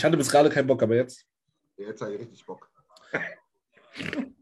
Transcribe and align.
Ich 0.00 0.04
hatte 0.06 0.16
bis 0.16 0.30
gerade 0.30 0.48
keinen 0.48 0.66
Bock, 0.66 0.82
aber 0.82 0.96
jetzt. 0.96 1.26
Jetzt 1.76 2.00
habe 2.00 2.14
ich 2.14 2.20
richtig 2.20 2.46
Bock. 2.46 2.70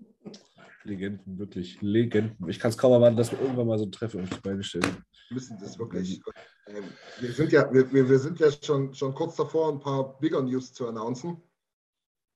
Legenden, 0.84 1.36
wirklich 1.36 1.82
Legenden. 1.82 2.48
Ich 2.48 2.60
kann 2.60 2.70
es 2.70 2.78
kaum 2.78 2.92
erwarten, 2.92 3.16
dass 3.16 3.32
wir 3.32 3.40
irgendwann 3.40 3.66
mal 3.66 3.76
so 3.76 3.84
ein 3.84 3.90
Treffen 3.90 4.22
auf 4.22 4.30
die 4.30 4.40
Beine 4.40 4.62
stellen. 4.62 4.84
Wir 4.84 5.34
müssen 5.34 5.58
das 5.58 5.76
wirklich. 5.76 6.22
Ähm, 6.68 6.84
wir 7.18 7.32
sind 7.32 7.50
ja, 7.50 7.72
wir, 7.72 7.92
wir 7.92 8.18
sind 8.20 8.38
ja 8.38 8.52
schon, 8.52 8.94
schon 8.94 9.12
kurz 9.12 9.34
davor, 9.34 9.72
ein 9.72 9.80
paar 9.80 10.16
Bigger 10.20 10.42
News 10.42 10.72
zu 10.72 10.86
announcen. 10.86 11.42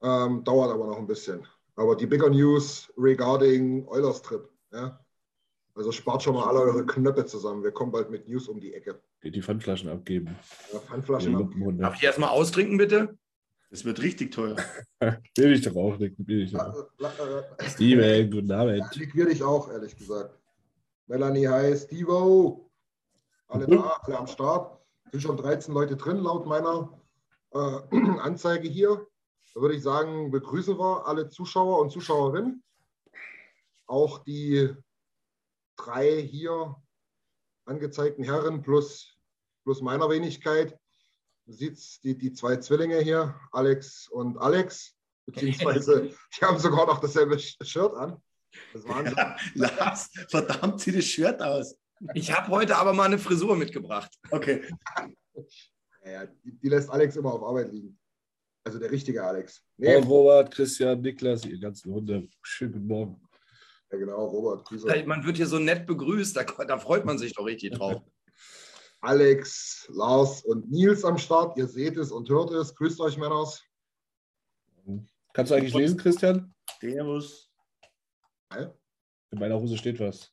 Ähm, 0.03 0.43
dauert 0.43 0.73
aber 0.73 0.89
noch 0.89 0.99
ein 0.99 1.07
bisschen. 1.07 1.47
Aber 1.77 1.95
die 1.95 2.07
Bigger 2.07 2.29
News 2.29 2.93
regarding 2.99 3.87
Eulers 3.87 4.21
Trip. 4.23 4.49
Ja? 4.73 4.99
Also 5.75 5.91
spart 5.91 6.23
schon 6.23 6.35
mal 6.35 6.49
alle 6.49 6.61
eure 6.61 6.85
Knöpfe 6.85 7.25
zusammen. 7.25 7.63
Wir 7.63 7.71
kommen 7.71 7.93
bald 7.93 8.11
mit 8.11 8.29
News 8.29 8.47
um 8.49 8.61
die 8.61 8.75
Ecke. 8.75 9.01
Geht 9.21 9.35
die 9.35 9.43
Pfandflaschen 9.43 9.89
abgeben. 9.89 10.37
Ja, 10.73 10.79
Pfandflaschen 10.81 11.35
abgeben. 11.35 11.79
Darf 11.79 11.95
ich 11.95 12.03
erstmal 12.03 12.29
austrinken, 12.29 12.77
bitte? 12.77 13.17
Das 13.71 13.87
wird 13.87 14.03
richtig 14.03 14.33
teuer. 14.33 14.57
will 15.01 15.53
ich 15.53 15.63
doch 15.63 15.75
auch 15.77 15.97
nicht. 15.97 16.15
Will 16.19 16.43
ich 16.43 16.53
doch. 16.53 16.91
Äh, 17.01 17.71
Steven, 17.71 18.31
guten 18.31 18.53
Abend. 18.53 18.95
Liquier 18.95 19.27
dich 19.27 19.43
auch, 19.43 19.71
ehrlich 19.71 19.97
gesagt. 19.97 20.39
Melanie, 21.07 21.49
hi, 21.49 21.75
Stevo. 21.75 22.71
Alle 23.49 23.67
mhm. 23.67 23.77
da, 23.77 23.97
alle 24.03 24.19
am 24.19 24.27
Start. 24.27 24.79
Sind 25.11 25.23
schon 25.23 25.39
13 25.39 25.73
Leute 25.73 25.97
drin, 25.97 26.19
laut 26.19 26.47
meiner 26.47 26.99
äh, 27.55 27.81
Anzeige 28.21 28.69
hier. 28.69 29.07
Da 29.55 29.61
würde 29.63 29.75
ich 29.75 29.83
sagen, 29.83 30.31
begrüßen 30.31 30.79
wir 30.79 31.07
alle 31.07 31.31
Zuschauer 31.31 31.81
und 31.81 31.91
Zuschauerinnen. 31.91 32.63
Auch 33.87 34.19
die 34.19 34.71
drei 35.77 36.23
hier 36.23 36.77
angezeigten 37.65 38.25
Herren 38.25 38.63
plus, 38.63 39.17
plus 39.65 39.81
meiner 39.81 40.09
Wenigkeit. 40.09 40.77
Du 41.47 41.53
siehst 41.53 42.05
die, 42.05 42.17
die 42.17 42.33
zwei 42.33 42.57
Zwillinge 42.57 43.01
hier, 43.01 43.35
Alex 43.51 44.09
und 44.09 44.39
Alex, 44.39 44.97
beziehungsweise 45.27 46.11
die 46.37 46.45
haben 46.45 46.59
sogar 46.59 46.87
noch 46.87 47.01
dasselbe 47.01 47.39
Shirt 47.39 47.95
an. 47.95 48.23
Das 48.73 48.85
ja, 48.85 49.37
Lars, 49.55 50.11
verdammt, 50.29 50.81
zieh 50.81 50.93
das 50.93 51.05
Shirt 51.05 51.41
aus. 51.41 51.77
Ich 52.15 52.33
habe 52.33 52.49
heute 52.49 52.77
aber 52.77 52.93
mal 52.93 53.05
eine 53.05 53.19
Frisur 53.19 53.57
mitgebracht. 53.57 54.13
Okay. 54.31 54.63
Ja, 56.05 56.27
die, 56.27 56.59
die, 56.59 56.69
lässt 56.69 56.91
Alex 56.91 57.17
immer 57.17 57.33
auf 57.33 57.43
Arbeit 57.43 57.73
liegen. 57.73 57.99
Also 58.65 58.79
der 58.79 58.91
richtige 58.91 59.23
Alex. 59.25 59.65
Nee. 59.77 59.95
Robert, 59.97 60.53
Christian, 60.53 61.01
Niklas, 61.01 61.45
ihr 61.45 61.59
ganzen 61.59 61.93
Hunde. 61.93 62.29
Schönen 62.43 62.73
guten 62.73 62.87
Morgen. 62.87 63.29
Ja, 63.93 63.99
genau, 63.99 64.25
Robert. 64.25 64.67
Grüße. 64.67 65.05
Man 65.07 65.25
wird 65.25 65.37
hier 65.37 65.47
so 65.47 65.59
nett 65.59 65.87
begrüßt, 65.87 66.35
da, 66.35 66.45
da 66.45 66.79
freut 66.79 67.05
man 67.05 67.19
sich 67.19 67.35
doch 67.35 67.45
richtig 67.45 67.75
drauf. 67.75 68.03
Alex, 69.03 69.87
Lars 69.93 70.43
und 70.45 70.71
Nils 70.71 71.05
am 71.05 71.19
Start. 71.19 71.59
Ihr 71.59 71.67
seht 71.67 71.99
es 71.99 72.11
und 72.11 72.29
hört 72.31 72.53
es. 72.53 72.75
Grüßt 72.75 73.01
euch, 73.01 73.19
Männers. 73.19 73.63
Kannst 75.35 75.51
du 75.51 75.57
eigentlich 75.57 75.75
lesen, 75.75 75.99
Christian? 75.99 76.55
Servus. 76.81 77.51
In 79.31 79.39
meiner 79.39 79.61
Hose 79.61 79.77
steht 79.77 79.99
was. 80.01 80.33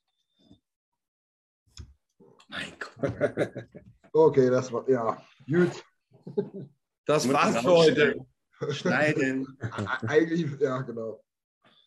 Mein 2.47 2.73
Gott. 2.79 3.11
okay, 4.13 4.49
das 4.49 4.71
war, 4.71 4.87
ja, 4.89 5.21
gut. 5.47 5.83
Das 7.05 7.27
war's 7.31 7.57
für 7.57 7.71
heute. 7.71 8.25
Schneiden. 8.69 9.57
Eigentlich, 10.07 10.59
ja, 10.59 10.81
genau. 10.81 11.23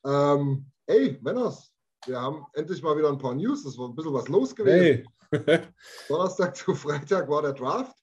Ähm, 0.04 0.72
Hey, 0.88 1.16
Männers, 1.22 1.72
wir 2.06 2.20
haben 2.20 2.44
endlich 2.54 2.82
mal 2.82 2.98
wieder 2.98 3.09
ein 3.09 3.19
paar 3.19 3.34
News. 3.34 3.65
Es 3.65 3.78
war 3.78 3.88
ein 3.88 3.94
bisschen 3.94 4.15
was 4.15 4.26
los 4.26 4.54
gewesen. 4.54 5.09
Hey. 5.31 5.69
Donnerstag 6.09 6.56
zu 6.56 6.75
Freitag 6.75 7.28
war 7.28 7.41
der 7.41 7.53
Draft. 7.53 7.97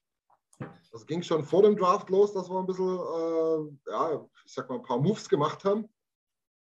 Das 0.90 1.06
ging 1.06 1.22
schon 1.22 1.44
vor 1.44 1.62
dem 1.62 1.76
Draft 1.76 2.08
los, 2.08 2.32
dass 2.32 2.48
wir 2.48 2.58
ein 2.58 2.66
bisschen, 2.66 2.96
äh, 2.96 3.90
ja, 3.90 4.26
ich 4.46 4.52
sag 4.54 4.70
mal, 4.70 4.76
ein 4.76 4.82
paar 4.82 4.98
Moves 4.98 5.28
gemacht 5.28 5.62
haben. 5.64 5.88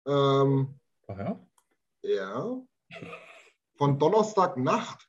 Ähm, 0.07 0.79
Ach 1.09 1.19
ja? 1.19 1.41
Ja. 2.03 2.63
Von 3.77 3.99
Donnerstagnacht 3.99 5.09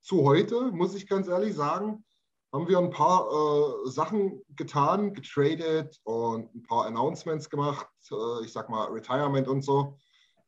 zu 0.00 0.24
heute, 0.24 0.72
muss 0.72 0.96
ich 0.96 1.06
ganz 1.06 1.28
ehrlich 1.28 1.54
sagen, 1.54 2.04
haben 2.52 2.68
wir 2.68 2.78
ein 2.78 2.90
paar 2.90 3.28
äh, 3.30 3.90
Sachen 3.90 4.42
getan, 4.56 5.14
getradet 5.14 6.00
und 6.02 6.52
ein 6.52 6.62
paar 6.64 6.86
Announcements 6.86 7.48
gemacht. 7.48 7.86
Äh, 8.10 8.44
ich 8.44 8.52
sag 8.52 8.68
mal, 8.68 8.88
Retirement 8.88 9.46
und 9.46 9.62
so 9.62 9.96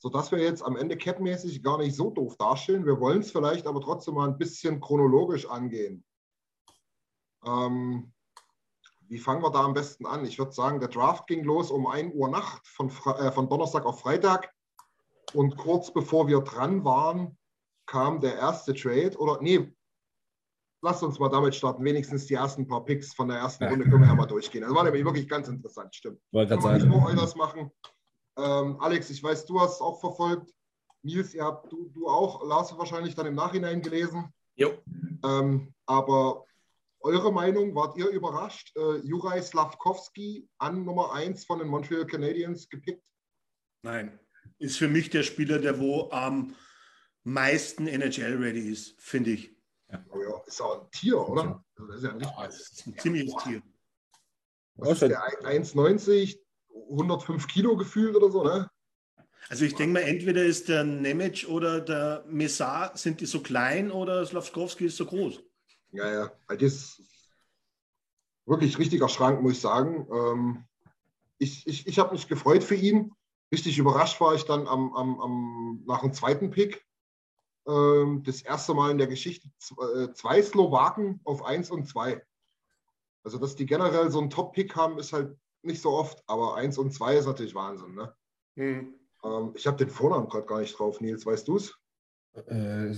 sodass 0.04 0.30
wir 0.30 0.38
jetzt 0.38 0.62
am 0.62 0.76
Ende 0.76 0.98
capmäßig 0.98 1.62
gar 1.62 1.78
nicht 1.78 1.96
so 1.96 2.10
doof 2.10 2.36
dastehen. 2.36 2.84
Wir 2.84 3.00
wollen 3.00 3.20
es 3.20 3.32
vielleicht 3.32 3.66
aber 3.66 3.80
trotzdem 3.80 4.16
mal 4.16 4.28
ein 4.28 4.36
bisschen 4.36 4.78
chronologisch 4.78 5.48
angehen. 5.48 6.04
Ähm, 7.46 8.12
wie 9.08 9.16
fangen 9.18 9.42
wir 9.42 9.50
da 9.50 9.64
am 9.64 9.72
besten 9.72 10.04
an? 10.04 10.26
Ich 10.26 10.38
würde 10.38 10.52
sagen, 10.52 10.78
der 10.78 10.90
Draft 10.90 11.26
ging 11.26 11.42
los 11.42 11.70
um 11.70 11.86
1 11.86 12.14
Uhr 12.14 12.28
Nacht 12.28 12.68
von, 12.68 12.90
äh, 12.90 13.32
von 13.32 13.48
Donnerstag 13.48 13.86
auf 13.86 14.00
Freitag. 14.00 14.52
Und 15.32 15.56
kurz 15.56 15.90
bevor 15.90 16.28
wir 16.28 16.40
dran 16.40 16.84
waren, 16.84 17.38
kam 17.86 18.20
der 18.20 18.36
erste 18.36 18.74
Trade. 18.74 19.16
Oder 19.16 19.40
nee, 19.40 19.74
lasst 20.82 21.02
uns 21.02 21.18
mal 21.18 21.30
damit 21.30 21.54
starten. 21.54 21.82
Wenigstens 21.82 22.26
die 22.26 22.34
ersten 22.34 22.68
paar 22.68 22.84
Picks 22.84 23.14
von 23.14 23.28
der 23.28 23.38
ersten 23.38 23.64
Runde 23.64 23.86
können 23.86 24.02
wir 24.02 24.08
ja 24.08 24.14
mal 24.14 24.26
durchgehen. 24.26 24.64
Das 24.64 24.74
war 24.74 24.84
nämlich 24.84 25.06
wirklich 25.06 25.30
ganz 25.30 25.48
interessant, 25.48 25.94
stimmt. 25.94 26.20
Wollte 26.30 26.50
gerade 26.50 26.62
sagen. 26.62 26.74
Nicht 26.74 26.88
nur 26.88 27.06
Eulers 27.06 27.34
machen. 27.36 27.70
Ähm, 28.36 28.80
Alex, 28.80 29.10
ich 29.10 29.22
weiß, 29.22 29.46
du 29.46 29.60
hast 29.60 29.74
es 29.74 29.80
auch 29.80 30.00
verfolgt. 30.00 30.52
Nils, 31.02 31.34
ihr 31.34 31.44
habt 31.44 31.70
du, 31.70 31.88
du 31.90 32.08
auch, 32.08 32.44
Lars 32.46 32.76
wahrscheinlich 32.76 33.14
dann 33.14 33.26
im 33.26 33.34
Nachhinein 33.34 33.82
gelesen. 33.82 34.32
Jo. 34.56 34.78
Ähm, 35.24 35.74
aber 35.86 36.44
eure 37.00 37.32
Meinung, 37.32 37.74
wart 37.74 37.96
ihr 37.98 38.08
überrascht? 38.08 38.74
Äh, 38.76 38.98
Juraj 38.98 39.42
Slavkovski 39.42 40.48
an 40.58 40.84
Nummer 40.84 41.12
1 41.12 41.44
von 41.44 41.58
den 41.58 41.68
Montreal 41.68 42.06
Canadiens 42.06 42.68
gepickt? 42.68 43.02
Nein. 43.82 44.18
Ist 44.58 44.78
für 44.78 44.88
mich 44.88 45.10
der 45.10 45.22
Spieler, 45.22 45.58
der 45.58 45.78
wo 45.78 46.10
am 46.10 46.54
meisten 47.24 47.86
NHL-ready 47.86 48.70
ist, 48.70 49.00
finde 49.00 49.32
ich. 49.32 49.54
Ja. 49.90 50.04
Oh 50.10 50.22
ja, 50.22 50.42
ist 50.46 50.60
auch 50.60 50.82
ein 50.82 50.90
Tier, 50.90 51.18
oder? 51.18 51.64
Also 51.76 51.86
das 51.88 51.96
ist 51.96 52.04
ja 52.04 52.10
ein, 52.10 52.20
ja, 52.20 52.46
das 52.46 52.60
ist 52.60 52.86
ein 52.86 52.98
ziemliches 52.98 53.34
Tier. 53.42 53.62
Was 54.76 55.02
ist 55.02 55.02
der 55.02 55.22
1,90, 55.42 56.38
105 56.90 57.46
Kilo 57.48 57.76
gefühlt 57.76 58.16
oder 58.16 58.30
so, 58.30 58.44
ne? 58.44 58.70
Also 59.48 59.64
ich 59.64 59.74
denke 59.74 59.94
mal, 59.94 60.08
entweder 60.08 60.42
ist 60.42 60.68
der 60.68 60.84
Nemec 60.84 61.46
oder 61.48 61.80
der 61.80 62.24
Messar, 62.26 62.96
sind 62.96 63.20
die 63.20 63.26
so 63.26 63.40
klein 63.40 63.90
oder 63.90 64.24
Slavskowski 64.24 64.86
ist 64.86 64.96
so 64.96 65.04
groß. 65.04 65.42
Ja, 65.92 66.12
ja, 66.12 66.32
das 66.48 66.62
ist 66.62 67.02
wirklich 68.46 68.78
richtiger 68.78 69.08
Schrank, 69.08 69.42
muss 69.42 69.52
ich 69.52 69.60
sagen. 69.60 70.08
Ähm, 70.12 70.64
ich 71.38 71.66
ich, 71.66 71.86
ich 71.86 71.98
habe 71.98 72.12
mich 72.12 72.26
gefreut 72.26 72.64
für 72.64 72.74
ihn. 72.74 73.12
Richtig 73.52 73.78
überrascht 73.78 74.20
war 74.20 74.34
ich 74.34 74.44
dann 74.44 74.66
am, 74.66 74.94
am, 74.94 75.20
am, 75.20 75.84
nach 75.86 76.00
dem 76.00 76.12
zweiten 76.12 76.50
Pick. 76.50 76.84
Ähm, 77.68 78.22
das 78.24 78.42
erste 78.42 78.74
Mal 78.74 78.90
in 78.90 78.98
der 78.98 79.06
Geschichte 79.06 79.48
äh, 79.96 80.12
zwei 80.14 80.42
Slowaken 80.42 81.20
auf 81.24 81.44
1 81.44 81.70
und 81.70 81.86
2. 81.86 82.22
Also, 83.22 83.38
dass 83.38 83.56
die 83.56 83.66
generell 83.66 84.10
so 84.10 84.20
einen 84.20 84.30
Top-Pick 84.30 84.74
haben, 84.76 84.98
ist 84.98 85.12
halt 85.12 85.36
nicht 85.64 85.80
so 85.80 85.90
oft, 85.90 86.22
aber 86.26 86.56
1 86.56 86.78
und 86.78 86.92
2 86.92 87.16
ist 87.16 87.26
natürlich 87.26 87.54
Wahnsinn. 87.54 87.94
Ne? 87.94 88.14
Hm. 88.56 88.94
Ähm, 89.24 89.52
ich 89.54 89.66
habe 89.66 89.76
den 89.76 89.88
Vornamen 89.88 90.28
gerade 90.28 90.46
gar 90.46 90.60
nicht 90.60 90.78
drauf, 90.78 91.00
Nils, 91.00 91.24
weißt 91.24 91.48
du 91.48 91.56
es? 91.56 91.74
Äh, 92.46 92.90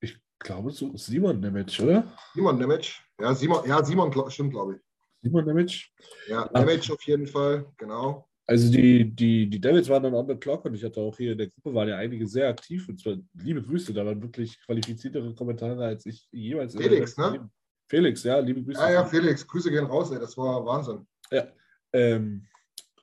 ich 0.00 0.18
glaube, 0.38 0.70
so 0.70 0.96
Simon 0.96 1.40
Nemec, 1.40 1.78
oder? 1.80 2.12
Simon 2.34 2.58
Nemec. 2.58 2.92
Ja, 3.20 3.34
Simon, 3.34 3.66
ja, 3.66 3.84
Simon 3.84 4.12
stimmt, 4.30 4.52
glaube 4.52 4.74
ich. 4.74 4.80
Simon 5.22 5.44
Nemec. 5.44 5.88
Ja, 6.28 6.50
Ja. 6.52 6.60
Nemec 6.60 6.90
auf 6.90 7.02
jeden 7.02 7.26
Fall, 7.26 7.66
genau. 7.76 8.28
Also 8.46 8.72
die, 8.72 9.08
die, 9.14 9.48
die 9.48 9.60
Devils 9.60 9.88
waren 9.88 10.02
dann 10.02 10.14
on 10.14 10.26
the 10.26 10.34
clock 10.34 10.64
und 10.64 10.74
ich 10.74 10.82
hatte 10.82 11.00
auch 11.00 11.16
hier 11.16 11.32
in 11.32 11.38
der 11.38 11.48
Gruppe 11.48 11.74
waren 11.74 11.88
ja 11.88 11.96
einige 11.96 12.26
sehr 12.26 12.48
aktiv 12.48 12.88
und 12.88 13.00
zwar 13.00 13.16
liebe 13.34 13.62
Grüße, 13.62 13.94
da 13.94 14.04
waren 14.04 14.20
wirklich 14.20 14.60
qualifiziertere 14.66 15.32
Kommentare 15.34 15.84
als 15.84 16.04
ich 16.06 16.28
jemals 16.32 16.74
Felix, 16.74 17.16
ne? 17.16 17.30
Leben. 17.30 17.52
Felix, 17.88 18.24
ja, 18.24 18.40
liebe 18.40 18.64
Grüße. 18.64 18.80
Ja, 18.80 18.90
ja, 18.90 19.04
Felix, 19.04 19.46
Grüße 19.46 19.70
gehen 19.70 19.86
raus, 19.86 20.10
ey, 20.10 20.18
das 20.18 20.36
war 20.36 20.64
Wahnsinn. 20.66 21.06
Ähm, 21.92 22.46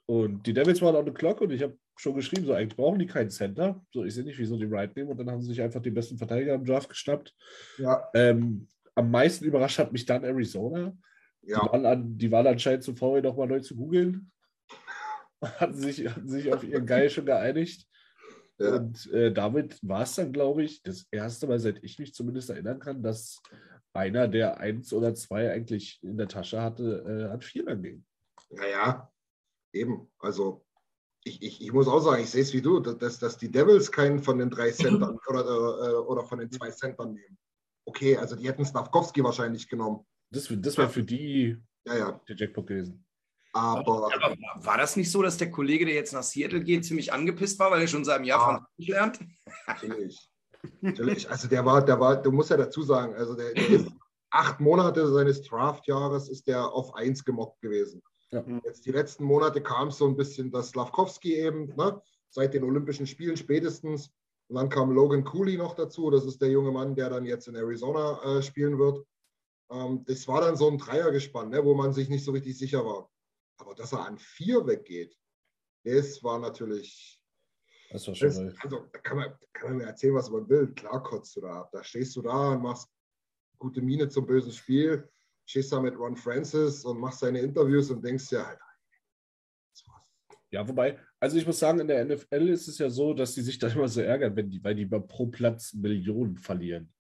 und 0.06 0.46
die 0.48 0.54
Devils 0.54 0.82
waren 0.82 0.96
on 0.96 1.06
the 1.06 1.12
clock 1.12 1.42
und 1.42 1.52
ich 1.52 1.62
habe 1.62 1.78
schon 1.96 2.16
geschrieben, 2.16 2.46
so 2.46 2.54
eigentlich 2.54 2.78
brauchen 2.78 3.00
die 3.00 3.06
keinen 3.06 3.30
Center. 3.30 3.84
So, 3.92 4.04
ich 4.06 4.14
sehe 4.14 4.24
nicht, 4.24 4.40
wieso 4.40 4.58
die 4.58 4.70
Wright 4.70 4.96
nehmen 4.96 5.10
und 5.10 5.18
dann 5.18 5.30
haben 5.30 5.42
sie 5.42 5.50
sich 5.50 5.62
einfach 5.62 5.82
den 5.82 5.94
besten 5.94 6.18
Verteidiger 6.18 6.56
im 6.56 6.66
Draft 6.66 6.90
geschnappt. 6.90 7.36
Ja, 7.78 8.10
Ähm, 8.14 8.68
am 8.96 9.12
meisten 9.12 9.46
überrascht 9.46 9.80
hat 9.80 9.94
mich 9.94 10.06
dann 10.06 10.24
Arizona. 10.24 10.96
Die, 11.42 11.52
ja. 11.52 11.62
waren, 11.62 11.86
an, 11.86 12.18
die 12.18 12.32
waren 12.32 12.48
anscheinend 12.48 12.84
zu 12.84 12.96
faul, 12.96 13.22
nochmal 13.22 13.48
neu 13.48 13.60
zu 13.60 13.76
googeln. 13.76 14.32
hatten, 15.42 15.76
sich, 15.76 16.08
hatten 16.08 16.28
sich 16.28 16.54
auf 16.54 16.64
ihren 16.64 16.86
Geil 16.86 17.10
schon 17.10 17.26
geeinigt. 17.26 17.88
ja. 18.58 18.76
Und 18.76 19.12
äh, 19.14 19.32
damit 19.32 19.78
war 19.82 20.04
es 20.04 20.16
dann, 20.16 20.34
glaube 20.34 20.64
ich, 20.64 20.82
das 20.84 21.08
erste 21.12 21.48
Mal, 21.48 21.60
seit 21.60 21.84
ich 21.84 21.98
mich 22.00 22.14
zumindest 22.14 22.50
erinnern 22.50 22.80
kann, 22.80 23.02
dass 23.02 23.42
einer, 23.94 24.28
der 24.28 24.60
eins 24.60 24.94
oder 24.94 25.14
zwei 25.16 25.52
eigentlich 25.52 26.00
in 26.04 26.18
der 26.18 26.28
Tasche 26.28 26.62
hatte, 26.62 27.04
äh, 27.08 27.32
an 27.32 27.42
vier 27.42 27.66
dann 27.66 27.82
ging. 27.82 28.06
Naja, 28.50 29.12
eben. 29.74 30.12
Also, 30.20 30.66
ich, 31.24 31.42
ich, 31.42 31.62
ich 31.62 31.74
muss 31.74 31.88
auch 31.88 32.00
sagen, 32.00 32.24
ich 32.24 32.30
sehe 32.30 32.42
es 32.42 32.54
wie 32.54 32.62
du, 32.62 32.80
dass, 32.80 33.20
dass 33.20 33.38
die 33.38 33.52
Devils 33.52 33.92
keinen 33.92 34.20
von 34.24 34.38
den 34.38 34.50
drei 34.50 34.72
Centern 34.72 35.20
oder, 35.28 35.42
äh, 35.42 35.96
oder 35.96 36.24
von 36.24 36.40
den 36.40 36.52
zwei 36.52 36.72
Centern 36.72 37.14
nehmen. 37.14 37.38
Okay, 37.86 38.18
also 38.18 38.36
die 38.36 38.48
hätten 38.48 38.66
Stavkovski 38.66 39.24
wahrscheinlich 39.24 39.68
genommen. 39.68 40.06
Das, 40.32 40.48
das 40.50 40.78
wäre 40.78 40.90
für 40.90 41.04
die 41.04 41.58
Ja, 41.86 41.98
ja. 41.98 42.22
der 42.28 42.36
Jackpot 42.36 42.68
gewesen. 42.68 43.06
Aber 43.54 44.14
Aber 44.14 44.36
war 44.58 44.78
das 44.78 44.96
nicht 44.96 45.12
so, 45.12 45.24
dass 45.24 45.38
der 45.38 45.50
Kollege, 45.50 45.86
der 45.86 45.96
jetzt 45.96 46.14
nach 46.14 46.24
Seattle 46.24 46.64
geht, 46.64 46.86
ziemlich 46.86 47.12
angepisst 47.12 47.58
war, 47.60 47.72
weil 47.72 47.82
er 47.82 47.88
schon 47.88 48.06
seit 48.06 48.18
einem 48.18 48.26
Jahr 48.26 48.40
Ah. 48.40 48.46
Französisch 48.46 48.88
lernt? 48.88 49.20
natürlich. 49.68 50.30
natürlich. 50.82 51.30
Also 51.30 51.48
der 51.48 51.66
war, 51.66 51.84
der 51.84 52.00
war, 52.00 52.22
du 52.22 52.32
musst 52.32 52.52
ja 52.52 52.58
dazu 52.58 52.84
sagen, 52.84 53.16
also 53.16 53.36
der, 53.36 53.54
der 53.54 53.70
ist 53.70 53.88
acht 54.32 54.60
Monate 54.60 55.12
seines 55.12 55.42
Draftjahres 55.42 56.30
ist 56.30 56.48
der 56.48 56.64
auf 56.64 56.94
eins 56.94 57.26
gemockt 57.26 57.60
gewesen. 57.62 58.04
Ja. 58.32 58.44
Jetzt 58.64 58.86
die 58.86 58.92
letzten 58.92 59.24
Monate 59.24 59.62
kam 59.62 59.88
es 59.88 59.98
so 59.98 60.08
ein 60.08 60.16
bisschen, 60.16 60.52
dass 60.52 60.70
Slavkovski 60.70 61.36
eben, 61.36 61.76
ne, 61.76 62.02
seit 62.30 62.54
den 62.54 62.64
Olympischen 62.64 63.08
Spielen 63.08 63.38
spätestens. 63.38 64.12
Und 64.48 64.56
dann 64.56 64.70
kam 64.70 64.92
Logan 64.92 65.24
Cooley 65.24 65.58
noch 65.58 65.76
dazu. 65.76 66.10
Das 66.10 66.26
ist 66.26 66.42
der 66.42 66.50
junge 66.50 66.72
Mann, 66.72 66.96
der 66.96 67.10
dann 67.10 67.26
jetzt 67.26 67.48
in 67.48 67.56
Arizona 67.56 68.22
äh, 68.24 68.42
spielen 68.42 68.78
wird. 68.78 69.06
Ähm, 69.72 70.04
das 70.06 70.28
war 70.28 70.42
dann 70.42 70.56
so 70.56 70.68
ein 70.70 70.78
Dreiergespann, 70.78 71.50
ne, 71.50 71.64
wo 71.64 71.74
man 71.74 71.94
sich 71.94 72.10
nicht 72.10 72.24
so 72.24 72.32
richtig 72.32 72.58
sicher 72.58 72.86
war. 72.86 73.10
Aber 73.58 73.76
dass 73.76 73.94
er 73.94 74.06
an 74.06 74.18
vier 74.18 74.66
weggeht, 74.66 75.18
das 75.84 76.24
war 76.24 76.40
natürlich. 76.40 77.22
Das 77.92 78.08
war 78.08 78.16
schon 78.16 78.28
Das, 78.28 78.38
also, 78.62 78.86
da 78.92 79.00
kann 79.00 79.18
man, 79.18 79.38
kann 79.54 79.70
man 79.70 79.78
mir 79.78 79.86
erzählen, 79.86 80.16
was 80.16 80.30
man 80.30 80.48
will. 80.50 80.74
Klar 80.74 81.02
kotzt 81.04 81.36
du 81.36 81.42
da 81.42 81.62
ab. 81.62 81.70
Da 81.72 81.84
stehst 81.84 82.16
du 82.16 82.22
da 82.22 82.52
und 82.52 82.62
machst 82.62 82.90
gute 83.58 83.82
Miene 83.82 84.10
zum 84.10 84.26
bösen 84.26 84.52
Spiel. 84.52 85.10
Stehst 85.50 85.72
da 85.72 85.82
mit 85.82 85.98
Ron 85.98 86.16
Francis 86.16 86.86
und 86.86 87.00
machst 87.00 87.24
deine 87.24 87.40
Interviews 87.40 87.90
und 87.90 88.06
denkst 88.06 88.30
dir, 88.30 88.46
Alter, 88.46 88.62
das 89.74 89.88
war's. 89.88 90.04
Ja, 90.52 90.68
wobei, 90.68 91.00
also 91.20 91.38
ich 91.38 91.48
muss 91.48 91.58
sagen, 91.58 91.80
in 91.80 91.88
der 91.88 92.06
NFL 92.06 92.50
ist 92.50 92.68
es 92.68 92.78
ja 92.78 92.88
so, 92.88 93.16
dass 93.16 93.34
die 93.34 93.42
sich 93.42 93.58
da 93.58 93.68
immer 93.68 93.88
so 93.88 94.02
ärgern, 94.02 94.36
wenn 94.36 94.48
die, 94.52 94.64
weil 94.64 94.76
die 94.76 94.86
pro 94.86 95.26
Platz 95.26 95.74
Millionen 95.74 96.38
verlieren. 96.38 96.94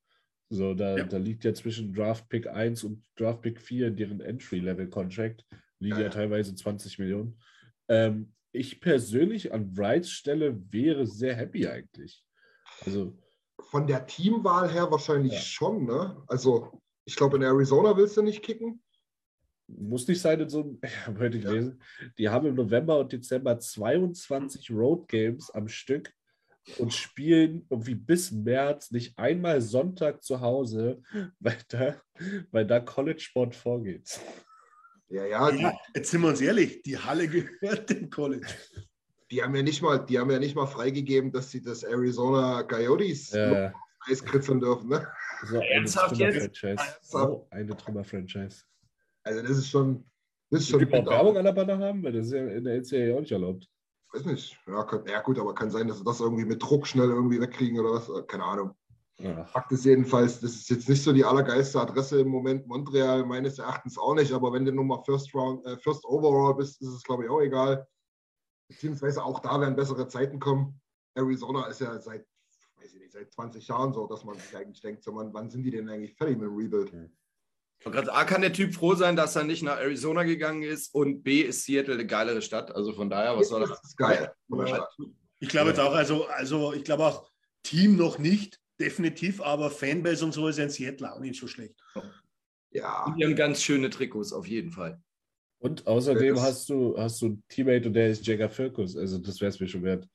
So, 0.49 0.73
da, 0.73 0.97
Ja. 0.97 1.03
da 1.03 1.17
liegt 1.17 1.43
ja 1.43 1.53
zwischen 1.53 1.93
Draft 1.93 2.27
Pick 2.27 2.47
1 2.47 2.83
und 2.85 3.05
Draft 3.15 3.43
Pick 3.43 3.61
4 3.61 3.91
deren 3.91 4.19
Entry-Level-Contract, 4.19 5.45
liegen 5.77 5.97
Ja, 5.97 5.99
ja, 5.99 6.03
ja. 6.05 6.09
teilweise 6.09 6.55
20 6.55 6.97
Millionen. 6.97 7.39
Ähm, 7.87 8.33
ich 8.51 8.81
persönlich 8.81 9.53
an 9.53 9.77
Wrights 9.77 10.09
Stelle 10.09 10.59
wäre 10.71 11.05
sehr 11.05 11.35
happy 11.35 11.67
eigentlich. 11.67 12.25
Also, 12.83 13.15
Von 13.59 13.85
der 13.85 14.07
Teamwahl 14.07 14.71
her 14.71 14.89
wahrscheinlich 14.89 15.33
Ja. 15.33 15.39
schon, 15.39 15.85
ne? 15.85 16.23
Also, 16.27 16.81
ich 17.05 17.15
glaube, 17.15 17.37
in 17.37 17.43
Arizona 17.43 17.95
willst 17.97 18.17
du 18.17 18.21
nicht 18.21 18.41
kicken. 18.43 18.81
muss 19.67 20.07
nicht 20.07 20.21
sein 20.21 20.39
in 20.39 20.49
so 20.49 20.61
einem, 20.61 20.79
ich 20.83 21.07
habe 21.07 21.19
heute 21.19 21.37
Ja. 21.37 21.49
gelesen, 21.49 21.81
die 22.17 22.29
haben 22.29 22.47
im 22.47 22.55
November 22.55 22.99
und 22.99 23.11
Dezember 23.11 23.59
22 23.59 24.71
Road 24.71 25.07
Games 25.07 25.49
am 25.51 25.67
Stück 25.67 26.11
und 26.77 26.93
spielen 26.93 27.65
irgendwie 27.69 27.95
bis 27.95 28.31
März 28.31 28.91
nicht 28.91 29.17
einmal 29.17 29.59
Sonntag 29.61 30.23
zu 30.23 30.39
Hause, 30.41 31.01
weil 31.39 31.57
da, 31.69 31.99
weil 32.51 32.65
da 32.67 32.79
College 32.79 33.19
Sport 33.19 33.55
vorgeht. 33.55 34.19
Ja, 35.09 35.25
ja, 35.25 35.49
die, 35.51 35.63
Ja, 35.63 35.73
jetzt 35.95 36.11
sind 36.11 36.21
wir 36.21 36.27
uns 36.29 36.41
ehrlich, 36.41 36.83
die 36.83 36.97
Halle 36.97 37.27
gehört 37.61 37.89
dem 37.89 38.09
College. 38.11 38.45
die 39.31 39.41
haben 39.41 39.55
ja 39.55 39.63
nicht 39.63 39.81
mal, 39.81 39.97
die 40.05 40.19
haben 40.19 40.29
ja 40.29 40.37
nicht 40.39 40.55
mal 40.55 40.67
freigegeben, 40.67 41.31
dass 41.31 41.49
sie 41.49 41.61
das 41.61 41.83
Arizona 41.83 42.61
Coyotes 42.63 43.33
Äh, 43.33 43.71
Eis 44.07 44.23
kritzeln 44.23 44.59
dürfen, 44.59 44.89
ne? 44.89 45.07
So 45.43 45.55
eine 45.55 45.69
Ernsthaft 45.69 46.17
jetzt? 46.17 46.55
Trümmer-Franchise. 46.55 46.97
So 47.01 47.47
eine 47.51 47.77
Trümmer-Franchise. 47.77 48.63
Also, 49.23 49.41
das 49.41 49.51
ist 49.51 49.69
schon, 49.69 50.05
das 50.49 50.61
ist 50.61 50.69
Schon 50.69 50.81
überhaupt 50.81 51.05
bitter. 51.05 51.17
Werbung 51.17 51.37
an 51.37 51.45
der 51.45 51.53
Bande 51.53 51.77
haben? 51.77 52.03
Weil 52.03 52.13
das 52.13 52.27
ist 52.27 52.33
ja 52.33 52.47
in 52.47 52.63
der 52.63 52.77
NCAA 52.81 53.15
auch 53.15 53.21
nicht 53.21 53.31
erlaubt. 53.31 53.67
Weiß 54.11 54.25
nicht. 54.25 54.57
Ja, 54.67 54.83
kann, 54.83 55.05
ja, 55.07 55.21
gut, 55.21 55.37
aber 55.37 55.53
kann 55.53 55.69
sein, 55.69 55.87
dass 55.87 55.99
sie 55.99 56.03
das 56.03 56.19
irgendwie 56.19 56.45
mit 56.45 56.63
Druck 56.63 56.87
schnell 56.87 57.09
irgendwie 57.09 57.39
wegkriegen 57.39 57.79
oder 57.79 57.91
was. 57.91 58.09
Keine 58.27 58.43
Ahnung. 58.43 58.75
Ach, 59.21 59.49
Fakt 59.49 59.71
ist 59.71 59.85
jedenfalls, 59.85 60.39
das 60.39 60.51
ist 60.55 60.69
jetzt 60.69 60.87
nicht 60.87 61.03
so 61.03 61.11
die 61.11 61.25
allergeilste 61.25 61.79
Adresse 61.79 62.21
im 62.21 62.29
Moment. 62.29 62.65
Montreal 62.67 63.25
meines 63.25 63.59
Erachtens 63.59 63.97
auch 63.97 64.15
nicht, 64.15 64.31
aber 64.31 64.53
wenn 64.53 64.65
du 64.65 64.71
nun 64.71 64.87
mal 64.87 65.03
First 65.03 65.33
Round, 65.35 65.65
äh, 65.65 65.77
First 65.77 66.05
Overall 66.05 66.55
bist, 66.55 66.81
ist 66.81 66.87
es, 66.87 67.03
glaube 67.03 67.25
ich, 67.25 67.29
auch 67.29 67.41
egal. 67.41 67.85
Beziehungsweise 68.69 69.23
auch 69.23 69.39
da 69.39 69.59
werden 69.59 69.75
bessere 69.75 70.07
Zeiten 70.07 70.39
kommen. 70.39 70.79
Arizona 71.15 71.67
ist 71.67 71.81
ja 71.81 71.99
seit, 71.99 72.25
seit 73.11 73.31
20 73.31 73.67
Jahren 73.67 73.93
so, 73.93 74.07
dass 74.07 74.23
man 74.23 74.37
sich 74.37 74.55
eigentlich 74.55 74.81
denkt, 74.81 75.03
so, 75.03 75.13
wann, 75.15 75.33
wann 75.33 75.49
sind 75.49 75.63
die 75.63 75.71
denn 75.71 75.89
eigentlich 75.89 76.15
fertig 76.15 76.37
mit 76.37 76.47
dem 76.47 76.55
Rebuild? 76.55 76.91
Und 77.85 77.91
gerade 77.93 78.13
A 78.13 78.25
kann 78.25 78.41
der 78.41 78.51
Typ 78.53 78.73
froh 78.73 78.95
sein, 78.95 79.15
dass 79.15 79.35
er 79.35 79.43
nicht 79.45 79.63
nach 79.63 79.77
Arizona 79.79 80.23
gegangen 80.23 80.63
ist 80.63 80.93
und 80.93 81.23
B 81.23 81.41
ist 81.41 81.63
Seattle 81.63 81.93
eine 81.93 82.05
geilere 82.05 82.41
Stadt. 82.41 82.75
Also 82.75 82.93
von 82.93 83.09
daher, 83.09 83.37
was 83.37 83.49
soll 83.49 83.61
das 83.61 83.69
das? 83.69 83.83
ist 83.83 83.97
geil. 83.97 84.31
Ich 85.39 85.47
glaube 85.49 85.69
jetzt 85.69 85.79
auch, 85.79 85.93
also, 85.93 86.25
also 86.27 86.73
ich 86.73 86.83
glaube 86.83 87.05
auch, 87.05 87.29
Team 87.63 87.95
noch 87.95 88.19
nicht, 88.19 88.59
definitiv, 88.79 89.41
aber 89.41 89.69
Fanbase 89.69 90.25
und 90.25 90.33
so 90.33 90.47
ist 90.47 90.57
ja 90.57 90.65
in 90.65 90.69
Seattle 90.69 91.13
auch 91.13 91.19
nicht 91.19 91.39
so 91.39 91.47
schlecht. 91.47 91.75
Ja, 92.71 93.13
Die 93.17 93.25
haben 93.25 93.35
ganz 93.35 93.61
schöne 93.61 93.89
Trikots, 93.89 94.31
auf 94.33 94.47
jeden 94.47 94.71
Fall. 94.71 95.01
Und 95.59 95.87
außerdem 95.87 96.35
Das- 96.35 96.43
hast 96.43 96.69
du, 96.69 96.97
hast 96.97 97.21
du 97.21 97.25
einen 97.27 97.43
Teammate 97.49 97.87
und 97.87 97.93
der 97.93 98.09
ist 98.09 98.25
Jagger 98.25 98.49
Firkus. 98.49 98.95
Also 98.95 99.17
das 99.17 99.39
wäre 99.41 99.49
es 99.49 99.59
mir 99.59 99.67
schon 99.67 99.83
wert. 99.83 100.07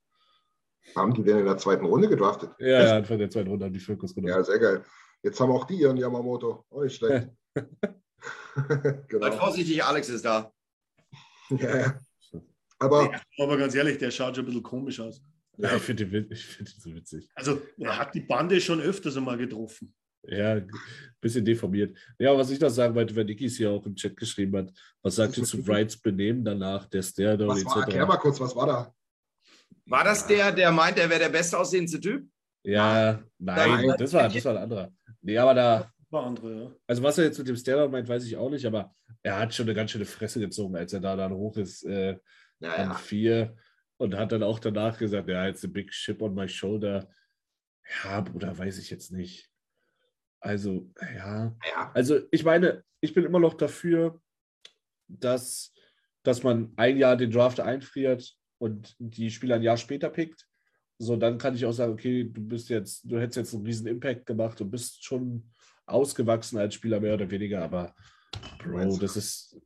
Haben 0.97 1.15
die 1.15 1.23
denn 1.23 1.39
in 1.39 1.45
der 1.45 1.59
zweiten 1.59 1.85
Runde 1.85 2.09
gedraftet? 2.09 2.51
Ja, 2.59 2.83
ja, 2.83 2.97
Anfang 2.97 3.19
der 3.19 3.31
zweiten 3.31 3.49
Runde 3.49 3.65
haben 3.65 3.73
die 3.73 3.81
Firkus 3.81 4.15
genommen. 4.15 4.33
Ja, 4.33 4.43
sehr 4.43 4.59
geil. 4.59 4.85
Jetzt 5.23 5.41
haben 5.41 5.51
auch 5.51 5.65
die 5.65 5.77
ihren 5.77 5.97
Yamamoto. 5.97 6.65
Auch 6.71 6.83
nicht 6.83 6.97
schlecht. 6.97 7.29
Seid 7.55 7.69
genau. 9.09 9.33
vorsichtig, 9.33 9.83
Alex 9.83 10.09
ist 10.09 10.25
da. 10.25 10.53
Ja, 11.51 11.77
ja. 11.77 12.01
Aber 12.79 13.13
Aber 13.39 13.59
ganz 13.59 13.75
ehrlich, 13.75 13.99
der 13.99 14.11
schaut 14.11 14.35
schon 14.35 14.45
ein 14.45 14.47
bisschen 14.47 14.63
komisch 14.63 14.99
aus. 14.99 15.23
Ja, 15.59 15.77
ich 15.77 15.83
finde 15.83 16.07
den, 16.07 16.35
find 16.35 16.75
den 16.75 16.81
so 16.81 16.95
witzig. 16.95 17.29
Also 17.35 17.61
er 17.79 17.99
hat 17.99 18.15
die 18.15 18.23
Bande 18.23 18.59
schon 18.61 18.81
öfters 18.81 19.17
einmal 19.19 19.37
getroffen. 19.37 19.95
Ja, 20.27 20.53
ein 20.53 20.71
bisschen 21.21 21.45
deformiert. 21.45 21.97
Ja, 22.19 22.37
was 22.37 22.51
ich 22.51 22.59
noch 22.59 22.71
sagen 22.71 22.95
wollte, 22.95 23.15
weil 23.15 23.27
Niki 23.27 23.45
es 23.45 23.59
hier 23.59 23.71
auch 23.71 23.85
im 23.85 23.95
Chat 23.95 24.17
geschrieben 24.17 24.57
hat, 24.57 24.73
was 25.03 25.17
sagt 25.17 25.37
ihr 25.37 25.45
zu 25.45 25.67
Wrights 25.67 25.99
Benehmen 25.99 26.43
danach, 26.45 26.87
der 26.87 27.01
was 27.03 27.17
war, 27.19 27.83
erklär 27.83 28.03
etc. 28.03 28.09
mal 28.09 28.17
kurz, 28.17 28.41
was 28.41 28.57
war 28.57 28.67
da? 28.67 28.95
War 29.87 30.05
das 30.05 30.27
der, 30.27 30.53
der 30.53 30.73
meint, 30.73 30.99
er 30.99 31.09
wäre 31.11 31.21
der 31.21 31.29
best 31.29 31.55
aussehendste 31.55 32.01
Typ? 32.01 32.27
Ja, 32.63 33.23
nein, 33.39 33.85
Nein. 33.87 33.95
das 33.99 34.13
war, 34.15 34.29
das 34.29 34.45
war 34.45 34.57
ein 34.57 34.63
anderer. 34.63 34.91
Nee, 35.21 35.37
aber 35.37 35.55
da, 35.55 35.93
War 36.11 36.25
andere, 36.27 36.63
ja. 36.63 36.73
also 36.87 37.03
was 37.03 37.19
er 37.19 37.25
jetzt 37.25 37.39
mit 37.39 37.49
dem 37.49 37.57
Stare 37.57 37.89
meint, 37.89 38.09
weiß 38.09 38.25
ich 38.25 38.37
auch 38.37 38.49
nicht, 38.49 38.65
aber 38.65 38.95
er 39.23 39.39
hat 39.39 39.55
schon 39.55 39.67
eine 39.67 39.75
ganz 39.75 39.91
schöne 39.91 40.07
Fresse 40.07 40.41
gezogen, 40.41 40.75
als 40.77 40.93
er 40.93 41.01
da 41.01 41.15
dann 41.15 41.33
hoch 41.35 41.57
ist 41.59 41.85
äh, 41.85 42.17
Ja, 42.61 42.73
an 42.75 42.89
ja. 42.91 42.95
vier 42.95 43.57
und 43.99 44.17
hat 44.17 44.33
dann 44.33 44.43
auch 44.43 44.59
danach 44.59 44.97
gesagt, 44.99 45.29
ja, 45.29 45.47
jetzt 45.47 45.65
a 45.65 45.69
big 45.69 45.91
chip 45.91 46.23
on 46.23 46.35
my 46.35 46.49
shoulder. 46.49 47.09
Ja, 48.03 48.23
Bruder, 48.23 48.57
weiß 48.57 48.79
ich 48.79 48.91
jetzt 48.91 49.13
nicht. 49.13 49.51
Also, 50.41 50.91
ja, 51.01 51.55
ja. 51.71 51.91
Also 51.95 52.21
ich 52.31 52.45
meine, 52.45 52.83
ich 53.01 53.13
bin 53.13 53.25
immer 53.25 53.41
noch 53.41 53.55
dafür, 53.55 54.21
dass, 55.09 55.73
dass 56.23 56.43
man 56.43 56.73
ein 56.77 56.97
Jahr 56.97 57.17
den 57.17 57.31
Draft 57.31 57.61
einfriert 57.61 58.37
und 58.59 58.95
die 58.99 59.31
Spieler 59.31 59.57
ein 59.57 59.63
Jahr 59.63 59.77
später 59.77 60.11
pickt. 60.11 60.47
So, 60.99 61.17
dann 61.17 61.39
kann 61.39 61.55
ich 61.55 61.67
auch 61.67 61.73
sagen, 61.73 61.93
okay, 61.93 62.25
du 62.25 62.41
bist 62.41 62.69
jetzt, 62.69 63.03
du 63.05 63.19
hättest 63.19 63.37
jetzt 63.37 63.55
einen 63.55 63.67
riesen 63.67 63.87
Impact 63.87 64.27
gemacht 64.27 64.61
und 64.61 64.71
bist 64.71 65.05
schon 65.05 65.51
ausgewachsen 65.87 66.59
als 66.59 66.75
Spieler 66.75 67.01
mehr 67.01 67.15
oder 67.15 67.31
weniger, 67.31 67.63
aber 67.63 67.95
Bro, 68.59 68.91
du? 68.91 68.99
das 68.99 69.17
ist, 69.17 69.61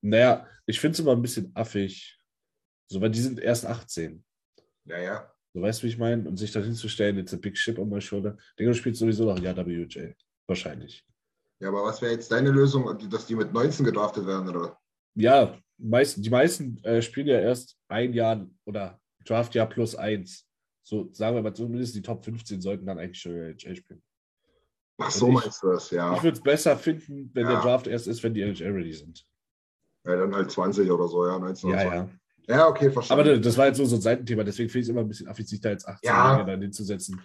Naja, 0.00 0.46
ich 0.66 0.78
finde 0.78 0.94
es 0.94 1.00
immer 1.00 1.12
ein 1.12 1.22
bisschen 1.22 1.50
affig. 1.54 2.18
So, 2.88 3.00
weil 3.00 3.10
die 3.10 3.20
sind 3.20 3.40
erst 3.40 3.64
18. 3.64 4.22
Ja, 4.84 4.98
ja. 4.98 5.32
So 5.54 5.62
weißt 5.62 5.82
du, 5.82 5.86
wie 5.86 5.90
ich 5.90 5.98
meine? 5.98 6.28
Und 6.28 6.36
sich 6.36 6.52
da 6.52 6.60
hinzustellen, 6.60 7.16
jetzt 7.16 7.32
ein 7.32 7.40
Big 7.40 7.56
Ship 7.56 7.78
on 7.78 7.88
my 7.88 8.00
shoulder. 8.00 8.36
Digga, 8.58 8.70
du 8.70 8.74
spielst 8.76 9.00
sowieso 9.00 9.24
noch 9.24 9.38
Jahr 9.38 9.56
WJ. 9.66 10.12
Wahrscheinlich. 10.46 11.04
Ja, 11.60 11.68
aber 11.68 11.84
was 11.84 12.02
wäre 12.02 12.12
jetzt 12.12 12.32
deine 12.32 12.50
Lösung, 12.50 12.98
dass 13.08 13.26
die 13.26 13.36
mit 13.36 13.52
19 13.52 13.84
gedraftet 13.86 14.26
werden, 14.26 14.48
oder? 14.48 14.78
Ja, 15.14 15.58
meisten, 15.88 16.22
die 16.22 16.30
meisten 16.30 16.82
äh, 16.84 17.02
spielen 17.02 17.26
ja 17.26 17.38
erst 17.40 17.76
ein 17.88 18.12
Jahr 18.12 18.46
oder 18.64 19.00
Draftjahr 19.24 19.68
plus 19.68 19.94
eins. 19.94 20.46
So, 20.84 21.08
sagen 21.12 21.36
wir 21.36 21.42
mal, 21.42 21.54
zumindest 21.54 21.94
die 21.94 22.02
Top 22.02 22.24
15 22.24 22.60
sollten 22.60 22.86
dann 22.86 22.98
eigentlich 22.98 23.20
schon 23.20 23.32
NHL 23.32 23.76
spielen. 23.76 24.02
Ach 24.98 25.10
so, 25.10 25.28
ich- 25.28 25.34
meinst 25.34 25.62
du 25.62 25.68
das, 25.68 25.90
ja. 25.90 26.14
Ich 26.16 26.22
würde 26.22 26.36
es 26.36 26.42
besser 26.42 26.76
finden, 26.76 27.30
wenn 27.34 27.44
Ja. 27.44 27.52
der 27.52 27.60
Draft 27.62 27.86
erst 27.86 28.06
ist, 28.08 28.22
wenn 28.22 28.34
die 28.34 28.42
NHL 28.42 28.70
ready 28.72 28.92
sind. 28.92 29.24
Ja, 30.04 30.16
dann 30.16 30.34
halt 30.34 30.50
20 30.50 30.90
oder 30.90 31.06
so, 31.08 31.26
ja, 31.26 31.38
19 31.38 31.70
Ja, 31.70 31.82
ja. 31.94 32.08
Ja, 32.48 32.66
okay, 32.68 32.86
Aber 32.86 32.94
verstanden. 32.94 33.40
das 33.42 33.56
war 33.56 33.66
jetzt 33.68 33.76
so, 33.76 33.84
so 33.84 33.94
ein 33.96 34.02
Seitenthema, 34.02 34.42
deswegen 34.42 34.68
finde 34.68 34.80
ich 34.80 34.86
es 34.86 34.88
immer 34.90 35.00
ein 35.02 35.08
bisschen 35.08 35.28
affig, 35.28 35.46
sich 35.48 35.60
da 35.60 35.70
jetzt 35.70 35.86
18 35.86 36.08
Ja. 36.08 36.14
Jahre 36.36 36.44
dann 36.50 36.60
hinzusetzen, 36.60 37.20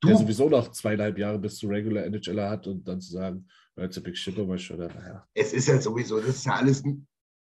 Du- 0.00 0.08
der 0.08 0.16
sowieso 0.16 0.48
noch 0.48 0.68
zweieinhalb 0.72 1.18
Jahre 1.18 1.38
bis 1.38 1.58
zu 1.58 1.68
Regular 1.68 2.04
NHLer 2.06 2.48
hat 2.50 2.66
und 2.66 2.88
dann 2.88 3.00
zu 3.00 3.12
sagen, 3.12 3.46
jetzt 3.76 3.96
ein 3.98 4.02
Big 4.02 4.16
Ship 4.16 4.36
aber 4.38 4.56
schon, 4.58 4.78
naja. 4.78 5.26
es 5.34 5.52
ist 5.52 5.68
ja 5.68 5.78
sowieso, 5.80 6.18
das 6.18 6.30
ist 6.30 6.46
ja 6.46 6.54
alles 6.56 6.82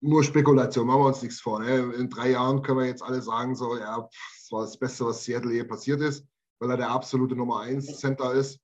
nur 0.01 0.23
Spekulation, 0.23 0.87
machen 0.87 1.01
wir 1.01 1.07
uns 1.07 1.21
nichts 1.21 1.41
vor. 1.41 1.59
Ne? 1.59 1.93
In 1.95 2.09
drei 2.09 2.31
Jahren 2.31 2.61
können 2.61 2.79
wir 2.79 2.85
jetzt 2.85 3.03
alle 3.03 3.21
sagen, 3.21 3.55
so, 3.55 3.77
ja, 3.77 4.01
pff, 4.03 4.09
das 4.41 4.51
war 4.51 4.61
das 4.61 4.77
Beste, 4.77 5.05
was 5.05 5.23
Seattle 5.23 5.53
je 5.53 5.63
passiert 5.63 6.01
ist, 6.01 6.25
weil 6.59 6.69
er 6.71 6.77
der 6.77 6.89
absolute 6.91 7.35
Nummer 7.35 7.61
1 7.61 7.97
Center 7.99 8.33
ist. 8.33 8.59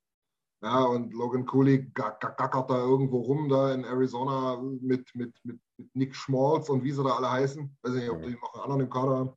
Ja, 0.61 0.83
und 0.85 1.13
Logan 1.13 1.45
Cooley 1.45 1.89
ga- 1.93 2.11
ga- 2.21 2.29
gackert 2.29 2.69
da 2.69 2.77
irgendwo 2.77 3.19
rum, 3.19 3.49
da 3.49 3.73
in 3.73 3.83
Arizona 3.83 4.61
mit, 4.61 5.13
mit, 5.13 5.33
mit, 5.43 5.59
mit 5.77 5.95
Nick 5.95 6.15
Schmaltz 6.15 6.69
und 6.69 6.83
wie 6.85 6.91
sie 6.93 7.03
da 7.03 7.17
alle 7.17 7.29
heißen. 7.29 7.77
Weiß 7.81 7.93
nicht, 7.95 8.09
ob 8.09 8.21
die 8.23 8.31
noch 8.35 8.53
einen 8.53 8.63
anderen 8.63 8.81
im 8.83 8.89
Kader 8.89 9.17
haben. 9.17 9.29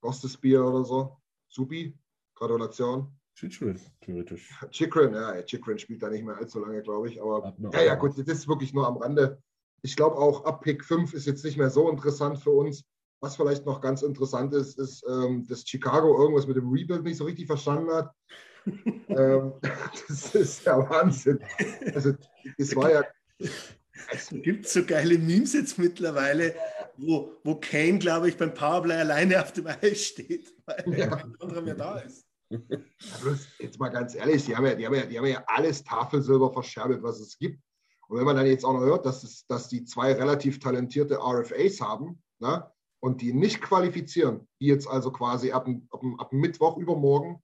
Gostesbier 0.00 0.64
oder 0.64 0.84
so. 0.84 1.18
Supi, 1.48 1.98
Gratulation. 2.34 3.12
Schön, 3.34 3.78
theoretisch. 4.00 4.58
Chikrin, 4.70 5.12
ja, 5.12 5.42
Chikrin 5.42 5.78
spielt 5.78 6.02
da 6.02 6.08
nicht 6.08 6.24
mehr 6.24 6.36
allzu 6.36 6.60
lange, 6.60 6.80
glaube 6.82 7.08
ich. 7.10 7.20
Aber 7.20 7.54
ja, 7.72 7.82
ja, 7.82 7.94
gut, 7.96 8.12
das 8.16 8.26
ist 8.26 8.48
wirklich 8.48 8.72
nur 8.72 8.86
am 8.86 8.96
Rande. 8.96 9.42
Ich 9.84 9.96
glaube 9.96 10.16
auch 10.16 10.46
ab 10.46 10.62
Pick 10.62 10.82
5 10.82 11.12
ist 11.12 11.26
jetzt 11.26 11.44
nicht 11.44 11.58
mehr 11.58 11.68
so 11.68 11.90
interessant 11.90 12.38
für 12.38 12.50
uns. 12.50 12.84
Was 13.20 13.36
vielleicht 13.36 13.66
noch 13.66 13.82
ganz 13.82 14.00
interessant 14.00 14.54
ist, 14.54 14.78
ist, 14.78 15.04
ähm, 15.06 15.46
dass 15.46 15.68
Chicago 15.68 16.18
irgendwas 16.18 16.46
mit 16.46 16.56
dem 16.56 16.70
Rebuild 16.70 17.04
nicht 17.04 17.18
so 17.18 17.24
richtig 17.24 17.46
verstanden 17.46 17.92
hat. 17.92 18.10
ähm, 19.08 19.52
das 20.08 20.34
ist 20.34 20.64
ja 20.64 20.78
Wahnsinn. 20.88 21.38
Also, 21.94 22.14
es 22.56 22.74
war 22.74 22.90
ja. 22.90 23.04
Es 24.10 24.30
gibt 24.30 24.66
so 24.68 24.84
geile 24.84 25.18
Memes 25.18 25.52
jetzt 25.52 25.78
mittlerweile, 25.78 26.54
wo, 26.96 27.32
wo 27.44 27.54
Kane, 27.56 27.98
glaube 27.98 28.30
ich, 28.30 28.38
beim 28.38 28.54
Powerplay 28.54 28.96
alleine 28.96 29.40
auf 29.42 29.52
dem 29.52 29.66
Eis 29.66 30.06
steht, 30.06 30.54
weil 30.64 30.98
Ja. 30.98 31.08
kein 31.08 31.36
anderer 31.40 31.60
mehr 31.60 31.74
da 31.74 31.98
ist. 31.98 32.26
Bloß, 32.48 33.48
jetzt 33.58 33.78
mal 33.78 33.90
ganz 33.90 34.14
ehrlich, 34.14 34.46
die 34.46 34.56
haben, 34.56 34.64
ja, 34.64 34.74
die, 34.74 34.86
haben 34.86 34.94
ja, 34.94 35.04
die 35.04 35.18
haben 35.18 35.26
ja 35.26 35.44
alles 35.46 35.84
Tafelsilber 35.84 36.52
verscherbelt, 36.52 37.02
was 37.02 37.20
es 37.20 37.38
gibt. 37.38 37.60
Und 38.08 38.18
wenn 38.18 38.24
man 38.24 38.36
dann 38.36 38.46
jetzt 38.46 38.64
auch 38.64 38.72
noch 38.72 38.80
hört, 38.80 39.06
dass, 39.06 39.22
es, 39.22 39.46
dass 39.46 39.68
die 39.68 39.84
zwei 39.84 40.12
relativ 40.12 40.58
talentierte 40.58 41.18
RFAs 41.18 41.80
haben 41.80 42.22
ne, 42.38 42.70
und 43.00 43.20
die 43.20 43.32
nicht 43.32 43.60
qualifizieren, 43.60 44.48
die 44.60 44.66
jetzt 44.66 44.88
also 44.88 45.10
quasi 45.10 45.52
ab, 45.52 45.68
ab, 45.90 46.02
ab 46.18 46.32
Mittwoch 46.32 46.76
übermorgen 46.76 47.42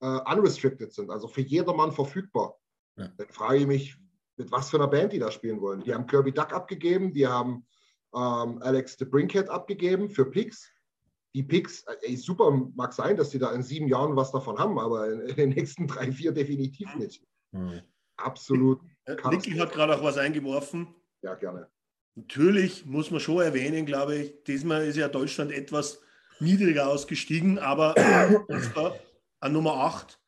äh, 0.00 0.06
unrestricted 0.06 0.92
sind, 0.92 1.10
also 1.10 1.28
für 1.28 1.42
jedermann 1.42 1.92
verfügbar, 1.92 2.58
Ja. 2.96 3.08
dann 3.16 3.28
frage 3.28 3.58
ich 3.58 3.66
mich, 3.66 3.96
mit 4.36 4.50
was 4.50 4.70
für 4.70 4.78
einer 4.78 4.88
Band 4.88 5.12
die 5.12 5.18
da 5.20 5.30
spielen 5.30 5.60
wollen. 5.60 5.82
Die 5.84 5.94
haben 5.94 6.06
Kirby 6.06 6.32
Duck 6.32 6.52
abgegeben, 6.52 7.12
die 7.12 7.26
haben 7.26 7.66
ähm, 8.14 8.60
Alex 8.62 8.96
de 8.96 9.08
Brinkhead 9.08 9.48
abgegeben 9.48 10.10
für 10.10 10.24
Picks 10.24 10.74
die 11.34 11.42
Picks, 11.42 11.82
äh, 11.82 11.96
ey, 12.02 12.16
super, 12.16 12.50
mag 12.74 12.92
sein, 12.92 13.16
dass 13.16 13.30
die 13.30 13.38
da 13.38 13.52
in 13.52 13.62
sieben 13.62 13.88
Jahren 13.88 14.16
was 14.16 14.30
davon 14.30 14.58
haben, 14.58 14.78
aber 14.78 15.10
in, 15.12 15.20
in 15.20 15.36
den 15.36 15.48
nächsten 15.50 15.86
drei, 15.86 16.12
vier 16.12 16.32
definitiv 16.32 16.94
nicht. 16.96 17.22
Hm. 17.52 17.80
Absolut, 18.16 18.80
Chaos. 19.04 19.34
Niki 19.34 19.52
hat 19.58 19.72
gerade 19.72 19.96
auch 19.96 20.02
was 20.02 20.18
eingeworfen. 20.18 20.94
ja, 21.22 21.34
gerne. 21.34 21.68
Natürlich 22.16 22.86
muss 22.86 23.10
man 23.10 23.18
schon 23.18 23.42
erwähnen, 23.42 23.86
glaube 23.86 24.16
ich, 24.16 24.44
diesmal 24.44 24.84
ist 24.84 24.96
ja 24.96 25.08
Deutschland 25.08 25.50
etwas 25.50 26.00
niedriger 26.38 26.88
ausgestiegen, 26.88 27.58
aber 27.58 27.94
an 29.40 29.52
Nummer 29.52 29.74
8. 29.74 30.20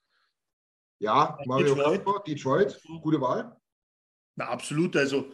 Ja, 0.99 1.39
Mario 1.47 1.75
Detroit. 1.75 2.05
Kasper, 2.05 2.23
Detroit, 2.27 2.83
gute 3.03 3.21
Wahl. 3.21 3.57
Na, 4.35 4.49
absolut. 4.49 4.97
Also, 4.97 5.27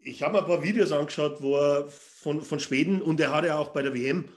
ich 0.00 0.22
habe 0.22 0.34
mir 0.34 0.38
ein 0.40 0.46
paar 0.46 0.62
Videos 0.62 0.92
angeschaut, 0.92 1.42
wo 1.42 1.56
er 1.56 1.88
von, 1.90 2.40
von 2.40 2.58
Schweden 2.58 3.02
und 3.02 3.20
er 3.20 3.32
hat 3.32 3.44
ja 3.44 3.58
auch 3.58 3.68
bei 3.68 3.82
der 3.82 3.94
WM, 3.94 4.28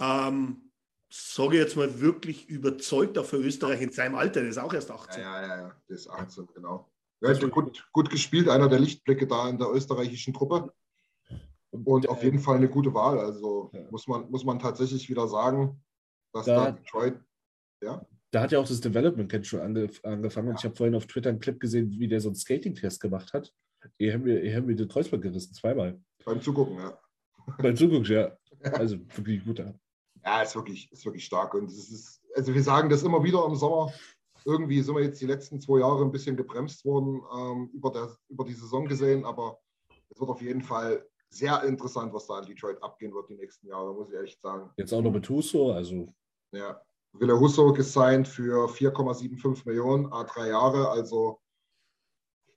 ähm, 0.00 0.69
sage 1.12 1.56
ich 1.56 1.62
jetzt 1.62 1.76
mal, 1.76 2.00
wirklich 2.00 2.48
überzeugt 2.48 3.18
auch 3.18 3.24
für 3.24 3.36
Österreich 3.36 3.80
in 3.82 3.90
seinem 3.90 4.14
Alter. 4.14 4.40
Der 4.40 4.50
ist 4.50 4.58
auch 4.58 4.72
erst 4.72 4.88
Ja, 4.90 4.94
18. 4.94 5.22
ja, 5.22 5.42
ja, 5.42 5.56
ja, 5.62 5.76
das 5.88 6.00
ist 6.00 6.08
18, 6.08 6.46
genau. 6.54 6.88
Ja, 7.20 7.30
hat 7.30 7.50
gut, 7.50 7.86
gut 7.92 8.08
gespielt, 8.10 8.48
einer 8.48 8.68
der 8.68 8.78
Lichtblicke 8.78 9.26
da 9.26 9.48
in 9.48 9.58
der 9.58 9.68
österreichischen 9.72 10.32
Truppe. 10.32 10.72
Und 11.70 12.08
auf 12.08 12.22
jeden 12.22 12.38
Fall 12.38 12.56
eine 12.56 12.68
gute 12.68 12.92
Wahl. 12.94 13.18
Also 13.18 13.70
Ja. 13.72 13.86
muss, 13.90 14.06
man, 14.08 14.30
muss 14.30 14.44
man 14.44 14.58
tatsächlich 14.58 15.08
wieder 15.08 15.28
sagen, 15.28 15.82
dass 16.32 16.46
Da- 16.46 16.64
da 16.66 16.70
Detroit, 16.72 17.18
ja, 17.82 18.04
Da 18.32 18.42
hat 18.42 18.52
ja 18.52 18.60
auch 18.60 18.66
das 18.68 18.80
Development 18.80 19.28
Camp 19.30 19.44
schon 19.44 19.60
ange 19.60 19.90
angefangen 20.04 20.48
und 20.50 20.58
ich 20.58 20.64
habe 20.64 20.76
vorhin 20.76 20.94
auf 20.94 21.06
Twitter 21.06 21.30
einen 21.30 21.40
Clip 21.40 21.58
gesehen, 21.58 21.90
wie 21.98 22.06
der 22.06 22.20
so 22.20 22.28
einen 22.28 22.36
Skating-Test 22.36 23.00
gemacht 23.00 23.32
hat. 23.32 23.52
Ihr 23.98 24.14
habt 24.14 24.22
mir, 24.24 24.40
ihr 24.40 24.56
habt 24.56 24.66
mir 24.68 24.76
den 24.76 24.86
Kreuzband 24.88 25.22
gerissen, 25.22 25.52
zweimal. 25.52 26.00
beim 26.24 26.40
Zugucken, 26.40 26.76
ja. 26.76 26.96
Beim 27.58 27.74
Zuguck, 27.76 28.08
ja. 28.08 28.36
Also 28.84 28.98
wirklich 29.16 29.44
gut. 29.44 29.60
Ja. 30.24 30.42
Ist 30.42 30.54
wirklich, 30.54 30.90
ist 30.92 31.04
wirklich 31.04 31.24
stark. 31.24 31.54
Und 31.54 31.70
es 31.70 31.90
ist, 31.90 32.22
also 32.34 32.54
wir 32.54 32.62
sagen 32.62 32.88
das 32.88 33.02
immer 33.02 33.22
wieder 33.22 33.44
im 33.46 33.54
Sommer. 33.54 33.92
Irgendwie 34.44 34.80
sind 34.80 34.94
wir 34.94 35.02
jetzt 35.02 35.20
die 35.20 35.26
letzten 35.26 35.60
zwei 35.60 35.80
Jahre 35.80 36.02
ein 36.02 36.12
bisschen 36.12 36.36
gebremst 36.36 36.84
worden 36.84 37.22
ähm, 37.36 37.70
über, 37.74 37.90
der, 37.90 38.16
über 38.28 38.44
die 38.44 38.54
Saison 38.54 38.86
gesehen, 38.86 39.24
aber 39.24 39.58
es 40.08 40.18
wird 40.18 40.30
auf 40.30 40.40
jeden 40.40 40.62
Fall 40.62 41.06
sehr 41.28 41.62
interessant, 41.62 42.12
was 42.12 42.26
da 42.26 42.40
in 42.40 42.46
Detroit 42.46 42.82
abgehen 42.82 43.12
wird 43.12 43.28
die 43.28 43.36
nächsten 43.36 43.68
Jahre, 43.68 43.94
muss 43.94 44.08
ich 44.08 44.14
ehrlich 44.14 44.38
sagen. 44.40 44.70
Jetzt 44.76 44.92
auch 44.92 45.02
noch 45.02 45.12
mit 45.12 45.28
Huso, 45.28 45.72
also 45.72 46.12
Ja. 46.52 46.80
Wille 47.12 47.38
Husso 47.38 47.72
gesigned 47.72 48.28
für 48.28 48.68
4,75 48.68 49.62
Millionen, 49.66 50.12
a 50.12 50.24
drei 50.24 50.48
Jahre. 50.48 50.88
Also 50.90 51.40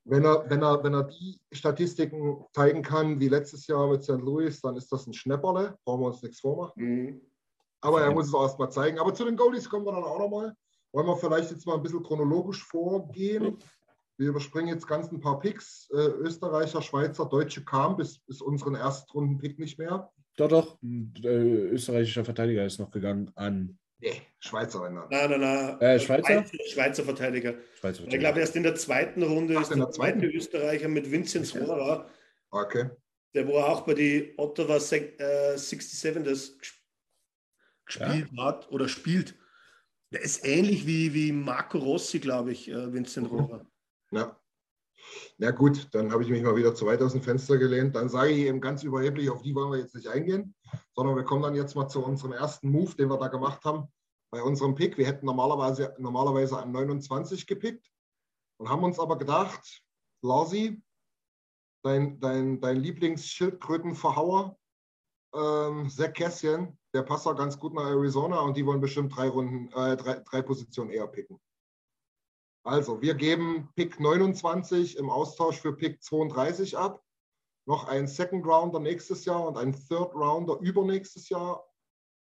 wenn 0.05 0.25
er, 0.25 0.50
wenn, 0.50 0.62
er, 0.62 0.84
wenn 0.84 0.93
er 0.93 1.03
die 1.03 1.39
Statistiken 1.51 2.46
zeigen 2.53 2.82
kann 2.84 3.20
wie 3.20 3.29
letztes 3.29 3.67
Jahr 3.67 3.88
mit 3.88 4.03
St. 4.03 4.20
Louis, 4.20 4.60
dann 4.62 4.75
ist 4.75 4.91
das 4.91 5.08
ein 5.08 5.13
Schnäpperle. 5.13 5.77
Brauchen 5.86 6.01
wir 6.01 6.08
uns 6.08 6.22
nichts 6.22 6.39
vormachen. 6.39 6.74
Mhm. 6.75 7.22
Aber 7.84 8.02
er 8.02 8.12
muss 8.12 8.28
es 8.28 8.34
auch 8.34 8.44
erstmal 8.44 8.72
zeigen. 8.72 8.98
Aber 9.00 9.13
zu 9.13 9.25
den 9.25 9.36
Goalies 9.36 9.70
kommen 9.70 9.86
wir 9.86 9.92
dann 9.92 10.04
auch 10.04 10.20
nochmal. 10.20 10.54
Wollen 10.92 11.08
wir 11.08 11.18
vielleicht 11.18 11.52
jetzt 11.52 11.66
mal 11.66 11.75
ein 11.75 11.84
bisschen 11.84 12.04
chronologisch 12.04 12.63
vorgehen? 12.63 13.58
Wir 14.18 14.30
überspringen 14.30 14.68
jetzt 14.70 14.88
ganz 14.88 15.12
ein 15.12 15.20
paar 15.20 15.40
Picks. 15.40 15.90
Äh, 15.92 15.98
Österreicher, 15.98 16.82
Schweizer, 16.82 17.25
Deutsche 17.25 17.63
kam 17.66 17.98
bis, 17.98 18.20
bis 18.20 18.42
unseren 18.42 18.75
Erstrunden-Pick 18.75 19.60
nicht 19.60 19.78
mehr. 19.80 20.12
doch, 20.38 20.48
doch, 20.48 20.82
ein 20.82 21.13
äh, 21.24 21.28
österreichischer 21.28 22.24
Verteidiger 22.24 22.66
ist 22.66 22.80
noch 22.80 22.92
gegangen 22.92 23.32
an 23.36 23.78
Nee, 24.00 24.22
Schweizer. 24.40 24.90
Nein, 24.90 25.08
nein, 25.30 25.40
nein. 25.40 25.80
Äh, 25.82 25.98
Schweizer? 26.00 26.44
Schweizer 26.70 27.04
Verteidiger. 27.04 27.54
Schweizer 27.80 28.04
Ich 28.06 28.20
glaube, 28.20 28.40
erst 28.42 28.56
in 28.56 28.63
der 28.63 28.75
zweiten 28.75 29.24
Runde 29.24 29.56
Ach, 29.58 29.62
ist 29.62 29.72
in 29.72 29.78
der 29.78 29.86
der 29.88 29.94
zweite 29.94 30.20
zweiten? 30.20 30.36
Österreicher 30.36 30.88
mit 30.90 31.10
Vincent 31.10 31.48
Svora, 31.48 32.08
Okay. 32.52 32.90
der 33.34 33.48
wo 33.48 33.58
auch 33.60 33.82
bei 33.82 33.94
die 33.94 34.34
Ottawa 34.38 34.75
Sec- 34.80 35.18
äh, 35.20 35.56
67 37.88 37.88
das 37.88 37.96
ges- 37.96 38.24
gespielt 38.30 38.40
hat 38.40 38.72
oder 38.72 38.88
spielt. 38.88 39.36
Der 40.12 40.22
ist 40.22 40.46
ähnlich 40.46 40.86
wie, 40.86 41.13
wie 41.13 41.32
Marco 41.32 41.78
Rossi, 41.80 42.20
glaube 42.20 42.52
ich, 42.52 42.70
äh, 42.70 42.94
Vincent 42.94 43.32
Mhm. 43.32 43.38
Rohrer. 43.40 43.66
Ja. 44.12 44.40
Na 45.38 45.52
gut, 45.52 45.90
dann 45.94 46.12
habe 46.12 46.24
ich 46.24 46.30
mich 46.30 46.44
mal 46.44 46.56
wieder 46.56 46.75
zu 46.75 46.86
weit 46.86 47.02
aus 47.02 47.12
dem 47.13 47.22
Fenster 47.22 47.58
gelehnt. 47.58 47.96
Dann 47.96 48.10
sage 48.10 48.32
ich 48.32 48.40
eben 48.46 48.62
ganz 48.62 48.84
überheblich, 48.84 49.30
auf 49.30 49.42
die 49.42 49.54
wollen 49.54 49.72
wir 49.72 49.80
jetzt 49.80 49.96
nicht 49.96 50.08
eingehen, 50.08 50.56
sondern 50.96 51.16
wir 51.16 51.24
kommen 51.24 51.42
dann 51.44 51.56
jetzt 51.56 51.75
mal 51.75 51.88
zu 51.90 52.04
unserem 52.06 52.32
ersten 52.34 52.70
Move, 52.70 52.96
den 52.96 53.10
wir 53.10 53.18
da 53.18 53.28
gemacht 53.28 53.66
haben. 53.66 53.88
Bei 54.32 54.42
unserem 54.42 54.75
Pick, 54.75 54.98
wir 54.98 55.06
hätten 55.06 55.25
normalerweise, 55.25 55.94
normalerweise 55.98 56.58
an 56.58 56.72
29 56.72 57.46
gepickt 57.48 57.92
und 58.60 58.70
haben 58.70 58.84
uns 58.84 58.98
aber 59.00 59.18
gedacht, 59.18 59.82
Larsi, 60.22 60.82
dein, 61.84 62.20
dein, 62.20 62.62
dein 62.62 62.78
Lieblingsschildkrötenverhauer, 62.78 64.58
ähm, 65.36 65.90
Zach 65.90 66.13
Cassian, 66.13 66.78
der 66.94 67.02
passt 67.04 67.28
auch 67.28 67.36
ganz 67.36 67.60
gut 67.60 67.74
nach 67.74 67.88
Arizona 67.88 68.40
und 68.42 68.56
die 68.56 68.66
wollen 68.66 68.82
bestimmt 68.82 69.16
drei 69.16 69.30
Runden, 69.30 69.68
äh, 69.74 69.98
drei, 69.98 70.20
drei 70.20 70.42
Positionen 70.42 70.92
eher 70.92 71.08
picken. 71.08 71.40
Also, 72.66 73.02
wir 73.02 73.16
geben 73.16 73.70
Pick 73.76 74.00
29 74.00 74.98
im 74.98 75.10
Austausch 75.10 75.60
für 75.60 75.76
Pick 75.76 76.02
32 76.02 76.78
ab. 76.78 77.04
Noch 77.66 77.88
ein 77.88 78.08
Second 78.08 78.46
Rounder 78.46 78.80
nächstes 78.80 79.26
Jahr 79.26 79.48
und 79.48 79.58
ein 79.58 79.74
Third 79.74 80.14
Rounder 80.14 80.60
übernächstes 80.60 81.30
Jahr. 81.30 81.66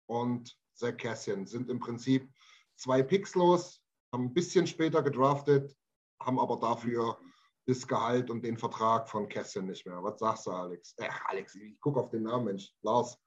Und 0.08 0.56
Zach 0.74 0.98
Cassian 0.98 1.46
sind 1.46 1.70
im 1.70 1.80
Prinzip 1.80 2.32
zwei 2.76 3.02
Picks 3.02 3.36
los, 3.36 3.82
haben 4.14 4.26
ein 4.26 4.34
bisschen 4.34 4.68
später 4.68 5.02
gedraftet, 5.02 5.76
haben 6.22 6.40
aber 6.40 6.58
dafür 6.58 7.20
das 7.66 7.88
Gehalt 7.88 8.30
und 8.30 8.44
den 8.44 8.58
Vertrag 8.58 9.08
von 9.10 9.30
Kästchen 9.30 9.68
nicht 9.68 9.86
mehr. 9.86 10.02
Was 10.04 10.20
sagst 10.20 10.48
du, 10.48 10.52
Alex? 10.52 10.96
Ach, 11.00 11.26
Alex, 11.26 11.56
ich 11.56 11.80
gucke 11.80 12.00
auf 12.00 12.10
den 12.10 12.24
Namen, 12.24 12.46
Mensch. 12.46 12.74
Lars. 12.82 13.18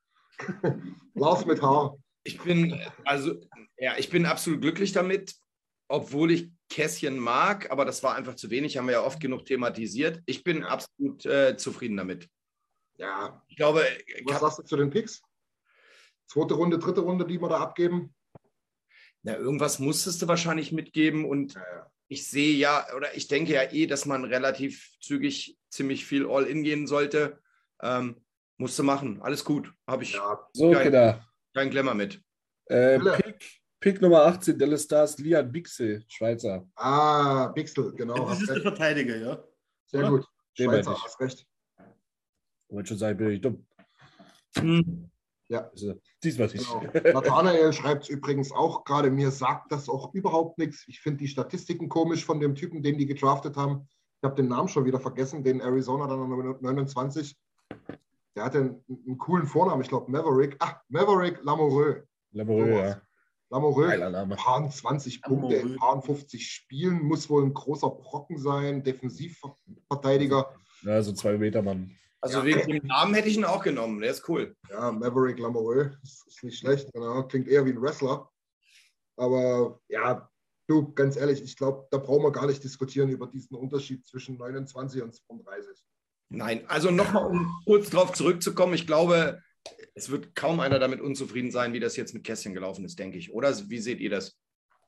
Lars 1.15 1.47
mit 1.47 1.63
Haar. 1.63 1.97
Ich 2.25 2.41
bin, 2.41 2.81
also, 3.05 3.35
ja, 3.77 3.97
ich 3.99 4.11
bin 4.11 4.27
absolut 4.27 4.61
glücklich 4.61 4.93
damit, 4.93 5.35
obwohl 5.89 6.31
ich 6.31 6.51
Kässchen 6.69 7.19
mag, 7.19 7.71
aber 7.71 7.85
das 7.85 8.03
war 8.03 8.15
einfach 8.15 8.35
zu 8.35 8.49
wenig, 8.51 8.77
haben 8.77 8.87
wir 8.87 8.93
ja 8.93 9.03
oft 9.03 9.21
genug 9.21 9.45
thematisiert. 9.45 10.23
Ich 10.27 10.45
bin 10.45 10.63
absolut 10.63 11.27
äh, 11.27 11.57
zufrieden 11.57 11.97
damit. 11.97 12.29
Ja. 12.97 13.43
Ich 13.49 13.57
glaube, 13.57 13.85
Was 14.25 14.41
sagst 14.41 14.59
du 14.61 14.63
zu 14.63 14.77
den 14.77 14.91
Picks? 14.91 15.23
Zweite 16.29 16.55
Runde, 16.55 16.79
dritte 16.79 17.01
Runde, 17.01 17.27
die 17.27 17.41
wir 17.41 17.49
da 17.49 17.59
abgeben? 17.59 18.15
na, 19.23 19.37
irgendwas 19.37 19.79
musstest 19.79 20.21
du 20.23 20.29
wahrscheinlich 20.29 20.73
mitgeben 20.73 21.25
und 21.25 21.55
ja. 21.55 21.91
ich 22.09 22.27
sehe 22.27 22.55
ja, 22.55 22.87
oder 22.97 23.15
ich 23.17 23.29
denke 23.29 23.53
ja 23.53 23.71
eh, 23.73 23.87
dass 23.87 24.05
man 24.05 24.25
relativ 24.25 24.97
zügig 25.01 25.59
ziemlich 25.71 26.05
viel 26.05 26.27
All-In 26.27 26.63
gehen 26.63 26.87
sollte. 26.87 27.41
Ähm, 27.81 28.17
musste 28.63 28.83
machen. 28.83 29.21
Alles 29.21 29.45
gut. 29.45 29.73
Habe 29.87 30.05
ich 30.05 30.15
ja. 30.15 30.49
So, 30.53 30.71
Geil. 30.71 30.85
Kinder. 30.85 31.27
keinen 31.55 31.71
Klemmer 31.71 31.95
mit. 31.95 32.23
Äh. 32.67 32.99
Pick, 32.99 33.63
Pick 33.81 34.01
Nummer 34.01 34.23
18, 34.27 34.59
Dallas 34.59 34.85
Stars, 34.85 35.19
Lian 35.19 35.51
Bixel, 35.51 36.05
Schweizer. 36.09 36.67
Ah, 36.77 37.49
Pixel, 37.49 37.93
genau. 37.95 38.27
Das 38.29 38.41
ist 38.41 38.49
der. 38.49 38.63
Verteidiger, 38.63 39.17
ja. 39.17 39.45
Sehr 39.87 40.01
oder? 40.01 40.11
gut. 40.11 40.27
Den 40.59 40.71
Schweizer, 40.71 41.03
hast 41.03 41.21
recht. 41.21 41.47
Wollte 42.69 42.89
schon 42.89 42.99
sagen, 42.99 43.19
bin 43.19 43.31
ich 43.31 43.41
dumm. 43.41 43.67
Ja. 45.49 45.69
Also, 45.71 46.01
diesmal 46.23 46.47
nicht. 46.47 46.67
Genau. 46.93 47.21
Nathanael 47.21 47.73
schreibt 47.73 48.05
es 48.05 48.09
übrigens 48.09 48.53
auch 48.53 48.85
gerade, 48.85 49.11
mir 49.11 49.31
sagt 49.31 49.71
das 49.73 49.89
auch 49.89 50.15
überhaupt 50.15 50.57
nichts. 50.57 50.85
Ich 50.87 51.01
finde 51.01 51.19
die 51.19 51.29
Statistiken 51.29 51.89
komisch 51.89 52.25
von 52.25 52.41
dem 52.41 52.55
Typen, 52.55 52.83
den 52.83 52.97
die 52.97 53.07
gedraftet 53.07 53.57
haben. 53.57 53.87
Ich 54.23 54.25
habe 54.25 54.37
den 54.37 54.49
Namen 54.49 54.69
schon 54.69 54.85
wieder 54.85 55.01
vergessen, 55.01 55.43
den 55.43 55.61
Arizona 55.61 56.07
dann 56.07 56.21
an 56.21 56.57
29. 56.61 57.37
Der 58.35 58.45
hatte 58.45 58.59
einen, 58.59 58.85
einen 59.07 59.19
coolen 59.19 59.47
Vornamen, 59.47 59.83
ich 59.83 59.89
glaube 59.89 60.11
Maverick. 60.11 60.57
Ah, 60.61 60.81
Maverick 60.89 61.43
Lamoureux. 61.43 62.03
Lamoureux, 62.33 62.69
ja. 62.69 63.03
Lamoureux, 63.51 63.89
Geiler 63.89 64.11
Name. 64.11 64.37
paar 64.37 64.71
20 64.71 65.21
Punkte 65.23 65.57
in 65.57 65.77
paar 65.77 66.01
50 66.01 66.51
Spielen, 66.51 67.03
muss 67.03 67.29
wohl 67.29 67.45
ein 67.45 67.53
großer 67.53 67.91
Brocken 67.91 68.39
sein, 68.39 68.83
Defensivverteidiger. 68.83 70.55
Ja, 70.83 71.03
so 71.03 71.13
zwei 71.13 71.37
Meter 71.37 71.63
Mann. 71.63 71.95
Also 72.23 72.39
Ja. 72.39 72.45
wegen 72.45 72.71
dem 72.71 72.87
Namen 72.87 73.15
hätte 73.15 73.29
ich 73.29 73.37
ihn 73.37 73.45
auch 73.45 73.63
genommen. 73.63 74.01
Der 74.01 74.11
ist 74.13 74.27
cool. 74.29 74.57
Ja, 74.71 74.91
Maverick 74.93 75.39
Lamoureux, 75.39 75.91
ist, 76.03 76.27
ist 76.27 76.43
nicht 76.45 76.59
schlecht, 76.59 76.91
genau. 76.93 77.25
Klingt 77.25 77.49
eher 77.49 77.67
wie 77.67 77.71
ein 77.71 77.83
Wrestler. 77.83 78.31
Aber 79.17 79.81
ja, 79.89 80.31
du, 80.69 80.93
ganz 80.95 81.17
ehrlich, 81.17 81.43
ich 81.43 81.57
glaube, 81.57 81.87
da 81.91 81.99
brauchen 81.99 82.23
wir 82.23 82.33
gar 82.33 82.47
nicht 82.47 82.65
diskutieren 82.65 83.11
über 83.11 83.27
diesen 83.27 83.57
Unterschied 83.57 84.07
zwischen 84.07 84.39
29 84.39 85.03
und 85.03 85.15
32. 85.15 85.85
Nein, 86.33 86.65
also 86.69 86.91
nochmal, 86.91 87.27
um 87.27 87.51
kurz 87.65 87.91
darauf 87.91 88.13
zurückzukommen. 88.13 88.75
Ich 88.75 88.87
glaube, 88.87 89.41
es 89.95 90.11
wird 90.11 90.35
kaum 90.35 90.61
einer 90.61 90.79
damit 90.79 91.01
unzufrieden 91.01 91.51
sein, 91.51 91.73
wie 91.73 91.81
das 91.81 91.97
jetzt 91.97 92.15
mit 92.15 92.25
Kästchen 92.25 92.55
gelaufen 92.55 92.85
ist, 92.85 92.99
denke 92.99 93.19
ich. 93.19 93.33
Oder 93.33 93.55
wie 93.69 93.79
seht 93.79 94.01
ihr 94.01 94.11
das? 94.11 94.37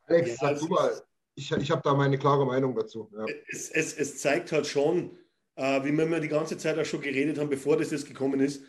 Alex, 0.06 0.30
Ja, 0.30 0.36
sag 0.40 0.58
du 0.58 0.68
mal, 0.68 1.02
ich, 1.34 1.52
ich 1.52 1.70
habe 1.70 1.82
da 1.84 1.94
meine 1.94 2.18
klare 2.18 2.46
Meinung 2.46 2.74
dazu. 2.74 3.10
Ja. 3.16 3.26
Es, 3.48 3.70
es, 3.70 3.94
es 3.94 4.18
zeigt 4.18 4.52
halt 4.52 4.66
schon, 4.66 5.18
äh, 5.56 5.82
wie 5.84 5.92
wir 5.92 6.04
immer 6.04 6.20
die 6.20 6.28
ganze 6.28 6.56
Zeit 6.56 6.78
auch 6.78 6.84
schon 6.84 7.00
geredet 7.00 7.38
haben, 7.38 7.50
bevor 7.50 7.76
das 7.76 7.90
jetzt 7.90 8.06
gekommen 8.06 8.40
ist, 8.40 8.62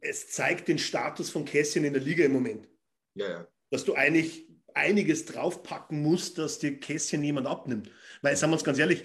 es 0.00 0.30
zeigt 0.30 0.68
den 0.68 0.78
Status 0.78 1.30
von 1.30 1.44
Kässchen 1.44 1.84
in 1.84 1.92
der 1.92 2.02
Liga 2.02 2.24
im 2.24 2.32
Moment. 2.32 2.68
Ja, 3.14 3.28
ja. 3.28 3.48
Dass 3.70 3.84
du 3.84 3.94
eigentlich 3.94 4.48
einiges 4.74 5.26
draufpacken 5.26 6.02
musst, 6.02 6.38
dass 6.38 6.58
dir 6.58 6.78
Kässchen 6.78 7.22
jemand 7.22 7.46
abnimmt. 7.46 7.90
Weil, 8.22 8.36
sagen 8.36 8.52
wir 8.52 8.56
uns 8.56 8.64
ganz 8.64 8.78
ehrlich, 8.78 9.04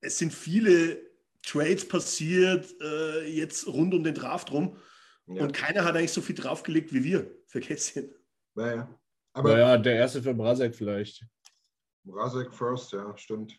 es 0.00 0.18
sind 0.18 0.32
viele 0.32 1.09
Trades 1.42 1.86
passiert, 1.88 2.74
äh, 2.80 3.26
jetzt 3.28 3.66
rund 3.66 3.94
um 3.94 4.04
den 4.04 4.14
Draft 4.14 4.50
rum. 4.52 4.76
ja. 5.26 5.42
Und 5.42 5.52
keiner 5.52 5.84
hat 5.84 5.96
eigentlich 5.96 6.12
so 6.12 6.20
viel 6.20 6.34
draufgelegt 6.36 6.92
wie 6.92 7.04
wir 7.04 7.30
für 7.46 7.60
Kässchen. 7.60 8.14
ja, 8.56 8.74
ja. 8.74 9.00
Aber 9.32 9.52
Naja, 9.52 9.78
der 9.78 9.94
erste 9.94 10.22
für 10.22 10.34
Brasek 10.34 10.74
vielleicht. 10.74 11.24
Rasek 12.06 12.52
first, 12.52 12.92
ja, 12.92 13.16
stimmt. 13.16 13.56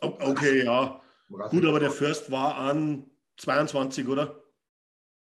Okay, 0.00 0.64
ja. 0.64 1.00
Mrazek 1.28 1.50
Gut, 1.52 1.68
aber 1.68 1.80
der 1.80 1.90
first. 1.90 2.30
War 2.30 2.56
an 2.56 3.08
22, 3.38 4.06
oder? 4.08 4.42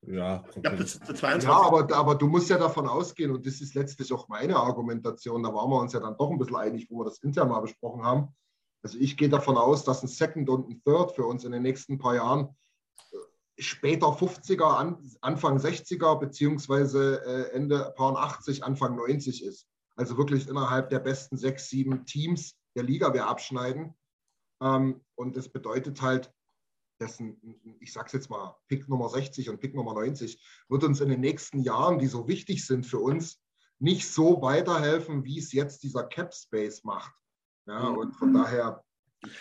Ja, 0.06 0.14
Ja, 0.14 0.44
okay. 0.56 0.76
das- 0.78 0.98
der 1.00 1.14
22. 1.14 1.48
Ja, 1.48 1.56
aber, 1.62 1.94
aber 1.94 2.14
du 2.14 2.26
musst 2.26 2.48
ja 2.50 2.58
davon 2.58 2.86
ausgehen, 2.88 3.30
und 3.32 3.44
das 3.46 3.60
ist 3.60 3.74
letztlich 3.74 4.12
auch 4.12 4.28
meine 4.28 4.56
Argumentation, 4.56 5.42
da 5.42 5.52
waren 5.52 5.70
wir 5.70 5.80
uns 5.80 5.92
ja 5.92 6.00
dann 6.00 6.16
doch 6.16 6.30
ein 6.30 6.38
bisschen 6.38 6.56
einig, 6.56 6.86
wo 6.90 6.98
wir 7.00 7.04
das 7.04 7.18
intern 7.18 7.48
mal 7.48 7.60
besprochen 7.60 8.02
haben. 8.02 8.28
Also 8.84 8.98
ich 8.98 9.16
gehe 9.16 9.30
davon 9.30 9.56
aus, 9.56 9.82
dass 9.82 10.02
ein 10.02 10.08
Second 10.08 10.50
und 10.50 10.68
ein 10.68 10.82
Third 10.84 11.12
für 11.12 11.24
uns 11.24 11.44
in 11.44 11.52
den 11.52 11.62
nächsten 11.62 11.96
paar 11.96 12.16
Jahren 12.16 12.54
äh, 13.12 13.16
später 13.58 14.08
50er, 14.08 14.76
an, 14.76 15.10
Anfang 15.22 15.56
60er, 15.56 16.20
beziehungsweise 16.20 17.24
äh, 17.24 17.56
Ende 17.56 17.94
paar 17.96 18.14
80, 18.14 18.62
Anfang 18.62 18.94
90 18.96 19.42
ist. 19.42 19.66
Also 19.96 20.18
wirklich 20.18 20.48
innerhalb 20.48 20.90
der 20.90 20.98
besten 20.98 21.38
sechs, 21.38 21.70
sieben 21.70 22.04
Teams 22.04 22.56
der 22.76 22.82
Liga 22.82 23.14
wir 23.14 23.26
abschneiden. 23.26 23.94
Ähm, 24.60 25.00
und 25.14 25.34
das 25.34 25.48
bedeutet 25.48 26.02
halt, 26.02 26.30
dass 26.98 27.20
ein, 27.20 27.38
ich 27.80 27.90
sag's 27.90 28.12
jetzt 28.12 28.28
mal, 28.28 28.54
Pick 28.68 28.86
Nummer 28.90 29.08
60 29.08 29.48
und 29.48 29.60
Pick 29.60 29.74
Nummer 29.74 29.94
90 29.94 30.38
wird 30.68 30.84
uns 30.84 31.00
in 31.00 31.08
den 31.08 31.20
nächsten 31.20 31.60
Jahren, 31.60 31.98
die 31.98 32.06
so 32.06 32.28
wichtig 32.28 32.66
sind 32.66 32.84
für 32.84 32.98
uns, 32.98 33.40
nicht 33.78 34.12
so 34.12 34.42
weiterhelfen, 34.42 35.24
wie 35.24 35.38
es 35.38 35.52
jetzt 35.52 35.82
dieser 35.84 36.04
Cap 36.04 36.34
Space 36.34 36.84
macht. 36.84 37.14
Ja, 37.66 37.90
Mhm. 37.90 37.96
und 37.98 38.12
von 38.16 38.34
daher, 38.34 38.82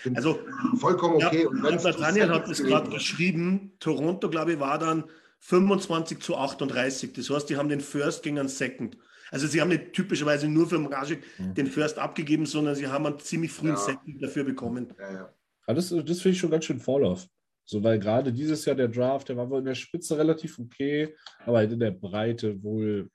ich 0.06 0.16
Also, 0.16 0.40
vollkommen 0.78 1.16
okay. 1.16 1.44
ja, 1.44 1.48
und 1.50 1.62
Nathaniel 1.84 2.30
hat 2.30 2.48
es 2.50 2.64
gerade 2.64 2.90
geschrieben. 2.90 3.74
Toronto, 3.80 4.30
glaube 4.30 4.54
ich, 4.54 4.60
war 4.60 4.80
dann 4.80 5.04
25 5.40 6.20
zu 6.22 6.38
38. 6.38 7.12
Das 7.14 7.30
heißt, 7.30 7.50
die 7.50 7.58
haben 7.58 7.68
den 7.70 7.82
First 7.82 8.24
gegen 8.24 8.40
einen 8.40 8.48
Second. 8.48 8.98
Also 9.32 9.48
sie 9.48 9.60
haben 9.60 9.70
nicht 9.70 9.94
typischerweise 9.94 10.48
nur 10.48 10.68
für 10.68 10.80
Mrajic 10.80 11.24
Mhm. 11.38 11.54
den 11.56 11.68
First 11.68 11.98
abgegeben, 12.00 12.46
sondern 12.46 12.76
sie 12.76 12.88
haben 12.88 13.06
einen 13.06 13.20
ziemlich 13.20 13.52
frühen 13.52 13.72
Ja. 13.72 13.78
Second 13.78 14.22
dafür 14.24 14.44
bekommen. 14.44 14.94
Ja, 15.00 15.12
ja. 15.14 15.34
Aber 15.66 15.76
das, 15.76 15.90
das 15.90 16.22
finde 16.22 16.30
ich 16.30 16.40
schon 16.40 16.52
ganz 16.52 16.66
schön 16.66 16.80
Vorlauf. 16.80 17.28
So, 17.66 17.82
weil 17.84 17.98
gerade 17.98 18.32
dieses 18.32 18.64
Jahr 18.66 18.76
der 18.76 18.90
Draft, 18.90 19.30
der 19.30 19.38
war 19.38 19.50
wohl 19.50 19.60
in 19.60 19.66
der 19.66 19.76
Spitze 19.76 20.18
relativ 20.18 20.60
okay, 20.60 21.16
aber 21.46 21.58
halt 21.60 21.72
in 21.72 21.80
der 21.80 21.92
Breite 21.92 22.62
wohl, 22.62 23.10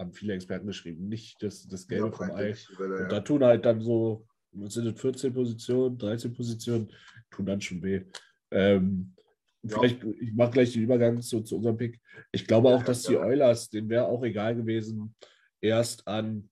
haben 0.00 0.12
viele 0.12 0.34
Experten 0.34 0.66
geschrieben, 0.66 1.08
nicht 1.08 1.42
das, 1.42 1.68
das 1.68 1.86
Gelbe 1.86 2.06
Ja, 2.06 2.12
vom 2.12 2.30
Ei. 2.32 2.54
Welle, 2.78 2.94
Und 2.96 3.00
ja. 3.02 3.08
da 3.08 3.20
tun 3.20 3.44
halt 3.44 3.64
dann 3.64 3.80
so, 3.80 4.26
was 4.52 4.74
sind 4.74 4.86
das, 4.86 5.00
14 5.00 5.32
Positionen, 5.32 5.98
13 5.98 6.32
Positionen, 6.32 6.90
tun 7.30 7.46
dann 7.46 7.60
schon 7.60 7.82
weh. 7.82 8.02
Ähm, 8.50 9.14
Ja. 9.62 9.76
Vielleicht, 9.76 10.02
ich 10.20 10.32
mache 10.32 10.52
gleich 10.52 10.72
den 10.72 10.82
Übergang 10.82 11.20
zu, 11.20 11.42
zu 11.42 11.56
unserem 11.56 11.76
Pick. 11.76 12.00
Ich 12.32 12.46
glaube 12.46 12.70
Ja, 12.70 12.76
auch, 12.76 12.82
dass 12.82 13.02
die 13.02 13.12
ja. 13.12 13.20
Oilers, 13.20 13.68
denen 13.68 13.90
wäre 13.90 14.06
auch 14.06 14.22
egal 14.24 14.56
gewesen, 14.56 15.14
erst 15.60 16.08
an 16.08 16.48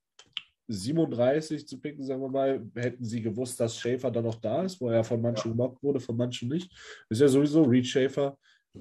37 0.71 1.67
zu 1.67 1.81
picken, 1.81 2.05
sagen 2.05 2.21
wir 2.21 2.29
mal, 2.29 2.61
hätten 2.75 3.03
sie 3.05 3.23
gewusst, 3.23 3.59
dass 3.59 3.79
Schäfer 3.79 4.11
dann 4.11 4.25
noch 4.25 4.35
da 4.35 4.63
ist, 4.65 4.79
wo 4.81 4.91
er 4.91 5.03
von 5.03 5.23
manchen 5.23 5.53
gemobbt 5.53 5.83
wurde, 5.83 5.99
von 6.01 6.17
manchen 6.17 6.51
nicht. 6.51 6.71
Ist 7.09 7.21
ja 7.23 7.29
sowieso 7.29 7.63
Reed 7.63 7.87
Schäfer. 7.87 8.39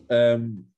Ähm, 0.10 0.72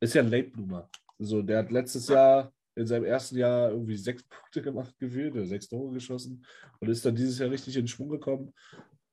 ist 0.00 0.14
ja 0.14 0.22
ein 0.22 0.30
Late 0.30 0.48
Bloomer. 0.48 0.88
So, 1.18 1.42
der 1.42 1.58
hat 1.58 1.70
letztes 1.70 2.08
Jahr 2.08 2.50
in 2.76 2.86
seinem 2.86 3.04
ersten 3.04 3.36
Jahr 3.36 3.70
irgendwie 3.70 3.96
sechs 3.96 4.22
Punkte 4.28 4.62
gemacht, 4.62 4.94
gefühlt, 4.98 5.34
oder 5.34 5.46
sechs 5.46 5.68
Tore 5.68 5.92
geschossen 5.92 6.44
und 6.80 6.88
ist 6.88 7.04
dann 7.04 7.16
dieses 7.16 7.38
Jahr 7.38 7.50
richtig 7.50 7.76
in 7.76 7.88
Schwung 7.88 8.08
gekommen. 8.08 8.52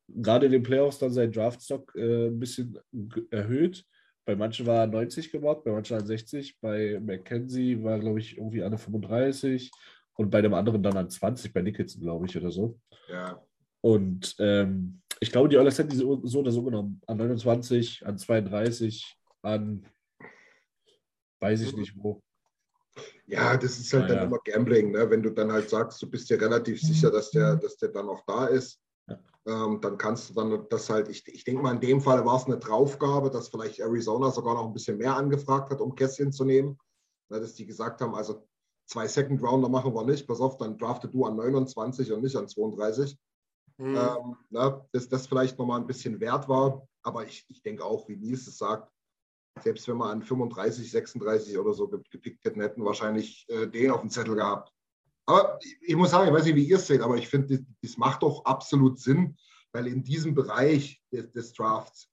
Gerade 0.08 0.46
in 0.46 0.52
den 0.52 0.64
Playoffs 0.64 1.00
dann 1.00 1.12
sein 1.12 1.32
Draftstock 1.32 1.96
äh, 1.96 2.28
ein 2.28 2.40
bisschen 2.40 2.78
erhöht. 3.32 3.86
Bei 4.26 4.36
manchen 4.36 4.66
war 4.66 4.82
er 4.82 4.88
90 4.88 5.32
gemacht, 5.32 5.64
bei 5.64 5.72
manchen 5.72 5.98
an 5.98 6.06
60. 6.06 6.60
Bei 6.62 7.00
McKenzie 7.00 7.84
war, 7.84 8.00
glaube 8.00 8.20
ich, 8.20 8.38
irgendwie 8.38 8.64
an 8.64 8.72
der 8.72 8.80
35 8.80 9.72
und 10.16 10.30
bei 10.30 10.42
dem 10.42 10.54
anderen 10.54 10.84
dann 10.84 10.96
an 10.96 11.10
20, 11.10 11.52
bei 11.52 11.62
Nicholson, 11.62 12.02
glaube 12.02 12.26
ich, 12.26 12.38
oder 12.38 12.52
so. 12.52 12.80
ja. 13.10 13.42
Und 13.82 14.36
ähm, 14.40 15.02
ich 15.20 15.32
glaube, 15.32 15.50
die 15.50 15.58
Oilers 15.58 15.78
hätten 15.78 15.90
die 15.90 15.98
so, 15.98 16.26
so 16.26 16.40
oder 16.40 16.52
so 16.52 16.64
genommen. 16.64 17.02
An 17.06 17.18
29, 17.18 18.06
an 18.06 18.18
32, 18.18 19.18
an 19.42 19.86
weiß 21.42 21.62
ich 21.62 21.76
nicht 21.76 21.94
wo. 21.98 22.22
Ja, 23.26 23.58
das 23.58 23.80
ist 23.80 23.94
halt 23.94 24.04
Ja, 24.04 24.08
dann 24.10 24.18
ja. 24.18 24.24
immer 24.24 24.40
Gambling, 24.44 24.92
ne? 24.92 25.10
wenn 25.10 25.24
du 25.24 25.32
dann 25.32 25.52
halt 25.52 25.70
sagst, 25.70 26.02
du 26.02 26.10
bist 26.10 26.30
dir 26.30 26.40
relativ 26.40 26.82
sicher, 26.82 27.10
dass 27.10 27.32
der, 27.32 27.56
dass 27.56 27.78
der 27.78 27.90
dann 27.90 28.10
auch 28.10 28.24
da 28.28 28.46
ist. 28.46 28.80
Ja. 29.08 29.20
Ähm, 29.48 29.80
dann 29.82 29.98
kannst 29.98 30.30
du 30.30 30.34
dann 30.34 30.68
das 30.70 30.90
halt, 30.90 31.10
ich, 31.10 31.28
ich 31.28 31.44
denke 31.44 31.62
mal, 31.62 31.74
in 31.74 31.82
dem 31.82 32.02
Fall 32.02 32.26
war 32.26 32.38
es 32.38 32.46
eine 32.46 32.58
Draufgabe, 32.58 33.30
dass 33.30 33.50
vielleicht 33.50 33.80
Arizona 33.80 34.30
sogar 34.32 34.54
noch 34.54 34.68
ein 34.68 34.74
bisschen 34.74 34.98
mehr 34.98 35.16
angefragt 35.16 35.72
hat, 35.72 35.82
um 35.82 35.96
Kästchen 35.96 36.32
zu 36.32 36.46
nehmen. 36.46 36.78
Ne, 37.30 37.40
dass 37.40 37.56
die 37.56 37.66
gesagt 37.66 38.02
haben, 38.02 38.14
also 38.14 38.46
zwei 38.86 39.08
Second 39.08 39.42
Rounder 39.42 39.70
machen 39.70 39.96
wir 39.96 40.04
nicht, 40.06 40.28
pass 40.28 40.40
auf, 40.40 40.58
dann 40.58 40.78
drafte 40.78 41.08
du 41.08 41.26
an 41.26 41.36
29 41.36 42.12
und 42.12 42.22
nicht 42.22 42.36
an 42.36 42.48
32. 42.48 43.18
Mhm. 43.78 43.96
Ähm, 43.96 44.36
ne, 44.50 44.86
dass 44.92 45.10
das 45.10 45.26
vielleicht 45.28 45.58
nochmal 45.58 45.80
ein 45.80 45.88
bisschen 45.88 46.20
wert 46.20 46.48
war. 46.48 46.88
Aber 47.02 47.26
ich, 47.26 47.46
ich 47.50 47.64
denke 47.64 47.84
auch, 47.84 48.08
wie 48.08 48.18
Nils 48.18 48.48
es 48.48 48.58
sagt, 48.58 48.93
selbst 49.62 49.88
wenn 49.88 49.98
wir 49.98 50.10
an 50.10 50.24
35, 50.24 50.90
36 50.90 51.58
oder 51.58 51.74
so 51.74 51.88
ge- 51.88 52.02
gepickt 52.10 52.44
hätten, 52.46 52.62
hätten 52.62 52.82
wir 52.82 52.88
wahrscheinlich 52.88 53.46
äh, 53.50 53.68
den 53.68 53.92
auf 53.92 54.02
dem 54.02 54.10
Zettel 54.10 54.36
gehabt. 54.36 54.72
Aber 55.26 55.60
ich, 55.62 55.78
ich 55.82 55.96
muss 55.96 56.12
sagen, 56.12 56.28
ich 56.28 56.34
weiß 56.34 56.46
nicht, 56.46 56.56
wie 56.56 56.68
ihr 56.68 56.78
es 56.78 56.88
seht, 56.88 57.02
aber 57.02 57.18
ich 57.18 57.28
finde, 57.28 57.58
das, 57.58 57.66
das 57.82 57.98
macht 57.98 58.24
doch 58.24 58.46
absolut 58.46 59.00
Sinn, 59.00 59.38
weil 59.72 59.88
in 59.88 60.04
diesem 60.04 60.36
Bereich 60.36 61.02
des, 61.12 61.32
des 61.32 61.54
Drafts 61.54 62.10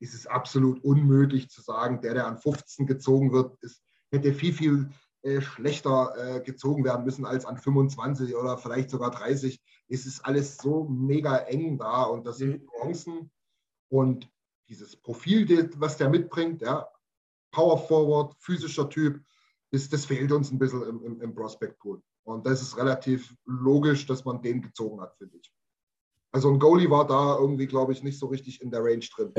ist 0.00 0.14
es 0.14 0.26
absolut 0.26 0.82
unmöglich 0.84 1.48
zu 1.48 1.62
sagen, 1.62 2.00
der, 2.00 2.14
der 2.14 2.26
an 2.26 2.38
15 2.38 2.86
gezogen 2.86 3.32
wird, 3.32 3.56
ist, 3.62 3.82
hätte 4.10 4.34
viel, 4.34 4.52
viel 4.52 4.90
äh, 5.22 5.40
schlechter 5.40 6.14
äh, 6.16 6.40
gezogen 6.40 6.84
werden 6.84 7.04
müssen 7.04 7.24
als 7.24 7.46
an 7.46 7.56
25 7.56 8.36
oder 8.36 8.58
vielleicht 8.58 8.90
sogar 8.90 9.10
30. 9.10 9.60
Es 9.88 10.06
ist 10.06 10.24
alles 10.24 10.58
so 10.58 10.84
mega 10.84 11.36
eng 11.38 11.78
da 11.78 12.02
und 12.02 12.26
das 12.26 12.38
sind 12.38 12.64
Nuancen 12.66 13.30
und 13.88 14.28
dieses 14.68 14.96
Profil, 14.96 15.70
was 15.76 15.96
der 15.96 16.08
mitbringt, 16.08 16.62
ja, 16.62 16.88
Power 17.50 17.78
Forward, 17.78 18.34
physischer 18.38 18.88
Typ, 18.88 19.20
ist, 19.70 19.92
das 19.92 20.04
fehlt 20.04 20.32
uns 20.32 20.50
ein 20.50 20.58
bisschen 20.58 20.82
im, 20.82 21.04
im, 21.04 21.20
im 21.20 21.34
Prospect 21.34 21.78
Pool. 21.78 22.00
Und 22.24 22.46
das 22.46 22.62
ist 22.62 22.76
relativ 22.76 23.34
logisch, 23.44 24.06
dass 24.06 24.24
man 24.24 24.40
den 24.40 24.62
gezogen 24.62 25.00
hat, 25.00 25.16
finde 25.16 25.36
ich. 25.36 25.52
Also 26.32 26.50
ein 26.50 26.58
Goalie 26.58 26.90
war 26.90 27.06
da 27.06 27.38
irgendwie, 27.38 27.66
glaube 27.66 27.92
ich, 27.92 28.02
nicht 28.02 28.18
so 28.18 28.26
richtig 28.26 28.60
in 28.60 28.70
der 28.70 28.82
Range 28.82 29.04
drin. 29.14 29.32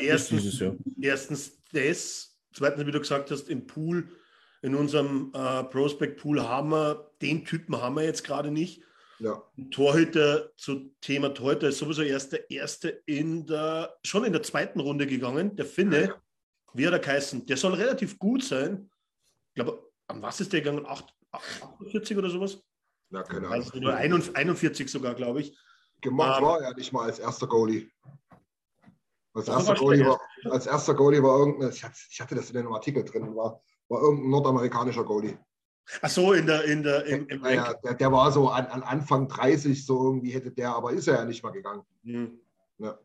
Erstens, 0.00 0.62
erstens 1.00 1.58
das, 1.72 2.38
zweitens, 2.52 2.86
wie 2.86 2.92
du 2.92 3.00
gesagt 3.00 3.30
hast, 3.30 3.48
im 3.48 3.66
Pool, 3.66 4.08
in 4.62 4.74
unserem 4.74 5.32
äh, 5.34 5.64
Prospect 5.64 6.20
Pool 6.20 6.42
haben 6.42 6.70
wir, 6.70 7.12
den 7.22 7.44
Typen 7.44 7.76
haben 7.80 7.96
wir 7.96 8.04
jetzt 8.04 8.24
gerade 8.24 8.50
nicht. 8.50 8.82
Ja. 9.20 9.42
Torhüter 9.70 10.50
zu 10.56 10.94
Thema 11.00 11.30
Torhüter 11.34 11.68
ist 11.68 11.78
sowieso 11.78 12.02
erst 12.02 12.32
der 12.32 12.50
erste 12.50 12.88
in 13.06 13.46
der, 13.46 13.96
schon 14.04 14.24
in 14.24 14.32
der 14.32 14.42
zweiten 14.42 14.80
Runde 14.80 15.06
gegangen, 15.06 15.56
der 15.56 15.66
Finne. 15.66 16.02
Ja. 16.04 16.22
Wie 16.74 16.86
hat 16.86 16.92
er 16.92 17.00
geheißen? 17.00 17.46
Der 17.46 17.56
soll 17.56 17.74
relativ 17.74 18.18
gut 18.18 18.44
sein. 18.44 18.90
Ich 19.48 19.54
glaube, 19.54 19.90
an 20.06 20.22
was 20.22 20.40
ist 20.40 20.52
der 20.52 20.60
gegangen? 20.60 20.86
8, 20.86 21.04
48 21.32 22.16
oder 22.16 22.30
sowas? 22.30 22.62
Ja, 23.10 23.22
keine 23.22 23.48
Also 23.48 23.70
Ahnung. 23.72 23.82
nur 23.84 23.94
41 23.94 24.88
sogar, 24.88 25.14
glaube 25.14 25.40
ich. 25.40 25.58
Gemacht 26.00 26.38
Ähm, 26.38 26.44
war 26.44 26.60
er 26.60 26.74
nicht 26.74 26.92
mal 26.92 27.04
als 27.04 27.18
erster 27.18 27.46
Goalie. 27.46 27.90
Als 29.34 29.48
erster 29.48 29.74
Goalie, 29.74 30.06
war, 30.06 30.20
als 30.50 30.66
erster 30.66 30.94
Goalie 30.94 31.22
war 31.22 31.38
irgendein, 31.38 31.70
ich 31.70 31.82
hatte, 31.82 31.96
ich 32.10 32.20
hatte 32.20 32.34
das 32.34 32.50
in 32.50 32.56
dem 32.56 32.72
Artikel 32.72 33.04
drin, 33.04 33.34
war, 33.34 33.62
war 33.88 34.02
irgendein 34.02 34.30
nordamerikanischer 34.30 35.04
Goalie. 35.04 35.38
Ach 36.02 36.10
so, 36.10 36.32
in 36.34 36.46
der, 36.46 36.64
in 36.64 36.82
der, 36.82 37.04
im, 37.06 37.26
im 37.28 37.40
Naja, 37.40 37.72
der, 37.82 37.94
der 37.94 38.12
war 38.12 38.30
so 38.30 38.48
an, 38.48 38.66
an 38.66 38.82
Anfang 38.82 39.26
30, 39.28 39.84
so 39.86 40.04
irgendwie 40.04 40.30
hätte 40.30 40.50
der, 40.50 40.74
aber 40.74 40.92
ist 40.92 41.08
er 41.08 41.14
ja 41.16 41.24
nicht 41.24 41.42
mal 41.42 41.50
gegangen. 41.50 41.82
Hm. 42.04 42.38
Ja. 42.78 42.98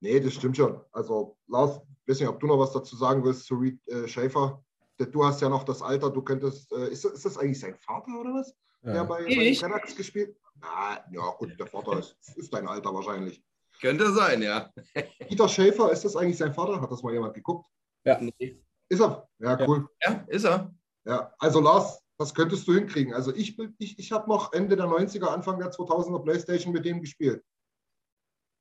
Nee, 0.00 0.20
das 0.20 0.34
stimmt 0.34 0.56
schon. 0.56 0.80
Also, 0.92 1.36
Lars, 1.46 1.80
ich 2.04 2.08
weiß 2.12 2.20
nicht, 2.20 2.28
ob 2.28 2.40
du 2.40 2.46
noch 2.46 2.58
was 2.58 2.72
dazu 2.72 2.96
sagen 2.96 3.22
willst 3.24 3.44
zu 3.44 3.54
Reed 3.56 3.78
äh, 3.88 4.08
Schäfer. 4.08 4.62
Der- 4.98 5.06
Du 5.06 5.24
hast 5.24 5.40
ja 5.40 5.48
noch 5.48 5.64
das 5.64 5.82
Alter, 5.82 6.10
du 6.10 6.22
könntest, 6.22 6.72
äh, 6.72 6.88
ist, 6.88 7.04
das- 7.04 7.12
ist 7.12 7.24
das 7.26 7.38
eigentlich 7.38 7.60
sein 7.60 7.76
Vater 7.76 8.18
oder 8.20 8.30
was? 8.34 8.54
Der 8.82 8.94
Ja. 8.96 9.04
bei, 9.04 9.22
bei 9.22 9.28
Ich? 9.28 9.60
den 9.60 9.70
Canucks 9.70 9.94
gespielt? 9.94 10.36
Na, 10.60 11.04
ja, 11.12 11.30
gut, 11.38 11.58
der 11.58 11.66
Vater 11.66 11.98
ist, 11.98 12.16
ist 12.36 12.52
dein 12.52 12.66
Alter 12.66 12.92
wahrscheinlich. 12.94 13.42
Könnte 13.80 14.10
sein, 14.12 14.42
ja. 14.42 14.70
Peter 15.28 15.48
Schäfer, 15.48 15.92
ist 15.92 16.04
das 16.04 16.16
eigentlich 16.16 16.38
sein 16.38 16.52
Vater? 16.52 16.80
Hat 16.80 16.90
das 16.90 17.02
mal 17.02 17.12
jemand 17.12 17.34
geguckt? 17.34 17.66
Nee. 18.04 18.58
Ist 18.88 19.00
er? 19.00 19.28
Ja, 19.38 19.58
Ja. 19.58 19.68
cool. 19.68 19.86
Ja, 20.02 20.24
ist 20.28 20.44
er. 20.44 20.74
Ja, 21.10 21.34
also 21.40 21.58
Lars, 21.60 22.00
das 22.18 22.32
könntest 22.32 22.68
du 22.68 22.74
hinkriegen. 22.74 23.12
Also 23.14 23.34
ich, 23.34 23.56
bin- 23.56 23.74
ich, 23.78 23.98
ich 23.98 24.12
habe 24.12 24.28
noch 24.30 24.52
Ende 24.52 24.76
der 24.76 24.86
90er, 24.86 25.26
Anfang 25.26 25.58
der 25.58 25.72
2000er 25.72 26.22
Playstation 26.22 26.72
mit 26.72 26.84
dem 26.84 27.00
gespielt. 27.00 27.44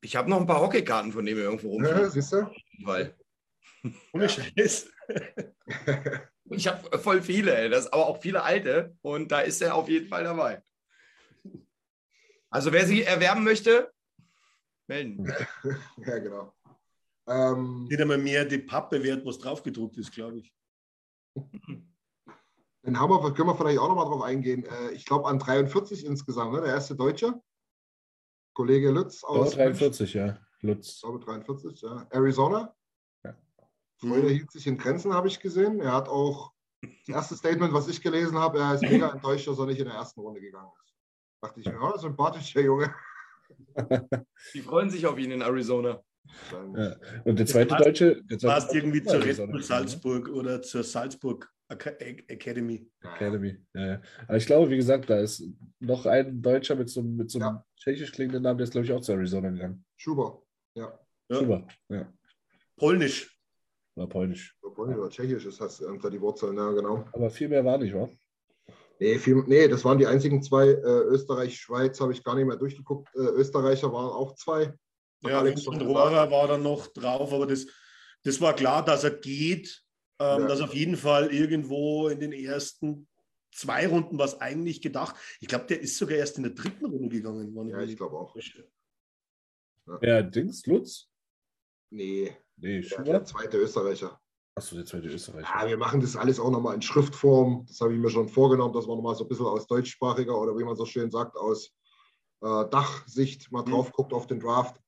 Ich 0.02 0.16
habe 0.16 0.32
noch 0.32 0.40
ein 0.40 0.48
paar 0.48 0.60
Hockeykarten 0.60 1.12
von 1.12 1.24
dem 1.28 1.38
irgendwo 1.38 1.70
rum. 1.70 1.86
Ja, 1.86 2.10
siehst 2.10 2.34
du? 2.34 2.50
Weil 2.84 3.16
Ohne 4.14 4.28
Scheiß. 4.28 4.90
ich 6.50 6.68
habe 6.68 6.98
voll 6.98 7.22
viele, 7.22 7.56
ey. 7.56 7.70
das 7.70 7.86
aber 7.94 8.08
auch 8.08 8.20
viele 8.20 8.42
alte 8.42 8.98
und 9.04 9.32
da 9.32 9.42
ist 9.42 9.62
er 9.62 9.76
auf 9.76 9.88
jeden 9.88 10.08
Fall 10.08 10.24
dabei. 10.24 10.64
Also 12.50 12.72
wer 12.74 12.88
sie 12.88 13.04
erwerben 13.04 13.44
möchte, 13.44 13.94
melden. 14.88 15.24
ja, 15.98 16.18
genau. 16.18 16.52
Ähm, 17.28 17.84
Nicht 17.84 18.02
einmal 18.02 18.18
mehr 18.18 18.44
die 18.44 18.58
Pappe 18.58 19.04
wert, 19.04 19.24
was 19.24 19.38
draufgedruckt 19.38 20.00
ist, 20.00 20.12
glaube 20.12 20.40
ich. 20.40 20.52
den 22.90 23.00
haben 23.00 23.12
wir, 23.12 23.34
können 23.34 23.50
wir 23.50 23.56
vielleicht 23.56 23.78
auch 23.78 23.88
noch 23.88 23.96
mal 23.96 24.06
drauf 24.06 24.24
eingehen. 24.24 24.66
Äh, 24.66 24.92
ich 24.94 25.06
glaube 25.06 25.28
an 25.28 25.40
43 25.40 26.06
insgesamt, 26.06 26.54
ne? 26.54 26.62
der 26.62 26.74
erste 26.74 26.96
Deutsche. 26.96 27.40
Kollege 28.54 28.90
Lutz 28.90 29.22
Ja, 29.22 29.30
aus 29.30 29.52
43, 29.52 30.14
ja. 30.16 30.38
Lutz. 30.62 30.96
Ich 30.96 31.02
glaube 31.02 31.20
43, 31.20 31.82
ja. 31.82 32.08
Arizona. 32.10 32.76
Ja. 33.24 33.38
Freude 33.98 34.30
hielt 34.30 34.52
sich 34.52 34.66
in 34.66 34.78
Grenzen, 34.78 35.14
habe 35.14 35.28
ich 35.28 35.40
gesehen. 35.40 35.80
Er 35.80 35.94
hat 35.94 36.10
auch 36.10 36.52
das 36.82 37.16
erste 37.16 37.36
Statement, 37.36 37.74
was 37.74 37.88
ich 37.88 38.02
gelesen 38.02 38.38
habe, 38.38 38.60
er 38.60 38.74
ist 38.74 38.82
mega 38.82 39.10
enttäuscht, 39.10 39.48
dass 39.48 39.60
er 39.60 39.66
nicht 39.66 39.80
in 39.80 39.86
der 39.86 39.96
ersten 39.96 40.22
Runde 40.22 40.42
gegangen 40.42 40.72
ist. 40.84 40.96
Dachte 41.42 41.60
ich 41.60 41.66
mir, 41.68 41.74
ja, 41.74 41.98
sympathisch, 41.98 42.54
der 42.54 42.64
Junge. 42.64 42.94
Die 44.54 44.62
freuen 44.62 44.90
sich 44.90 45.06
auf 45.06 45.18
ihn 45.20 45.32
in 45.32 45.42
Arizona. 45.42 46.02
Ja. 46.52 46.96
Und 47.24 47.40
der 47.40 47.46
zweite 47.46 47.76
Deutsche. 47.76 48.24
Der 48.24 48.40
zweite 48.40 48.54
Passt 48.54 48.76
irgendwie 48.76 49.04
zur 49.04 49.24
Red 49.24 49.38
Bull 49.38 49.48
ne? 49.48 49.62
Salzburg 49.62 50.30
oder 50.30 50.62
zur 50.62 50.84
Salzburg 50.84 51.52
Academy. 51.70 52.90
Academy. 53.02 53.58
Ja, 53.74 53.86
ja. 53.88 54.02
Aber 54.28 54.38
ich 54.38 54.46
glaube, 54.46 54.70
wie 54.72 54.78
gesagt, 54.78 55.10
da 55.10 55.20
ist 55.20 55.44
noch 55.80 56.06
ein 56.06 56.42
Deutscher 56.42 56.76
mit 56.76 56.90
so, 56.90 57.00
einem- 57.02 57.16
mit 57.16 57.30
so 57.30 57.40
einem 57.40 57.56
Ja. 57.58 57.66
tschechisch 57.78 58.12
klingenden 58.12 58.44
Namen, 58.44 58.58
der 58.58 58.64
ist, 58.66 58.72
glaube 58.72 58.86
ich, 58.86 58.92
auch 58.92 59.02
zu 59.02 59.12
Arizona 59.14 59.50
gegangen. 59.50 59.86
Schuber. 59.98 60.42
Ja. 60.76 61.00
Super. 61.30 61.68
Ja. 61.90 62.12
Polnisch. 62.76 63.36
War 63.96 64.08
polnisch. 64.08 64.56
oder 64.62 64.74
Polnisch 64.74 64.98
oder 64.98 65.10
Tschechisch 65.10 65.46
ist 65.46 65.60
das 65.62 65.82
unter 65.82 66.10
die 66.10 66.22
Wurzeln, 66.22 66.56
ja, 66.58 66.72
genau. 66.72 67.06
Aber 67.12 67.30
viel 67.30 67.50
mehr 67.50 67.64
war 67.66 67.78
nicht, 67.78 67.94
wa? 67.94 68.10
Nee, 69.00 69.18
viel, 69.18 69.44
nee, 69.48 69.68
das 69.68 69.84
waren 69.86 69.98
die 69.98 70.08
einzigen 70.08 70.42
zwei. 70.42 70.68
Äh, 70.70 70.76
Österreich, 70.82 71.58
Schweiz 71.58 72.00
habe 72.02 72.12
ich 72.14 72.24
gar 72.24 72.36
nicht 72.36 72.46
mehr 72.46 72.58
durchgeguckt. 72.58 73.10
Äh, 73.16 73.20
Österreicher 73.20 73.92
waren 73.94 74.10
auch 74.10 74.36
zwei. 74.36 74.74
Ja, 75.22 75.40
Alex 75.40 75.66
gesagt. 75.66 75.82
Rohrer 75.84 76.32
war 76.32 76.48
dann 76.48 76.64
noch 76.64 76.88
drauf, 76.88 77.32
aber 77.34 77.46
das, 77.48 77.66
das 78.24 78.40
war 78.42 78.54
klar, 78.56 78.84
dass 78.84 79.04
er 79.04 79.12
geht, 79.12 79.84
ähm, 80.20 80.42
Ja. 80.42 80.48
dass 80.48 80.62
auf 80.62 80.74
jeden 80.74 80.96
Fall 80.98 81.34
irgendwo 81.34 82.08
in 82.10 82.20
den 82.20 82.32
ersten 82.34 83.08
zwei 83.52 83.88
Runden 83.88 84.18
was 84.20 84.40
eigentlich 84.42 84.82
gedacht. 84.82 85.16
Ich 85.40 85.48
glaube, 85.48 85.66
der 85.66 85.80
ist 85.82 85.98
sogar 85.98 86.18
erst 86.18 86.38
in 86.38 86.44
der 86.44 86.54
dritten 86.54 86.86
Runde 86.86 87.10
gegangen. 87.16 87.70
Ja, 87.70 87.82
ich 87.82 87.98
glaube 87.98 88.18
auch. 88.18 88.36
Ja, 90.02 90.22
Dings, 90.22 90.66
Lutz? 90.66 91.08
Nee, 91.92 92.36
Nee, 92.58 92.82
der, 92.82 93.04
der 93.04 93.24
zweite 93.24 93.58
Österreicher. 93.58 94.20
Achso, 94.54 94.76
der 94.76 94.86
zweite 94.86 95.08
Österreicher. 95.08 95.48
Ja, 95.48 95.68
wir 95.68 95.78
machen 95.78 96.02
das 96.02 96.16
alles 96.18 96.40
auch 96.40 96.52
nochmal 96.52 96.76
in 96.76 96.82
Schriftform. 96.82 97.66
Das 97.68 97.80
habe 97.80 97.94
ich 97.94 98.00
mir 98.00 98.10
schon 98.10 98.28
vorgenommen, 98.28 98.74
dass 98.74 98.86
wir 98.86 98.96
nochmal 98.96 99.16
so 99.16 99.24
ein 99.24 99.30
bisschen 99.30 99.46
aus 99.46 99.66
deutschsprachiger 99.66 100.38
oder 100.38 100.58
wie 100.58 100.66
man 100.66 100.76
so 100.76 100.86
schön 100.86 101.10
sagt, 101.10 101.38
aus 101.38 101.72
äh, 102.42 102.70
Dachsicht 102.70 103.50
mal 103.52 103.62
Mhm. 103.64 103.72
drauf 103.72 103.92
guckt 103.94 104.12
auf 104.14 104.28
den 104.28 104.40
Draft, 104.42 104.80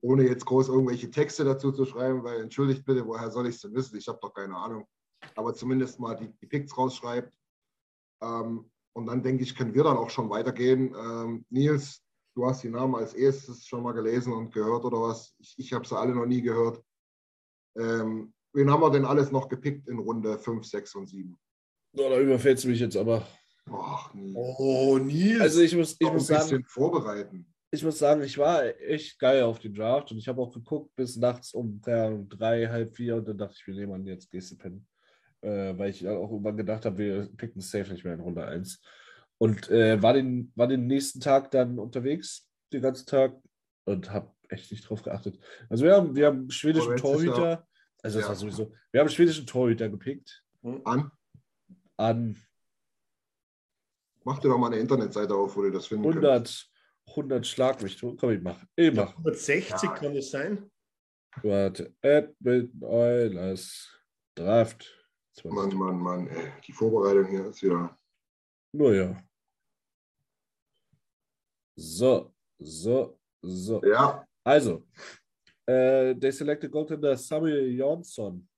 ohne 0.00 0.24
jetzt 0.24 0.46
groß 0.46 0.68
irgendwelche 0.68 1.10
Texte 1.10 1.44
dazu 1.44 1.72
zu 1.72 1.84
schreiben, 1.84 2.22
weil 2.22 2.40
entschuldigt 2.40 2.84
bitte, 2.84 3.06
woher 3.06 3.30
soll 3.30 3.48
ich 3.48 3.56
es 3.56 3.62
denn 3.62 3.74
wissen? 3.74 3.96
Ich 3.96 4.08
habe 4.08 4.18
doch 4.20 4.32
keine 4.32 4.56
Ahnung. 4.56 4.86
Aber 5.34 5.54
zumindest 5.54 5.98
mal 5.98 6.14
die, 6.14 6.32
die 6.40 6.46
Picks 6.46 6.76
rausschreibt. 6.76 7.32
Ähm, 8.22 8.70
und 8.94 9.06
dann 9.06 9.22
denke 9.22 9.42
ich, 9.42 9.56
können 9.56 9.74
wir 9.74 9.84
dann 9.84 9.96
auch 9.96 10.10
schon 10.10 10.30
weitergehen. 10.30 10.94
Ähm, 10.94 11.44
Nils, 11.50 12.02
du 12.34 12.46
hast 12.46 12.62
die 12.62 12.68
Namen 12.68 12.94
als 12.94 13.14
erstes 13.14 13.66
schon 13.66 13.82
mal 13.82 13.92
gelesen 13.92 14.32
und 14.32 14.52
gehört 14.52 14.84
oder 14.84 15.00
was? 15.00 15.34
Ich, 15.38 15.54
ich 15.58 15.72
habe 15.72 15.86
sie 15.86 15.98
alle 15.98 16.14
noch 16.14 16.26
nie 16.26 16.42
gehört. 16.42 16.82
Ähm, 17.76 18.32
wen 18.52 18.70
haben 18.70 18.82
wir 18.82 18.90
denn 18.90 19.04
alles 19.04 19.30
noch 19.30 19.48
gepickt 19.48 19.88
in 19.88 19.98
Runde 19.98 20.38
5, 20.38 20.64
6 20.64 20.94
und 20.94 21.06
7? 21.08 21.38
Oh, 21.96 22.08
da 22.08 22.20
überfällt 22.20 22.58
es 22.58 22.64
mich 22.64 22.80
jetzt 22.80 22.96
aber. 22.96 23.26
Och, 23.70 24.14
nie. 24.14 24.34
Oh, 24.36 24.98
Nils. 24.98 25.40
Also 25.40 25.60
ich 25.60 25.76
muss, 25.76 25.96
ich 25.98 26.06
ein 26.06 26.14
muss 26.14 26.26
bisschen 26.26 26.48
sagen, 26.48 26.64
vorbereiten. 26.64 27.54
Ich 27.70 27.84
muss 27.84 27.98
sagen, 27.98 28.22
ich 28.22 28.38
war 28.38 28.64
echt 28.64 29.18
geil 29.18 29.42
auf 29.42 29.58
den 29.58 29.74
Draft 29.74 30.10
und 30.10 30.18
ich 30.18 30.28
habe 30.28 30.40
auch 30.40 30.52
geguckt 30.52 30.94
bis 30.96 31.16
nachts 31.16 31.52
um 31.52 31.80
drei, 31.80 32.66
halb 32.66 32.96
vier 32.96 33.16
und 33.16 33.28
dann 33.28 33.38
dachte 33.38 33.56
ich 33.58 33.66
mir, 33.66 33.74
nee, 33.74 33.86
Mann, 33.86 34.06
jetzt 34.06 34.30
gehst 34.30 34.52
du 34.52 34.56
pennen. 34.56 34.86
Äh, 35.40 35.78
weil 35.78 35.90
ich 35.90 36.06
auch 36.08 36.30
irgendwann 36.30 36.56
gedacht 36.56 36.84
habe, 36.84 36.98
wir 36.98 37.28
picken 37.36 37.60
safe 37.60 37.92
nicht 37.92 38.04
mehr 38.04 38.14
in 38.14 38.20
Runde 38.20 38.44
1. 38.44 38.80
Und 39.36 39.68
äh, 39.70 40.02
war, 40.02 40.14
den, 40.14 40.50
war 40.56 40.66
den 40.66 40.86
nächsten 40.86 41.20
Tag 41.20 41.50
dann 41.50 41.78
unterwegs, 41.78 42.48
den 42.72 42.82
ganzen 42.82 43.06
Tag 43.06 43.36
und 43.84 44.10
habe 44.10 44.32
echt 44.48 44.72
nicht 44.72 44.88
drauf 44.88 45.02
geachtet. 45.02 45.38
Also 45.68 45.84
wir 45.84 45.94
haben, 45.94 46.16
wir 46.16 46.26
haben 46.26 46.50
schwedischen 46.50 46.96
Torhüter, 46.96 47.66
also 48.02 48.18
das 48.18 48.24
Ja. 48.24 48.28
war 48.30 48.36
sowieso, 48.36 48.72
wir 48.90 49.00
haben 49.00 49.08
schwedischen 49.08 49.46
Torhüter 49.46 49.88
gepickt 49.88 50.42
An, 50.84 51.10
an 51.96 52.36
mach 54.24 54.38
dir 54.40 54.48
doch 54.48 54.58
mal 54.58 54.68
eine 54.68 54.78
Internetseite 54.78 55.34
auf, 55.34 55.56
wo 55.56 55.62
du 55.62 55.70
das 55.70 55.86
finden 55.86 56.04
kannst. 56.04 56.16
100, 56.16 56.70
100 57.16 57.46
Schlag 57.46 57.82
mich 57.82 57.96
tot. 57.96 58.18
Komm, 58.18 58.30
ich 58.30 58.42
mach. 58.42 58.62
Ich 58.76 58.94
mach. 58.94 59.12
160 59.16 59.82
Ja. 59.82 59.94
kann 59.94 60.14
das 60.14 60.30
sein? 60.30 60.70
Warte. 61.42 61.94
Edmund 62.02 62.82
Oilers 62.82 63.88
Draft. 64.34 64.94
20. 65.34 65.52
Mann, 65.52 65.76
Mann, 65.78 65.98
Mann, 66.00 66.28
ey. 66.28 66.52
Die 66.66 66.72
Vorbereitung 66.72 67.26
hier 67.30 67.46
ist 67.46 67.62
wieder. 67.62 67.96
Nur 68.72 68.94
ja. 68.94 69.16
So, 71.76 72.34
so, 72.58 73.18
so. 73.42 73.80
Ja, 73.84 74.26
Also, 74.44 74.84
äh, 75.66 76.14
they 76.16 76.32
selected 76.32 76.70
goaltender 76.72 77.16
Samuel 77.16 77.68
Jonsson. 77.76 78.48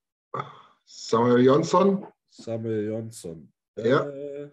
Samuel 0.85 1.43
Jonsson, 1.45 2.07
Samuel 2.29 2.85
Jonsson. 2.87 3.51
Ja. 3.77 4.07
Äh, 4.09 4.49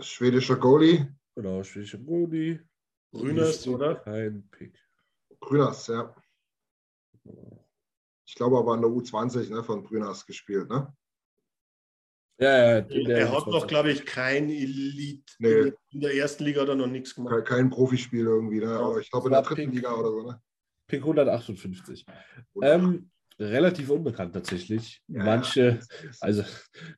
schwedischer 0.00 0.56
Goalie. 0.56 1.06
genau, 1.36 1.62
schwedischer 1.62 1.98
Goalie. 1.98 2.60
Grüners, 3.12 3.66
oder? 3.66 3.96
Kein 3.96 4.48
Pick. 4.50 4.78
Brüners, 5.40 5.86
ja. 5.86 6.14
Ich 8.26 8.34
glaube 8.34 8.58
aber 8.58 8.74
an 8.74 8.82
der 8.82 8.90
U20 8.90 9.50
ne, 9.50 9.64
von 9.64 9.82
Brüners 9.82 10.26
gespielt, 10.26 10.68
ne? 10.68 10.94
Ja, 12.40 12.78
ja. 12.80 12.86
Er 12.88 13.32
hat 13.32 13.46
noch, 13.48 13.66
glaube 13.66 13.90
ich, 13.90 14.06
kein 14.06 14.48
Elite. 14.48 15.32
Nee. 15.38 15.72
In 15.90 16.00
der 16.00 16.14
ersten 16.14 16.44
Liga 16.44 16.60
hat 16.60 16.68
er 16.68 16.76
noch 16.76 16.86
nichts 16.86 17.14
gemacht. 17.14 17.44
kein 17.44 17.68
Profispiel 17.68 18.26
irgendwie, 18.26 18.60
ne? 18.60 18.78
Aber 18.78 19.00
ich 19.00 19.10
glaube 19.10 19.28
in 19.28 19.32
der 19.32 19.42
dritten 19.42 19.70
Pick. 19.70 19.74
Liga 19.74 19.94
oder 19.94 20.10
so, 20.10 20.22
ne? 20.22 20.40
Pick 20.86 21.00
158. 21.00 22.06
Ähm, 22.62 23.10
relativ 23.38 23.90
unbekannt 23.90 24.34
tatsächlich. 24.34 25.02
Ja, 25.08 25.24
Manche, 25.24 25.80
ja. 25.80 26.10
also 26.20 26.44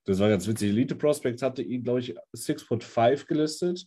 das 0.05 0.18
war 0.18 0.29
ganz 0.29 0.46
witzig. 0.46 0.70
Elite 0.70 0.94
Prospects 0.94 1.42
hatte 1.42 1.62
ihn, 1.62 1.85
glaube 1.85 2.01
ich, 2.01 2.14
6 2.33 2.62
foot 2.62 2.85
5 2.85 3.27
gelistet. 3.27 3.87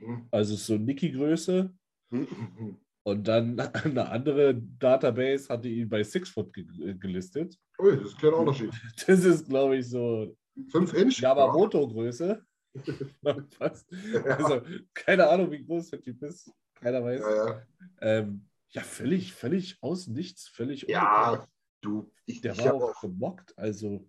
Mhm. 0.00 0.28
Also 0.30 0.56
so 0.56 0.76
Nicky-Größe. 0.76 1.72
Mhm. 2.10 2.78
Und 3.04 3.28
dann 3.28 3.58
eine 3.84 4.08
andere 4.08 4.54
Database 4.54 5.48
hatte 5.48 5.68
ihn 5.68 5.88
bei 5.88 6.02
6 6.02 6.30
foot 6.30 6.52
ge 6.52 6.94
gelistet. 6.98 7.58
Ui, 7.78 7.96
das 7.96 8.08
ist 8.08 8.14
ein 8.14 8.18
kleiner 8.18 8.36
Unterschied. 8.38 8.72
Das 9.06 9.24
ist, 9.24 9.48
glaube 9.48 9.76
ich, 9.76 9.88
so 9.88 10.36
Fünf 10.70 10.92
Inch? 10.94 11.20
Yamamoto-Größe. 11.20 12.42
Fast. 13.58 13.90
Ja, 13.92 14.22
Also, 14.22 14.62
keine 14.92 15.28
Ahnung, 15.28 15.50
wie 15.50 15.64
groß 15.64 15.90
der 15.90 16.00
Typ 16.00 16.22
ist. 16.22 16.50
Keiner 16.74 17.02
weiß. 17.02 17.20
ja, 17.20 17.46
ja. 17.46 17.62
Ähm, 18.00 18.46
ja, 18.70 18.82
völlig, 18.82 19.32
völlig 19.32 19.78
aus 19.80 20.08
nichts, 20.08 20.48
völlig 20.48 20.82
ja 20.88 21.46
du, 21.80 22.10
ich, 22.26 22.40
Der 22.40 22.52
ich 22.52 22.64
war 22.64 22.74
auch, 22.74 23.00
gemockt, 23.00 23.56
also 23.56 24.06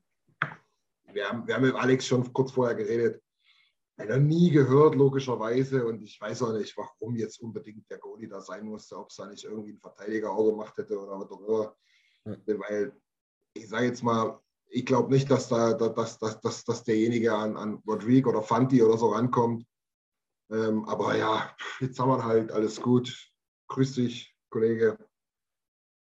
wir 1.11 1.27
haben, 1.27 1.47
wir 1.47 1.55
haben 1.55 1.63
mit 1.63 1.75
Alex 1.75 2.05
schon 2.05 2.31
kurz 2.33 2.51
vorher 2.51 2.75
geredet. 2.75 3.21
Einer 3.99 4.17
nie 4.17 4.49
gehört, 4.49 4.95
logischerweise. 4.95 5.85
Und 5.85 6.01
ich 6.01 6.19
weiß 6.21 6.43
auch 6.43 6.53
nicht, 6.53 6.75
warum 6.77 7.15
jetzt 7.17 7.41
unbedingt 7.41 7.89
der 7.89 7.97
Goalie 7.97 8.29
da 8.29 8.39
sein 8.39 8.65
musste, 8.65 8.97
ob 8.97 9.09
es 9.09 9.17
da 9.17 9.27
nicht 9.27 9.43
irgendwie 9.43 9.73
ein 9.73 9.79
Verteidiger 9.79 10.31
auch 10.31 10.49
gemacht 10.49 10.77
hätte 10.77 10.97
oder 10.97 11.19
was 11.19 11.29
auch 11.31 11.41
immer. 11.45 11.75
Weil, 12.23 12.93
ich 13.53 13.67
sage 13.67 13.88
jetzt 13.88 14.01
mal, 14.01 14.39
ich 14.69 14.85
glaube 14.85 15.12
nicht, 15.12 15.29
dass 15.29 15.49
da 15.49 15.73
dass, 15.73 16.17
dass, 16.17 16.39
dass, 16.39 16.63
dass 16.63 16.83
derjenige 16.85 17.35
an, 17.35 17.57
an 17.57 17.83
Rodrigue 17.85 18.29
oder 18.29 18.41
Fanti 18.41 18.81
oder 18.81 18.97
so 18.97 19.09
rankommt. 19.09 19.65
Ähm, 20.49 20.85
aber 20.85 21.17
ja, 21.17 21.53
jetzt 21.81 21.99
haben 21.99 22.09
wir 22.09 22.23
halt 22.23 22.51
alles 22.51 22.79
gut. 22.81 23.13
Grüß 23.67 23.95
dich, 23.95 24.33
Kollege. 24.49 24.97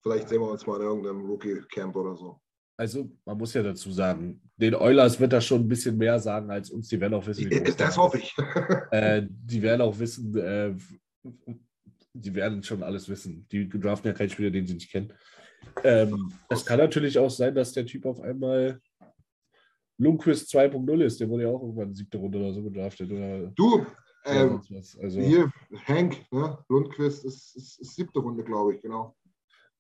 Vielleicht 0.04 0.30
sehen 0.30 0.42
wir 0.42 0.50
uns 0.50 0.66
mal 0.66 0.78
in 0.78 0.88
irgendeinem 0.88 1.26
Rookie-Camp 1.26 1.96
oder 1.98 2.16
so. 2.16 2.40
Also, 2.76 3.10
man 3.26 3.38
muss 3.38 3.54
ja 3.54 3.62
dazu 3.62 3.92
sagen, 3.92 4.42
den 4.58 4.74
Oilers 4.74 5.20
wird 5.20 5.34
das 5.34 5.46
schon 5.46 5.62
ein 5.62 5.68
bisschen 5.68 5.98
mehr 5.98 6.20
sagen 6.20 6.50
als 6.50 6.72
uns. 6.72 6.88
Die 6.88 7.00
werden 7.00 7.14
auch 7.14 7.26
wissen, 7.26 7.50
wie 7.50 7.60
groß 7.60 7.76
Das 7.76 7.98
hoffe 7.98 8.18
ich. 8.18 8.36
Äh, 8.92 9.24
die 9.30 9.62
werden 9.62 9.82
auch 9.82 9.98
wissen, 9.98 10.36
äh, 10.38 10.76
die 12.14 12.36
werden 12.36 12.64
schon 12.64 12.84
alles 12.84 13.10
wissen. 13.10 13.48
Die 13.52 13.68
draften 13.68 14.08
ja 14.08 14.14
keinen 14.14 14.30
Spieler, 14.30 14.52
den 14.52 14.66
sie 14.66 14.76
nicht 14.76 14.92
kennen. 14.92 15.14
Ähm, 15.84 16.32
es 16.50 16.66
kann 16.66 16.80
natürlich 16.80 17.18
auch 17.18 17.30
sein, 17.30 17.56
dass 17.56 17.74
der 17.74 17.86
Typ 17.86 18.06
auf 18.06 18.22
einmal 18.22 18.80
Lundqvist 19.98 20.54
2.0 20.54 21.02
ist. 21.04 21.20
Der 21.20 21.30
wurde 21.30 21.44
ja 21.44 21.50
auch 21.50 21.62
irgendwann 21.62 21.96
siebte 21.96 22.18
Runde 22.18 22.40
oder 22.40 22.54
so 22.54 22.64
gedraftet. 22.64 23.12
Oder 23.12 23.48
Du, 23.56 23.86
ähm. 24.26 24.62
Also, 25.02 25.20
hier, 25.20 25.52
Hank, 25.86 26.26
ne? 26.32 26.58
Lundqvist 26.70 27.26
ist, 27.26 27.56
ist, 27.56 27.80
ist 27.80 27.96
siebte 27.96 28.20
Runde, 28.20 28.44
glaube 28.44 28.76
ich, 28.76 28.82
genau. 28.82 29.16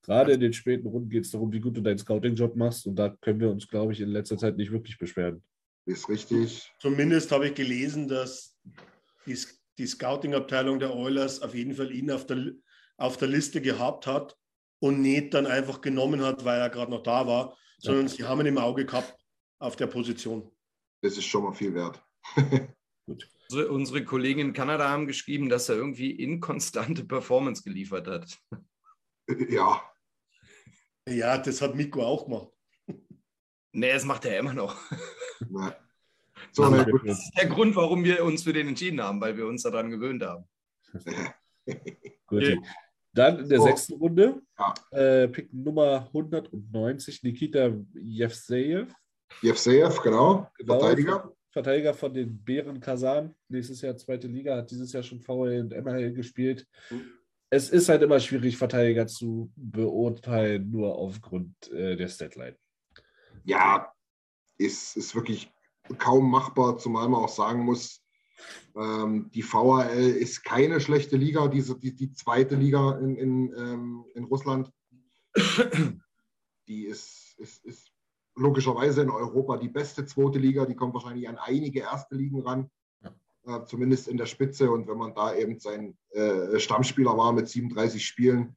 Gerade 0.03 0.33
in 0.33 0.39
den 0.39 0.53
späten 0.53 0.87
Runden 0.87 1.09
geht 1.09 1.25
es 1.25 1.31
darum, 1.31 1.51
wie 1.51 1.59
gut 1.59 1.75
du 1.75 1.81
deinen 1.81 1.97
Scouting-Job 1.97 2.55
machst. 2.55 2.85
Und 2.85 2.95
da 2.95 3.09
können 3.09 3.39
wir 3.39 3.49
uns, 3.49 3.67
glaube 3.67 3.93
ich, 3.93 4.01
in 4.01 4.09
letzter 4.09 4.37
Zeit 4.37 4.57
nicht 4.57 4.71
wirklich 4.71 4.97
beschweren. 4.97 5.41
Ist 5.85 6.07
richtig. 6.07 6.71
Zumindest 6.79 7.31
habe 7.31 7.47
ich 7.47 7.55
gelesen, 7.55 8.07
dass 8.07 8.57
die, 9.25 9.37
die 9.77 9.87
Scouting-Abteilung 9.87 10.79
der 10.79 10.95
Oilers 10.95 11.41
auf 11.41 11.55
jeden 11.55 11.73
Fall 11.73 11.91
ihn 11.91 12.11
auf 12.11 12.25
der, 12.25 12.53
auf 12.97 13.17
der 13.17 13.27
Liste 13.27 13.61
gehabt 13.61 14.07
hat 14.07 14.37
und 14.79 15.01
nicht 15.01 15.33
dann 15.33 15.45
einfach 15.47 15.81
genommen 15.81 16.21
hat, 16.21 16.45
weil 16.45 16.59
er 16.59 16.69
gerade 16.69 16.91
noch 16.91 17.03
da 17.03 17.25
war, 17.25 17.57
sondern 17.79 18.07
sie 18.07 18.23
haben 18.23 18.41
ihn 18.41 18.47
im 18.47 18.57
Auge 18.57 18.85
gehabt 18.85 19.17
auf 19.59 19.75
der 19.75 19.87
Position. 19.87 20.49
Das 21.01 21.17
ist 21.17 21.25
schon 21.25 21.43
mal 21.43 21.53
viel 21.53 21.73
wert. 21.73 22.01
Unsere, 23.49 23.69
unsere 23.71 24.05
Kollegen 24.05 24.39
in 24.39 24.53
Kanada 24.53 24.89
haben 24.89 25.05
geschrieben, 25.05 25.49
dass 25.49 25.67
er 25.67 25.75
irgendwie 25.75 26.11
inkonstante 26.11 27.03
Performance 27.05 27.61
geliefert 27.61 28.07
hat. 28.07 28.39
ja, 29.49 29.81
Ja, 31.07 31.37
das 31.37 31.61
hat 31.61 31.75
Miko 31.75 32.03
auch 32.03 32.25
gemacht. 32.25 32.49
Nee, 33.75 33.91
das 33.91 34.05
macht 34.05 34.25
er 34.25 34.37
immer 34.39 34.53
noch. 34.53 34.75
ne. 35.49 35.75
So, 36.51 36.63
gut. 36.69 37.07
Das 37.07 37.17
ist 37.23 37.31
der 37.35 37.47
Grund, 37.47 37.75
warum 37.75 38.03
wir 38.03 38.23
uns 38.23 38.43
für 38.43 38.53
den 38.53 38.67
entschieden 38.67 39.01
haben, 39.01 39.19
weil 39.19 39.35
wir 39.35 39.47
uns 39.47 39.63
daran 39.63 39.89
gewöhnt 39.89 40.21
haben. 40.23 40.45
Gut. 42.27 42.43
Ja. 42.43 42.55
Dann 43.13 43.39
in 43.39 43.49
der 43.49 43.57
So. 43.59 43.65
sechsten 43.65 43.93
Runde, 43.95 44.41
Ja. 44.59 44.73
äh, 44.91 45.27
Pick 45.29 45.51
Nummer 45.51 46.07
190, 46.13 47.23
Nikita 47.23 47.71
Jevsejev. 47.95 48.93
Jevsejev, 49.41 49.99
genau. 50.03 50.47
Genau, 50.59 50.79
Verteidiger. 50.79 51.33
Verteidiger 51.51 51.93
von 51.95 52.13
den 52.13 52.43
Bären 52.43 52.79
Kasan. 52.79 53.33
Nächstes 53.47 53.81
Jahr 53.81 53.95
zweite 53.97 54.27
Liga, 54.27 54.57
hat 54.57 54.69
dieses 54.69 54.91
Jahr 54.93 55.01
schon 55.03 55.21
VL 55.21 55.61
und 55.61 55.71
MHL 55.71 56.13
gespielt. 56.13 56.67
Es 57.53 57.69
ist 57.69 57.87
halt 57.87 58.01
immer 58.01 58.19
schwierig, 58.19 58.57
Verteidiger 58.57 59.05
zu 59.05 59.51
beurteilen, 59.55 60.71
nur 60.71 60.95
aufgrund 60.95 61.71
äh, 61.71 61.95
der 61.95 62.07
Statline. 62.07 62.57
Ja, 63.43 63.93
ist, 64.57 64.97
ist 64.97 65.13
wirklich 65.13 65.53
kaum 65.99 66.31
machbar, 66.31 66.79
zumal 66.79 67.07
man 67.07 67.21
auch 67.21 67.29
sagen 67.29 67.63
muss, 67.63 68.03
ähm, 68.75 69.29
die 69.35 69.43
VHL 69.43 70.15
ist 70.19 70.43
keine 70.43 70.81
schlechte 70.81 71.15
Liga, 71.15 71.47
diese, 71.47 71.77
die, 71.77 71.93
die 71.93 72.11
zweite 72.13 72.55
Liga 72.55 72.97
in, 72.97 73.17
in, 73.17 73.53
ähm, 73.55 74.05
in 74.15 74.23
Russland. 74.23 74.71
Die 76.67 76.85
ist, 76.85 77.35
ist, 77.37 77.63
ist 77.65 77.91
logischerweise 78.33 79.03
in 79.03 79.11
Europa 79.11 79.57
die 79.57 79.69
beste 79.69 80.07
zweite 80.07 80.39
Liga. 80.39 80.65
Die 80.65 80.75
kommt 80.75 80.95
wahrscheinlich 80.95 81.29
an 81.29 81.37
einige 81.37 81.81
erste 81.81 82.15
Ligen 82.15 82.41
ran, 82.41 82.71
äh, 83.45 83.65
zumindest 83.65 84.07
in 84.07 84.17
der 84.17 84.25
Spitze. 84.25 84.71
Und 84.71 84.87
wenn 84.87 84.97
man 84.97 85.13
da 85.13 85.35
eben 85.35 85.59
sein 85.59 85.97
äh, 86.11 86.59
Stammspieler 86.59 87.17
war 87.17 87.31
mit 87.33 87.49
37 87.49 88.05
Spielen, 88.05 88.55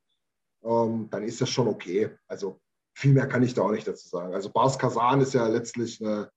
ähm, 0.62 1.08
dann 1.10 1.22
ist 1.24 1.40
das 1.40 1.50
schon 1.50 1.68
okay. 1.68 2.10
Also 2.26 2.60
viel 2.94 3.12
mehr 3.12 3.26
kann 3.26 3.42
ich 3.42 3.54
da 3.54 3.62
auch 3.62 3.72
nicht 3.72 3.86
dazu 3.86 4.08
sagen. 4.08 4.34
Also 4.34 4.50
Bars 4.50 4.78
Kasan 4.78 5.20
ist 5.20 5.34
ja 5.34 5.46
letztlich 5.46 6.00
eine, 6.00 6.30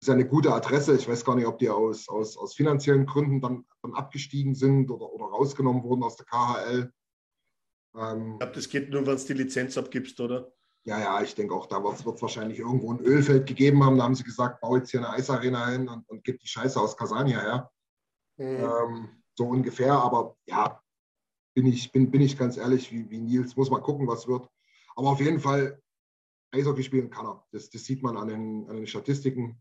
ist 0.00 0.08
ja 0.08 0.14
eine 0.14 0.26
gute 0.26 0.52
Adresse. 0.52 0.94
Ich 0.96 1.08
weiß 1.08 1.24
gar 1.24 1.34
nicht, 1.34 1.46
ob 1.46 1.58
die 1.58 1.70
aus, 1.70 2.08
aus, 2.08 2.36
aus 2.36 2.54
finanziellen 2.54 3.06
Gründen 3.06 3.40
dann, 3.40 3.64
dann 3.82 3.94
abgestiegen 3.94 4.54
sind 4.54 4.90
oder, 4.90 5.12
oder 5.12 5.26
rausgenommen 5.26 5.82
wurden 5.82 6.02
aus 6.02 6.16
der 6.16 6.26
KHL. 6.26 6.92
Ähm, 7.96 8.32
Ich 8.32 8.38
glaube, 8.38 8.52
das 8.54 8.68
geht 8.68 8.90
nur, 8.90 9.06
wenn 9.06 9.16
du 9.16 9.24
die 9.24 9.32
Lizenz 9.34 9.78
abgibst, 9.78 10.20
oder? 10.20 10.52
ja, 10.84 10.98
ja, 11.00 11.22
ich 11.22 11.34
denke 11.34 11.54
auch, 11.54 11.66
da 11.66 11.82
wird 11.82 11.94
es 11.94 12.22
wahrscheinlich 12.22 12.58
irgendwo 12.58 12.92
ein 12.92 13.00
Ölfeld 13.00 13.46
gegeben 13.46 13.82
haben. 13.82 13.96
Da 13.96 14.04
haben 14.04 14.14
sie 14.14 14.22
gesagt, 14.22 14.60
bau 14.60 14.76
jetzt 14.76 14.90
hier 14.90 15.00
eine 15.00 15.10
Eisarena 15.10 15.68
hin 15.68 15.88
und, 15.88 16.08
und 16.08 16.22
gib 16.24 16.40
die 16.40 16.46
Scheiße 16.46 16.78
aus 16.78 16.96
Kasan 16.96 17.26
hierher. 18.36 18.84
Ähm, 18.86 19.08
so 19.36 19.46
ungefähr, 19.46 19.92
aber 19.92 20.36
ja, 20.46 20.80
bin 21.54 21.66
ich, 21.66 21.90
bin, 21.92 22.10
bin 22.10 22.20
ich 22.20 22.36
ganz 22.36 22.56
ehrlich, 22.56 22.92
wie, 22.92 23.08
wie 23.10 23.18
Nils, 23.18 23.56
muss 23.56 23.70
mal 23.70 23.80
gucken, 23.80 24.06
was 24.06 24.26
wird. 24.26 24.48
Aber 24.96 25.10
auf 25.10 25.20
jeden 25.20 25.40
Fall, 25.40 25.80
Eishockey 26.52 26.82
spielen 26.82 27.10
kann 27.10 27.26
er. 27.26 27.44
Das, 27.50 27.70
das 27.70 27.84
sieht 27.84 28.02
man 28.02 28.16
an 28.16 28.28
den, 28.28 28.68
an 28.68 28.76
den 28.76 28.86
Statistiken. 28.86 29.60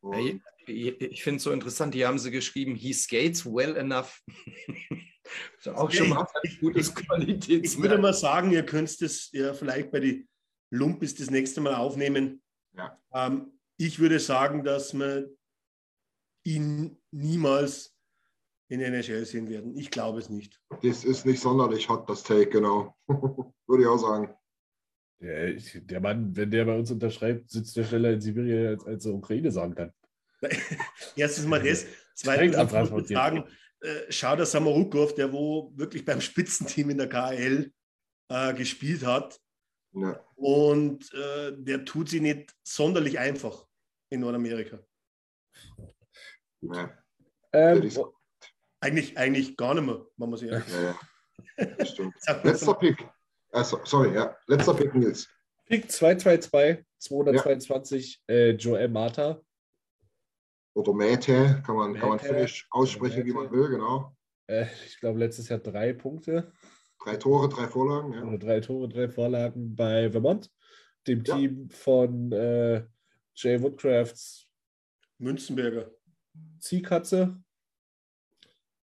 Und 0.00 0.14
Hey, 0.14 0.40
ich 0.66 1.22
finde 1.22 1.38
es 1.38 1.42
so 1.42 1.52
interessant, 1.52 1.94
hier 1.94 2.08
haben 2.08 2.18
sie 2.18 2.30
geschrieben, 2.30 2.74
he 2.74 2.92
skates 2.92 3.44
well 3.44 3.76
enough. 3.76 4.22
ist 5.58 5.66
ja 5.66 5.76
auch 5.76 5.90
schon 5.90 6.10
mal 6.10 6.26
ein 6.42 6.58
gutes 6.60 6.92
Ich 7.46 7.80
würde 7.80 7.98
mal 7.98 8.14
sagen, 8.14 8.52
ihr 8.52 8.64
könnt 8.64 9.00
es 9.02 9.30
ja 9.32 9.52
vielleicht 9.52 9.90
bei 9.90 10.00
die 10.00 10.28
Lumpis 10.70 11.14
das 11.14 11.30
nächste 11.30 11.60
Mal 11.60 11.74
aufnehmen. 11.74 12.42
Ja. 12.76 12.98
Ähm, 13.12 13.58
ich 13.76 13.98
würde 13.98 14.20
sagen, 14.20 14.62
dass 14.62 14.94
wir 14.94 15.30
ihn 16.44 16.98
niemals 17.10 17.94
in 18.68 18.78
der 18.80 18.88
NHL 18.88 19.24
sehen 19.24 19.48
werden. 19.48 19.76
Ich 19.76 19.90
glaube 19.90 20.18
es 20.18 20.30
nicht. 20.30 20.60
das 20.82 21.04
ist 21.04 21.26
nicht 21.26 21.40
sonderlich 21.40 21.88
hot, 21.88 22.08
das 22.08 22.22
Take, 22.22 22.48
genau. 22.50 22.96
Würde 23.66 23.82
ich 23.82 23.86
auch 23.88 23.98
sagen. 23.98 24.34
Der, 25.20 25.48
ich- 25.54 25.80
der 25.82 26.00
Mann, 26.00 26.34
wenn 26.36 26.50
der 26.50 26.64
bei 26.64 26.78
uns 26.78 26.90
unterschreibt, 26.90 27.50
sitzt 27.50 27.76
der 27.76 27.84
schneller 27.84 28.12
in 28.12 28.20
Sibirien, 28.20 28.68
als, 28.68 28.86
als 28.86 29.04
er 29.06 29.14
Ukraine 29.14 29.50
sagen 29.50 29.74
kann. 29.74 29.92
Erstens 31.16 31.46
mal 31.46 31.62
das. 31.62 31.84
Zweitens 32.14 32.56
abtransportiert. 32.56 33.18
sagen, 33.18 33.44
äh, 33.80 34.00
schau 34.10 34.36
der 34.36 34.46
Samarukov, 34.46 35.14
der 35.14 35.32
wo 35.32 35.72
wirklich 35.76 36.04
beim 36.04 36.20
Spitzenteam 36.20 36.90
in 36.90 36.98
der 36.98 37.08
KHL 37.08 37.72
äh, 38.28 38.54
gespielt 38.54 39.04
hat. 39.04 39.38
Ja. 39.92 40.24
Und 40.36 41.12
äh, 41.14 41.52
der 41.56 41.84
tut 41.84 42.08
sie 42.08 42.20
nicht 42.20 42.54
sonderlich 42.62 43.18
einfach 43.18 43.66
in 44.10 44.20
Nordamerika. 44.20 44.78
Ja, 46.62 46.90
Ähm, 47.52 47.90
Eigentlich, 48.82 49.18
eigentlich 49.18 49.56
gar 49.56 49.74
nicht 49.74 49.84
mehr, 49.84 50.06
wenn 50.16 50.30
man 50.30 50.38
sich 50.38 50.50
ehrlich 50.50 50.72
ja, 50.72 50.96
ja. 51.58 51.84
Stimmt. 51.86 52.14
Letzter 52.44 52.74
Pick. 52.74 53.06
Also, 53.52 53.80
sorry, 53.84 54.14
ja. 54.14 54.34
Letzter 54.46 54.72
Pick, 54.74 54.94
Nils. 54.94 55.28
Pick 55.66 55.90
222, 55.90 56.84
222, 56.98 58.22
äh, 58.28 58.50
Joel 58.52 58.88
Mata. 58.88 59.40
Oder 60.74 60.94
Mäte, 60.94 61.62
kann 61.66 61.76
man, 61.76 61.94
kann 61.94 62.08
man 62.08 62.16
Mäte. 62.18 62.28
finnisch 62.28 62.66
aussprechen, 62.70 63.26
wie 63.26 63.32
man 63.32 63.44
Mäte. 63.44 63.54
will, 63.56 63.68
genau. 63.70 64.16
äh, 64.46 64.66
ich 64.86 64.98
glaube, 64.98 65.18
letztes 65.18 65.48
Jahr 65.48 65.58
drei 65.58 65.92
Punkte. 65.92 66.52
Drei 67.02 67.16
Tore, 67.16 67.48
drei 67.48 67.66
Vorlagen, 67.66 68.12
ja. 68.14 68.22
Oder 68.22 68.38
drei 68.38 68.60
Tore, 68.60 68.88
drei 68.88 69.08
Vorlagen 69.08 69.74
bei 69.74 70.10
Vermont, 70.10 70.50
dem 71.06 71.22
Ja. 71.24 71.36
Team 71.36 71.68
von 71.70 72.32
äh, 72.32 72.86
Jay 73.34 73.60
Woodcrafts 73.60 74.46
Münzenberger. 75.18 75.90
Ziehkatze. 76.58 77.36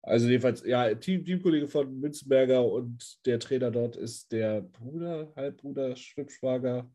Also 0.04 0.28
jedenfalls, 0.28 0.66
ja, 0.66 0.94
Team, 0.96 1.24
Teamkollege 1.24 1.68
von 1.68 2.00
Münzenberger 2.00 2.66
und 2.66 3.24
der 3.26 3.40
Trainer 3.40 3.70
dort 3.70 3.96
ist 3.96 4.32
der 4.32 4.62
Bruder, 4.62 5.32
Halbbruder, 5.36 5.96
Schwippschwager 5.96 6.90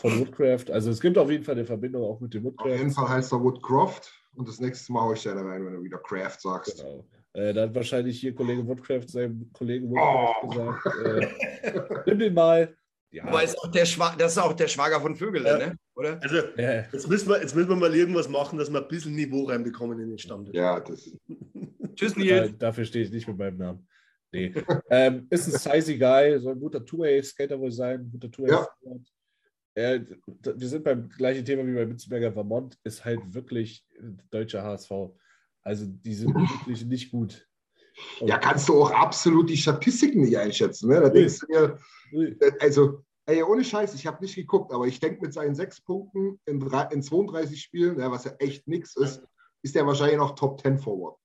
von 0.00 0.18
Woodcraft. 0.18 0.70
Also 0.72 0.90
es 0.90 1.00
gibt 1.00 1.16
auf 1.16 1.30
jeden 1.30 1.44
Fall 1.44 1.54
eine 1.54 1.64
Verbindung 1.64 2.02
auch 2.02 2.20
mit 2.20 2.34
dem 2.34 2.46
Auf 2.46 2.66
jeden 2.66 2.88
Woodcraft. 2.88 3.06
Fall 3.06 3.16
heißt 3.16 3.32
er 3.32 3.40
Woodcroft 3.42 4.12
und 4.34 4.48
das 4.48 4.58
nächste 4.58 4.92
Mal 4.92 5.02
hau 5.02 5.12
ich 5.12 5.22
dir 5.22 5.30
eine 5.32 5.44
rein, 5.44 5.64
wenn 5.64 5.74
du 5.74 5.82
wieder 5.82 5.98
Craft 5.98 6.38
sagst. 6.40 6.78
Genau. 6.78 7.06
Äh, 7.34 7.52
da 7.54 7.62
hat 7.62 7.74
wahrscheinlich 7.76 8.18
hier 8.18 8.34
Kollege 8.34 8.66
Woodcraft 8.66 9.06
seinem 9.08 9.52
Kollegen 9.52 9.88
Woodcraft 9.88 10.34
Oh. 10.42 10.48
gesagt, 10.48 10.86
äh, 11.04 12.02
nimm 12.06 12.18
den 12.18 12.34
mal. 12.34 12.76
Ja, 13.12 13.24
Aber 13.24 13.42
ist 13.42 13.58
auch 13.58 13.68
der 13.70 13.84
Schwa 13.86 14.14
das 14.16 14.32
ist 14.32 14.38
auch 14.38 14.52
der 14.52 14.68
Schwager 14.68 15.00
von 15.00 15.16
Vögel, 15.16 15.44
Ja. 15.44 15.58
ne? 15.58 15.76
oder? 15.96 16.20
Also, 16.22 16.36
ja, 16.56 16.82
jetzt 16.92 17.08
müssen, 17.08 17.28
wir, 17.28 17.40
jetzt 17.40 17.54
müssen 17.56 17.68
wir 17.68 17.76
mal 17.76 17.94
irgendwas 17.94 18.28
machen, 18.28 18.58
dass 18.58 18.72
wir 18.72 18.80
ein 18.80 18.88
bisschen 18.88 19.14
Niveau 19.14 19.44
reinbekommen 19.44 19.98
in 20.00 20.10
den 20.10 20.18
Stammtisch. 20.18 20.54
Ja, 20.54 20.78
das 20.80 21.10
Tschüss, 21.96 22.14
da, 22.14 22.20
Nils. 22.20 22.56
dafür 22.58 22.84
stehe 22.84 23.04
ich 23.04 23.10
nicht 23.10 23.26
mit 23.26 23.36
meinem 23.36 23.58
Namen. 23.58 23.88
Nee. 24.32 24.54
ähm, 24.90 25.26
ist 25.28 25.48
ein 25.48 25.58
sizey 25.58 25.98
Guy, 25.98 26.38
soll 26.38 26.52
ein 26.54 26.60
guter 26.60 26.84
Two-Way-Skater 26.84 27.58
wohl 27.58 27.72
sein, 27.72 28.00
ein 28.02 28.10
guter 28.12 28.30
Two-Way. 28.30 28.50
Ja. 28.52 28.68
Äh, 29.74 30.00
wir 30.54 30.68
sind 30.68 30.84
beim 30.84 31.08
gleichen 31.08 31.44
Thema 31.44 31.66
wie 31.66 31.74
bei 31.74 31.86
Münzenberger 31.86 32.32
Vermont, 32.32 32.78
ist 32.84 33.04
halt 33.04 33.20
wirklich 33.34 33.84
deutscher 34.30 34.62
HSV. 34.62 34.90
Also 35.62 35.84
die 35.86 36.14
sind 36.14 36.32
wirklich 36.34 36.84
nicht 36.86 37.10
gut. 37.10 37.46
Ja, 38.20 38.38
kannst 38.38 38.68
du 38.68 38.82
auch 38.82 38.90
absolut 38.90 39.48
die 39.50 39.56
Statistiken 39.56 40.22
nicht 40.22 40.36
einschätzen. 40.36 40.88
Ne? 40.90 41.00
Da 41.00 41.08
Nee. 41.08 41.20
denkst 41.20 41.38
du 41.40 41.46
dir, 41.46 41.78
Ui. 42.12 42.36
also, 42.60 43.04
ey, 43.26 43.42
ohne 43.42 43.64
Scheiß, 43.64 43.94
ich 43.94 44.06
habe 44.06 44.22
nicht 44.22 44.34
geguckt, 44.34 44.72
aber 44.72 44.86
ich 44.86 45.00
denke, 45.00 45.20
mit 45.22 45.32
seinen 45.32 45.54
sechs 45.54 45.80
Punkten 45.80 46.40
in, 46.46 46.60
drei, 46.60 46.88
in 46.92 47.02
32 47.02 47.60
Spielen, 47.60 47.98
ja, 47.98 48.10
was 48.10 48.24
ja 48.24 48.32
echt 48.38 48.66
nichts 48.68 48.96
ist, 48.96 49.22
ist 49.62 49.74
der 49.74 49.86
wahrscheinlich 49.86 50.18
noch 50.18 50.34
Top 50.34 50.60
10 50.60 50.78
Forward. 50.78 51.16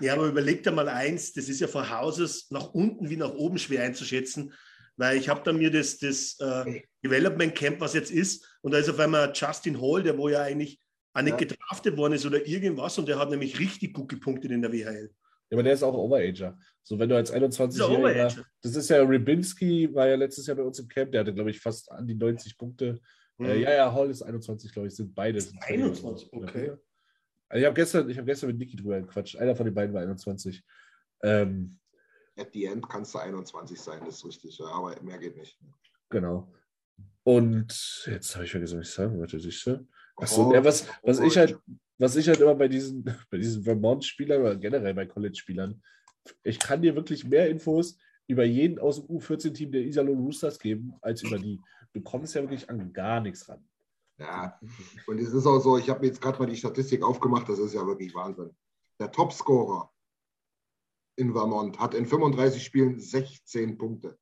Ja, 0.00 0.14
aber 0.14 0.26
überleg 0.28 0.62
dir 0.62 0.70
mal 0.70 0.88
eins, 0.88 1.32
das 1.32 1.48
ist 1.48 1.60
ja 1.60 1.66
von 1.66 1.90
Hauses 1.90 2.46
nach 2.50 2.72
unten 2.72 3.10
wie 3.10 3.16
nach 3.16 3.32
oben 3.34 3.58
schwer 3.58 3.82
einzuschätzen, 3.82 4.52
weil 4.96 5.16
ich 5.16 5.28
habe 5.28 5.40
da 5.44 5.52
mir 5.52 5.70
das, 5.70 5.98
das 5.98 6.36
äh, 6.38 6.82
Development 7.04 7.54
Camp, 7.54 7.80
was 7.80 7.94
jetzt 7.94 8.10
ist, 8.12 8.46
und 8.62 8.72
da 8.72 8.78
ist 8.78 8.88
auf 8.88 8.98
einmal 9.00 9.32
Justin 9.34 9.80
Hall, 9.80 10.02
der 10.02 10.16
wo 10.18 10.28
ja 10.28 10.42
eigentlich 10.42 10.78
auch 11.14 11.22
nicht 11.22 11.32
Ja. 11.40 11.46
gedraftet 11.48 11.96
worden 11.96 12.12
ist 12.14 12.24
oder 12.26 12.46
irgendwas, 12.46 12.96
und 12.98 13.08
der 13.08 13.18
hat 13.18 13.30
nämlich 13.30 13.58
richtig 13.58 13.92
gut 13.94 14.08
gepunktet 14.08 14.50
in 14.52 14.62
der 14.62 14.72
WHL. 14.72 15.10
Ja, 15.52 15.56
aber 15.56 15.62
der 15.64 15.74
ist 15.74 15.82
auch 15.82 15.92
Overager. 15.92 16.58
So, 16.82 16.98
wenn 16.98 17.10
du 17.10 17.14
als 17.16 17.28
Ist 17.28 17.36
er 17.36 17.42
21-Jähriger, 17.42 17.98
Overager? 17.98 18.46
das 18.62 18.74
ist 18.74 18.88
ja 18.88 19.02
Rybinski, 19.02 19.94
war 19.94 20.08
ja 20.08 20.14
letztes 20.16 20.46
Jahr 20.46 20.56
bei 20.56 20.62
uns 20.62 20.78
im 20.78 20.88
Camp, 20.88 21.12
der 21.12 21.20
hatte, 21.20 21.34
glaube 21.34 21.50
ich, 21.50 21.60
fast 21.60 21.92
an 21.92 22.06
die 22.06 22.14
90 22.14 22.56
Punkte. 22.56 22.86
Äh, 23.38 23.44
Hm. 23.54 23.60
ja, 23.62 23.72
ja, 23.72 23.92
Hall 23.92 24.08
ist 24.10 24.22
21, 24.22 24.72
glaube 24.72 24.88
ich, 24.88 24.94
sind 24.96 25.14
beide. 25.14 25.36
Ist 25.36 25.54
21, 25.60 26.32
okay. 26.32 26.72
Also 27.48 27.60
ich 27.60 27.64
habe 27.66 27.74
gestern, 27.74 28.08
ich 28.08 28.16
hab 28.18 28.24
gestern 28.24 28.46
mit 28.48 28.58
Niki 28.58 28.76
drüber 28.76 28.98
gequatscht. 29.00 29.36
Einer 29.36 29.54
von 29.54 29.66
den 29.66 29.74
beiden 29.74 29.92
war 29.94 30.00
21. 30.00 30.62
Ähm, 31.22 31.78
At 32.38 32.48
the 32.54 32.64
end 32.64 32.88
kannst 32.88 33.14
du 33.14 33.18
21 33.18 33.78
sein, 33.78 34.00
das 34.06 34.16
ist 34.16 34.24
richtig, 34.24 34.58
ja, 34.58 34.66
aber 34.66 34.98
mehr 35.02 35.18
geht 35.18 35.36
nicht. 35.36 35.58
genau. 36.08 36.50
Und 37.24 38.04
jetzt 38.06 38.34
habe 38.34 38.44
ich 38.44 38.50
vergessen, 38.50 38.80
was 38.80 38.88
ich 38.88 38.94
sagen 38.94 39.18
wollte. 39.18 39.38
Siehst 39.38 39.66
du? 39.66 39.86
Achso, 40.16 40.48
Oh, 40.48 40.54
ja, 40.54 40.64
was, 40.64 40.86
was, 41.02 41.20
oh, 41.20 41.24
ich 41.24 41.36
halt, 41.36 41.58
was 41.98 42.16
ich 42.16 42.28
halt 42.28 42.40
immer 42.40 42.54
bei 42.54 42.68
diesen, 42.68 43.04
bei 43.30 43.38
diesen 43.38 43.62
Vermont-Spielern 43.62 44.40
oder 44.40 44.56
generell 44.56 44.94
bei 44.94 45.06
College-Spielern, 45.06 45.82
ich 46.42 46.58
kann 46.58 46.82
dir 46.82 46.94
wirklich 46.94 47.24
mehr 47.24 47.48
Infos 47.48 47.98
über 48.26 48.44
jeden 48.44 48.78
aus 48.78 48.96
dem 48.96 49.06
U14-Team 49.06 49.72
der 49.72 49.82
Iserlohn 49.82 50.20
Roosters 50.20 50.58
geben, 50.58 50.94
als 51.00 51.22
über 51.22 51.38
die. 51.38 51.60
Du 51.92 52.00
kommst 52.00 52.34
ja 52.34 52.42
wirklich 52.42 52.68
an 52.70 52.92
gar 52.92 53.20
nichts 53.20 53.48
ran. 53.48 53.66
Ja, 54.18 54.58
und 55.06 55.18
es 55.18 55.32
ist 55.32 55.46
auch 55.46 55.58
so, 55.58 55.78
ich 55.78 55.90
habe 55.90 56.00
mir 56.00 56.06
jetzt 56.06 56.20
gerade 56.20 56.38
mal 56.38 56.46
die 56.46 56.56
Statistik 56.56 57.02
aufgemacht, 57.02 57.48
das 57.48 57.58
ist 57.58 57.74
ja 57.74 57.84
wirklich 57.86 58.14
Wahnsinn. 58.14 58.54
Der 59.00 59.10
Topscorer 59.10 59.92
in 61.16 61.32
Vermont 61.32 61.78
hat 61.78 61.94
in 61.94 62.06
35 62.06 62.62
Spielen 62.62 62.98
16 62.98 63.76
Punkte. 63.76 64.18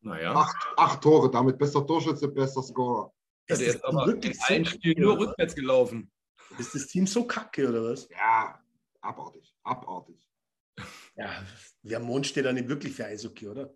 Naja. 0.00 0.34
Acht, 0.34 0.56
acht 0.76 1.02
Tore, 1.02 1.30
damit 1.30 1.58
bester 1.58 1.86
Torschütze, 1.86 2.28
bester 2.28 2.62
Scorer. 2.62 3.12
Ja, 3.48 3.54
Ist 3.54 3.60
der 3.60 3.66
das 3.66 3.76
ist 3.76 3.84
aber 3.84 4.06
wirklich 4.06 4.36
in 4.36 4.42
allen 4.42 4.64
Spielen 4.64 5.02
nur 5.02 5.18
rückwärts 5.18 5.54
gelaufen. 5.54 6.10
Ist 6.58 6.74
das 6.74 6.86
Team 6.86 7.06
so 7.06 7.24
kacke 7.26 7.68
oder 7.68 7.84
was? 7.84 8.08
Ja, 8.10 8.58
abartig, 9.00 9.54
abartig. 9.62 10.16
Ja, 11.16 11.44
Vermont 11.84 12.26
steht 12.26 12.44
da 12.44 12.52
nicht 12.52 12.68
wirklich 12.68 12.94
für 12.94 13.06
Eishockey, 13.06 13.48
oder? 13.48 13.74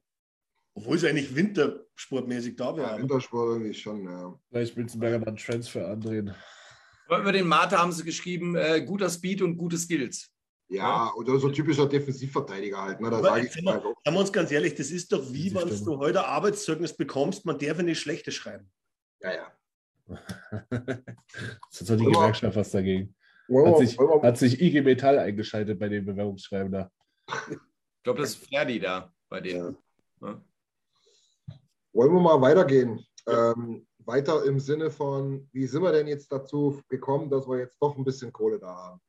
Obwohl 0.75 0.97
es 0.97 1.05
eigentlich 1.05 1.35
wintersportmäßig 1.35 2.57
da 2.57 2.71
Ja, 2.71 2.77
wäre. 2.77 2.99
Wintersport 3.01 3.49
irgendwie 3.51 3.75
schon, 3.75 4.05
ja. 4.05 4.39
Vielleicht 4.49 4.77
Münzenberger 4.77 5.19
mal 5.19 5.29
einen 5.29 5.37
Transfer 5.37 5.89
andrehen. 5.89 6.35
Aber 7.09 7.19
über 7.21 7.33
den 7.33 7.47
Mate 7.47 7.77
haben 7.79 7.93
sie 7.93 8.05
geschrieben, 8.05 8.57
äh, 8.57 8.81
guter 8.83 9.11
Speed 9.11 9.43
und 9.43 9.57
gute 9.59 9.77
Skills. 9.77 10.31
Ja, 10.69 11.13
oder 11.15 11.39
so 11.39 11.51
typischer 11.51 11.87
Defensivverteidiger 11.87 12.81
halt. 12.81 13.01
Ne? 13.01 13.11
Da 13.11 13.21
sage 13.21 13.47
ich 13.47 13.55
wir- 13.57 13.71
halt 13.73 13.85
auch. 13.85 13.95
Sagen 14.03 14.17
wir 14.17 14.21
uns 14.21 14.33
ganz 14.33 14.51
ehrlich, 14.51 14.75
das 14.75 14.91
ist 14.91 15.13
doch 15.13 15.31
wie, 15.33 15.55
wenn 15.55 15.69
du 15.85 15.99
heute 15.99 16.25
Arbeitszeugnis 16.25 16.97
bekommst, 16.97 17.45
man 17.45 17.59
darf 17.59 17.77
ja 17.77 17.83
nicht 17.83 18.01
Schlechtes 18.01 18.35
schreiben. 18.35 18.73
Ja, 19.21 19.35
ja. 19.35 19.53
Das 20.07 21.81
ist 21.81 21.91
doch 21.91 21.97
die 21.97 22.05
Immer- 22.05 22.13
Gewerkschaft 22.13 22.57
was 22.57 22.71
dagegen. 22.71 23.15
Hat 23.49 23.79
sich, 23.79 23.99
hat 23.99 24.39
sich 24.39 24.61
IG 24.61 24.81
Metall 24.83 25.19
eingeschaltet 25.19 25.79
bei 25.79 25.89
den 25.89 26.07
Bewerbungsschreiben 26.07 26.73
da. 26.73 26.91
Ich 27.51 28.03
glaube, 28.03 28.21
das 28.21 28.31
ist 28.31 28.47
Ferdi 28.49 28.81
da 28.81 29.13
bei 29.29 29.41
denen. 29.41 29.77
Ja. 30.21 30.41
wollen 31.93 32.13
wir 32.15 32.21
mal 32.21 32.41
weitergehen? 32.41 33.05
Ähm, 33.29 33.87
weiter 33.99 34.45
im 34.45 34.59
Sinne 34.59 34.91
von, 34.91 35.49
wie 35.53 35.67
sind 35.67 35.83
wir 35.83 35.93
denn 35.93 36.09
jetzt 36.09 36.33
dazu 36.33 36.81
gekommen, 36.89 37.31
dass 37.31 37.47
wir 37.49 37.59
jetzt 37.59 37.77
doch 37.81 37.97
ein 37.97 38.05
bisschen 38.05 38.33
Kohle 38.33 38.59
da 38.59 38.75
haben? 38.75 39.01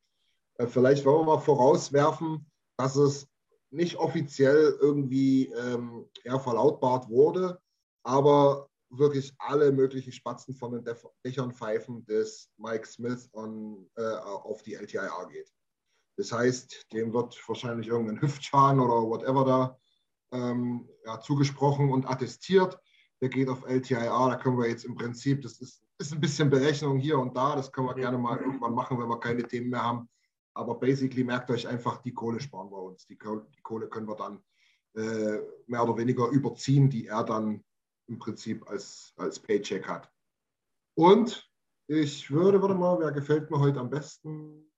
Äh, 0.58 0.66
vielleicht 0.66 1.04
wollen 1.04 1.20
wir 1.26 1.34
mal 1.36 1.40
vorauswerfen, 1.40 2.46
dass 2.76 2.96
es 2.96 3.26
nicht 3.70 3.96
offiziell 3.96 4.76
irgendwie 4.80 5.46
ähm, 5.46 6.08
ja, 6.24 6.38
verlautbart 6.38 7.08
wurde, 7.08 7.58
aber 8.04 8.68
wirklich 8.90 9.34
alle 9.38 9.72
möglichen 9.72 10.12
Spatzen 10.12 10.54
von 10.54 10.72
den 10.72 10.96
Dächern 11.24 11.52
pfeifen, 11.52 12.04
dass 12.06 12.50
Mike 12.56 12.86
Smith 12.86 13.28
on, 13.32 13.90
äh, 13.96 14.02
auf 14.02 14.62
die 14.62 14.74
LTIR 14.74 15.28
geht. 15.30 15.52
Das 16.16 16.30
heißt, 16.30 16.92
dem 16.92 17.12
wird 17.12 17.36
wahrscheinlich 17.48 17.88
irgendein 17.88 18.20
Hüftschaden 18.20 18.80
oder 18.80 19.02
whatever 19.08 19.44
da 19.44 19.78
ähm, 20.32 20.88
ja, 21.04 21.20
zugesprochen 21.20 21.90
und 21.90 22.08
attestiert. 22.08 22.78
Der 23.20 23.28
geht 23.28 23.48
auf 23.48 23.64
LTIR, 23.66 24.28
da 24.28 24.36
können 24.36 24.58
wir 24.58 24.68
jetzt 24.68 24.84
im 24.84 24.94
Prinzip, 24.94 25.42
das 25.42 25.60
ist, 25.60 25.82
ist 25.98 26.12
ein 26.12 26.20
bisschen 26.20 26.50
Berechnung 26.50 26.98
hier 26.98 27.18
und 27.18 27.36
da, 27.36 27.56
das 27.56 27.72
können 27.72 27.88
wir 27.88 27.94
gerne 27.94 28.18
mal 28.18 28.38
irgendwann 28.38 28.74
machen, 28.74 28.98
wenn 28.98 29.08
wir 29.08 29.18
keine 29.20 29.42
Themen 29.44 29.70
mehr 29.70 29.82
haben. 29.82 30.08
Aber 30.54 30.76
basically 30.78 31.24
merkt 31.24 31.50
euch 31.50 31.66
einfach, 31.66 32.02
die 32.02 32.12
Kohle 32.14 32.38
sparen 32.40 32.70
wir 32.70 32.82
uns. 32.82 33.06
Die, 33.06 33.16
Kohle- 33.16 33.46
die 33.56 33.62
Kohle 33.62 33.88
können 33.88 34.06
wir 34.06 34.14
dann 34.14 34.42
äh, 34.94 35.40
mehr 35.66 35.82
oder 35.82 35.96
weniger 35.96 36.28
überziehen, 36.28 36.88
die 36.90 37.06
er 37.06 37.24
dann 37.24 37.64
im 38.08 38.18
Prinzip 38.18 38.68
als, 38.68 39.12
als 39.16 39.38
Paycheck 39.38 39.86
hat. 39.86 40.12
Und 40.96 41.50
ich 41.86 42.30
würde, 42.30 42.60
warte 42.62 42.74
mal, 42.74 42.98
wer 43.00 43.12
gefällt 43.12 43.50
mir 43.50 43.60
heute 43.60 43.80
am 43.80 43.90
besten? 43.90 44.70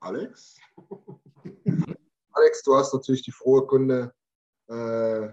Alex? 0.00 0.58
Alex, 2.32 2.62
du 2.62 2.74
hast 2.74 2.92
natürlich 2.92 3.22
die 3.22 3.32
frohe 3.32 3.66
Kunde, 3.66 4.14
äh, 4.68 5.28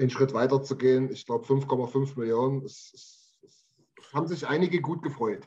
einen 0.00 0.10
Schritt 0.10 0.32
weiter 0.32 0.62
zu 0.62 0.76
gehen. 0.76 1.10
Ich 1.10 1.26
glaube, 1.26 1.44
5,5 1.46 2.18
Millionen. 2.18 2.64
Es, 2.64 2.92
es, 2.94 3.38
es 3.42 4.12
haben 4.12 4.28
sich 4.28 4.46
einige 4.46 4.80
gut 4.80 5.02
gefreut. 5.02 5.46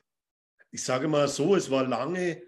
Ich 0.71 0.84
sage 0.84 1.08
mal 1.08 1.27
so, 1.27 1.56
es 1.56 1.71
war 1.71 1.88
lange 1.88 2.43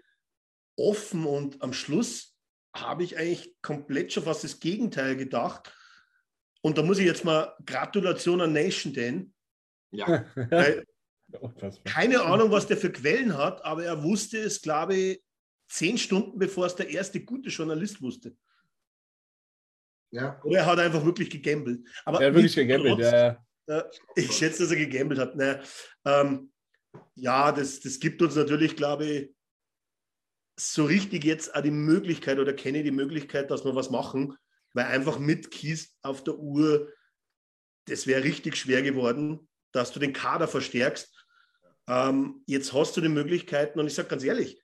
offen 0.76 1.26
und 1.26 1.62
am 1.62 1.72
Schluss 1.72 2.36
habe 2.74 3.04
ich 3.04 3.16
eigentlich 3.16 3.54
komplett 3.62 4.12
schon 4.12 4.24
fast 4.24 4.44
das 4.44 4.60
Gegenteil 4.60 5.16
gedacht. 5.16 5.74
Und 6.64 6.78
da 6.78 6.82
muss 6.82 6.98
ich 6.98 7.04
jetzt 7.04 7.26
mal 7.26 7.54
Gratulation 7.66 8.40
an 8.40 8.54
Nation 8.54 8.94
Dan, 8.94 9.34
Ja, 9.90 10.24
keine 11.84 12.22
Ahnung, 12.22 12.50
was 12.50 12.66
der 12.66 12.78
für 12.78 12.90
Quellen 12.90 13.36
hat, 13.36 13.62
aber 13.66 13.84
er 13.84 14.02
wusste 14.02 14.38
es, 14.38 14.62
glaube 14.62 14.94
ich, 14.94 15.22
zehn 15.68 15.98
Stunden 15.98 16.38
bevor 16.38 16.64
es 16.64 16.74
der 16.74 16.88
erste 16.88 17.22
gute 17.22 17.50
Journalist 17.50 18.00
wusste. 18.00 18.34
ja. 20.10 20.40
Oder 20.42 20.60
er 20.60 20.66
hat 20.66 20.78
einfach 20.78 21.04
wirklich 21.04 21.28
gegambelt. 21.28 21.86
Aber 22.06 22.20
Er 22.22 22.28
hat 22.28 22.34
wirklich 22.34 22.54
gegambelt, 22.54 22.98
ja, 22.98 23.38
ja. 23.68 23.78
Äh, 23.78 23.82
ich 24.16 24.32
schätze, 24.32 24.62
dass 24.62 24.70
er 24.70 24.78
gegambelt 24.78 25.20
hat. 25.20 25.36
Naja, 25.36 25.62
ähm, 26.06 26.50
ja, 27.14 27.52
das, 27.52 27.80
das 27.80 28.00
gibt 28.00 28.22
uns 28.22 28.36
natürlich, 28.36 28.74
glaube 28.74 29.04
ich, 29.04 29.34
so 30.58 30.86
richtig 30.86 31.24
jetzt 31.24 31.54
auch 31.54 31.60
die 31.60 31.70
Möglichkeit 31.70 32.38
oder 32.38 32.54
kenne 32.54 32.82
die 32.82 32.90
Möglichkeit, 32.90 33.50
dass 33.50 33.66
wir 33.66 33.74
was 33.74 33.90
machen, 33.90 34.34
weil 34.74 34.86
einfach 34.86 35.18
mit 35.18 35.50
Kies 35.50 35.96
auf 36.02 36.22
der 36.22 36.36
Uhr, 36.38 36.92
das 37.86 38.06
wäre 38.06 38.24
richtig 38.24 38.56
schwer 38.56 38.82
geworden, 38.82 39.48
dass 39.72 39.92
du 39.92 40.00
den 40.00 40.12
Kader 40.12 40.48
verstärkst. 40.48 41.12
Ähm, 41.88 42.42
jetzt 42.46 42.72
hast 42.72 42.96
du 42.96 43.00
die 43.00 43.08
Möglichkeiten 43.08 43.78
und 43.78 43.86
ich 43.86 43.94
sage 43.94 44.08
ganz 44.08 44.24
ehrlich, 44.24 44.60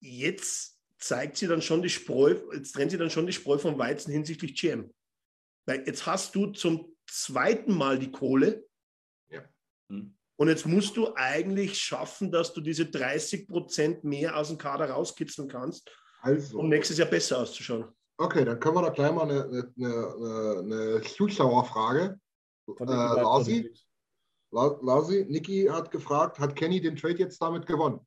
jetzt 0.00 0.78
zeigt 0.98 1.36
sie 1.36 1.46
dann 1.46 1.62
schon 1.62 1.82
die 1.82 1.90
Spreu, 1.90 2.36
jetzt 2.52 2.72
trennt 2.72 2.90
sie 2.90 2.98
dann 2.98 3.10
schon 3.10 3.26
die 3.26 3.32
Spreu 3.32 3.58
vom 3.58 3.78
Weizen 3.78 4.12
hinsichtlich 4.12 4.54
GM. 4.54 4.92
Weil 5.66 5.86
jetzt 5.86 6.06
hast 6.06 6.34
du 6.34 6.46
zum 6.46 6.96
zweiten 7.06 7.74
Mal 7.74 7.98
die 7.98 8.10
Kohle. 8.10 8.66
Ja. 9.28 9.44
Hm. 9.90 10.16
Und 10.36 10.48
jetzt 10.48 10.66
musst 10.66 10.96
du 10.96 11.14
eigentlich 11.14 11.78
schaffen, 11.78 12.32
dass 12.32 12.52
du 12.52 12.60
diese 12.60 12.86
30 12.86 13.46
Prozent 13.46 14.04
mehr 14.04 14.36
aus 14.36 14.48
dem 14.48 14.58
Kader 14.58 14.90
rauskitzeln 14.90 15.48
kannst, 15.48 15.90
Also, 16.20 16.58
um 16.58 16.68
nächstes 16.68 16.98
Jahr 16.98 17.08
besser 17.08 17.38
auszuschauen. 17.38 17.94
Okay, 18.18 18.44
dann 18.44 18.60
können 18.60 18.76
wir 18.76 18.82
da 18.82 18.90
gleich 18.90 19.12
mal 19.12 19.22
eine, 19.30 19.44
eine, 19.44 19.72
eine, 19.76 20.58
eine 20.60 21.00
Zuschauerfrage. 21.02 22.18
Äh, 22.68 22.74
den 22.74 22.86
beiden 22.86 23.22
Larsi? 23.22 23.56
unterwegs. 23.58 23.86
La- 24.52 24.78
Larsi, 24.82 25.26
Niki 25.28 25.66
hat 25.70 25.90
gefragt, 25.90 26.38
hat 26.38 26.54
Kenny 26.54 26.80
den 26.80 26.96
Trade 26.96 27.18
jetzt 27.18 27.40
damit 27.42 27.66
gewonnen? 27.66 28.00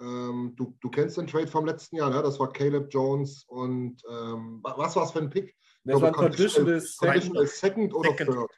Ähm, 0.00 0.52
du, 0.56 0.76
du 0.80 0.90
kennst 0.90 1.16
den 1.16 1.26
Trade 1.26 1.46
vom 1.48 1.66
letzten 1.66 1.96
Jahr, 1.96 2.10
ne? 2.10 2.22
Das 2.22 2.38
war 2.38 2.52
Caleb 2.52 2.88
Jones 2.90 3.44
und 3.48 4.00
ähm, 4.08 4.60
wa- 4.62 4.74
was 4.76 4.94
war 4.94 5.04
es 5.04 5.10
für 5.12 5.18
ein 5.20 5.30
Pick? 5.30 5.56
Das 5.84 6.00
war 6.00 6.08
ein 6.08 6.14
Conditional, 6.14 6.80
Conditional 6.98 7.46
Second. 7.46 7.90
Second 7.90 7.94
oder 7.94 8.10
Second. 8.10 8.30
Third? 8.30 8.50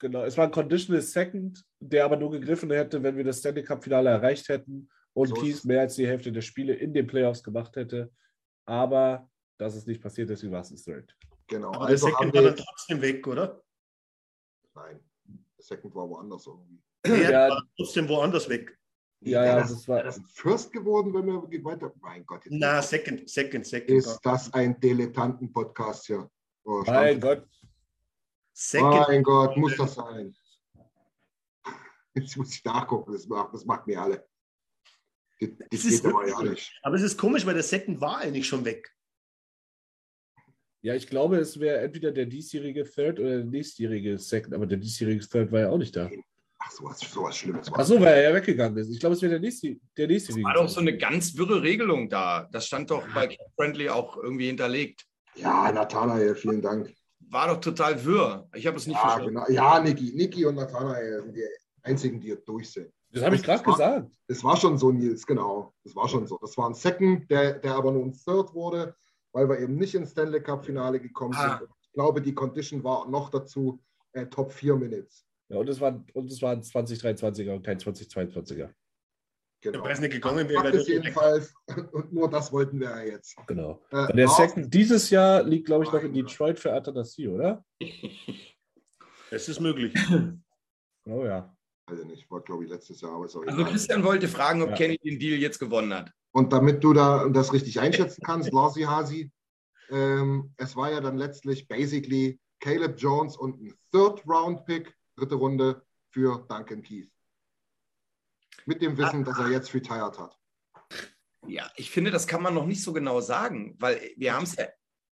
Genau, 0.00 0.24
es 0.24 0.36
war 0.38 0.44
ein 0.46 0.50
Conditional 0.52 1.02
Second, 1.02 1.64
der 1.80 2.04
aber 2.04 2.16
nur 2.16 2.30
gegriffen 2.30 2.70
hätte, 2.70 3.02
wenn 3.02 3.16
wir 3.16 3.24
das 3.24 3.38
Stanley 3.40 3.62
Cup-Finale 3.62 4.10
erreicht 4.10 4.48
hätten 4.48 4.88
und 5.14 5.28
So 5.36 5.42
es. 5.44 5.64
mehr 5.64 5.80
als 5.80 5.96
die 5.96 6.06
Hälfte 6.06 6.32
der 6.32 6.42
Spiele 6.42 6.74
in 6.74 6.92
den 6.94 7.06
Playoffs 7.06 7.42
gemacht 7.42 7.76
hätte. 7.76 8.10
Aber 8.66 9.28
das 9.58 9.74
ist 9.76 9.86
nicht 9.86 10.02
passiert, 10.02 10.30
deswegen 10.30 10.52
war 10.52 10.60
es 10.62 10.70
ein 10.70 10.76
Third. 10.76 11.16
Genau. 11.46 11.68
Aber 11.72 11.86
also 11.86 12.06
der 12.06 12.14
Second 12.16 12.34
war 12.34 12.42
dann 12.42 12.56
trotzdem 12.56 13.00
weg, 13.02 13.26
oder? 13.26 13.62
nein, 14.74 14.98
der 15.26 15.64
Second 15.64 15.94
war 15.94 16.08
woanders 16.08 16.46
irgendwie. 16.46 16.82
Der 17.06 17.30
Ja. 17.30 17.48
war 17.50 17.62
trotzdem 17.76 18.08
woanders 18.08 18.48
weg. 18.48 18.76
Ja, 19.20 19.44
ja, 19.44 19.56
das, 19.56 19.70
das 19.70 19.88
war- 19.88 20.02
das 20.02 20.18
ein 20.18 20.24
First 20.26 20.72
geworden, 20.72 21.14
wenn 21.14 21.26
wir 21.26 21.64
weiter. 21.64 21.92
Mein 22.00 22.26
Gott, 22.26 22.44
jetzt 22.44 22.54
Na, 22.58 22.82
Second, 22.82 23.28
Second, 23.30 23.66
Second. 23.66 23.90
ist 23.98 24.18
das 24.22 24.52
ein 24.52 24.78
Dilettanten-Podcast 24.80 26.06
hier. 26.06 26.28
Oh, 26.64 26.82
Mein 26.86 27.20
Gott, 27.20 27.46
Second. 28.52 28.90
Mein 29.08 29.22
Gott, 29.22 29.56
muss 29.56 29.76
das 29.76 29.94
sein. 29.94 30.34
Jetzt 32.14 32.36
muss 32.36 32.54
ich 32.54 32.64
nachgucken, 32.64 33.12
das 33.12 33.26
macht, 33.26 33.52
das 33.54 33.64
macht 33.64 33.86
mir 33.86 34.00
alle. 34.00 34.26
Das, 35.48 35.68
das 35.70 35.84
ist 35.84 36.06
aber 36.06 36.26
ja 36.28 36.36
so. 36.36 36.42
nicht. 36.42 36.78
Aber 36.82 36.96
es 36.96 37.02
ist 37.02 37.16
komisch, 37.18 37.44
weil 37.46 37.54
der 37.54 37.62
Second 37.62 38.00
war 38.00 38.18
eigentlich 38.18 38.46
schon 38.46 38.64
weg. 38.64 38.88
ja, 40.82 40.94
ich 40.94 41.06
glaube, 41.06 41.38
es 41.38 41.58
wäre 41.60 41.78
entweder 41.80 42.12
der 42.12 42.26
diesjährige 42.26 42.84
Third 42.84 43.18
oder 43.18 43.36
der 43.38 43.44
nächstjährige 43.44 44.18
Second, 44.18 44.54
aber 44.54 44.66
der 44.66 44.78
diesjährige 44.78 45.26
Third 45.26 45.50
war 45.50 45.60
ja 45.60 45.70
auch 45.70 45.78
nicht 45.78 45.96
da. 45.96 46.10
Ach, 46.58 46.70
sowas, 46.70 46.98
sowas 47.00 47.36
Schlimmes. 47.36 47.70
war 47.70 47.78
Achso, 47.80 47.94
weil 48.00 48.14
er 48.14 48.22
ja 48.30 48.34
weggegangen 48.34 48.76
ist. 48.78 48.90
Ich 48.90 49.00
glaube, 49.00 49.14
es 49.14 49.22
wäre 49.22 49.30
der 49.32 49.40
nächste, 49.40 49.76
der 49.96 50.06
nächstjährige. 50.08 50.46
War 50.46 50.54
doch 50.54 50.68
so 50.68 50.80
eine 50.80 50.96
ganz 50.96 51.36
wirre 51.36 51.62
Regelung 51.62 52.08
da. 52.08 52.48
Das 52.52 52.66
stand 52.66 52.90
doch 52.90 53.06
bei 53.14 53.26
Cat 53.28 53.38
Friendly 53.56 53.88
auch 53.88 54.16
irgendwie 54.16 54.46
hinterlegt. 54.46 55.04
Ja, 55.36 55.70
Nathanael, 55.72 56.34
vielen 56.34 56.62
Dank. 56.62 56.92
War 57.30 57.48
doch 57.48 57.60
total 57.60 58.02
wirr. 58.04 58.48
Ich 58.54 58.66
habe 58.66 58.76
es 58.76 58.86
nicht 58.86 58.96
Ja, 58.96 59.02
verstanden. 59.08 59.34
genau. 59.34 59.48
ja 59.50 59.80
Niki, 59.80 60.12
Niki 60.14 60.44
und 60.44 60.54
Nathanael 60.56 61.22
sind 61.22 61.34
die 61.34 61.44
einzigen, 61.82 62.20
die 62.20 62.28
hier 62.28 62.36
durch 62.36 62.70
sind. 62.70 62.92
Das 63.14 63.24
habe 63.24 63.36
ich 63.36 63.42
gerade 63.42 63.62
Das 63.64 63.72
gesagt. 63.74 64.10
Es 64.28 64.42
war 64.44 64.56
schon 64.56 64.76
so, 64.78 64.90
Nils, 64.90 65.26
genau. 65.26 65.72
Das 65.84 65.94
war 65.94 66.08
schon 66.08 66.26
so. 66.26 66.38
Das 66.40 66.56
war 66.58 66.68
ein 66.68 66.74
Second, 66.74 67.30
der, 67.30 67.54
der 67.60 67.74
aber 67.74 67.92
nur 67.92 68.04
ein 68.04 68.12
Third 68.12 68.52
wurde, 68.54 68.94
weil 69.32 69.48
wir 69.48 69.58
eben 69.60 69.76
nicht 69.76 69.94
ins 69.94 70.10
Stanley 70.10 70.42
Cup-Finale 70.42 71.00
gekommen 71.00 71.34
Ah. 71.36 71.58
sind. 71.58 71.70
Ich 71.82 71.92
glaube, 71.92 72.20
die 72.20 72.34
Condition 72.34 72.82
war 72.82 73.08
noch 73.08 73.30
dazu 73.30 73.80
äh, 74.12 74.26
Top 74.26 74.52
4 74.52 74.76
Minutes. 74.76 75.24
Ja, 75.48 75.58
und 75.58 75.68
es 75.68 75.80
war, 75.80 76.02
und 76.14 76.30
es 76.32 76.42
war 76.42 76.52
ein 76.52 76.62
2023er 76.62 77.54
und 77.54 77.64
kein 77.64 77.78
2022er. 77.78 78.56
Der 79.62 79.72
Genau. 79.72 79.82
Preis 79.84 80.00
nicht 80.00 80.12
gegangen 80.12 80.48
wäre, 80.48 80.68
ist 80.70 80.88
jedenfalls, 80.88 81.54
und 81.92 82.12
nur 82.12 82.28
das 82.28 82.52
wollten 82.52 82.80
wir 82.80 82.90
ja 82.90 83.02
jetzt. 83.12 83.36
Genau. 83.46 83.80
Äh, 83.92 84.08
Und 84.10 84.16
der 84.16 84.28
Second 84.28 84.72
dieses 84.74 85.08
Jahr 85.10 85.42
liegt, 85.42 85.66
glaube 85.66 85.84
ich, 85.84 85.92
noch 85.92 86.02
in 86.02 86.12
Detroit 86.12 86.58
für 86.58 86.72
Athanasi, 86.72 87.28
oder? 87.28 87.64
Es 89.30 89.48
ist 89.48 89.60
möglich. 89.60 89.94
Oh 91.06 91.24
ja. 91.24 91.53
Also 91.86 92.04
nicht, 92.04 92.30
war 92.30 92.40
glaube 92.40 92.64
ich 92.64 92.70
letztes 92.70 93.00
Jahr, 93.00 93.12
aber 93.12 93.26
ist 93.26 93.36
auch 93.36 93.42
Also 93.42 93.58
egal. 93.60 93.70
Christian 93.70 94.04
wollte 94.04 94.28
fragen, 94.28 94.62
ob 94.62 94.70
Ja. 94.70 94.76
Kenny 94.76 94.98
den 94.98 95.18
Deal 95.18 95.38
jetzt 95.38 95.58
gewonnen 95.58 95.92
hat. 95.92 96.12
Und 96.32 96.52
damit 96.52 96.82
du 96.82 96.92
da 96.92 97.28
das 97.28 97.52
richtig 97.52 97.78
einschätzen 97.78 98.22
kannst, 98.24 98.52
Larsi 98.52 98.82
Hasi, 98.82 99.30
ähm, 99.90 100.52
es 100.56 100.74
war 100.76 100.90
ja 100.90 101.00
dann 101.00 101.16
letztlich 101.18 101.68
basically 101.68 102.40
Caleb 102.60 102.96
Jones 102.98 103.36
und 103.36 103.60
ein 103.60 103.74
Third-Round-Pick, 103.92 104.94
dritte 105.16 105.34
Runde 105.34 105.82
für 106.10 106.44
Duncan 106.48 106.82
Keith. 106.82 107.10
Mit 108.66 108.80
dem 108.80 108.96
Wissen, 108.96 109.24
dass 109.24 109.38
er 109.38 109.50
jetzt 109.50 109.74
retired 109.74 110.18
hat. 110.18 110.38
Ja, 111.46 111.70
ich 111.76 111.90
finde, 111.90 112.10
das 112.10 112.26
kann 112.26 112.42
man 112.42 112.54
noch 112.54 112.64
nicht 112.66 112.82
so 112.82 112.94
genau 112.94 113.20
sagen, 113.20 113.76
weil 113.78 114.12
wir 114.16 114.34
haben 114.34 114.44
es 114.44 114.56
ja 114.56 114.64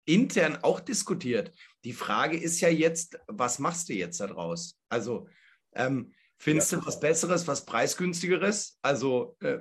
intern 0.04 0.58
auch 0.62 0.80
diskutiert. 0.80 1.52
Die 1.84 1.94
Frage 1.94 2.36
ist 2.38 2.60
ja 2.60 2.68
jetzt, 2.68 3.18
was 3.26 3.58
machst 3.58 3.88
du 3.88 3.94
jetzt 3.94 4.20
daraus? 4.20 4.78
Also, 4.90 5.26
ähm, 5.72 6.12
findest 6.40 6.72
du 6.72 6.84
was 6.86 7.00
Besseres, 7.00 7.46
was 7.46 7.64
preisgünstigeres? 7.64 8.78
Also, 8.82 9.36
äh, 9.40 9.58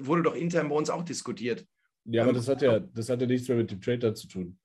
wurde 0.00 0.22
doch 0.22 0.34
intern 0.34 0.68
bei 0.68 0.74
uns 0.76 0.90
auch 0.90 1.02
diskutiert. 1.04 1.66
Ja, 2.04 2.22
aber 2.22 2.30
Ähm, 2.30 2.36
das 2.36 2.48
hat 2.48 2.62
ja, 2.62 2.78
das 2.80 3.08
hat 3.08 3.20
ja 3.20 3.26
nichts 3.26 3.48
mehr 3.48 3.56
mit 3.58 3.70
dem 3.70 3.80
Trader 3.80 4.14
zu 4.14 4.28
tun. 4.28 4.58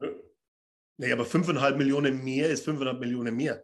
Nee, 0.97 1.11
aber 1.11 1.25
5,5 1.25 1.75
Millionen 1.77 2.23
mehr 2.23 2.49
ist 2.49 2.67
5,5 2.67 2.99
Millionen 2.99 3.35
mehr. 3.35 3.63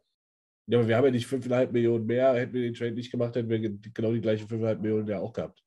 Ja, 0.67 0.79
aber 0.79 0.87
wir 0.87 0.97
haben 0.97 1.05
ja 1.05 1.11
nicht 1.11 1.27
5,5 1.27 1.71
Millionen 1.71 2.05
mehr. 2.05 2.33
Hätten 2.33 2.53
wir 2.53 2.61
den 2.61 2.73
Trade 2.73 2.91
nicht 2.91 3.11
gemacht, 3.11 3.35
hätten 3.35 3.49
wir 3.49 3.59
ge- 3.59 3.77
genau 3.93 4.11
die 4.13 4.21
gleichen 4.21 4.47
5,5 4.47 4.79
Millionen 4.81 5.07
ja 5.07 5.19
auch 5.19 5.33
gehabt. 5.33 5.63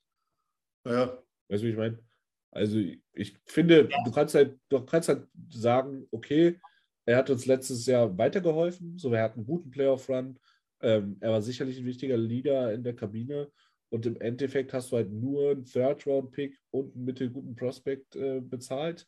Ja. 0.86 1.22
Weißt 1.48 1.62
du, 1.62 1.66
wie 1.66 1.70
ich 1.70 1.76
meine? 1.76 1.98
Also 2.50 2.78
ich 2.78 3.38
finde, 3.46 3.88
du 4.04 4.10
kannst 4.10 4.34
halt, 4.34 4.58
du 4.68 4.84
kannst 4.84 5.08
halt 5.08 5.26
sagen, 5.50 6.06
okay, 6.10 6.60
er 7.06 7.16
hat 7.16 7.30
uns 7.30 7.46
letztes 7.46 7.86
Jahr 7.86 8.16
weitergeholfen, 8.18 8.98
so 8.98 9.12
er 9.12 9.22
hat 9.24 9.36
einen 9.36 9.46
guten 9.46 9.70
Playoff-Run, 9.70 10.38
ähm, 10.82 11.16
er 11.20 11.30
war 11.32 11.42
sicherlich 11.42 11.78
ein 11.78 11.86
wichtiger 11.86 12.16
Leader 12.16 12.72
in 12.72 12.82
der 12.82 12.94
Kabine 12.94 13.50
und 13.90 14.06
im 14.06 14.20
Endeffekt 14.20 14.72
hast 14.72 14.92
du 14.92 14.96
halt 14.96 15.10
nur 15.10 15.50
einen 15.50 15.64
Third-Round-Pick 15.64 16.58
und 16.70 16.94
einen 16.94 17.04
mittelguten 17.04 17.54
Prospect 17.56 18.16
äh, 18.16 18.40
bezahlt 18.40 19.06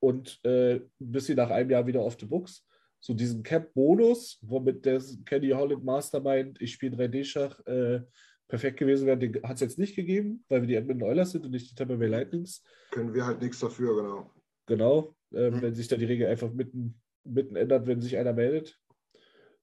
und 0.00 0.38
äh, 0.44 0.80
bist 0.98 1.26
hier 1.26 1.36
nach 1.36 1.50
einem 1.50 1.70
Jahr 1.70 1.86
wieder 1.86 2.00
auf 2.02 2.16
the 2.18 2.26
Books. 2.26 2.64
So 3.00 3.14
diesen 3.14 3.42
Cap-Bonus, 3.42 4.38
womit 4.42 4.84
der 4.84 5.00
Kenny 5.24 5.50
Holland 5.50 5.84
Mastermind, 5.84 6.60
ich 6.60 6.72
spiele 6.72 6.96
3D-Schach, 6.96 7.64
äh, 7.66 8.00
perfekt 8.48 8.78
gewesen 8.78 9.06
wäre, 9.06 9.18
den 9.18 9.42
hat 9.42 9.54
es 9.56 9.60
jetzt 9.60 9.78
nicht 9.78 9.96
gegeben, 9.96 10.44
weil 10.48 10.62
wir 10.62 10.68
die 10.68 10.74
Edmonton 10.76 11.08
Oilers 11.08 11.32
sind 11.32 11.44
und 11.44 11.50
nicht 11.50 11.70
die 11.70 11.74
Tampa 11.74 11.96
Bay 11.96 12.08
Lightnings. 12.08 12.62
Können 12.90 13.12
wir 13.14 13.26
halt 13.26 13.40
nichts 13.40 13.58
dafür, 13.60 13.96
genau. 13.96 14.30
Genau, 14.66 15.16
äh, 15.32 15.50
Mhm. 15.50 15.62
wenn 15.62 15.74
sich 15.74 15.88
da 15.88 15.96
die 15.96 16.04
Regel 16.04 16.26
einfach 16.28 16.52
mitten, 16.52 17.00
mitten 17.24 17.56
ändert, 17.56 17.86
wenn 17.86 18.00
sich 18.00 18.16
einer 18.16 18.32
meldet. 18.32 18.78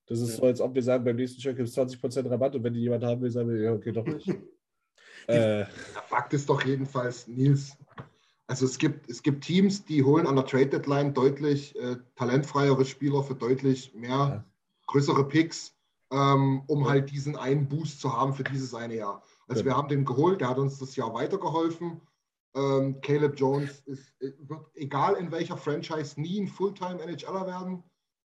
Das 0.07 0.19
ist 0.19 0.29
Ja. 0.31 0.35
so, 0.35 0.43
als 0.43 0.61
ob 0.61 0.75
wir 0.75 0.83
sagen, 0.83 1.03
beim 1.03 1.15
nächsten 1.15 1.39
Check 1.41 1.55
gibt 1.55 1.69
es 1.69 1.75
20% 1.75 2.29
Rabatt 2.29 2.55
und 2.55 2.63
wenn 2.63 2.73
die 2.73 2.81
jemand 2.81 3.03
haben 3.03 3.21
will, 3.21 3.31
sagen 3.31 3.49
wir, 3.49 3.61
ja, 3.61 3.73
okay, 3.73 3.91
doch 3.91 4.05
nicht. 4.05 4.27
äh, 5.27 5.65
Der 5.65 5.67
Fakt 6.07 6.33
ist 6.33 6.49
doch 6.49 6.63
jedenfalls, 6.65 7.27
Nils, 7.27 7.77
also 8.47 8.65
es 8.65 8.77
gibt, 8.77 9.09
es 9.09 9.23
gibt 9.23 9.45
Teams, 9.45 9.85
die 9.85 10.03
holen 10.03 10.27
an 10.27 10.35
der 10.35 10.45
Trade 10.45 10.67
Deadline 10.67 11.13
deutlich 11.13 11.75
äh, 11.79 11.95
talentfreiere 12.15 12.83
Spieler 12.85 13.23
für 13.23 13.35
deutlich 13.35 13.93
mehr 13.93 14.09
Ja. 14.09 14.45
größere 14.87 15.25
Picks, 15.27 15.73
ähm, 16.11 16.63
um 16.67 16.87
halt 16.87 17.09
diesen 17.09 17.37
einen 17.37 17.67
Boost 17.69 18.01
zu 18.01 18.11
haben 18.15 18.33
für 18.33 18.43
dieses 18.43 18.73
eine 18.73 18.95
Jahr. 18.95 19.23
Also 19.47 19.61
Ja. 19.61 19.67
wir 19.67 19.77
haben 19.77 19.87
den 19.87 20.03
geholt, 20.03 20.41
der 20.41 20.49
hat 20.49 20.59
uns 20.59 20.77
das 20.77 20.95
Jahr 20.97 21.13
weitergeholfen. 21.13 22.01
Ähm, 22.55 22.99
Caleb 23.01 23.39
Jones 23.39 23.79
ist, 23.85 24.13
äh, 24.21 24.33
wird, 24.39 24.65
egal 24.75 25.15
in 25.15 25.31
welcher 25.31 25.57
Franchise, 25.57 26.19
nie 26.19 26.41
ein 26.41 26.47
Fulltime 26.47 27.01
NHLer 27.01 27.47
werden. 27.47 27.83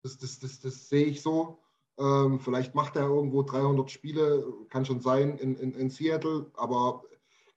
Das, 0.06 0.20
das, 0.20 0.40
das, 0.40 0.60
das 0.60 0.88
sehe 0.88 1.08
ich 1.08 1.24
so. 1.24 1.58
Ähm, 1.98 2.40
vielleicht 2.40 2.76
macht 2.76 2.96
er 2.96 3.08
irgendwo 3.08 3.42
300 3.42 3.90
Spiele, 3.90 4.46
kann 4.70 4.86
schon 4.86 5.02
sein, 5.02 5.40
in, 5.40 5.56
in, 5.56 5.74
in 5.74 5.90
Seattle, 5.90 6.52
aber 6.54 7.02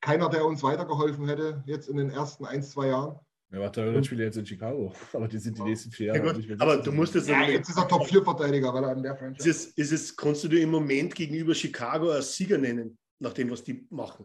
keiner, 0.01 0.31
der 0.31 0.47
uns 0.47 0.63
weitergeholfen 0.63 1.29
hätte 1.29 1.63
jetzt 1.67 1.91
in 1.91 1.99
den 1.99 2.09
ersten 2.09 2.47
ein, 2.47 2.63
zwei 2.63 2.87
Jahren. 2.87 3.19
er 3.51 3.61
macht 3.61 3.77
300 3.77 4.07
Spiele 4.07 4.25
jetzt 4.25 4.39
in 4.39 4.47
Chicago, 4.47 4.95
aber 5.13 5.29
die 5.29 5.37
sind 5.37 5.59
die 5.59 5.63
nächsten 5.63 5.91
vier 5.91 6.07
Ja, 6.07 6.15
Jahre 6.15 6.29
gut, 6.29 6.37
nicht 6.39 6.49
mehr 6.49 6.59
aber 6.59 6.79
du 6.79 6.91
musst 6.91 7.15
jetzt 7.17 7.29
Ja, 7.29 7.43
jetzt 7.47 7.69
ist 7.69 7.77
er 7.77 7.87
Top-4-Verteidiger, 7.87 8.73
weil 8.73 8.85
er 8.85 8.93
in 8.93 9.03
der 9.03 9.13
Ist 9.13 9.19
Franchise 9.19 9.51
es, 9.51 9.67
ist 9.67 9.93
es, 9.93 10.17
kannst 10.17 10.43
du 10.45 10.49
dir 10.49 10.63
im 10.63 10.71
Moment 10.71 11.15
gegenüber 11.15 11.55
Chicago 11.55 12.13
als 12.13 12.35
Sieger 12.35 12.57
nennen, 12.57 12.97
nach 13.19 13.35
dem, 13.35 13.51
was 13.51 13.63
die 13.63 13.87
machen? 13.91 14.25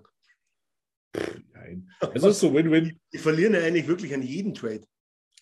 Nein. 1.51 1.89
Es 2.13 2.23
ist 2.23 2.39
so 2.39 2.53
Win-Win. 2.53 2.97
Die 3.11 3.17
verlieren 3.17 3.53
ja 3.53 3.59
eigentlich 3.59 3.87
wirklich 3.87 4.13
an 4.13 4.21
jedem 4.21 4.53
Trade. 4.53 4.85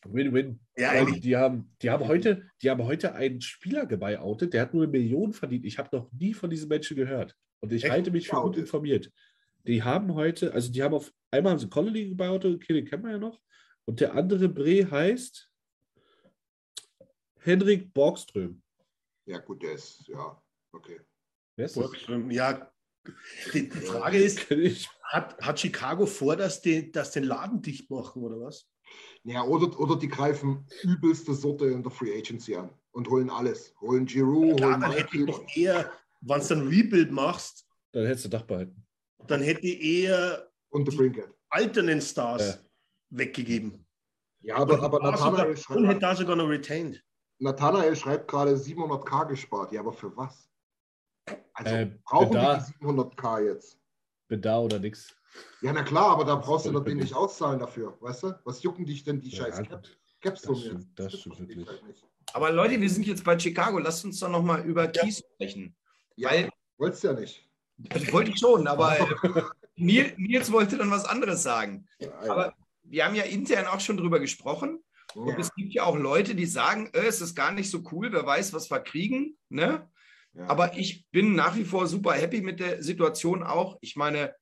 Win-Win. 0.06 0.60
Ja, 0.78 1.06
die 1.06 1.38
haben, 1.38 1.76
die 1.82 1.90
haben 1.90 2.08
heute, 2.08 2.50
die 2.62 2.70
haben 2.70 2.84
heute 2.84 3.14
einen 3.14 3.42
Spieler 3.42 3.86
gebuyoutet, 3.86 4.54
der 4.54 4.64
hat 4.64 4.74
nur 4.74 4.84
eine 4.84 4.92
Million 4.92 5.34
verdient. 5.34 5.66
Ich 5.66 5.78
habe 5.78 5.96
noch 5.96 6.12
nie 6.12 6.34
von 6.34 6.50
diesem 6.50 6.70
Menschen 6.70 6.98
gehört. 6.98 7.36
Und 7.60 7.72
ich 7.72 7.84
Echt? 7.84 7.94
halte 7.94 8.12
mich 8.12 8.28
für 8.28 8.42
gut 8.42 8.58
informiert. 8.58 9.12
Die 9.68 9.84
haben 9.84 10.16
heute, 10.16 10.54
also 10.54 10.72
die 10.72 10.82
haben 10.82 10.96
auf 10.96 11.14
einmal 11.30 11.52
haben 11.52 11.60
sie 11.60 11.70
Connolly 11.70 12.10
gebuyoutet, 12.10 12.56
okay, 12.56 12.74
den 12.74 12.86
kennen 12.86 13.04
wir 13.04 13.12
ja 13.12 13.18
noch. 13.18 13.40
Und 13.86 14.00
der 14.00 14.16
andere 14.16 14.50
Bre 14.50 14.90
heißt 14.90 15.52
Henrik 17.40 17.94
Borgström. 17.94 18.62
Ja, 19.26 19.38
gut, 19.40 19.62
der 19.62 19.74
ist, 19.74 20.08
ja, 20.08 20.42
okay. 20.72 21.00
Wer 21.56 21.66
ist? 21.66 21.76
Borgström, 21.76 22.32
Ja, 22.32 22.72
die, 23.54 23.70
die 23.70 23.78
Frage 23.80 24.18
ist, 24.18 24.48
hat, 25.04 25.40
hat 25.40 25.60
Chicago 25.60 26.06
vor, 26.06 26.36
dass 26.36 26.62
die, 26.62 26.92
dass 26.92 27.12
den 27.12 27.24
Laden 27.24 27.62
dicht 27.62 27.90
machen 27.90 28.24
oder 28.24 28.40
was? 28.40 28.70
Ja, 29.24 29.44
oder, 29.44 29.80
oder 29.80 29.98
die 29.98 30.08
greifen 30.08 30.66
übelste 30.84 31.34
Sorte 31.34 31.68
in 31.68 31.84
der 31.84 31.92
Free 31.92 32.18
Agency 32.18 32.56
an 32.56 32.70
und 32.92 33.08
holen 33.10 33.30
alles. 33.30 33.74
Holen 33.82 34.06
Giroud, 34.06 34.60
Ja, 34.60 34.66
holen 34.68 34.82
dann 34.82 34.92
hätte 34.92 35.18
ich 35.18 35.26
doch 35.26 35.44
eher, 35.56 35.92
wenn 36.22 36.42
du 36.42 36.54
ein 36.56 36.68
Rebuild 36.68 37.12
machst, 37.12 37.68
Dann 37.92 38.06
hättest 38.06 38.26
du 38.26 38.30
Dach 38.30 38.44
behalten. 38.44 38.84
dann 39.28 39.42
hätte 39.42 39.62
ich 39.68 39.82
eher 39.82 40.52
und 40.70 40.90
The 40.90 40.98
Brinket. 40.98 41.30
alternen 41.50 42.02
Stars 42.02 42.56
Ja. 42.56 42.60
weggegeben. 43.10 43.86
Ja, 44.42 44.56
aber, 44.56 44.74
Und 44.76 44.84
aber 44.86 45.00
Nathanael, 45.02 45.56
sogar, 45.56 45.78
und 45.78 45.84
hätte 45.86 45.92
schreibt, 46.00 46.04
da 46.04 46.16
sogar 46.16 46.36
noch 46.36 46.50
retained. 46.50 47.04
Nathanael 47.40 47.96
schreibt 47.96 48.28
gerade 48.28 48.56
700k 48.56 49.28
gespart. 49.28 49.72
Ja, 49.72 49.82
aber 49.82 49.94
für 49.94 50.16
was? 50.18 50.50
Also 51.54 51.76
Äh, 51.76 52.00
brauchen 52.04 52.34
wir 52.34 52.56
die 52.80 52.86
700k 52.86 53.46
jetzt? 53.46 53.80
Bin 54.28 54.42
da 54.42 54.60
oder 54.60 54.80
nix. 54.80 55.16
Ja, 55.62 55.72
na 55.74 55.84
klar, 55.84 56.10
aber 56.12 56.26
da 56.26 56.36
brauchst 56.36 56.66
du 56.66 56.72
natürlich 56.72 57.00
nicht 57.02 57.16
auszahlen 57.16 57.60
dafür, 57.60 57.98
weißt 58.02 58.24
du? 58.24 58.40
Was 58.44 58.64
jucken 58.64 58.86
dich 58.86 59.04
denn 59.04 59.20
die 59.22 59.30
Ja, 59.30 59.44
scheiß 59.46 59.58
Cap 59.58 59.70
gut. 59.70 59.98
Caps 60.22 60.42
Das 60.44 60.60
stimmt, 60.60 60.88
das 61.00 61.12
Das 61.14 61.22
stimmt 61.22 61.40
wirklich. 61.40 61.68
halt. 61.68 61.82
Aber 62.34 62.52
Leute, 62.52 62.80
wir 62.80 62.90
sind 62.90 63.06
jetzt 63.08 63.24
bei 63.24 63.38
Chicago. 63.38 63.80
Lasst 63.80 64.06
uns 64.06 64.20
doch 64.20 64.30
noch 64.30 64.44
mal 64.44 64.62
über 64.66 64.88
Keys 64.88 65.24
sprechen. 65.34 65.76
Ja, 66.16 66.30
Weil- 66.30 66.50
wolltest 66.78 67.04
ja 67.04 67.14
nicht. 67.14 67.48
Das 67.78 68.12
wollte 68.14 68.32
ich 68.32 68.40
schon, 68.40 68.68
aber 68.68 68.98
äh, 69.78 70.12
Nils, 70.18 70.52
wollte 70.52 70.78
dann 70.78 70.92
was 70.92 71.06
anderes 71.06 71.42
sagen. 71.44 71.88
Aber 72.28 72.54
wir 72.84 73.06
haben 73.06 73.16
ja 73.16 73.24
intern 73.24 73.66
auch 73.66 73.80
schon 73.80 73.98
drüber 73.98 74.20
gesprochen. 74.20 74.84
Und 75.16 75.28
ja, 75.30 75.38
es 75.40 75.54
gibt 75.56 75.74
ja 75.74 75.84
auch 75.84 75.98
Leute, 75.98 76.36
die 76.36 76.46
sagen, 76.46 76.90
äh, 76.94 77.06
es 77.08 77.22
ist 77.22 77.36
gar 77.36 77.52
nicht 77.52 77.70
so 77.70 77.82
cool, 77.92 78.12
wer 78.14 78.26
weiß, 78.26 78.54
was 78.54 78.70
wir 78.70 78.80
kriegen. 78.80 79.38
Ne? 79.50 79.90
ja. 80.34 80.48
Aber 80.48 80.78
ich 80.78 81.08
bin 81.12 81.34
nach 81.36 81.56
wie 81.56 81.66
vor 81.66 81.88
super 81.88 82.14
happy 82.14 82.42
mit 82.42 82.60
der 82.60 82.82
Situation 82.84 83.44
auch. 83.44 83.78
Ich 83.82 83.96
meine, 83.96 84.34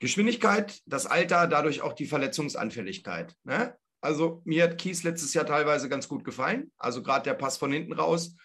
Geschwindigkeit, 0.00 0.82
das 0.86 1.06
Alter, 1.06 1.46
dadurch 1.46 1.80
auch 1.82 1.92
die 1.92 2.06
Verletzungsanfälligkeit. 2.06 3.36
Ne? 3.44 3.76
Also 4.00 4.42
mir 4.44 4.64
hat 4.64 4.78
Kies 4.78 5.02
letztes 5.02 5.32
Jahr 5.34 5.46
teilweise 5.46 5.88
ganz 5.88 6.08
gut 6.08 6.24
gefallen. 6.24 6.70
Also 6.76 7.02
gerade 7.02 7.24
der 7.24 7.34
Pass 7.34 7.56
von 7.56 7.72
hinten 7.72 7.92
raus. 7.94 8.36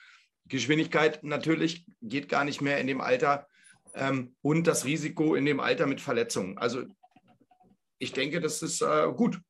Geschwindigkeit 0.46 1.24
natürlich 1.24 1.86
geht 2.02 2.30
gar 2.30 2.46
nicht 2.46 2.62
mehr 2.62 2.80
in 2.80 2.88
dem 2.88 3.02
Alter. 3.02 3.48
Ähm, 3.94 4.36
und 4.42 4.68
das 4.68 4.86
Risiko 4.86 5.36
in 5.36 5.46
dem 5.46 5.60
Alter 5.60 5.86
mit 5.86 6.00
Verletzungen. 6.00 6.58
Also 6.58 6.84
ich 7.98 8.14
denke, 8.14 8.40
das 8.40 8.62
ist 8.62 8.82
äh, 8.82 9.12
gut. 9.16 9.42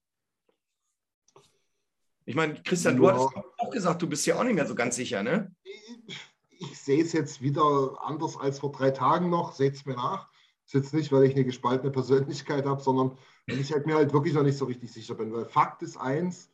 Ich 2.25 2.35
meine, 2.35 2.61
Christian, 2.63 2.97
du 2.97 3.05
Ja. 3.05 3.13
hattest 3.13 3.35
auch 3.57 3.69
gesagt, 3.69 4.01
du 4.01 4.07
bist 4.07 4.25
ja 4.25 4.37
auch 4.39 4.43
nicht 4.43 4.55
mehr 4.55 4.65
so 4.67 4.75
ganz 4.75 4.95
sicher, 4.95 5.23
ne? 5.23 5.53
ich, 5.63 6.17
ich 6.59 6.79
sehe 6.79 7.03
es 7.03 7.13
jetzt 7.13 7.41
wieder 7.41 7.97
anders 8.01 8.37
als 8.37 8.59
vor 8.59 8.71
drei 8.71 8.91
Tagen 8.91 9.29
noch. 9.29 9.53
Seht 9.53 9.75
es 9.75 9.85
mir 9.85 9.95
nach. 9.95 10.29
Ist 10.69 10.75
jetzt 10.75 10.93
nicht, 10.93 11.11
weil 11.11 11.23
ich 11.23 11.33
eine 11.33 11.45
gespaltene 11.45 11.89
Persönlichkeit 11.89 12.67
habe, 12.67 12.79
sondern 12.79 13.17
weil 13.47 13.59
ich 13.59 13.73
halt 13.73 13.87
mir 13.87 13.95
halt 13.95 14.13
wirklich 14.13 14.35
noch 14.35 14.43
nicht 14.43 14.59
so 14.59 14.65
richtig 14.65 14.93
sicher 14.93 15.15
bin. 15.15 15.33
Weil 15.33 15.45
Fakt 15.45 15.81
ist 15.81 15.97
eins, 15.97 16.51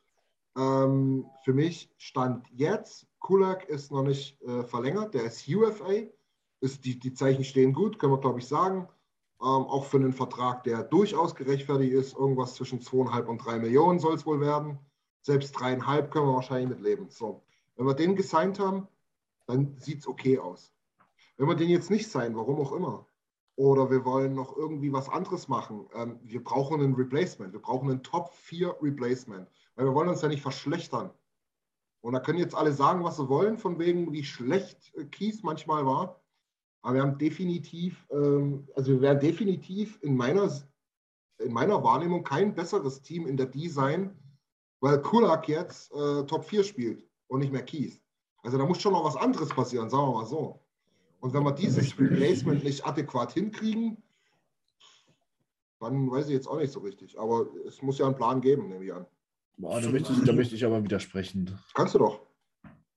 ähm, 0.55 1.26
für 1.43 1.51
mich 1.51 1.93
stand 1.97 2.47
jetzt, 2.53 3.07
Kulak 3.20 3.68
ist 3.68 3.91
noch 3.91 4.03
nicht 4.03 4.41
äh, 4.43 4.63
verlängert, 4.63 5.16
der 5.16 5.26
ist 5.26 5.45
UFA. 5.49 6.03
Ist, 6.61 6.86
die, 6.86 6.97
die 6.97 7.11
Zeichen 7.11 7.43
stehen 7.43 7.74
gut, 7.74 7.99
können 7.99 8.13
wir 8.13 8.22
glaube 8.22 8.39
ich 8.39 8.47
sagen. 8.47 8.88
Ähm, 9.41 9.47
auch 9.66 9.84
für 9.84 9.97
einen 9.97 10.13
Vertrag, 10.13 10.63
der 10.63 10.84
durchaus 10.84 11.36
gerechtfertigt 11.36 11.91
ist, 11.91 12.16
irgendwas 12.16 12.55
zwischen 12.55 12.80
2,5 12.80 13.26
und 13.26 13.39
3 13.39 13.59
Millionen 13.59 13.99
soll 13.99 14.16
es 14.16 14.26
wohl 14.26 14.39
werden. 14.39 14.80
Selbst 15.24 15.57
3,5 15.57 16.07
können 16.07 16.28
wir 16.28 16.36
wahrscheinlich 16.36 16.70
mit 16.70 16.80
leben. 16.80 17.09
So. 17.09 17.43
Wenn 17.76 17.86
wir 17.86 17.95
den 17.95 18.16
gesigned 18.16 18.59
haben, 18.59 18.88
dann 19.45 19.76
sieht 19.78 19.99
es 19.99 20.07
okay 20.07 20.39
aus. 20.39 20.74
Wenn 21.36 21.49
wir 21.49 21.55
den 21.55 21.68
jetzt 21.70 21.91
nicht 21.91 22.09
sein, 22.09 22.38
warum 22.38 22.61
auch 22.61 22.72
immer, 22.72 23.05
oder 23.56 23.89
wir 23.89 24.03
wollen 24.03 24.34
noch 24.34 24.56
irgendwie 24.56 24.91
was 24.91 25.10
anderes 25.10 25.47
machen, 25.47 25.88
ähm, 25.93 26.20
wir 26.24 26.43
brauchen 26.43 26.82
ein 26.82 26.93
Replacement, 26.93 27.53
wir 27.53 27.62
brauchen 27.62 27.89
einen 27.89 28.03
Top 28.03 28.34
4 28.34 28.76
Replacement, 28.82 29.49
weil 29.76 29.86
wir 29.86 29.93
wollen 29.93 30.10
uns 30.10 30.22
ja 30.22 30.28
nicht 30.28 30.41
verschlechtern. 30.41 31.12
Und 32.01 32.14
da 32.14 32.20
können 32.20 32.39
jetzt 32.39 32.56
alle 32.56 32.74
sagen, 32.74 33.03
was 33.03 33.18
sie 33.18 33.30
wollen, 33.30 33.58
von 33.58 33.80
wegen, 33.80 34.12
wie 34.12 34.24
schlecht 34.24 34.93
äh, 34.95 35.06
Kies 35.06 35.41
manchmal 35.41 35.86
war. 35.86 36.22
Aber 36.82 36.95
wir 36.95 37.01
haben 37.01 37.18
definitiv, 37.18 38.06
ähm, 38.12 38.68
also 38.76 38.91
wir 38.91 39.01
werden 39.01 39.20
definitiv 39.20 39.97
in 40.03 40.16
meiner, 40.16 40.51
in 41.39 41.51
meiner 41.51 41.84
Wahrnehmung 41.84 42.24
kein 42.24 42.53
besseres 42.53 43.01
Team 43.01 43.26
in 43.26 43.38
der 43.38 43.47
D 43.47 43.70
sein, 43.70 44.16
weil 44.82 45.01
Kulak 45.01 45.47
jetzt 45.47 45.91
äh, 45.93 46.26
Top 46.26 46.45
4 46.45 46.64
spielt 46.64 47.08
und 47.28 47.39
nicht 47.39 47.51
mehr 47.51 47.64
Kies. 47.64 48.01
Also 48.43 48.60
da 48.60 48.66
muss 48.66 48.82
schon 48.82 48.93
noch 48.93 49.03
was 49.03 49.16
anderes 49.16 49.49
passieren, 49.49 49.89
sagen 49.89 50.08
wir 50.10 50.14
mal 50.20 50.26
so. 50.26 50.64
Und 51.26 51.34
wenn 51.34 51.41
wir 51.41 51.53
dieses 51.53 51.99
Replacement 51.99 52.63
nicht 52.63 52.86
adäquat 52.86 53.34
hinkriegen, 53.34 53.97
dann 55.80 56.11
weiß 56.11 56.28
ich 56.28 56.34
jetzt 56.34 56.45
auch 56.47 56.59
nicht 56.59 56.71
so 56.71 56.82
richtig. 56.82 57.17
Aber 57.17 57.47
es 57.67 57.82
muss 57.82 57.97
ja 57.97 58.05
einen 58.05 58.13
Plan 58.15 58.41
geben, 58.41 58.69
nehme 58.69 58.86
ich 58.86 58.93
an. 58.93 59.07
Boah, 59.57 59.82
da, 59.82 59.89
möchte 59.89 60.13
ich, 60.13 60.23
da 60.23 60.34
möchte 60.34 60.53
ich 60.53 60.63
aber 60.63 60.84
widersprechen. 60.84 61.57
Kannst 61.73 61.95
du 61.95 61.97
doch. 61.97 62.28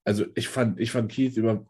Also 0.05 0.27
ich 0.35 0.47
fand, 0.47 0.79
ich 0.79 0.91
fand 0.91 1.11
Keith 1.11 1.39
immer 1.39 1.65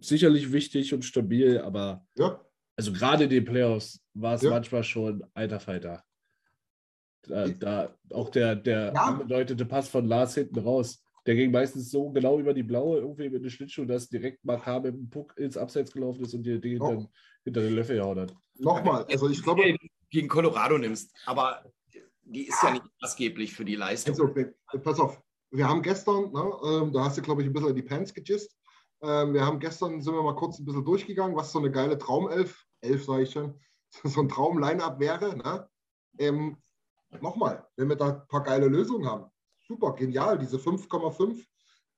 sicherlich 0.00 0.50
wichtig 0.52 0.94
und 0.94 1.04
stabil, 1.04 1.58
aber 1.58 2.06
Ja, 2.16 2.40
also 2.76 2.94
gerade 2.94 3.24
in 3.24 3.30
den 3.30 3.44
Playoffs 3.44 4.00
war 4.14 4.36
es 4.36 4.40
Ja. 4.42 4.48
manchmal 4.48 4.84
schon 4.84 5.22
alter 5.34 5.60
Falter. 5.60 6.02
Da, 7.24 7.46
da 7.48 7.94
auch 8.10 8.30
der, 8.30 8.56
der 8.56 8.94
Ja. 8.94 9.02
angedeutete 9.02 9.66
Pass 9.66 9.90
von 9.90 10.06
Lars 10.06 10.34
hinten 10.34 10.60
raus, 10.60 11.04
der 11.30 11.36
ging 11.36 11.52
meistens 11.52 11.92
so 11.92 12.10
genau 12.10 12.40
über 12.40 12.52
die 12.52 12.64
blaue, 12.64 12.98
irgendwie 12.98 13.30
mit 13.30 13.44
den 13.44 13.50
Schlittschuh, 13.50 13.84
dass 13.84 14.08
direkt 14.08 14.44
Makar 14.44 14.80
mit 14.80 14.94
dem 14.94 15.08
Puck 15.08 15.32
ins 15.38 15.56
Abseits 15.56 15.92
gelaufen 15.92 16.24
ist 16.24 16.34
und 16.34 16.42
die 16.42 16.60
Ding 16.60 16.80
Oh. 16.80 16.88
hinter, 16.88 17.10
hinter 17.44 17.60
den 17.60 17.74
Löffel 17.76 17.98
gehauen 17.98 18.18
hat. 18.18 18.34
nochmal. 18.58 19.04
Also 19.08 19.28
ich 19.28 19.40
glaube, 19.40 19.76
gegen 20.10 20.26
Colorado 20.26 20.76
nimmst. 20.76 21.14
Aber 21.26 21.64
die 22.24 22.48
ist 22.48 22.60
ja 22.64 22.72
nicht 22.72 22.84
maßgeblich 23.00 23.54
für 23.54 23.64
die 23.64 23.76
Leistung. 23.76 24.12
Also, 24.20 24.80
pass 24.82 24.98
auf, 24.98 25.22
wir 25.52 25.68
haben 25.68 25.82
gestern, 25.82 26.32
ne, 26.32 26.52
ähm, 26.64 26.92
da 26.92 27.04
hast 27.04 27.16
du, 27.16 27.22
glaube 27.22 27.42
ich, 27.42 27.46
ein 27.48 27.52
bisschen 27.52 27.68
in 27.68 27.76
die 27.76 27.82
Pants 27.82 28.12
gejist. 28.12 28.58
Ähm, 29.00 29.32
wir 29.32 29.46
haben 29.46 29.60
gestern, 29.60 30.02
sind 30.02 30.12
wir 30.12 30.22
mal 30.24 30.34
kurz 30.34 30.58
ein 30.58 30.64
bisschen 30.64 30.84
durchgegangen, 30.84 31.36
was 31.36 31.52
so 31.52 31.60
eine 31.60 31.70
geile 31.70 31.96
Traumelf, 31.96 32.64
elf 32.80 33.04
sage 33.04 33.22
ich 33.22 33.30
schon, 33.30 33.54
so 34.02 34.20
ein 34.20 34.28
Traum-Line-Up 34.28 34.98
wäre. 34.98 35.36
Ne? 35.36 35.68
Ähm, 36.18 36.56
Nochmal, 37.20 37.68
wenn 37.76 37.88
wir 37.88 37.96
da 37.96 38.08
ein 38.20 38.26
paar 38.28 38.42
geile 38.42 38.66
Lösungen 38.66 39.08
haben, 39.08 39.30
super, 39.70 39.94
genial. 39.94 40.36
Diese 40.38 40.56
5,5 40.56 41.44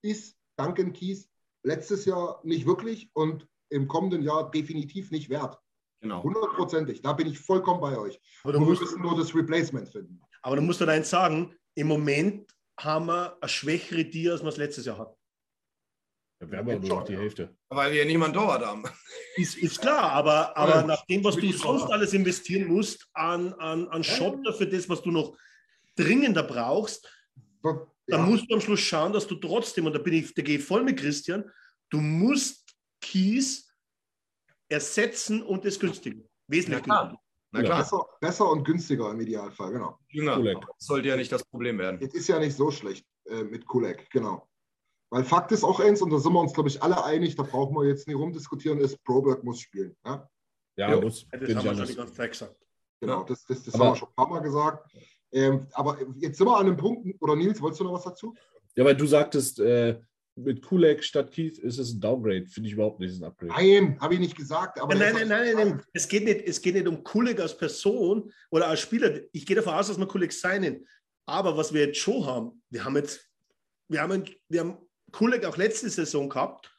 ist 0.03 0.37
Duncan 0.59 0.93
Keys 0.93 1.29
letztes 1.65 2.05
Jahr 2.05 2.41
nicht 2.45 2.67
wirklich 2.67 3.11
und 3.15 3.47
im 3.71 3.89
kommenden 3.89 4.23
Jahr 4.23 4.51
definitiv 4.51 5.11
nicht 5.11 5.31
wert. 5.31 5.59
Genau. 6.03 6.23
Hundertprozentig, 6.23 7.01
da 7.01 7.13
bin 7.15 7.29
ich 7.29 7.39
vollkommen 7.39 7.81
bei 7.81 7.97
euch. 7.97 8.21
Aber 8.43 8.53
du 8.53 8.59
Nur 8.59 8.69
wir 8.69 8.71
musst, 8.73 8.83
müssen 8.83 9.01
nur 9.03 9.17
das 9.17 9.35
Replacement 9.35 9.89
finden. 9.89 10.21
aber 10.43 10.57
du 10.57 10.63
musst 10.63 10.81
dann 10.83 10.91
eins 10.91 11.09
sagen, 11.09 11.55
im 11.75 11.87
Moment 11.87 12.53
haben 12.79 13.07
wir 13.07 13.39
eine 13.41 13.49
schwächere 13.49 14.05
die, 14.05 14.29
als 14.29 14.43
wir 14.43 14.49
es 14.49 14.57
letztes 14.59 14.85
Jahr 14.85 14.99
hatten. 14.99 15.17
Ja, 16.43 16.51
wir 16.51 16.59
haben 16.59 16.69
ja 16.69 16.79
nur 16.79 16.89
noch 16.89 17.05
die 17.05 17.17
Hälfte. 17.17 17.57
Weil 17.71 17.93
wir 17.93 18.05
niemanden 18.05 18.37
Torwart 18.37 18.67
haben. 18.67 18.83
Ist, 19.37 19.57
ist 19.57 19.81
klar, 19.81 20.11
aber, 20.11 20.55
aber 20.57 20.75
Ja, 20.75 20.83
nach 20.83 21.07
dem, 21.07 21.23
was 21.25 21.37
du 21.37 21.51
sonst 21.53 21.83
drauf. 21.85 21.93
alles 21.93 22.13
investieren 22.13 22.67
musst 22.69 23.09
an, 23.15 23.55
an, 23.55 23.87
an 23.89 24.03
Schotter 24.05 24.53
für 24.53 24.67
das, 24.67 24.89
was 24.89 25.01
du 25.03 25.11
noch 25.13 25.37
dringender 25.97 26.43
brauchst, 26.43 27.09
dann 27.63 27.87
Ja. 28.09 28.19
musst 28.19 28.51
du 28.51 28.55
am 28.55 28.61
Schluss 28.61 28.81
schauen, 28.81 29.13
dass 29.13 29.27
du 29.27 29.37
trotzdem, 29.37 29.87
und 29.87 29.93
da 29.95 29.99
bin 29.99 30.15
ich, 30.15 30.35
da 30.35 30.43
gehe 30.43 30.59
ich 30.59 30.65
voll 30.65 30.83
mit 30.85 30.99
Christian, 30.99 31.51
du 31.91 31.99
musst 32.01 32.75
Kies 33.01 33.73
ersetzen 34.69 35.43
und 35.43 35.65
es 35.65 35.79
günstigen. 35.79 36.29
Wesentlich 36.49 36.83
günstiger. 36.83 37.19
Na 37.55 37.63
klar, 37.63 37.79
Besser, 37.81 38.07
besser 38.21 38.51
und 38.51 38.65
günstiger 38.65 39.11
im 39.11 39.21
Idealfall, 39.21 39.73
genau. 39.73 39.99
jünger. 40.09 40.37
Kulak. 40.37 40.67
Das 40.79 40.87
sollte 40.87 41.09
ja 41.09 41.17
nicht 41.17 41.31
das 41.31 41.45
Problem 41.45 41.79
werden. 41.79 42.01
Es 42.01 42.15
ist 42.15 42.27
ja 42.29 42.39
nicht 42.39 42.57
so 42.57 42.71
schlecht 42.71 43.05
äh, 43.27 43.45
mit 43.45 43.67
Kulek, 43.67 44.09
genau. 44.11 44.49
Weil 45.11 45.25
Fakt 45.25 45.53
ist 45.53 45.63
auch 45.63 45.79
eins, 45.79 46.01
und 46.01 46.09
da 46.11 46.19
sind 46.19 46.33
wir 46.33 46.41
uns, 46.41 46.55
glaube 46.55 46.71
ich, 46.71 46.83
alle 46.83 47.05
einig, 47.05 47.37
da 47.37 47.43
brauchen 47.43 47.75
wir 47.77 47.87
jetzt 47.87 48.07
nicht 48.09 48.17
rumdiskutieren, 48.17 48.79
ist, 48.79 49.03
Broberg 49.05 49.45
muss 49.45 49.61
spielen. 49.61 49.95
Ja? 50.07 50.27
Ja, 50.77 50.99
muss, 50.99 51.27
Das 51.31 51.41
bin 51.41 51.59
haben 51.59 51.65
wir 51.67 51.77
schon 51.77 51.87
die 51.87 51.95
ganze 51.95 52.15
Zeit 52.15 52.31
gesagt. 52.33 52.57
Genau, 53.01 53.19
Ja. 53.21 53.25
das, 53.25 53.45
das, 53.45 53.63
das 53.65 53.75
haben 53.75 53.81
wir 53.91 53.97
schon 53.97 54.09
ein 54.09 54.15
paar 54.15 54.29
Mal 54.31 54.41
gesagt. 54.41 54.91
Ähm, 55.33 55.67
aber 55.73 55.99
jetzt 56.19 56.39
sind 56.39 56.47
wir 56.47 56.57
an 56.57 56.67
einem 56.67 56.77
Punkt, 56.77 57.07
oder 57.21 57.35
Nils, 57.37 57.61
wolltest 57.61 57.81
du 57.81 57.85
noch 57.85 57.95
was 57.95 58.05
dazu? 58.05 58.35
Ja, 58.77 58.85
weil 58.85 58.97
du 58.97 59.07
sagtest, 59.07 59.61
äh, 59.61 59.99
mit 60.37 60.63
Kulak 60.63 61.05
statt 61.05 61.31
Keith 61.31 61.59
ist 61.59 61.79
es 61.79 61.93
ein 61.93 62.01
Downgrade. 62.01 62.47
Finde 62.47 62.69
ich 62.69 62.75
überhaupt 62.75 63.01
nicht, 63.01 63.11
es 63.11 63.17
ist 63.17 63.23
ein 63.23 63.27
Upgrade. 63.27 63.53
Nein, 63.53 63.99
habe 64.01 64.15
ich 64.15 64.21
nicht 64.21 64.37
gesagt. 64.37 64.81
Aber 64.81 64.95
nein, 64.95 65.15
nein, 65.15 65.29
nein, 65.29 65.55
nein, 65.55 65.69
nein. 65.69 65.83
Es 65.93 66.09
geht 66.09 66.25
nicht, 66.25 66.47
es 66.47 66.61
geht 66.61 66.75
nicht 66.75 66.89
um 66.89 67.03
Kulik 67.05 67.41
als 67.41 67.57
Person 67.57 68.33
oder 68.51 68.69
als 68.69 68.81
Spieler. 68.81 69.21
Ich 69.33 69.45
gehe 69.45 69.57
davon 69.57 69.75
aus, 69.75 69.89
dass 69.89 69.99
wir 69.99 70.07
Kulik 70.07 70.33
seinen. 70.33 70.87
Aber 71.27 71.57
was 71.57 71.73
wir 71.73 71.87
jetzt 71.87 71.99
schon 71.99 72.25
haben, 72.25 72.63
wir 72.71 72.85
haben 72.85 72.97
jetzt, 72.97 73.29
wir 73.89 74.01
haben, 74.01 74.25
wir 74.49 74.61
haben 74.61 74.79
Kulik 75.13 75.45
auch 75.45 75.57
letzte 75.57 75.91
Saison 75.91 76.29
gehabt. 76.29 76.71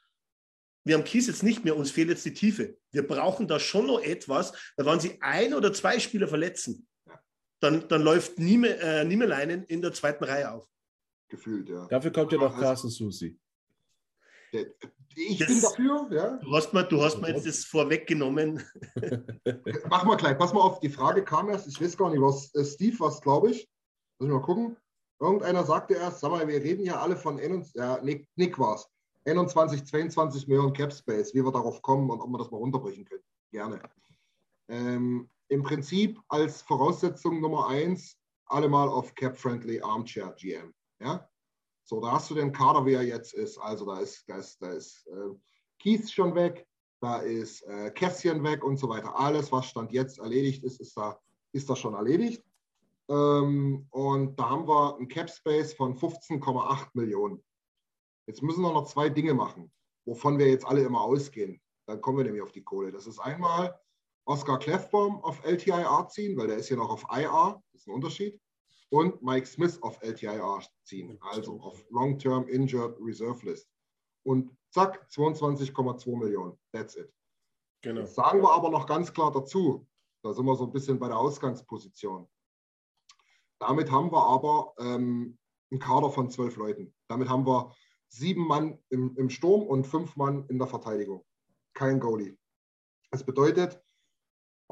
Wir 0.83 0.95
haben 0.95 1.03
Kies 1.03 1.27
jetzt 1.27 1.43
nicht 1.43 1.63
mehr, 1.63 1.77
uns 1.77 1.91
fehlt 1.91 2.09
jetzt 2.09 2.25
die 2.25 2.33
Tiefe. 2.33 2.75
Wir 2.91 3.07
brauchen 3.07 3.47
da 3.47 3.59
schon 3.59 3.87
noch 3.87 4.01
etwas, 4.01 4.51
weil 4.75 4.85
wenn 4.85 4.99
sie 4.99 5.17
ein 5.21 5.53
oder 5.53 5.71
zwei 5.71 5.97
Spieler 5.99 6.27
verletzen, 6.27 6.87
dann, 7.63 7.87
dann 7.87 8.01
läuft 8.01 8.37
Nieme, 8.39 8.77
äh, 8.79 9.03
Niemeleinen 9.05 9.63
in 9.65 9.81
der 9.81 9.93
zweiten 9.93 10.23
Reihe 10.23 10.51
auf. 10.51 10.67
Gefühlt, 11.29 11.69
ja. 11.69 11.87
Dafür 11.87 12.11
kommt 12.11 12.31
ja 12.31 12.37
noch 12.37 12.51
Also- 12.51 12.61
Carsten 12.61 12.89
Susi. 12.89 13.39
Ich 15.15 15.37
Das- 15.39 15.47
bin 15.47 15.61
dafür, 15.61 16.07
ja. 16.11 16.37
Du 16.37 16.55
hast 16.55 16.73
mir, 16.73 16.83
du 16.83 17.01
hast 17.01 17.19
mir 17.21 17.29
jetzt 17.31 17.45
das 17.47 17.65
vorweggenommen. 17.65 18.61
Mach 19.89 20.03
mal 20.03 20.15
gleich. 20.17 20.37
Pass 20.37 20.53
mal 20.53 20.61
auf, 20.61 20.79
die 20.79 20.89
Frage 20.89 21.23
kam 21.23 21.49
erst, 21.49 21.67
ich 21.67 21.79
weiß 21.81 21.97
gar 21.97 22.09
nicht, 22.11 22.21
was 22.21 22.53
äh, 22.55 22.63
Steve 22.65 22.99
was, 22.99 23.21
glaube 23.21 23.51
ich. 23.51 23.67
Muss 24.19 24.27
ich 24.27 24.33
mal 24.33 24.41
gucken. 24.41 24.77
Irgendeiner 25.19 25.63
sagte 25.63 25.93
erst, 25.95 26.19
sag 26.19 26.31
mal, 26.31 26.47
wir 26.47 26.61
reden 26.61 26.83
ja 26.83 26.99
alle 26.99 27.15
von 27.15 27.39
21, 27.39 27.75
ja, 27.75 27.99
Nick, 28.03 28.27
Nick 28.35 28.57
war 28.59 28.75
es. 28.75 28.87
21, 29.25 29.85
22 29.85 30.47
Millionen 30.47 30.73
Cap 30.73 30.91
Space, 30.93 31.33
wie 31.33 31.43
wir 31.43 31.51
darauf 31.51 31.81
kommen 31.81 32.09
und 32.09 32.19
ob 32.19 32.29
wir 32.29 32.37
das 32.39 32.51
mal 32.51 32.57
runterbrechen 32.57 33.05
können. 33.05 33.23
Gerne. 33.51 33.79
Ähm, 34.67 35.29
Im 35.53 35.61
Prinzip 35.61 36.19
als 36.29 36.63
Voraussetzung 36.63 37.39
Nummer 37.39 37.67
eins, 37.67 38.17
alle 38.47 38.67
mal 38.67 38.89
auf 38.89 39.13
Cap-Friendly 39.13 39.81
Armchair 39.81 40.33
GM. 40.35 40.73
Ja? 40.99 41.29
So, 41.83 42.01
da 42.01 42.13
hast 42.13 42.31
du 42.31 42.33
den 42.33 42.51
Kader, 42.51 42.83
wie 42.87 42.93
er 42.93 43.03
jetzt 43.03 43.35
ist. 43.35 43.59
Also 43.59 43.85
da 43.85 43.99
ist, 43.99 44.27
da 44.27 44.37
ist, 44.37 44.59
da 44.59 44.71
ist 44.71 45.05
äh, 45.05 45.29
Keith 45.77 46.09
schon 46.09 46.33
weg, 46.33 46.67
da 47.01 47.17
ist 47.17 47.61
äh, 47.67 47.91
Kässchen 47.91 48.43
weg 48.43 48.63
und 48.63 48.77
so 48.77 48.89
weiter. 48.89 49.15
Alles, 49.15 49.51
was 49.51 49.67
Stand 49.67 49.91
jetzt 49.91 50.17
erledigt 50.17 50.63
ist, 50.63 50.81
ist 50.81 50.97
da, 50.97 51.19
ist 51.51 51.69
da 51.69 51.75
schon 51.75 51.93
erledigt. 51.93 52.43
Ähm, 53.07 53.85
und 53.91 54.35
da 54.39 54.49
haben 54.49 54.67
wir 54.67 54.95
einen 54.97 55.07
Cap 55.07 55.29
Space 55.29 55.75
von 55.75 55.95
15,8 55.95 56.87
Millionen. 56.95 57.43
Jetzt 58.25 58.41
müssen 58.41 58.63
wir 58.63 58.73
noch 58.73 58.85
zwei 58.85 59.07
Dinge 59.07 59.35
machen, 59.35 59.71
wovon 60.05 60.39
wir 60.39 60.49
jetzt 60.49 60.65
alle 60.65 60.81
immer 60.81 61.01
ausgehen. 61.01 61.61
Dann 61.85 62.01
kommen 62.01 62.17
wir 62.17 62.25
nämlich 62.25 62.41
auf 62.41 62.53
die 62.53 62.63
Kohle. 62.63 62.91
Das 62.91 63.05
ist 63.05 63.19
einmal 63.19 63.79
Oscar 64.25 64.57
Kleffbaum 64.57 65.21
auf 65.23 65.43
LTIR 65.43 66.07
ziehen, 66.09 66.37
weil 66.37 66.47
der 66.47 66.57
ist 66.57 66.69
ja 66.69 66.77
noch 66.77 66.89
auf 66.89 67.05
IR, 67.11 67.61
das 67.71 67.81
ist 67.81 67.87
ein 67.87 67.93
Unterschied. 67.93 68.39
Und 68.89 69.21
Mike 69.21 69.47
Smith 69.47 69.81
auf 69.81 70.01
LTIR 70.01 70.61
ziehen, 70.83 71.17
also 71.21 71.59
auf 71.59 71.83
Long-Term 71.89 72.47
Injured 72.47 72.97
Reserve 73.01 73.45
List. 73.45 73.67
Und 74.23 74.55
zack, 74.69 75.07
22,2 75.09 76.17
Millionen. 76.17 76.57
That's 76.71 76.95
it. 76.95 77.11
Genau. 77.81 78.01
Jetzt 78.01 78.15
sagen 78.15 78.41
wir 78.41 78.51
aber 78.51 78.69
noch 78.69 78.85
ganz 78.85 79.11
klar 79.11 79.31
dazu, 79.31 79.85
da 80.23 80.33
sind 80.33 80.45
wir 80.45 80.55
so 80.55 80.65
ein 80.65 80.71
bisschen 80.71 80.99
bei 80.99 81.07
der 81.07 81.17
Ausgangsposition. 81.17 82.27
Damit 83.59 83.91
haben 83.91 84.11
wir 84.11 84.25
aber 84.25 84.73
ähm, 84.79 85.37
einen 85.69 85.79
Kader 85.79 86.09
von 86.09 86.29
zwölf 86.29 86.55
Leuten. 86.55 86.93
Damit 87.07 87.29
haben 87.29 87.45
wir 87.45 87.75
sieben 88.07 88.45
Mann 88.47 88.79
im, 88.89 89.15
im 89.17 89.29
Sturm 89.29 89.63
und 89.63 89.85
fünf 89.85 90.15
Mann 90.15 90.45
in 90.47 90.59
der 90.59 90.67
Verteidigung. 90.67 91.25
Kein 91.73 91.99
Goalie. 91.99 92.37
Das 93.11 93.25
bedeutet, 93.25 93.81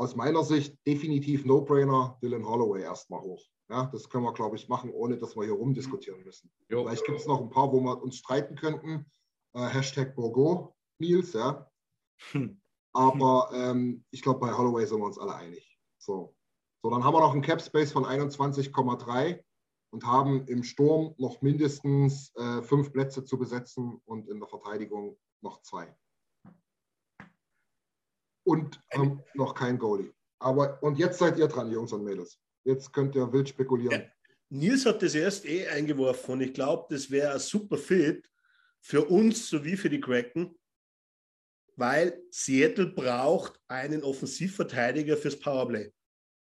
aus 0.01 0.15
meiner 0.15 0.43
Sicht 0.43 0.75
definitiv 0.87 1.45
No-Brainer, 1.45 2.17
Dylan 2.23 2.43
Holloway 2.43 2.81
erstmal 2.81 3.21
hoch. 3.21 3.45
Ja, 3.69 3.85
das 3.93 4.09
können 4.09 4.23
wir, 4.23 4.33
glaube 4.33 4.55
ich, 4.55 4.67
machen, 4.67 4.89
ohne 4.89 5.15
dass 5.15 5.35
wir 5.35 5.43
hier 5.43 5.53
rumdiskutieren 5.53 6.23
müssen. 6.23 6.51
Jo. 6.69 6.83
Vielleicht 6.83 7.05
gibt 7.05 7.19
es 7.19 7.27
noch 7.27 7.39
ein 7.39 7.51
paar, 7.51 7.71
wo 7.71 7.79
wir 7.81 8.01
uns 8.01 8.17
streiten 8.17 8.55
könnten. 8.55 9.05
Äh, 9.53 9.67
Hashtag 9.67 10.15
Borgo, 10.15 10.75
Nils, 10.97 11.33
ja. 11.33 11.69
Hm. 12.31 12.59
Aber 12.93 13.51
ähm, 13.53 14.03
ich 14.09 14.23
glaube, 14.23 14.39
bei 14.39 14.51
Holloway 14.51 14.87
sind 14.87 14.97
wir 14.97 15.05
uns 15.05 15.19
alle 15.19 15.35
einig. 15.35 15.79
So. 15.99 16.35
so, 16.81 16.89
dann 16.89 17.03
haben 17.03 17.13
wir 17.13 17.21
noch 17.21 17.33
einen 17.33 17.43
Cap 17.43 17.61
Space 17.61 17.91
von 17.91 18.03
21,3 18.03 19.39
und 19.91 20.03
haben 20.03 20.47
im 20.47 20.63
Sturm 20.63 21.13
noch 21.19 21.43
mindestens 21.43 22.33
äh, 22.37 22.63
fünf 22.63 22.91
Plätze 22.91 23.23
zu 23.23 23.37
besetzen 23.37 24.01
und 24.05 24.27
in 24.29 24.39
der 24.39 24.49
Verteidigung 24.49 25.19
noch 25.41 25.61
zwei. 25.61 25.95
Und 28.43 28.79
ähm, 28.91 29.21
noch 29.33 29.53
kein 29.53 29.77
Goalie. 29.77 30.11
Aber 30.39 30.81
und 30.81 30.97
jetzt 30.97 31.19
seid 31.19 31.37
ihr 31.37 31.47
dran, 31.47 31.71
Jungs 31.71 31.93
und 31.93 32.03
Mädels. 32.03 32.39
Jetzt 32.63 32.91
könnt 32.91 33.15
ihr 33.15 33.31
wild 33.31 33.49
spekulieren. 33.49 34.01
Ja. 34.01 34.07
Nils 34.49 34.85
hat 34.85 35.01
das 35.01 35.15
erst 35.15 35.45
eh 35.45 35.67
eingeworfen 35.67 36.33
und 36.33 36.41
ich 36.41 36.53
glaube, 36.53 36.87
das 36.89 37.09
wäre 37.09 37.33
ein 37.33 37.39
super 37.39 37.77
Fit 37.77 38.29
für 38.81 39.05
uns 39.05 39.47
sowie 39.47 39.77
für 39.77 39.89
die 39.89 40.01
Kraken, 40.01 40.55
weil 41.77 42.21
Seattle 42.31 42.87
braucht 42.87 43.59
einen 43.67 44.03
Offensivverteidiger 44.03 45.15
fürs 45.15 45.39
Powerplay. 45.39 45.91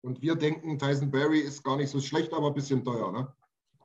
Und 0.03 0.23
wir 0.23 0.37
denken, 0.37 0.79
Tyson 0.79 1.11
Berry 1.11 1.41
ist 1.41 1.65
gar 1.65 1.77
nicht 1.77 1.91
so 1.91 2.01
schlecht, 2.01 2.33
aber 2.33 2.49
ein 2.49 2.55
bisschen 2.55 2.85
teuer, 2.85 3.11
ne? 3.11 3.35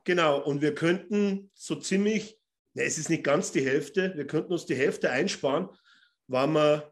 Genau, 0.04 0.40
und 0.42 0.60
wir 0.60 0.74
könnten 0.74 1.50
so 1.54 1.76
ziemlich, 1.76 2.38
ne, 2.74 2.84
es 2.84 2.98
ist 2.98 3.08
nicht 3.08 3.24
ganz 3.24 3.50
die 3.52 3.64
Hälfte, 3.64 4.12
wir 4.16 4.26
könnten 4.26 4.52
uns 4.52 4.66
die 4.66 4.74
Hälfte 4.74 5.10
einsparen, 5.10 5.68
wenn 6.28 6.52
wir 6.52 6.91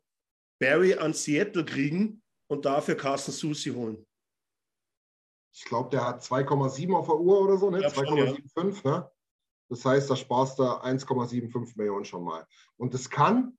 Barry 0.60 0.94
an 0.94 1.12
Seattle 1.14 1.64
kriegen 1.64 2.22
und 2.48 2.64
dafür 2.64 2.94
Carsten 2.94 3.32
Susi 3.32 3.70
holen. 3.70 4.06
Ich 5.52 5.64
glaube, 5.64 5.90
der 5.90 6.06
hat 6.06 6.22
2,7 6.22 6.94
auf 6.94 7.06
der 7.06 7.16
Uhr 7.18 7.40
oder 7.40 7.56
so, 7.56 7.70
ne? 7.70 7.80
Ja, 7.82 7.90
schon, 7.90 8.16
ja. 8.16 8.24
2,75, 8.26 8.84
ne? 8.88 9.10
Das 9.68 9.84
heißt, 9.84 10.10
da 10.10 10.16
sparst 10.16 10.58
du 10.58 10.62
1,75 10.64 11.76
Millionen 11.76 12.04
schon 12.04 12.24
mal. 12.24 12.46
Und 12.76 12.94
das 12.94 13.08
kann, 13.08 13.56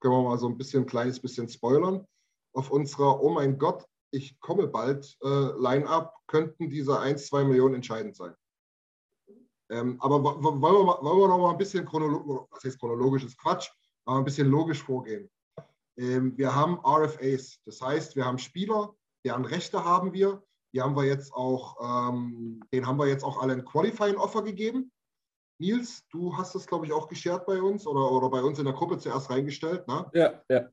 können 0.00 0.14
wir 0.14 0.22
mal 0.22 0.38
so 0.38 0.48
ein 0.48 0.56
bisschen, 0.56 0.82
ein 0.84 0.86
kleines 0.86 1.20
bisschen 1.20 1.48
spoilern, 1.48 2.06
auf 2.54 2.70
unserer 2.70 3.20
Oh 3.22 3.30
mein 3.30 3.58
Gott, 3.58 3.84
ich 4.10 4.38
komme 4.40 4.66
bald 4.68 5.16
äh, 5.22 5.28
Line-Up 5.28 6.14
könnten 6.26 6.68
diese 6.68 6.98
1, 6.98 7.26
2 7.26 7.44
Millionen 7.44 7.76
entscheidend 7.76 8.16
sein. 8.16 8.34
Ähm, 9.70 10.00
aber 10.00 10.22
wo- 10.22 10.42
wo- 10.42 10.60
wollen 10.60 10.86
wir, 10.86 11.02
wollen 11.02 11.18
wir 11.20 11.28
noch 11.28 11.38
mal 11.38 11.50
ein 11.52 11.58
bisschen 11.58 11.84
chronologisch, 11.86 12.46
was 12.50 12.64
heißt 12.64 12.78
chronologisches 12.78 13.36
Quatsch, 13.36 13.70
aber 14.04 14.18
ein 14.18 14.24
bisschen 14.24 14.48
logisch 14.48 14.82
vorgehen. 14.82 15.30
Ähm, 16.02 16.36
wir 16.36 16.54
haben 16.54 16.80
RFAs, 16.84 17.60
das 17.64 17.80
heißt, 17.80 18.16
wir 18.16 18.24
haben 18.24 18.38
Spieler, 18.38 18.94
deren 19.24 19.44
Rechte 19.44 19.84
haben 19.84 20.12
wir. 20.12 20.42
Die 20.74 20.80
haben 20.80 20.96
wir 20.96 21.04
jetzt 21.04 21.32
auch, 21.32 21.76
ähm, 21.80 22.60
den 22.72 22.86
haben 22.86 22.98
wir 22.98 23.06
jetzt 23.06 23.22
auch 23.22 23.40
alle 23.40 23.52
ein 23.52 23.64
Qualifying-Offer 23.64 24.42
gegeben. 24.42 24.90
Nils, 25.60 26.04
du 26.10 26.36
hast 26.36 26.54
das, 26.54 26.66
glaube 26.66 26.86
ich, 26.86 26.92
auch 26.92 27.08
geshared 27.08 27.46
bei 27.46 27.62
uns 27.62 27.86
oder, 27.86 28.10
oder 28.10 28.28
bei 28.30 28.42
uns 28.42 28.58
in 28.58 28.64
der 28.64 28.74
Gruppe 28.74 28.98
zuerst 28.98 29.30
reingestellt. 29.30 29.86
Ne? 29.86 30.10
Ja, 30.12 30.42
ja. 30.48 30.68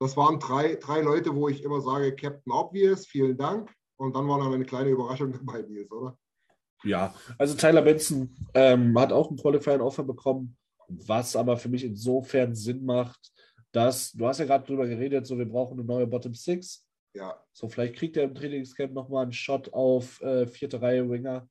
Das 0.00 0.16
waren 0.16 0.38
drei, 0.38 0.76
drei 0.76 1.02
Leute, 1.02 1.34
wo 1.34 1.48
ich 1.48 1.62
immer 1.62 1.80
sage, 1.80 2.14
Captain 2.16 2.52
Obvious, 2.52 3.06
vielen 3.06 3.36
Dank. 3.36 3.70
Und 3.96 4.16
dann 4.16 4.26
war 4.26 4.38
noch 4.38 4.50
eine 4.50 4.64
kleine 4.64 4.90
Überraschung 4.90 5.32
dabei, 5.44 5.62
Nils, 5.62 5.90
oder? 5.90 6.16
Ja, 6.84 7.14
also 7.36 7.54
Tyler 7.54 7.82
Benson 7.82 8.34
ähm, 8.54 8.98
hat 8.98 9.12
auch 9.12 9.30
ein 9.30 9.36
Qualifying-Offer 9.36 10.04
bekommen, 10.04 10.56
was 10.88 11.36
aber 11.36 11.56
für 11.56 11.68
mich 11.68 11.84
insofern 11.84 12.54
Sinn 12.54 12.84
macht, 12.84 13.32
dass, 13.72 14.12
du 14.12 14.26
hast 14.26 14.38
ja 14.38 14.44
gerade 14.44 14.66
drüber 14.66 14.86
geredet, 14.86 15.26
so 15.26 15.36
wir 15.36 15.46
brauchen 15.46 15.78
eine 15.78 15.86
neue 15.86 16.06
Bottom 16.06 16.34
Six. 16.34 16.86
Ja, 17.14 17.42
So, 17.52 17.68
vielleicht 17.68 17.96
kriegt 17.96 18.16
er 18.16 18.24
im 18.24 18.34
Trainingscamp 18.34 18.92
nochmal 18.92 19.24
einen 19.24 19.32
Shot 19.32 19.72
auf 19.72 20.20
äh, 20.22 20.46
vierte 20.46 20.80
Reihe 20.80 21.10
Winger. 21.10 21.48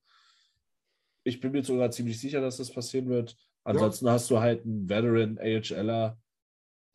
Ich 1.23 1.39
bin 1.39 1.51
mir 1.51 1.63
sogar 1.63 1.91
ziemlich 1.91 2.19
sicher, 2.19 2.41
dass 2.41 2.57
das 2.57 2.71
passieren 2.71 3.09
wird. 3.09 3.35
Ansonsten 3.63 4.09
hast 4.09 4.29
du 4.31 4.39
halt 4.39 4.65
einen 4.65 4.89
Veteran 4.89 5.37
AHLer, 5.37 6.17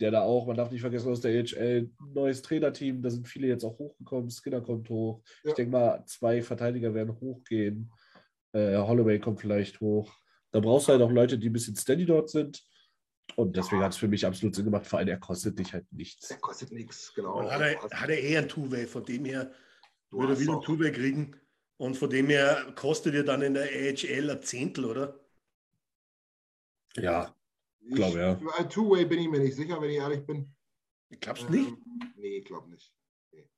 der 0.00 0.10
da 0.10 0.22
auch, 0.22 0.46
man 0.46 0.56
darf 0.56 0.70
nicht 0.72 0.80
vergessen, 0.80 1.10
aus 1.10 1.20
der 1.20 1.30
AHL 1.40 1.90
ein 2.00 2.12
neues 2.12 2.42
Trainerteam, 2.42 3.02
da 3.02 3.10
sind 3.10 3.28
viele 3.28 3.46
jetzt 3.46 3.64
auch 3.64 3.78
hochgekommen, 3.78 4.30
Skinner 4.30 4.60
kommt 4.60 4.88
hoch. 4.90 5.22
Ja. 5.44 5.50
Ich 5.50 5.54
denke 5.54 5.70
mal, 5.70 6.04
zwei 6.06 6.42
Verteidiger 6.42 6.92
werden 6.92 7.18
hochgehen. 7.20 7.92
Äh, 8.52 8.76
Holloway 8.76 9.20
kommt 9.20 9.40
vielleicht 9.40 9.80
hoch. 9.80 10.12
Da 10.50 10.58
brauchst 10.58 10.88
du 10.88 10.92
halt 10.92 11.02
auch 11.02 11.10
Leute, 11.10 11.38
die 11.38 11.50
ein 11.50 11.52
bisschen 11.52 11.76
steady 11.76 12.04
dort 12.04 12.30
sind. 12.30 12.64
Und 13.34 13.56
deswegen 13.56 13.82
hat 13.82 13.92
es 13.92 13.98
für 13.98 14.08
mich 14.08 14.24
absolut 14.24 14.54
Sinn 14.54 14.64
gemacht, 14.66 14.86
vor 14.86 14.98
allem 14.98 15.08
er 15.08 15.18
kostet 15.18 15.58
dich 15.58 15.72
halt 15.72 15.90
nichts. 15.92 16.28
der 16.28 16.38
kostet 16.38 16.72
nichts, 16.72 17.12
genau. 17.14 17.38
Und 17.40 17.50
hat 17.50 17.60
er, 17.60 17.80
hat 17.90 18.08
er 18.08 18.18
eher 18.20 18.42
ein 18.42 18.48
Two-Way, 18.48 18.86
von 18.86 19.04
dem 19.04 19.24
her 19.24 19.52
Du 20.10 20.18
würde 20.18 20.32
er 20.32 20.36
hast 20.36 20.40
wieder 20.42 20.54
ein 20.54 20.62
Two-Way 20.62 20.92
kriegen. 20.92 21.36
Und 21.78 21.96
von 21.96 22.08
dem 22.08 22.28
her 22.28 22.72
kostet 22.76 23.12
ihr 23.14 23.24
dann 23.24 23.42
in 23.42 23.52
der 23.54 23.64
AHL 23.64 24.30
ein 24.30 24.42
Zehntel, 24.42 24.84
oder? 24.86 25.20
Ja, 26.94 27.34
Ich- 27.80 27.94
glaube, 27.94 28.18
ja. 28.18 28.36
Für 28.36 28.54
ein 28.58 28.70
Two-Way 28.70 29.04
bin 29.04 29.18
ich 29.18 29.28
mir 29.28 29.40
nicht 29.40 29.56
sicher, 29.56 29.80
wenn 29.82 29.90
ich 29.90 29.96
ehrlich 29.96 30.24
bin. 30.24 30.54
Ich 31.10 31.20
glaub's 31.20 31.46
nicht. 31.48 31.68
Ähm, 31.68 32.12
nee, 32.16 32.38
ich 32.38 32.44
glaube 32.46 32.70
nicht. 32.70 32.92
Nee. 33.32 33.48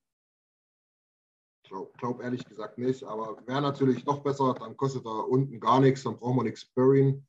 Ich 1.62 1.68
glaube 1.70 1.92
glaub 1.98 2.20
ehrlich 2.22 2.44
gesagt 2.44 2.78
nicht, 2.78 3.04
aber 3.04 3.46
wäre 3.46 3.62
natürlich 3.62 4.04
noch 4.04 4.22
besser, 4.22 4.54
dann 4.58 4.76
kostet 4.76 5.04
er 5.06 5.28
unten 5.28 5.60
gar 5.60 5.80
nichts, 5.80 6.02
dann 6.02 6.18
brauchen 6.18 6.36
wir 6.38 6.44
nichts 6.44 6.64
burying. 6.64 7.24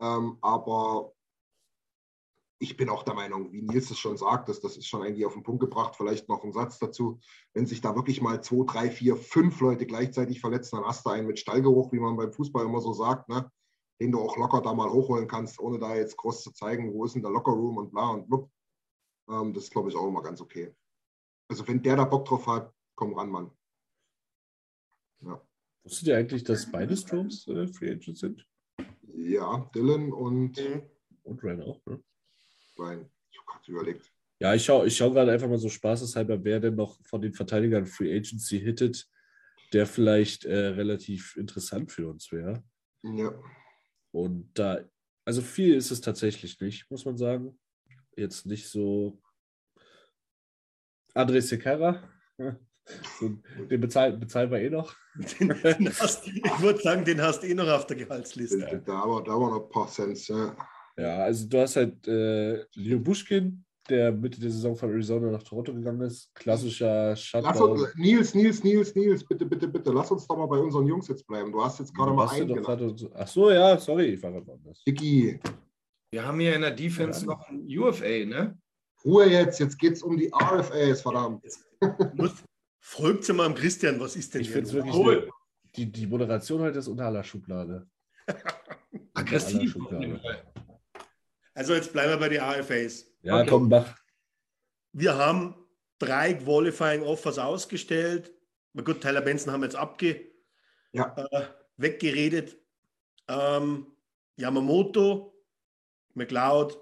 Ähm, 0.00 0.36
aber 0.42 1.14
ich 2.58 2.76
bin 2.76 2.88
auch 2.88 3.02
der 3.02 3.14
Meinung, 3.14 3.52
wie 3.52 3.62
Nils 3.62 3.90
es 3.90 3.98
schon 3.98 4.16
sagt, 4.16 4.48
das, 4.48 4.60
das 4.60 4.76
ist 4.76 4.86
schon 4.86 5.02
eigentlich 5.02 5.26
auf 5.26 5.34
den 5.34 5.42
Punkt 5.42 5.60
gebracht, 5.60 5.94
vielleicht 5.96 6.28
noch 6.28 6.42
ein 6.42 6.52
Satz 6.52 6.78
dazu, 6.78 7.20
wenn 7.52 7.66
sich 7.66 7.80
da 7.80 7.94
wirklich 7.94 8.22
mal 8.22 8.42
zwei, 8.42 8.64
drei, 8.66 8.90
vier, 8.90 9.16
fünf 9.16 9.60
Leute 9.60 9.86
gleichzeitig 9.86 10.40
verletzen, 10.40 10.76
dann 10.76 10.86
hast 10.86 11.04
du 11.04 11.10
einen 11.10 11.26
mit 11.26 11.38
Stallgeruch, 11.38 11.92
wie 11.92 11.98
man 11.98 12.16
beim 12.16 12.32
Fußball 12.32 12.64
immer 12.64 12.80
so 12.80 12.92
sagt, 12.92 13.28
ne? 13.28 13.50
den 14.00 14.12
du 14.12 14.20
auch 14.20 14.36
locker 14.36 14.60
da 14.62 14.74
mal 14.74 14.90
hochholen 14.90 15.28
kannst, 15.28 15.58
ohne 15.58 15.78
da 15.78 15.94
jetzt 15.94 16.16
groß 16.16 16.42
zu 16.42 16.52
zeigen, 16.52 16.92
wo 16.92 17.04
ist 17.04 17.14
denn 17.14 17.22
der 17.22 17.30
Lockerroom 17.30 17.78
und 17.78 17.90
bla 17.90 18.10
und 18.10 18.26
blub. 18.26 18.50
Ähm, 19.28 19.52
das 19.52 19.64
ist, 19.64 19.72
glaube 19.72 19.88
ich, 19.88 19.96
auch 19.96 20.08
immer 20.08 20.22
ganz 20.22 20.40
okay. 20.40 20.74
Also 21.48 21.66
wenn 21.68 21.82
der 21.82 21.96
da 21.96 22.04
Bock 22.04 22.26
drauf 22.26 22.46
hat, 22.46 22.72
komm 22.94 23.14
ran, 23.14 23.30
Mann. 23.30 23.50
Wusstet 25.84 26.08
ihr 26.08 26.16
eigentlich, 26.16 26.42
dass 26.42 26.70
beide 26.70 26.96
Stroms 26.96 27.46
äh, 27.46 27.68
Free 27.68 27.92
Agents 27.92 28.20
sind? 28.20 28.46
Ja, 29.02 29.70
Dylan 29.74 30.12
und 30.12 30.58
Mhm. 30.58 30.82
Und 31.26 31.42
Ryan 31.42 31.62
auch, 31.62 31.84
ne? 31.86 32.02
Ryan. 32.78 33.10
Ich 33.30 33.38
habe 33.38 33.46
gerade 33.46 33.70
überlegt. 33.72 34.12
Ja, 34.38 34.54
ich 34.54 34.64
schaue 34.64 34.86
ich 34.86 34.96
schau 34.96 35.10
gerade 35.10 35.32
einfach 35.32 35.48
mal 35.48 35.58
so 35.58 35.68
spaßeshalber, 35.68 36.44
wer 36.44 36.60
denn 36.60 36.74
noch 36.74 36.98
von 37.06 37.22
den 37.22 37.32
Verteidigern 37.32 37.86
Free 37.86 38.14
Agency 38.14 38.60
hittet, 38.60 39.08
der 39.72 39.86
vielleicht 39.86 40.44
äh, 40.44 40.68
relativ 40.68 41.36
interessant 41.36 41.90
für 41.90 42.08
uns 42.08 42.30
wäre. 42.32 42.62
Ja, 43.02 43.32
Und 44.12 44.50
da 44.54 44.80
Also 45.24 45.40
viel 45.42 45.74
ist 45.74 45.90
es 45.90 46.00
tatsächlich 46.00 46.60
nicht, 46.60 46.90
muss 46.90 47.04
man 47.04 47.16
sagen. 47.16 47.58
Jetzt 48.16 48.46
nicht 48.46 48.68
so. 48.68 49.20
André 51.14 51.40
Sequeira, 51.40 52.02
den 52.38 53.80
bezahlen, 53.80 54.20
bezahlen 54.20 54.50
wir 54.50 54.60
eh 54.60 54.68
noch. 54.68 54.94
Den, 55.14 55.48
den 55.48 55.98
hast, 55.98 56.26
ich 56.26 56.60
würde 56.60 56.80
sagen, 56.80 57.06
den 57.06 57.22
hast 57.22 57.42
du 57.42 57.46
eh 57.46 57.54
noch 57.54 57.68
auf 57.68 57.86
der 57.86 57.96
Gehaltsliste. 57.96 58.58
Da, 58.58 58.76
da, 58.76 59.20
da 59.20 59.38
wir 59.38 59.50
noch 59.50 59.64
ein 59.64 59.70
paar 59.70 59.88
Cents. 59.88 60.28
Ja. 60.28 60.54
Ja, 60.98 61.18
also 61.24 61.46
du 61.48 61.58
hast 61.60 61.76
halt 61.76 62.06
äh, 62.08 62.64
Leo 62.74 62.98
Buschkin, 62.98 63.64
der 63.88 64.10
Mitte 64.12 64.40
der 64.40 64.50
Saison 64.50 64.74
von 64.74 64.90
Arizona 64.90 65.30
nach 65.30 65.42
Toronto 65.42 65.72
gegangen 65.74 66.00
ist. 66.00 66.34
Klassischer 66.34 67.10
Lass 67.10 67.20
Shutdown. 67.22 67.70
uns, 67.72 67.94
Nils, 67.96 68.34
Nils, 68.34 68.64
Nils, 68.64 68.94
Nils, 68.94 69.24
bitte, 69.24 69.44
bitte, 69.46 69.68
bitte, 69.68 69.92
lass 69.92 70.10
uns 70.10 70.26
doch 70.26 70.36
mal 70.36 70.46
bei 70.46 70.58
unseren 70.58 70.86
Jungs 70.86 71.06
jetzt 71.08 71.26
bleiben. 71.26 71.52
Du 71.52 71.62
hast 71.62 71.78
jetzt 71.78 71.94
gerade 71.94 72.12
mal 72.12 72.28
einen 72.28 72.48
gerade 72.62 72.96
so- 72.96 73.10
Ach 73.14 73.26
so, 73.28 73.50
ja, 73.50 73.78
sorry, 73.78 74.06
ich 74.06 74.22
war 74.22 74.32
gerade 74.32 74.46
woanders. 74.46 74.82
Dicky, 74.86 75.38
Wir 76.10 76.24
haben 76.26 76.40
hier 76.40 76.54
in 76.54 76.62
der 76.62 76.70
Defense 76.70 77.20
Ja. 77.20 77.26
noch 77.26 77.48
ein 77.48 77.66
UFA, 77.68 78.24
ne? 78.24 78.58
Ruhe 79.04 79.26
jetzt, 79.30 79.60
jetzt 79.60 79.78
geht 79.78 79.92
es 79.92 80.02
um 80.02 80.16
die 80.16 80.32
RFAs, 80.32 81.02
verdammt. 81.02 81.44
Folgt 82.80 83.28
mal 83.34 83.46
am 83.46 83.54
Christian, 83.54 84.00
was 84.00 84.16
ist 84.16 84.32
denn 84.34 84.40
Ich 84.40 84.46
hier 84.48 84.54
finde 84.54 84.68
es 84.68 84.74
wirklich. 84.74 84.94
Cool. 84.94 85.16
eine- 85.22 85.30
Die, 85.76 85.92
die 85.92 86.06
Moderation 86.06 86.60
heute 86.62 86.78
ist 86.78 86.88
unter 86.88 87.04
aller 87.06 87.22
Schublade. 87.22 87.86
Aggressiv. 89.14 89.76
Unter 89.76 89.96
aller 89.98 90.14
Schublade. 90.16 90.42
Also 91.56 91.72
jetzt 91.74 91.90
bleiben 91.92 92.10
wir 92.10 92.18
bei 92.18 92.28
den 92.28 92.40
AFAs. 92.42 93.06
Ja, 93.22 93.40
Okay. 93.40 93.48
komm, 93.48 93.68
mach. 93.70 93.98
Wir 94.92 95.14
haben 95.16 95.54
drei 95.98 96.34
Qualifying 96.34 97.02
Offers 97.02 97.38
ausgestellt. 97.38 98.34
Na 98.74 98.82
gut, 98.82 99.00
Tyler 99.00 99.22
Benson 99.22 99.52
haben 99.52 99.62
wir 99.62 99.66
jetzt 99.66 99.76
abge, 99.76 100.32
Ja. 100.92 101.14
äh, 101.16 101.46
weggeredet. 101.78 102.58
Ähm, 103.26 103.86
Yamamoto, 104.36 105.42
McLeod 106.14 106.78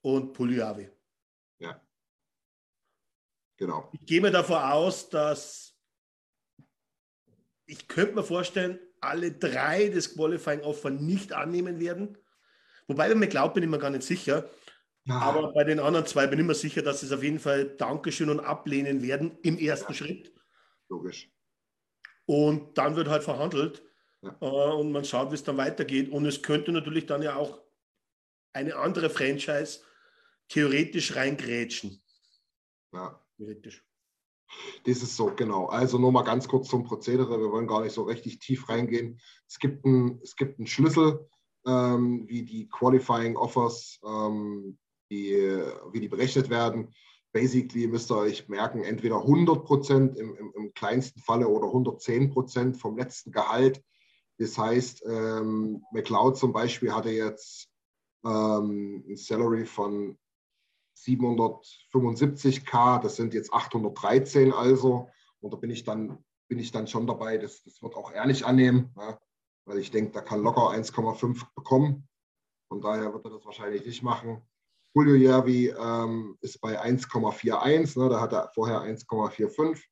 und 0.00 0.32
Pugliavi. 0.32 0.90
Genau. 3.60 3.88
Ich 3.92 4.06
gehe 4.06 4.20
mir 4.20 4.30
davon 4.30 4.62
aus, 4.62 5.08
dass 5.10 5.74
ich 7.66 7.88
könnte 7.88 8.14
mir 8.14 8.22
vorstellen, 8.22 8.78
alle 9.00 9.32
drei 9.32 9.88
das 9.88 10.14
Qualifying 10.14 10.60
Offer 10.60 10.90
nicht 10.90 11.32
annehmen 11.32 11.80
werden. 11.80 12.16
Wobei 12.88 13.08
bei 13.08 13.14
McLeod 13.14 13.54
bin 13.54 13.62
ich 13.62 13.68
mir 13.68 13.78
gar 13.78 13.90
nicht 13.90 14.02
sicher. 14.02 14.48
Ja, 15.04 15.18
Aber 15.20 15.52
bei 15.52 15.64
den 15.64 15.78
anderen 15.80 16.06
zwei 16.06 16.26
bin 16.26 16.38
ich 16.40 16.44
mir 16.44 16.54
sicher, 16.54 16.82
dass 16.82 17.00
sie 17.00 17.06
es 17.06 17.12
auf 17.12 17.22
jeden 17.22 17.38
Fall 17.38 17.76
Dankeschön 17.76 18.28
und 18.30 18.40
ablehnen 18.40 19.02
werden 19.02 19.38
im 19.42 19.58
ersten 19.58 19.94
Schritt. 19.94 20.32
logisch. 20.88 21.30
Und 22.26 22.76
dann 22.76 22.96
wird 22.96 23.08
halt 23.08 23.22
verhandelt 23.22 23.82
Ja. 24.22 24.36
äh, 24.40 24.44
und 24.74 24.92
man 24.92 25.04
schaut, 25.04 25.30
wie 25.30 25.34
es 25.34 25.44
dann 25.44 25.56
weitergeht. 25.56 26.10
Und 26.10 26.26
es 26.26 26.42
könnte 26.42 26.72
natürlich 26.72 27.06
dann 27.06 27.22
ja 27.22 27.36
auch 27.36 27.62
eine 28.52 28.76
andere 28.76 29.08
Franchise 29.08 29.80
theoretisch 30.48 31.14
reingrätschen. 31.16 32.02
Ja. 32.92 33.22
Theoretisch. 33.36 33.84
Das 34.84 35.02
ist 35.02 35.14
so, 35.16 35.26
genau. 35.34 35.66
Also 35.66 35.98
nur 35.98 36.10
mal 36.12 36.22
ganz 36.22 36.48
kurz 36.48 36.68
zum 36.68 36.84
Prozedere. 36.84 37.38
Wir 37.38 37.50
wollen 37.50 37.66
gar 37.66 37.82
nicht 37.82 37.92
so 37.92 38.02
richtig 38.02 38.38
tief 38.40 38.68
reingehen. 38.68 39.20
Es 39.46 39.58
gibt 39.58 39.84
einen, 39.84 40.20
es 40.22 40.36
gibt 40.36 40.58
einen 40.58 40.66
Schlüssel, 40.66 41.28
ähm, 41.68 42.24
wie 42.26 42.42
die 42.42 42.68
Qualifying 42.68 43.36
Offers, 43.36 44.00
ähm, 44.04 44.78
die, 45.10 45.36
wie 45.92 46.00
die 46.00 46.08
berechnet 46.08 46.50
werden. 46.50 46.92
Basically 47.32 47.86
müsst 47.86 48.10
ihr 48.10 48.16
euch 48.16 48.48
merken, 48.48 48.82
entweder 48.82 49.16
100 49.16 49.64
Prozent 49.64 50.16
im, 50.16 50.34
im, 50.34 50.52
im 50.56 50.74
kleinsten 50.74 51.20
Falle 51.20 51.46
oder 51.46 51.66
110 51.66 52.30
Prozent 52.30 52.78
vom 52.78 52.96
letzten 52.96 53.32
Gehalt. 53.32 53.82
Das 54.38 54.56
heißt, 54.56 55.04
ähm, 55.06 55.84
McLeod 55.92 56.38
zum 56.38 56.52
Beispiel 56.52 56.94
hatte 56.94 57.10
jetzt 57.10 57.68
ähm, 58.24 59.04
ein 59.08 59.16
Salary 59.16 59.66
von 59.66 60.16
775k, 60.96 63.02
das 63.02 63.16
sind 63.16 63.34
jetzt 63.34 63.52
813 63.52 64.52
also. 64.52 65.08
Und 65.40 65.52
da 65.52 65.56
bin 65.56 65.70
ich 65.70 65.84
dann, 65.84 66.24
bin 66.48 66.58
ich 66.58 66.72
dann 66.72 66.86
schon 66.86 67.06
dabei. 67.06 67.38
Das, 67.38 67.62
das 67.62 67.82
wird 67.82 67.94
auch 67.94 68.12
ehrlich 68.12 68.46
annehmen, 68.46 68.92
ja, 68.96 69.18
weil 69.68 69.78
ich 69.78 69.90
denke, 69.90 70.12
da 70.12 70.20
kann 70.22 70.42
locker 70.42 70.70
1,5 70.70 71.44
bekommen. 71.54 72.08
Von 72.68 72.80
daher 72.80 73.12
wird 73.12 73.24
er 73.24 73.30
das 73.30 73.44
wahrscheinlich 73.44 73.84
nicht 73.86 74.02
machen. 74.02 74.42
Julio 74.94 75.14
Järvi 75.14 75.68
ähm, 75.68 76.36
ist 76.40 76.60
bei 76.60 76.82
1,41, 76.82 77.98
ne, 77.98 78.08
da 78.08 78.20
hat 78.20 78.32
er 78.32 78.50
vorher 78.54 78.80
1,45. 78.80 79.84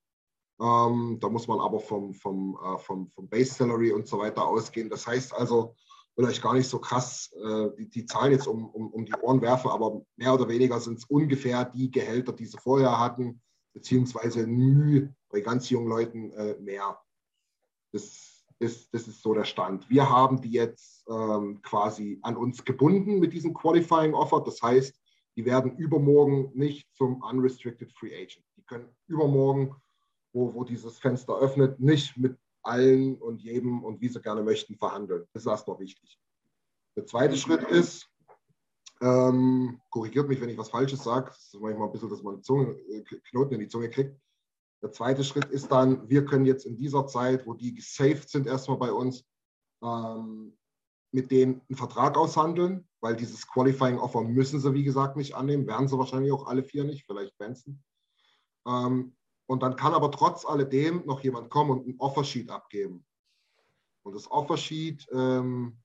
Ähm, 0.58 1.18
da 1.20 1.28
muss 1.28 1.46
man 1.46 1.60
aber 1.60 1.80
vom, 1.80 2.14
vom, 2.14 2.58
äh, 2.62 2.78
vom, 2.78 3.08
vom 3.10 3.28
Base 3.28 3.54
Salary 3.54 3.92
und 3.92 4.08
so 4.08 4.18
weiter 4.18 4.46
ausgehen. 4.46 4.88
Das 4.88 5.06
heißt 5.06 5.34
also, 5.34 5.76
will 6.16 6.24
euch 6.24 6.40
gar 6.40 6.54
nicht 6.54 6.68
so 6.68 6.78
krass 6.78 7.30
äh, 7.32 7.68
die, 7.78 7.90
die 7.90 8.06
Zahlen 8.06 8.32
jetzt 8.32 8.46
um, 8.46 8.70
um, 8.70 8.90
um 8.90 9.04
die 9.04 9.14
Ohren 9.20 9.42
werfen, 9.42 9.70
aber 9.70 10.02
mehr 10.16 10.32
oder 10.32 10.48
weniger 10.48 10.80
sind 10.80 10.98
es 10.98 11.04
ungefähr 11.04 11.66
die 11.66 11.90
Gehälter, 11.90 12.32
die 12.32 12.46
sie 12.46 12.58
vorher 12.58 12.98
hatten, 12.98 13.42
beziehungsweise 13.74 14.46
Mühe 14.46 15.14
bei 15.28 15.40
ganz 15.40 15.68
jungen 15.68 15.88
Leuten 15.88 16.30
äh, 16.32 16.56
mehr. 16.58 16.98
Das, 17.92 18.35
das, 18.58 18.88
das 18.90 19.06
ist 19.06 19.22
so 19.22 19.34
der 19.34 19.44
Stand. 19.44 19.88
Wir 19.90 20.08
haben 20.08 20.40
die 20.40 20.50
jetzt 20.50 21.04
ähm, 21.08 21.60
quasi 21.62 22.18
an 22.22 22.36
uns 22.36 22.64
gebunden 22.64 23.18
mit 23.18 23.32
diesem 23.32 23.52
Qualifying 23.52 24.14
Offer. 24.14 24.40
Das 24.40 24.62
heißt, 24.62 24.98
die 25.36 25.44
werden 25.44 25.76
übermorgen 25.76 26.50
nicht 26.54 26.88
zum 26.94 27.22
Unrestricted 27.22 27.92
Free 27.92 28.14
Agent. 28.14 28.44
Die 28.56 28.62
können 28.62 28.88
übermorgen, 29.06 29.76
wo, 30.32 30.54
wo 30.54 30.64
dieses 30.64 30.98
Fenster 30.98 31.38
öffnet, 31.38 31.78
nicht 31.78 32.16
mit 32.16 32.38
allen 32.62 33.16
und 33.16 33.42
jedem 33.42 33.84
und 33.84 34.00
wie 34.00 34.08
sie 34.08 34.20
gerne 34.20 34.42
möchten 34.42 34.74
verhandeln. 34.76 35.26
Das 35.32 35.42
ist 35.42 35.48
erstmal 35.48 35.78
wichtig. 35.78 36.18
Der 36.96 37.06
zweite 37.06 37.36
Schritt 37.36 37.62
ist, 37.64 38.08
ähm, 39.02 39.80
korrigiert 39.90 40.28
mich, 40.28 40.40
wenn 40.40 40.48
ich 40.48 40.56
was 40.56 40.70
Falsches 40.70 41.04
sage, 41.04 41.26
das 41.26 41.52
ist 41.52 41.60
manchmal 41.60 41.88
ein 41.88 41.92
bisschen, 41.92 42.08
dass 42.08 42.22
man 42.22 42.42
Zunge, 42.42 42.70
äh, 42.88 43.02
Knoten 43.30 43.54
in 43.54 43.60
die 43.60 43.68
Zunge 43.68 43.90
kriegt. 43.90 44.18
Der 44.82 44.92
zweite 44.92 45.24
Schritt 45.24 45.46
ist 45.46 45.72
dann, 45.72 46.08
wir 46.08 46.24
können 46.24 46.44
jetzt 46.44 46.66
in 46.66 46.76
dieser 46.76 47.06
Zeit, 47.06 47.46
wo 47.46 47.54
die 47.54 47.74
gesaved 47.74 48.28
sind, 48.28 48.46
erstmal 48.46 48.78
bei 48.78 48.92
uns, 48.92 49.24
ähm, 49.82 50.56
mit 51.12 51.30
denen 51.30 51.62
einen 51.68 51.76
Vertrag 51.76 52.16
aushandeln, 52.16 52.86
weil 53.00 53.16
dieses 53.16 53.46
Qualifying 53.46 53.98
Offer 53.98 54.22
müssen 54.22 54.60
sie, 54.60 54.74
wie 54.74 54.84
gesagt, 54.84 55.16
nicht 55.16 55.34
annehmen, 55.34 55.66
werden 55.66 55.88
sie 55.88 55.98
wahrscheinlich 55.98 56.32
auch 56.32 56.46
alle 56.46 56.62
vier 56.62 56.84
nicht, 56.84 57.06
vielleicht 57.06 57.36
Benson. 57.38 57.82
Ähm, 58.66 59.16
und 59.46 59.62
dann 59.62 59.76
kann 59.76 59.94
aber 59.94 60.10
trotz 60.10 60.44
alledem 60.44 61.06
noch 61.06 61.20
jemand 61.20 61.50
kommen 61.50 61.70
und 61.70 61.86
ein 61.86 61.96
Offersheet 61.98 62.50
abgeben. 62.50 63.06
Und 64.02 64.14
das 64.14 64.30
Offersheet 64.30 65.06
ähm, 65.12 65.78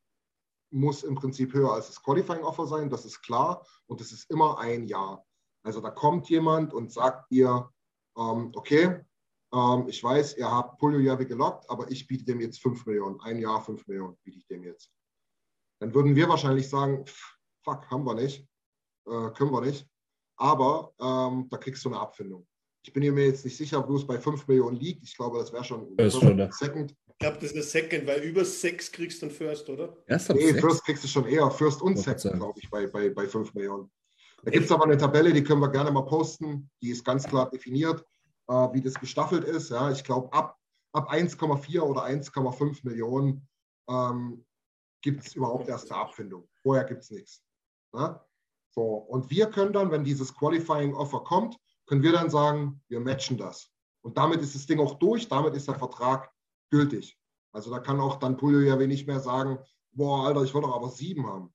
muss 0.72 1.04
im 1.04 1.16
Prinzip 1.16 1.54
höher 1.54 1.74
als 1.74 1.88
das 1.88 2.02
Qualifying 2.02 2.44
Offer 2.44 2.66
sein, 2.66 2.90
das 2.90 3.06
ist 3.06 3.22
klar. 3.22 3.66
Und 3.86 4.02
es 4.02 4.12
ist 4.12 4.30
immer 4.30 4.60
ein 4.60 4.86
Jahr. 4.86 5.26
Also 5.64 5.80
da 5.80 5.92
kommt 5.92 6.30
jemand 6.30 6.74
und 6.74 6.92
sagt 6.92 7.32
dir, 7.32 7.72
ähm, 8.22 8.52
okay, 8.56 9.02
ähm, 9.54 9.88
ich 9.88 10.04
weiß, 10.04 10.38
ihr 10.38 10.50
habt 10.50 10.80
Pulio 10.80 11.00
Javi 11.00 11.26
gelockt, 11.26 11.70
aber 11.70 11.90
ich 11.92 12.08
biete 12.08 12.26
dem 12.26 12.40
jetzt 12.42 12.62
5 12.62 12.86
Millionen. 12.86 13.20
Ein 13.22 13.40
Jahr 13.40 13.64
5 13.64 13.88
Millionen 13.88 14.18
biete 14.24 14.38
ich 14.38 14.48
dem 14.48 14.64
jetzt. 14.64 14.92
Dann 15.80 15.94
würden 15.94 16.16
wir 16.16 16.30
wahrscheinlich 16.30 16.70
sagen, 16.70 17.06
pff, 17.06 17.38
fuck, 17.64 17.90
haben 17.90 18.06
wir 18.06 18.16
nicht, 18.16 18.48
äh, 19.08 19.30
können 19.32 19.52
wir 19.52 19.62
nicht. 19.62 19.88
Aber 20.38 20.94
ähm, 21.00 21.48
da 21.50 21.58
kriegst 21.58 21.84
du 21.86 21.90
eine 21.90 22.00
Abfindung. 22.00 22.48
Ich 22.84 22.94
bin 22.94 23.14
mir 23.14 23.26
jetzt 23.28 23.46
nicht 23.46 23.58
sicher, 23.58 23.88
wo 23.88 23.96
es 23.96 24.08
bei 24.08 24.20
5 24.20 24.48
Millionen 24.48 24.78
liegt. 24.78 25.04
Ich 25.04 25.16
glaube, 25.16 25.38
das 25.38 25.54
wäre 25.54 25.64
schon 25.64 25.96
Das 25.98 26.16
ist 26.16 26.22
schon 26.22 26.38
da. 26.38 26.52
Second. 26.52 26.96
Ich 27.08 27.18
glaube, 27.20 27.36
das 27.36 27.52
ist 27.52 27.54
eine 27.54 27.64
Second, 27.64 28.08
weil 28.08 28.22
über 28.22 28.44
sechs 28.44 28.92
kriegst 28.92 29.22
du 29.22 29.28
einen 29.28 29.36
First, 29.36 29.70
oder? 29.70 29.96
Erst 30.08 30.32
ab 30.32 30.38
Nee, 30.38 30.48
sechs? 30.48 30.62
First 30.62 30.86
kriegst 30.86 31.04
du 31.04 31.08
schon 31.08 31.28
eher. 31.28 31.52
First 31.52 31.82
und 31.84 31.98
Second, 32.00 32.38
glaube 32.38 32.60
ich, 32.60 32.68
bei, 32.72 32.88
bei, 32.88 33.10
bei 33.10 33.28
5 33.28 33.54
Millionen. 33.54 33.92
Da 34.44 34.52
gibt 34.52 34.66
es 34.66 34.72
aber 34.72 34.86
eine 34.86 34.98
Tabelle, 34.98 35.34
die 35.34 35.44
können 35.44 35.62
wir 35.62 35.70
gerne 35.70 35.92
mal 35.92 36.06
posten. 36.06 36.70
Die 36.82 36.90
ist 36.90 37.06
ganz 37.06 37.28
klar 37.28 37.50
definiert, 37.50 38.06
äh, 38.48 38.54
wie 38.74 38.82
das 38.82 38.96
gestaffelt 38.96 39.44
ist. 39.44 39.70
Ja, 39.70 39.92
ich 39.92 40.04
glaube, 40.04 40.34
ab, 40.34 40.58
ab 40.94 41.12
1,4 41.12 41.82
oder 41.82 42.04
1,5 42.04 42.80
Millionen 42.84 43.48
ähm, 43.88 44.46
gibt 45.02 45.26
es 45.26 45.36
überhaupt 45.36 45.68
erst 45.68 45.92
eine 45.92 46.02
Abfindung. 46.02 46.48
Vorher 46.62 46.86
gibt 46.86 47.04
es 47.04 47.12
nichts. 47.12 47.44
Ja? 47.94 48.26
So, 48.72 48.84
und 48.84 49.30
wir 49.30 49.48
können 49.48 49.74
dann, 49.74 49.92
wenn 49.92 50.04
dieses 50.04 50.34
Qualifying 50.36 50.96
Offer 50.96 51.24
kommt, 51.24 51.58
können 51.86 52.04
wir 52.04 52.14
dann 52.14 52.30
sagen, 52.30 52.82
wir 52.88 53.00
matchen 53.00 53.38
das. 53.38 53.70
Und 54.02 54.18
damit 54.18 54.42
ist 54.42 54.56
das 54.56 54.66
Ding 54.66 54.80
auch 54.80 54.98
durch, 54.98 55.28
damit 55.28 55.56
ist 55.56 55.68
der 55.68 55.78
Vertrag 55.78 56.32
gültig. 56.72 57.18
Also 57.52 57.70
da 57.70 57.80
kann 57.80 58.00
auch 58.00 58.16
dann 58.16 58.38
Pulio 58.38 58.62
ja 58.62 58.76
nicht 58.76 59.08
mehr 59.08 59.20
sagen, 59.20 59.60
boah, 59.92 60.26
Alter, 60.26 60.44
ich 60.44 60.54
will 60.54 60.62
doch 60.62 60.74
aber 60.74 60.90
sieben 60.90 61.28
haben. 61.28 61.54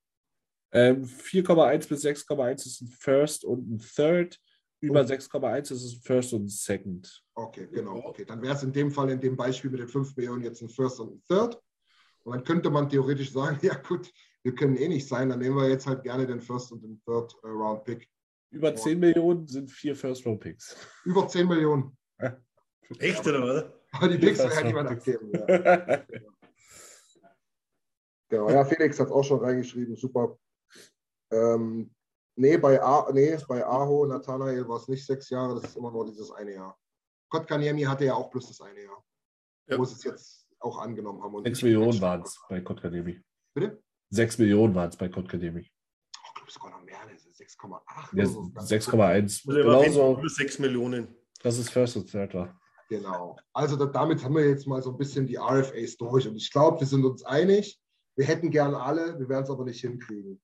Ähm, 0.73 1.05
4,1 1.05 1.89
bis 1.89 2.05
6,1 2.05 2.67
ist 2.67 2.81
ein 2.83 2.89
First 2.89 3.45
und 3.45 3.71
ein 3.71 3.79
Third. 3.79 4.39
Über 4.81 5.01
Oh. 5.01 5.05
6,1 5.05 5.61
ist 5.73 5.83
es 5.83 5.95
ein 5.95 6.01
First 6.03 6.33
und 6.35 6.45
ein 6.45 6.49
Second. 6.49 7.25
Okay, 7.35 7.67
genau. 7.73 8.05
Okay, 8.07 8.25
dann 8.27 8.43
wäre 8.43 8.55
es 8.55 8.63
in 8.63 8.73
dem 8.73 8.91
Fall, 8.91 9.11
in 9.11 9.21
dem 9.21 9.37
Beispiel 9.37 9.71
mit 9.71 9.81
den 9.81 9.89
5 9.89 10.15
Millionen 10.17 10.43
jetzt 10.43 10.61
ein 10.63 10.69
First 10.69 11.01
und 11.01 11.15
ein 11.15 11.23
Third. 11.29 11.61
Und 12.25 12.35
dann 12.35 12.45
könnte 12.45 12.69
man 12.71 12.89
theoretisch 12.89 13.33
sagen, 13.33 13.59
ja 13.63 13.75
gut, 13.75 14.13
wir 14.43 14.55
können 14.55 14.77
eh 14.77 14.89
nicht 14.89 15.09
sein, 15.09 15.31
dann 15.31 15.39
nehmen 15.39 15.57
wir 15.57 15.69
jetzt 15.69 15.87
halt 15.87 16.03
gerne 16.03 16.27
den 16.27 16.41
First 16.41 16.73
und 16.73 16.83
den 16.83 17.01
Third 17.05 17.35
äh, 17.43 17.47
Round 17.49 17.85
Pick. 17.85 18.09
Über 18.51 18.75
10 18.75 18.99
Millionen 19.01 19.47
sind 19.47 19.71
vier 19.71 19.97
First-Round-Picks. 19.97 20.77
Über 21.05 21.27
10 21.27 21.49
Millionen. 21.49 21.97
Echt, 22.99 23.27
oder 23.27 23.43
was? 23.43 23.65
Aber 23.93 24.09
die 24.09 24.19
Picks 24.19 24.41
First 24.41 24.57
werden 24.57 24.77
Round 24.77 24.91
niemand 24.91 25.05
Picks. 25.05 25.17
abgeben. 25.17 25.33
Ja. 25.49 26.05
Genau, 28.29 28.51
ja, 28.51 28.65
Felix 28.65 28.99
hat 28.99 29.07
es 29.07 29.13
auch 29.13 29.23
schon 29.23 29.39
reingeschrieben, 29.41 29.95
super. 29.95 30.37
Ähm, 31.31 31.91
nee, 32.37 32.57
bei, 32.57 32.81
A, 32.83 33.11
nee, 33.13 33.37
bei 33.49 33.65
Aho, 33.67 34.07
Nathanael 34.07 34.69
war 34.69 34.79
es 34.79 34.89
nicht 34.89 35.05
sechs 35.05 35.31
Jahre, 35.31 35.55
das 35.55 35.71
ist 35.71 35.77
immer 35.77 35.91
nur 35.91 36.07
dieses 36.07 36.31
eine 36.31 36.55
Jahr. 36.55 36.79
Kotkaniemi 37.31 37.83
hatte 37.83 38.05
ja 38.05 38.15
auch 38.15 38.31
bloß 38.31 38.49
das 38.49 38.61
eine 38.61 38.83
Jahr. 38.83 39.05
Ja. 39.69 39.79
Wo 39.79 39.85
sie 39.85 39.95
es 39.95 40.05
jetzt 40.05 40.47
auch 40.61 40.79
angenommen 40.79 41.23
haben. 41.23 41.35
Und 41.35 41.45
6 41.45 41.63
nicht 41.63 41.63
Millionen 41.65 42.01
waren 42.01 42.23
es 42.23 42.41
bei 42.49 42.61
Kotkademi. 42.61 43.21
Bitte? 43.55 43.83
6 44.11 44.39
Millionen 44.39 44.75
waren 44.75 44.89
es 44.89 44.97
bei 44.97 45.09
Kotkademi. 45.09 45.61
Ich 45.61 46.35
glaube 46.35 46.51
sogar 46.53 46.71
noch 46.71 46.85
mehr, 46.85 46.99
das 47.13 47.27
ist 47.27 47.41
6,8 47.41 47.81
Ja, 48.17 48.27
so. 48.27 48.41
6,1. 48.41 49.43
Also 49.49 49.59
er 49.59 49.67
war 49.67 49.79
auf 49.79 49.85
jeden 49.85 49.95
Fall 49.95 50.03
Genauso, 50.05 50.19
über 50.19 50.29
6 50.29 50.59
Millionen. 50.61 51.17
dass 51.43 51.59
es 51.59 51.69
First 51.69 51.97
und 51.97 52.11
Third 52.11 52.35
war. 52.35 52.59
Genau. 52.89 53.37
Also 53.53 53.77
da, 53.77 53.87
damit 53.87 54.23
haben 54.23 54.37
wir 54.37 54.49
jetzt 54.49 54.67
mal 54.67 54.81
so 54.81 54.91
ein 54.93 54.99
bisschen 54.99 55.27
die 55.27 55.37
RFAs 55.37 55.97
durch. 55.97 56.29
Und 56.29 56.37
ich 56.37 56.51
glaube, 56.53 56.79
wir 56.79 56.87
sind 56.87 57.05
uns 57.05 57.25
einig. 57.25 57.81
Wir 58.17 58.27
hätten 58.27 58.51
gern 58.51 58.75
alle, 58.75 59.19
wir 59.19 59.29
werden 59.29 59.45
es 59.45 59.51
aber 59.51 59.65
nicht 59.65 59.81
hinkriegen. 59.81 60.41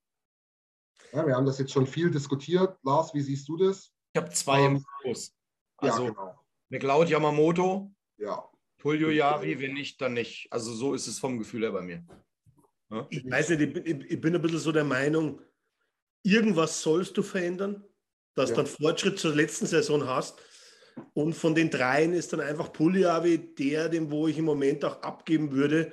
Ja, 1.13 1.27
wir 1.27 1.35
haben 1.37 1.47
das 1.47 1.59
jetzt 1.59 1.73
schon 1.73 1.87
viel 1.87 2.11
diskutiert. 2.11 2.79
Lars, 2.83 3.13
wie 3.15 3.21
siehst 3.21 3.49
du 3.49 3.57
das? 3.57 3.93
Ich 4.15 4.21
habe 4.21 4.31
zwei 4.33 4.65
im 4.65 4.81
Fokus. 4.81 5.35
Also 5.77 6.05
ja, 6.05 6.11
genau. 6.11 6.39
McLeod 6.71 7.09
Yamamoto, 7.11 7.93
Ja. 8.17 8.49
Tulio 8.79 9.11
Yari, 9.11 9.61
wenn 9.61 9.75
nicht, 9.75 10.01
dann 10.01 10.15
nicht. 10.15 10.49
Also 10.51 10.73
so 10.73 10.95
ist 10.95 11.07
es 11.07 11.19
vom 11.19 11.39
Gefühl 11.39 11.63
her 11.63 11.73
bei 11.73 11.83
mir. 11.83 12.05
Ich 13.11 13.31
weiß 13.31 13.51
nicht, 13.51 13.61
ich 13.61 13.73
bin, 13.73 14.01
ich, 14.09 14.21
bin 14.21 14.35
ein 14.35 14.43
bisschen 14.43 14.59
so 14.59 14.73
der 14.73 14.85
Meinung, 14.85 15.41
irgendwas 16.25 16.83
sollst 16.83 17.17
du 17.17 17.23
verändern, 17.23 17.85
dass 18.35 18.51
Ja. 18.51 18.57
du 18.57 18.61
einen 18.63 18.71
Fortschritt 18.71 19.19
zur 19.19 19.35
letzten 19.35 19.67
Saison 19.67 20.07
hast. 20.07 20.41
Und 21.15 21.35
von 21.35 21.55
den 21.55 21.71
dreien 21.71 22.13
ist 22.13 22.33
dann 22.33 22.41
einfach 22.41 22.73
Puliavi 22.73 23.55
der, 23.55 23.89
den 23.89 24.11
wo 24.11 24.29
ich 24.29 24.37
im 24.37 24.45
Moment 24.45 24.85
auch 24.85 25.01
abgeben 25.03 25.53
würde 25.53 25.93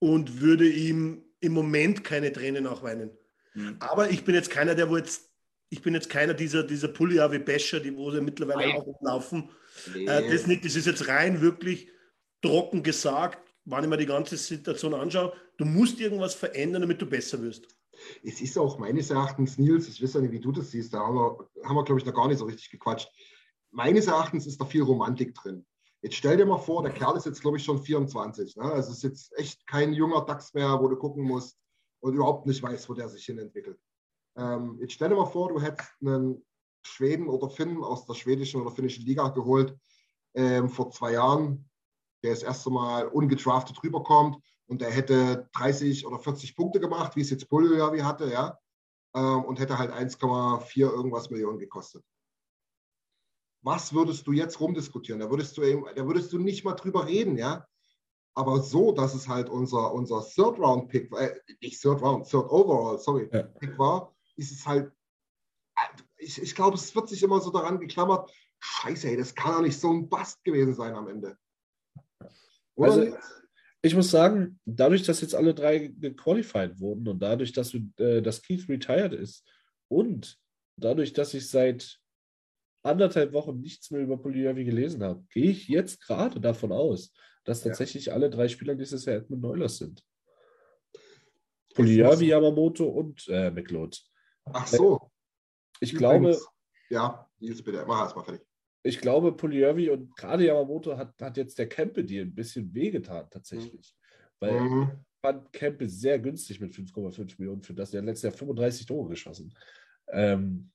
und 0.00 0.40
würde 0.40 0.68
ihm 0.68 1.24
im 1.40 1.52
Moment 1.52 2.04
keine 2.04 2.32
Tränen 2.32 2.64
nachweinen. 2.64 3.10
Mhm. 3.58 3.76
Aber 3.80 4.10
ich 4.10 4.24
bin 4.24 4.34
jetzt 4.34 4.50
keiner, 4.50 4.74
der 4.74 4.88
wo 4.88 4.96
jetzt, 4.96 5.30
ich 5.68 5.82
bin 5.82 5.94
jetzt 5.94 6.08
keiner 6.08 6.34
dieser, 6.34 6.62
dieser 6.62 6.88
Puliavi-Basher, 6.88 7.80
die 7.80 7.94
wo 7.96 8.10
sie 8.10 8.20
mittlerweile 8.20 8.68
Nein. 8.68 8.76
auch 8.76 8.86
rumlaufen. 8.86 9.50
Nee. 9.94 10.06
Äh, 10.06 10.30
das 10.30 10.46
nicht, 10.46 10.64
das 10.64 10.76
ist 10.76 10.86
jetzt 10.86 11.08
rein 11.08 11.40
wirklich 11.40 11.90
trocken 12.40 12.82
gesagt, 12.82 13.52
wenn 13.64 13.82
ich 13.82 13.90
mir 13.90 13.96
die 13.96 14.06
ganze 14.06 14.36
Situation 14.36 14.94
anschaue. 14.94 15.32
Du 15.56 15.64
musst 15.64 16.00
irgendwas 16.00 16.34
verändern, 16.34 16.82
damit 16.82 17.02
du 17.02 17.06
besser 17.06 17.42
wirst. 17.42 17.66
Es 18.22 18.40
ist 18.40 18.56
auch 18.56 18.78
meines 18.78 19.10
Erachtens, 19.10 19.58
Nils, 19.58 19.88
ich 19.88 20.00
weiß 20.00 20.14
ja 20.14 20.20
nicht, 20.20 20.30
wie 20.30 20.40
du 20.40 20.52
das 20.52 20.70
siehst, 20.70 20.94
da 20.94 21.00
haben 21.00 21.16
wir, 21.16 21.48
haben 21.64 21.74
wir 21.74 21.84
glaube 21.84 22.00
ich, 22.00 22.06
noch 22.06 22.14
gar 22.14 22.28
nicht 22.28 22.38
so 22.38 22.44
richtig 22.44 22.70
gequatscht. 22.70 23.08
Meines 23.72 24.06
Erachtens 24.06 24.46
ist 24.46 24.60
da 24.60 24.64
viel 24.64 24.82
Romantik 24.82 25.34
drin. 25.34 25.66
Jetzt 26.00 26.14
stell 26.14 26.36
dir 26.36 26.46
mal 26.46 26.58
vor, 26.58 26.84
der 26.84 26.92
Kerl 26.92 27.16
ist 27.16 27.26
jetzt, 27.26 27.40
glaube 27.40 27.56
ich, 27.56 27.64
schon 27.64 27.82
24. 27.82 28.54
Ne? 28.54 28.62
Also 28.62 28.92
es 28.92 28.98
ist 28.98 29.02
jetzt 29.02 29.36
echt 29.36 29.66
kein 29.66 29.92
junger 29.92 30.24
Dachs 30.24 30.54
mehr, 30.54 30.78
wo 30.80 30.86
du 30.86 30.96
gucken 30.96 31.24
musst 31.24 31.58
und 32.00 32.14
überhaupt 32.14 32.46
nicht 32.46 32.62
weißt, 32.62 32.88
wo 32.88 32.94
der 32.94 33.08
sich 33.08 33.24
hin 33.24 33.38
entwickelt. 33.38 33.78
Ähm, 34.36 34.78
jetzt 34.80 34.92
stell 34.92 35.08
dir 35.08 35.16
mal 35.16 35.26
vor, 35.26 35.48
du 35.48 35.60
hättest 35.60 35.90
einen 36.00 36.44
Schweden 36.82 37.28
oder 37.28 37.50
Finn 37.50 37.82
aus 37.82 38.06
der 38.06 38.14
schwedischen 38.14 38.60
oder 38.60 38.70
finnischen 38.70 39.04
Liga 39.04 39.28
geholt 39.28 39.76
ähm, 40.34 40.68
vor 40.68 40.90
zwei 40.90 41.12
Jahren, 41.12 41.68
der 42.22 42.30
das 42.30 42.42
erste 42.42 42.70
Mal 42.70 43.08
ungedraftet 43.08 43.82
rüberkommt 43.82 44.36
und 44.66 44.80
der 44.80 44.90
hätte 44.90 45.48
30 45.54 46.06
oder 46.06 46.18
40 46.18 46.54
Punkte 46.54 46.80
gemacht, 46.80 47.16
wie 47.16 47.22
es 47.22 47.30
jetzt 47.30 47.48
Puljavi 47.48 48.00
hatte, 48.00 48.30
ja, 48.30 48.58
ähm, 49.14 49.44
und 49.44 49.58
hätte 49.58 49.78
halt 49.78 49.90
1,4 49.90 50.80
irgendwas 50.80 51.30
Millionen 51.30 51.58
gekostet. 51.58 52.04
Was 53.62 53.92
würdest 53.92 54.26
du 54.26 54.32
jetzt 54.32 54.60
rumdiskutieren? 54.60 55.20
Da 55.20 55.30
würdest 55.30 55.56
du, 55.56 55.62
eben, 55.62 55.84
da 55.94 56.06
würdest 56.06 56.32
du 56.32 56.38
nicht 56.38 56.64
mal 56.64 56.74
drüber 56.74 57.06
reden, 57.06 57.36
ja. 57.36 57.66
Aber 58.38 58.62
so, 58.62 58.92
dass 58.92 59.16
es 59.16 59.26
halt 59.26 59.48
unser, 59.48 59.92
unser 59.92 60.24
Third 60.24 60.60
Round 60.60 60.88
Pick, 60.88 61.12
äh, 61.18 61.34
nicht 61.60 61.82
Third 61.82 62.00
Round, 62.00 62.24
Third 62.24 62.48
Overall, 62.48 62.96
sorry, 62.96 63.28
Ja. 63.32 63.42
Pick 63.42 63.76
war, 63.76 64.14
ist 64.36 64.52
es 64.52 64.64
halt, 64.64 64.92
äh, 65.74 66.02
ich, 66.18 66.40
ich 66.40 66.54
glaube, 66.54 66.76
es 66.76 66.94
wird 66.94 67.08
sich 67.08 67.20
immer 67.24 67.40
so 67.40 67.50
daran 67.50 67.80
geklammert, 67.80 68.30
scheiße, 68.60 69.08
ey, 69.08 69.16
das 69.16 69.34
kann 69.34 69.54
doch 69.54 69.62
nicht 69.62 69.80
so 69.80 69.92
ein 69.92 70.08
Bast 70.08 70.44
gewesen 70.44 70.72
sein 70.72 70.94
am 70.94 71.08
Ende. 71.08 71.36
Oder 72.76 72.90
Also, 72.92 73.00
nicht? 73.00 73.16
Ich 73.82 73.96
muss 73.96 74.08
sagen, 74.08 74.60
dadurch, 74.64 75.02
dass 75.02 75.20
jetzt 75.20 75.34
alle 75.34 75.52
drei 75.52 75.88
gequalified 75.88 76.78
wurden 76.78 77.08
und 77.08 77.18
dadurch, 77.18 77.52
dass, 77.52 77.72
wir, 77.72 77.82
äh, 77.96 78.22
dass 78.22 78.40
Keith 78.42 78.68
retired 78.68 79.14
ist 79.14 79.44
und 79.88 80.38
dadurch, 80.76 81.12
dass 81.12 81.34
ich 81.34 81.50
seit 81.50 81.98
anderthalb 82.84 83.32
Wochen 83.32 83.58
nichts 83.60 83.90
mehr 83.90 84.02
über 84.02 84.16
Polyavi 84.16 84.64
gelesen 84.64 85.02
habe, 85.02 85.24
gehe 85.32 85.50
ich 85.50 85.66
jetzt 85.66 86.00
gerade 86.02 86.40
davon 86.40 86.70
aus, 86.70 87.12
dass 87.48 87.64
Ja. 87.64 87.70
tatsächlich 87.70 88.12
alle 88.12 88.30
drei 88.30 88.48
Spieler 88.48 88.74
dieses 88.74 89.04
Jahr 89.06 89.16
Edmund 89.16 89.42
Neulers 89.42 89.78
sind. 89.78 90.04
Polyavi, 91.74 92.26
Yamamoto 92.28 92.86
und 92.86 93.26
äh, 93.28 93.50
McLeod. 93.50 94.02
Ach 94.46 94.66
so. 94.66 95.10
Ich 95.80 95.94
glaube, 95.94 96.18
Übrigens- 96.30 96.46
Ja, 96.90 97.28
Nils, 97.38 97.62
bitte, 97.62 97.84
mach 97.86 98.02
erst 98.04 98.16
mal 98.16 98.24
fertig. 98.24 98.42
ich 98.82 98.98
glaube, 99.00 99.32
Polyavi 99.36 99.90
und 99.90 100.16
gerade 100.16 100.46
Yamamoto 100.46 100.96
hat, 100.96 101.14
hat 101.20 101.36
jetzt 101.36 101.58
der 101.58 101.68
Kempe-Deal 101.68 102.24
ein 102.26 102.34
bisschen 102.34 102.72
wehgetan, 102.74 103.28
tatsächlich. 103.30 103.94
Weil 104.40 104.60
Mhm. 104.60 104.90
fand 105.20 105.52
Kempe 105.52 105.88
sehr 105.88 106.18
günstig 106.18 106.60
mit 106.60 106.74
5,5 106.74 107.38
Millionen 107.38 107.62
für 107.62 107.74
das. 107.74 107.90
Der 107.90 108.00
hat 108.00 108.06
letztes 108.06 108.22
Jahr 108.24 108.32
35 108.32 108.86
Tore 108.86 109.08
geschossen. 109.10 109.54
Ähm, 110.10 110.70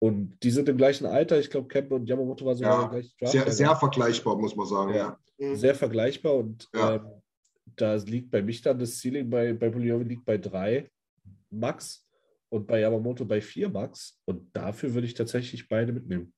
und 0.00 0.36
die 0.42 0.50
sind 0.50 0.68
im 0.68 0.76
gleichen 0.76 1.06
Alter. 1.06 1.38
Ich 1.38 1.50
glaube, 1.50 1.68
Kempe 1.68 1.94
und 1.94 2.08
Yamamoto 2.08 2.44
waren 2.44 2.56
sogar 2.56 2.72
Ja, 2.72 2.88
der 2.88 3.00
gleiche 3.00 3.16
Draft. 3.18 3.32
Sehr, 3.32 3.52
sehr 3.52 3.76
vergleichbar, 3.76 4.36
muss 4.36 4.56
man 4.56 4.66
sagen. 4.66 4.94
Ja. 4.94 5.18
Ja. 5.38 5.54
sehr 5.54 5.74
vergleichbar. 5.74 6.34
Und 6.34 6.68
Ja. 6.74 6.96
ähm, 6.96 7.06
da 7.76 7.94
liegt 7.94 8.30
bei 8.30 8.42
mich 8.42 8.62
dann 8.62 8.78
das 8.78 8.98
Ceiling 9.00 9.30
bei, 9.30 9.52
bei 9.52 9.70
Poliovi 9.70 10.04
liegt 10.04 10.24
bei 10.24 10.36
3 10.38 10.90
Max 11.50 12.06
und 12.48 12.66
bei 12.66 12.80
Yamamoto 12.80 13.24
bei 13.24 13.40
4 13.40 13.68
Max. 13.68 14.18
Und 14.24 14.54
dafür 14.56 14.92
würde 14.94 15.06
ich 15.06 15.14
tatsächlich 15.14 15.68
beide 15.68 15.92
mitnehmen. 15.92 16.32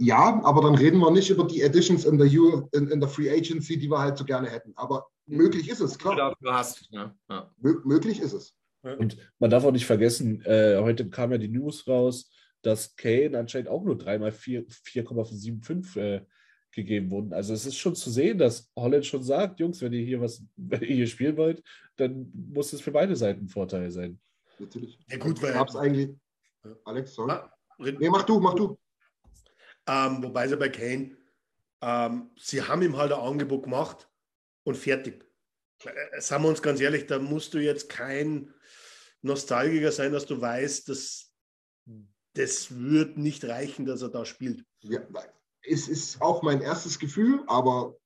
ja, 0.00 0.40
aber 0.44 0.62
dann 0.62 0.74
reden 0.74 1.00
wir 1.00 1.10
nicht 1.10 1.30
über 1.30 1.44
die 1.46 1.62
Additions 1.64 2.04
in 2.04 2.18
der, 2.18 2.28
U, 2.28 2.68
in, 2.72 2.88
in 2.88 3.00
der 3.00 3.08
Free 3.08 3.30
Agency, 3.30 3.78
die 3.78 3.88
wir 3.90 3.98
halt 3.98 4.16
so 4.16 4.24
gerne 4.24 4.48
hätten. 4.48 4.72
Aber 4.76 5.06
möglich 5.26 5.68
ist 5.68 5.80
es, 5.80 5.98
klar. 5.98 6.16
dafür 6.16 6.54
hast. 6.54 6.90
Ne? 6.92 7.14
Ja. 7.28 7.50
Mö 7.58 7.80
möglich 7.84 8.20
ist 8.20 8.32
es. 8.32 8.54
Und 8.82 9.16
man 9.38 9.50
darf 9.50 9.64
auch 9.64 9.72
nicht 9.72 9.86
vergessen, 9.86 10.40
äh, 10.44 10.78
heute 10.80 11.08
kam 11.10 11.32
ja 11.32 11.38
die 11.38 11.48
News 11.48 11.86
raus, 11.88 12.30
dass 12.62 12.94
Kane 12.96 13.38
anscheinend 13.38 13.68
auch 13.68 13.82
nur 13.84 13.98
dreimal 13.98 14.30
4,75 14.30 15.96
äh, 16.00 16.24
gegeben 16.70 17.10
wurden. 17.10 17.32
Also 17.32 17.54
es 17.54 17.66
ist 17.66 17.76
schon 17.76 17.94
zu 17.96 18.10
sehen, 18.10 18.38
dass 18.38 18.70
Holland 18.76 19.04
schon 19.04 19.22
sagt, 19.22 19.58
Jungs, 19.60 19.80
wenn 19.82 19.92
ihr 19.92 20.04
hier 20.04 20.20
was, 20.20 20.42
wenn 20.56 20.82
ihr 20.82 20.94
hier 20.96 21.06
spielen 21.06 21.36
wollt, 21.36 21.62
dann 21.96 22.30
muss 22.52 22.72
es 22.72 22.80
für 22.80 22.92
beide 22.92 23.16
Seiten 23.16 23.44
ein 23.44 23.48
Vorteil 23.48 23.90
sein. 23.90 24.20
Natürlich. 24.58 24.98
Ja, 25.08 25.18
gut, 25.18 25.42
weil- 25.42 25.52
Gab 25.52 25.68
es 25.68 25.76
eigentlich. 25.76 26.10
Ja. 26.64 26.76
Alex, 26.84 27.14
sorry. 27.14 27.32
Ah, 27.32 27.52
Nee, 27.78 28.10
mach 28.10 28.24
du, 28.24 28.40
mach 28.40 28.54
du. 28.54 28.76
Ähm, 29.86 30.22
wobei 30.22 30.48
sie 30.48 30.56
bei 30.56 30.68
Kane, 30.68 31.16
ähm, 31.80 32.30
sie 32.36 32.60
haben 32.60 32.82
ihm 32.82 32.96
halt 32.96 33.12
ein 33.12 33.20
Angebot 33.20 33.62
gemacht 33.62 34.10
und 34.64 34.76
fertig. 34.76 35.24
Äh, 35.84 36.20
sagen 36.20 36.42
wir 36.42 36.48
uns 36.48 36.60
ganz 36.60 36.80
ehrlich, 36.80 37.06
da 37.06 37.20
musst 37.20 37.54
du 37.54 37.58
jetzt 37.58 37.88
kein 37.88 38.52
Nostalgiker 39.22 39.92
sein, 39.92 40.12
dass 40.12 40.26
du 40.26 40.40
weißt, 40.40 40.88
dass 40.88 41.32
das 42.34 42.78
wird 42.78 43.18
nicht 43.18 43.44
reichen, 43.44 43.84
dass 43.84 44.02
er 44.02 44.10
da 44.10 44.24
spielt. 44.24 44.64
Ja, 44.82 45.00
es 45.62 45.88
ist 45.88 46.22
auch 46.22 46.42
mein 46.42 46.60
erstes 46.60 46.98
Gefühl, 46.98 47.42
aber 47.46 47.96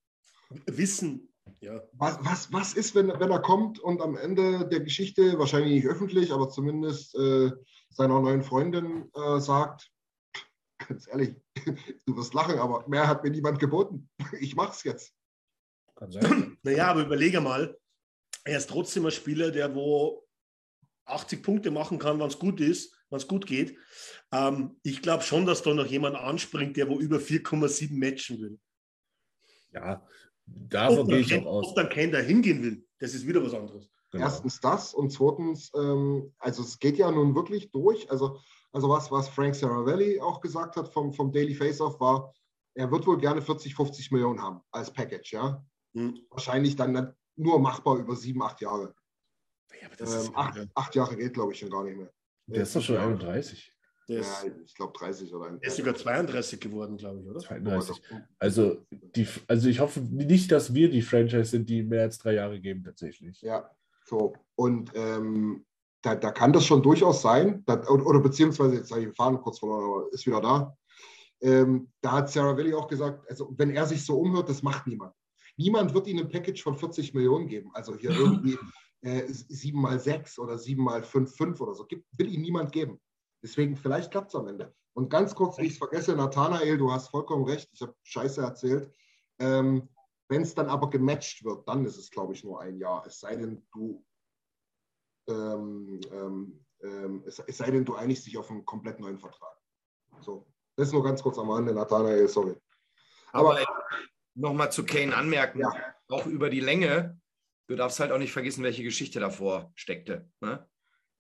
Wissen, 0.67 1.33
ja. 1.61 1.83
was, 1.93 2.19
was, 2.23 2.53
was 2.53 2.75
ist, 2.75 2.95
wenn, 2.95 3.09
wenn 3.09 3.31
er 3.31 3.41
kommt 3.41 3.79
und 3.79 4.01
am 4.01 4.17
Ende 4.17 4.67
der 4.69 4.81
Geschichte, 4.81 5.39
wahrscheinlich 5.39 5.73
nicht 5.73 5.87
öffentlich, 5.87 6.33
aber 6.33 6.49
zumindest 6.49 7.15
äh, 7.15 7.51
seiner 7.91 8.21
neuen 8.21 8.43
Freundin 8.43 9.11
äh, 9.15 9.39
sagt, 9.41 9.91
ganz 10.79 11.09
ehrlich, 11.09 11.37
du 12.07 12.17
wirst 12.17 12.35
lachen, 12.35 12.59
aber 12.59 12.87
mehr 12.89 13.07
hat 13.07 13.23
mir 13.23 13.31
niemand 13.31 13.59
geboten. 13.59 14.09
Ich 14.41 14.57
mach's 14.57 14.85
jetzt. 14.85 15.13
Kann 15.97 16.11
sein. 16.11 16.59
Naja, 16.63 16.89
aber 16.89 17.03
überlege 17.03 17.41
mal, 17.41 17.77
er 18.45 18.59
ist 18.59 18.71
trotzdem 18.71 19.07
ein 19.07 19.13
Spieler, 19.13 19.51
der 19.51 19.75
wo 19.75 20.22
80 21.07 21.43
Punkte 21.43 21.71
machen 21.71 21.99
kann, 21.99 22.19
wenn 22.19 22.29
es 22.29 22.39
gut 22.39 22.61
ist, 22.61 22.97
wenn 23.11 23.19
es 23.19 23.29
gut 23.29 23.47
geht. 23.47 23.77
Ähm, 24.33 24.79
ich 24.83 25.03
glaube 25.03 25.23
schon, 25.23 25.47
dass 25.47 25.63
da 25.63 25.75
noch 25.75 25.87
jemand 25.87 26.17
anspringt, 26.17 26.77
der 26.77 26.89
wo 26.89 26.99
über 26.99 27.19
4,7 27.19 27.93
matchen 27.93 28.41
will. 28.41 28.59
ja, 29.73 30.07
davon 30.47 31.07
gehe 31.09 31.21
ich 31.21 31.35
auch 31.35 31.47
aus. 31.47 31.69
ob 31.69 31.77
dann 31.77 31.89
Ken 31.89 32.13
da 32.13 32.19
hingehen 32.19 32.63
will, 32.63 32.87
das 32.99 33.15
ist 33.15 33.27
wieder 33.27 33.43
was 33.45 33.55
anderes. 33.55 33.91
Genau. 34.11 34.25
Erstens 34.25 34.61
das 34.61 34.93
und 34.93 35.11
zweitens, 35.11 35.71
ähm, 35.75 36.35
also 36.39 36.63
es 36.63 36.79
geht 36.79 36.99
ja 36.99 37.11
nun 37.11 37.35
wirklich 37.35 37.71
durch. 37.71 38.11
Also, 38.11 38.39
also 38.71 38.89
was, 38.89 39.11
was 39.11 39.29
Frank 39.29 39.55
Saravelli 39.55 40.21
auch 40.21 40.41
gesagt 40.41 40.77
hat 40.77 40.93
vom, 40.93 41.13
vom 41.13 41.33
Daily 41.33 41.55
Face-Off 41.55 41.99
war, 41.99 42.35
er 42.75 42.91
wird 42.91 43.07
wohl 43.07 43.19
gerne 43.19 43.43
40, 43.43 43.75
50 43.75 44.11
Millionen 44.11 44.41
haben 44.41 44.61
als 44.71 44.93
Package, 44.93 45.33
ja. 45.33 45.65
Hm. 45.95 46.19
Wahrscheinlich 46.31 46.77
dann 46.77 47.15
nur 47.37 47.59
machbar 47.59 47.97
über 47.97 48.17
sieben, 48.17 48.43
acht 48.43 48.61
Jahre. 48.61 48.95
Ja, 49.81 49.87
aber 49.87 49.97
das 49.97 50.15
ist, 50.15 50.29
Ähm, 50.29 50.37
acht, 50.37 50.69
acht 50.75 50.95
Jahre 50.95 51.17
geht, 51.17 51.35
glaube 51.35 51.53
ich, 51.53 51.59
schon 51.59 51.71
gar 51.71 51.85
nicht 51.85 51.97
mehr. 51.97 52.11
Der 52.47 52.63
ist 52.63 52.75
doch 52.77 52.83
schon 52.83 52.97
Ja. 52.97 53.07
31. 53.07 53.73
Der 54.09 54.17
Ja, 54.17 54.21
ist, 54.23 54.47
ich 54.67 54.75
glaube 54.75 54.93
30 54.99 55.33
oder 55.33 55.47
ein. 55.47 55.61
der 55.61 55.69
ist 55.69 55.77
sogar 55.77 55.95
32 55.95 56.59
geworden, 56.61 56.97
glaube 56.97 57.21
ich, 57.21 57.27
oder? 57.29 57.39
32. 57.39 58.03
Also, 58.39 58.85
die, 58.91 59.29
also 59.47 59.69
ich 59.69 59.79
hoffe 59.81 60.01
nicht, 60.01 60.51
dass 60.51 60.75
wir 60.75 60.91
die 60.91 61.03
Franchise 61.03 61.45
sind, 61.45 61.69
die 61.69 61.83
mehr 61.85 62.03
als 62.03 62.19
drei 62.19 62.35
Jahre 62.35 62.61
geben, 62.61 62.83
tatsächlich. 62.83 63.41
Ja, 63.43 63.71
so. 64.05 64.35
Und 64.57 64.91
ähm, 64.95 65.65
da, 66.03 66.17
da 66.17 66.33
kann 66.33 66.53
das 66.53 66.67
schon 66.67 66.83
durchaus 66.83 67.23
sein, 67.23 67.63
da, 67.65 67.81
oder, 67.89 68.05
oder 68.05 68.21
beziehungsweise, 68.21 68.75
jetzt 68.75 68.91
habe 68.91 69.01
ich 69.03 69.07
den 69.07 69.15
Faden 69.15 69.41
kurz 69.41 69.61
verloren, 69.61 69.85
aber 69.85 70.13
ist 70.13 70.27
wieder 70.27 70.41
da. 70.41 70.77
Ähm, 71.41 71.93
da 72.01 72.13
hat 72.13 72.31
Sarah 72.31 72.57
Valley 72.57 72.75
auch 72.75 72.89
gesagt, 72.89 73.29
also 73.31 73.53
wenn 73.57 73.71
er 73.71 73.87
sich 73.87 74.05
so 74.05 74.19
umhört, 74.19 74.49
das 74.49 74.63
macht 74.65 74.87
niemand. 74.89 75.15
Niemand 75.57 75.95
wird 75.95 76.07
ihnen 76.09 76.21
ein 76.27 76.29
Package 76.29 76.61
von 76.63 76.77
40 76.77 77.15
Millionen 77.15 77.47
geben. 77.47 77.71
Also 77.73 77.97
hier 77.97 78.11
irgendwie 78.19 78.59
äh, 79.03 79.25
7 79.29 79.81
mal 79.81 79.99
6 80.01 80.39
oder 80.39 80.59
7 80.59 80.83
mal 80.83 81.03
5, 81.03 81.37
5 81.37 81.61
oder 81.61 81.75
so. 81.75 81.85
Gibt, 81.85 82.07
will 82.19 82.33
ihnen 82.33 82.43
niemand 82.43 82.73
geben. 82.73 83.01
Deswegen, 83.43 83.77
vielleicht 83.77 84.11
klappt 84.11 84.29
es 84.29 84.35
am 84.35 84.47
Ende. 84.49 84.75
Und 84.95 85.09
ganz 85.11 85.35
kurz, 85.35 85.59
wie 85.59 85.67
ich 85.67 85.73
es 85.73 85.79
vergesse, 85.79 86.15
Nathanael, 86.15 86.79
du 86.79 86.91
hast 86.93 87.09
vollkommen 87.09 87.45
recht, 87.45 87.69
ich 87.73 87.81
habe 87.81 87.95
Scheiße 88.03 88.41
erzählt. 88.43 88.93
Ähm, 89.39 89.89
Wenn 90.29 90.43
es 90.43 90.55
dann 90.55 90.69
aber 90.69 90.91
gematcht 90.91 91.45
wird, 91.45 91.67
dann 91.69 91.85
ist 91.85 91.97
es, 91.97 92.11
glaube 92.11 92.35
ich, 92.35 92.45
nur 92.45 92.61
ein 92.61 92.77
Jahr. 92.79 93.05
Es 93.07 93.21
sei 93.21 93.37
denn, 93.37 93.67
du 93.73 94.05
ähm, 95.29 96.01
ähm, 96.11 96.65
ähm, 96.83 97.23
es, 97.27 97.39
es 97.39 97.59
sei 97.59 97.71
denn, 97.71 97.85
du 97.85 97.95
einigst 97.95 98.27
dich 98.27 98.37
auf 98.37 98.51
einen 98.51 98.65
komplett 98.65 99.01
neuen 99.01 99.19
Vertrag. 99.19 99.57
So, 100.21 100.47
das 100.77 100.89
ist 100.89 100.93
nur 100.93 101.05
ganz 101.05 101.23
kurz 101.23 101.39
am 101.39 101.51
Rande, 101.51 101.73
Nathanael, 101.73 102.29
sorry. 102.29 102.55
Aber 103.33 103.59
nochmal 104.35 104.71
zu 104.73 104.85
Kane 104.85 105.15
anmerken, 105.15 105.61
Ja. 105.61 105.73
auch 106.09 106.27
über 106.27 106.51
die 106.51 106.61
Länge, 106.61 107.21
du 107.69 107.77
darfst 107.77 108.01
halt 108.01 108.13
auch 108.13 108.19
nicht 108.19 108.33
vergessen, 108.33 108.65
welche 108.65 108.83
Geschichte 108.83 109.21
davor 109.21 109.73
steckte. 109.75 110.29
Ne? 110.41 110.69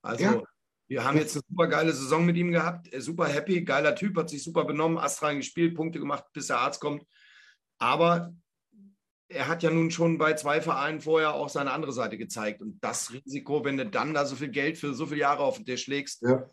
Also, 0.02 0.24
Ja. 0.24 0.42
wir 0.88 1.04
haben 1.04 1.16
jetzt 1.16 1.34
eine 1.36 1.44
super 1.48 1.68
geile 1.68 1.92
Saison 1.92 2.26
mit 2.26 2.36
ihm 2.36 2.52
gehabt, 2.52 2.88
er 2.88 2.98
ist 2.98 3.06
super 3.06 3.26
happy, 3.26 3.62
geiler 3.62 3.94
Typ, 3.94 4.16
hat 4.16 4.30
sich 4.30 4.42
super 4.42 4.64
benommen, 4.64 4.98
astrein 4.98 5.38
gespielt, 5.38 5.74
Punkte 5.74 5.98
gemacht, 5.98 6.24
bis 6.32 6.48
der 6.48 6.58
Arzt 6.58 6.80
kommt. 6.80 7.04
Aber 7.78 8.34
er 9.28 9.48
hat 9.48 9.62
ja 9.62 9.70
nun 9.70 9.90
schon 9.90 10.18
bei 10.18 10.34
zwei 10.34 10.60
Vereinen 10.60 11.00
vorher 11.00 11.34
auch 11.34 11.48
seine 11.48 11.72
andere 11.72 11.92
Seite 11.92 12.18
gezeigt. 12.18 12.60
Und 12.60 12.78
das 12.84 13.12
Risiko, 13.12 13.64
wenn 13.64 13.78
du 13.78 13.86
dann 13.86 14.12
da 14.12 14.26
so 14.26 14.36
viel 14.36 14.50
Geld 14.50 14.76
für 14.78 14.94
so 14.94 15.06
viele 15.06 15.20
Jahre 15.20 15.42
auf 15.42 15.56
den 15.56 15.64
Tisch 15.64 15.86
legst, 15.86 16.22
Ja, 16.22 16.46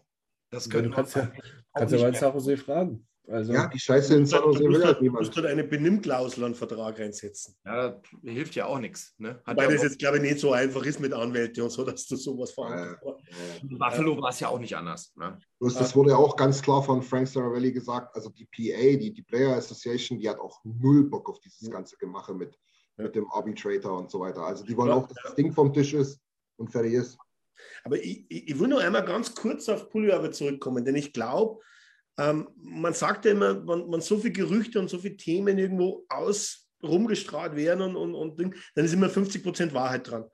das 0.49 0.69
könnte 0.69 0.89
kannst 0.89 1.15
ja, 1.15 1.23
auch 1.23 1.79
kannst 1.79 1.93
ja 1.93 2.11
mal 2.11 2.33
Jose 2.33 2.57
fragen. 2.57 3.07
Also, 3.31 3.53
ja 3.53 3.67
die 3.67 3.79
Scheiße 3.79 4.15
in 4.15 4.25
San 4.25 4.43
Jose 4.43 4.59
Du 4.59 4.63
will 4.65 4.71
musst, 4.71 4.85
halt 4.85 4.95
halt, 4.97 5.05
du 5.07 5.11
musst 5.11 5.21
niemand. 5.21 5.35
halt 5.37 5.45
eine 5.47 5.63
Benimmklausel 5.63 6.43
an 6.45 6.55
Vertrag 6.55 6.97
reinsetzen. 6.99 7.55
Ja, 7.65 8.01
hilft 8.23 8.55
ja 8.55 8.65
auch 8.65 8.79
nichts. 8.79 9.13
Ne? 9.17 9.39
Hat 9.45 9.55
Weil 9.57 9.67
ja 9.69 9.73
das 9.75 9.83
jetzt, 9.83 9.99
glaube 9.99 10.17
ich, 10.17 10.23
nicht 10.23 10.39
so 10.39 10.51
einfach 10.51 10.83
ist 10.83 10.99
mit 10.99 11.13
Anwälten 11.13 11.61
und 11.63 11.69
so, 11.69 11.83
dass 11.85 12.07
du 12.07 12.15
sowas 12.15 12.51
verhandelst. 12.51 13.01
Aber 13.01 13.17
in 13.61 13.77
Buffalo 13.77 14.21
war 14.21 14.29
es 14.29 14.39
ja 14.39 14.47
auch 14.47 14.59
nicht 14.59 14.75
anders. 14.75 15.13
Ne? 15.15 15.37
Bloß 15.59 15.77
das 15.77 15.95
wurde 15.95 16.11
ja 16.11 16.17
auch 16.17 16.35
ganz 16.35 16.61
klar 16.61 16.81
von 16.83 17.01
Frank 17.03 17.27
Saravelli 17.27 17.71
gesagt, 17.71 18.15
also 18.15 18.29
die 18.29 18.45
PA, 18.45 18.97
die, 18.97 19.13
die 19.13 19.21
Player 19.23 19.55
Association, 19.55 20.19
die 20.19 20.27
hat 20.29 20.39
auch 20.39 20.59
null 20.63 21.03
Bock 21.09 21.29
auf 21.29 21.39
dieses 21.39 21.69
ganze 21.69 21.97
Gemache 21.97 22.33
mit, 22.33 22.57
Ja. 22.97 23.03
mit 23.05 23.15
dem 23.15 23.29
Arbitrator 23.31 23.97
und 23.97 24.09
so 24.09 24.19
weiter. 24.21 24.41
Also 24.41 24.63
die 24.65 24.75
wollen 24.75 24.89
Ja. 24.89 24.95
auch, 24.95 25.07
dass 25.07 25.17
das 25.23 25.35
Ding 25.35 25.51
vom 25.53 25.71
Tisch 25.71 25.93
ist 25.93 26.19
und 26.57 26.71
fertig 26.71 26.93
ist. 26.93 27.17
Aber 27.83 27.97
ich, 27.97 28.25
ich, 28.29 28.47
ich 28.49 28.59
will 28.59 28.69
noch 28.69 28.79
einmal 28.79 29.03
ganz 29.05 29.35
kurz 29.35 29.67
auf 29.69 29.89
Pullover 29.89 30.31
zurückkommen, 30.31 30.83
denn 30.85 30.95
ich 30.95 31.11
glaube, 31.13 31.59
ähm, 32.19 32.49
man 32.57 32.93
sagt 32.93 33.23
ja 33.23 33.31
immer, 33.31 33.65
wenn, 33.65 33.89
wenn 33.89 34.01
so 34.01 34.17
viele 34.17 34.33
Gerüchte 34.33 34.77
und 34.79 34.89
so 34.89 34.99
viele 34.99 35.15
Themen 35.15 35.57
irgendwo 35.57 36.05
aus 36.09 36.69
rumgestrahlt 36.83 37.55
werden 37.55 37.81
und, 37.81 37.95
und, 37.95 38.13
und 38.13 38.39
Ding, 38.39 38.55
dann 38.75 38.85
ist 38.85 38.93
immer 38.93 39.09
50 39.09 39.41
Prozent 39.41 39.73
Wahrheit 39.73 40.09
dran. 40.09 40.25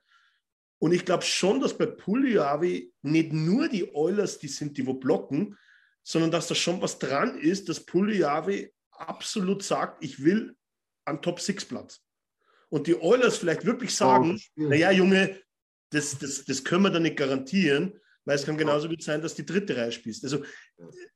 Und 0.78 0.92
ich 0.92 1.04
glaube 1.04 1.22
schon, 1.22 1.60
dass 1.60 1.78
bei 1.78 1.86
Puljuavi 1.86 2.92
nicht 3.02 3.32
nur 3.32 3.68
die 3.68 3.94
Oilers 3.94 4.38
die 4.38 4.48
sind, 4.48 4.76
die 4.76 4.86
wo 4.86 4.94
blocken, 4.94 5.56
sondern 6.02 6.30
dass 6.30 6.48
da 6.48 6.54
schon 6.54 6.82
was 6.82 6.98
dran 6.98 7.38
ist, 7.38 7.68
dass 7.68 7.86
Puljuavi 7.86 8.72
absolut 8.90 9.62
sagt, 9.62 10.02
ich 10.04 10.22
will 10.22 10.56
an 11.04 11.22
Top-6-Platz. 11.22 12.00
Und 12.68 12.88
die 12.88 13.00
Oilers 13.00 13.38
vielleicht 13.38 13.64
wirklich 13.64 13.94
sagen, 13.94 14.38
Spielen. 14.38 14.70
naja, 14.70 14.90
Junge, 14.90 15.40
das, 15.90 16.18
das, 16.18 16.44
das 16.44 16.64
können 16.64 16.82
wir 16.82 16.90
da 16.90 16.98
nicht 16.98 17.16
garantieren, 17.16 18.00
weil 18.26 18.36
es 18.36 18.44
kann 18.44 18.58
genauso 18.58 18.88
gut 18.88 19.02
sein, 19.02 19.22
dass 19.22 19.34
die 19.34 19.46
dritte 19.46 19.76
Reihe 19.76 19.92
spielst. 19.92 20.24
Also 20.24 20.42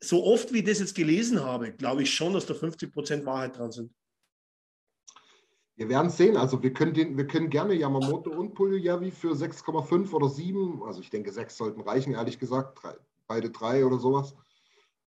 so 0.00 0.24
oft 0.24 0.52
wie 0.52 0.58
ich 0.58 0.64
das 0.64 0.78
jetzt 0.78 0.94
gelesen 0.94 1.44
habe, 1.44 1.72
glaube 1.72 2.02
ich 2.02 2.14
schon, 2.14 2.32
dass 2.32 2.46
da 2.46 2.54
50 2.54 2.92
Prozent 2.92 3.26
Wahrheit 3.26 3.58
dran 3.58 3.72
sind. 3.72 3.92
Wir 5.76 5.88
werden 5.88 6.10
sehen. 6.10 6.36
Also 6.36 6.62
wir 6.62 6.72
können, 6.72 6.94
den, 6.94 7.16
wir 7.16 7.26
können 7.26 7.50
gerne 7.50 7.74
Yamamoto 7.74 8.30
und 8.30 8.54
Puljujavi 8.54 9.10
für 9.10 9.32
6,5 9.32 10.12
oder 10.12 10.28
7, 10.28 10.82
also 10.84 11.00
ich 11.00 11.10
denke 11.10 11.32
6 11.32 11.56
sollten 11.56 11.80
reichen, 11.80 12.14
ehrlich 12.14 12.38
gesagt, 12.38 12.82
drei, 12.82 12.94
beide 13.26 13.50
drei 13.50 13.84
oder 13.84 13.98
sowas. 13.98 14.34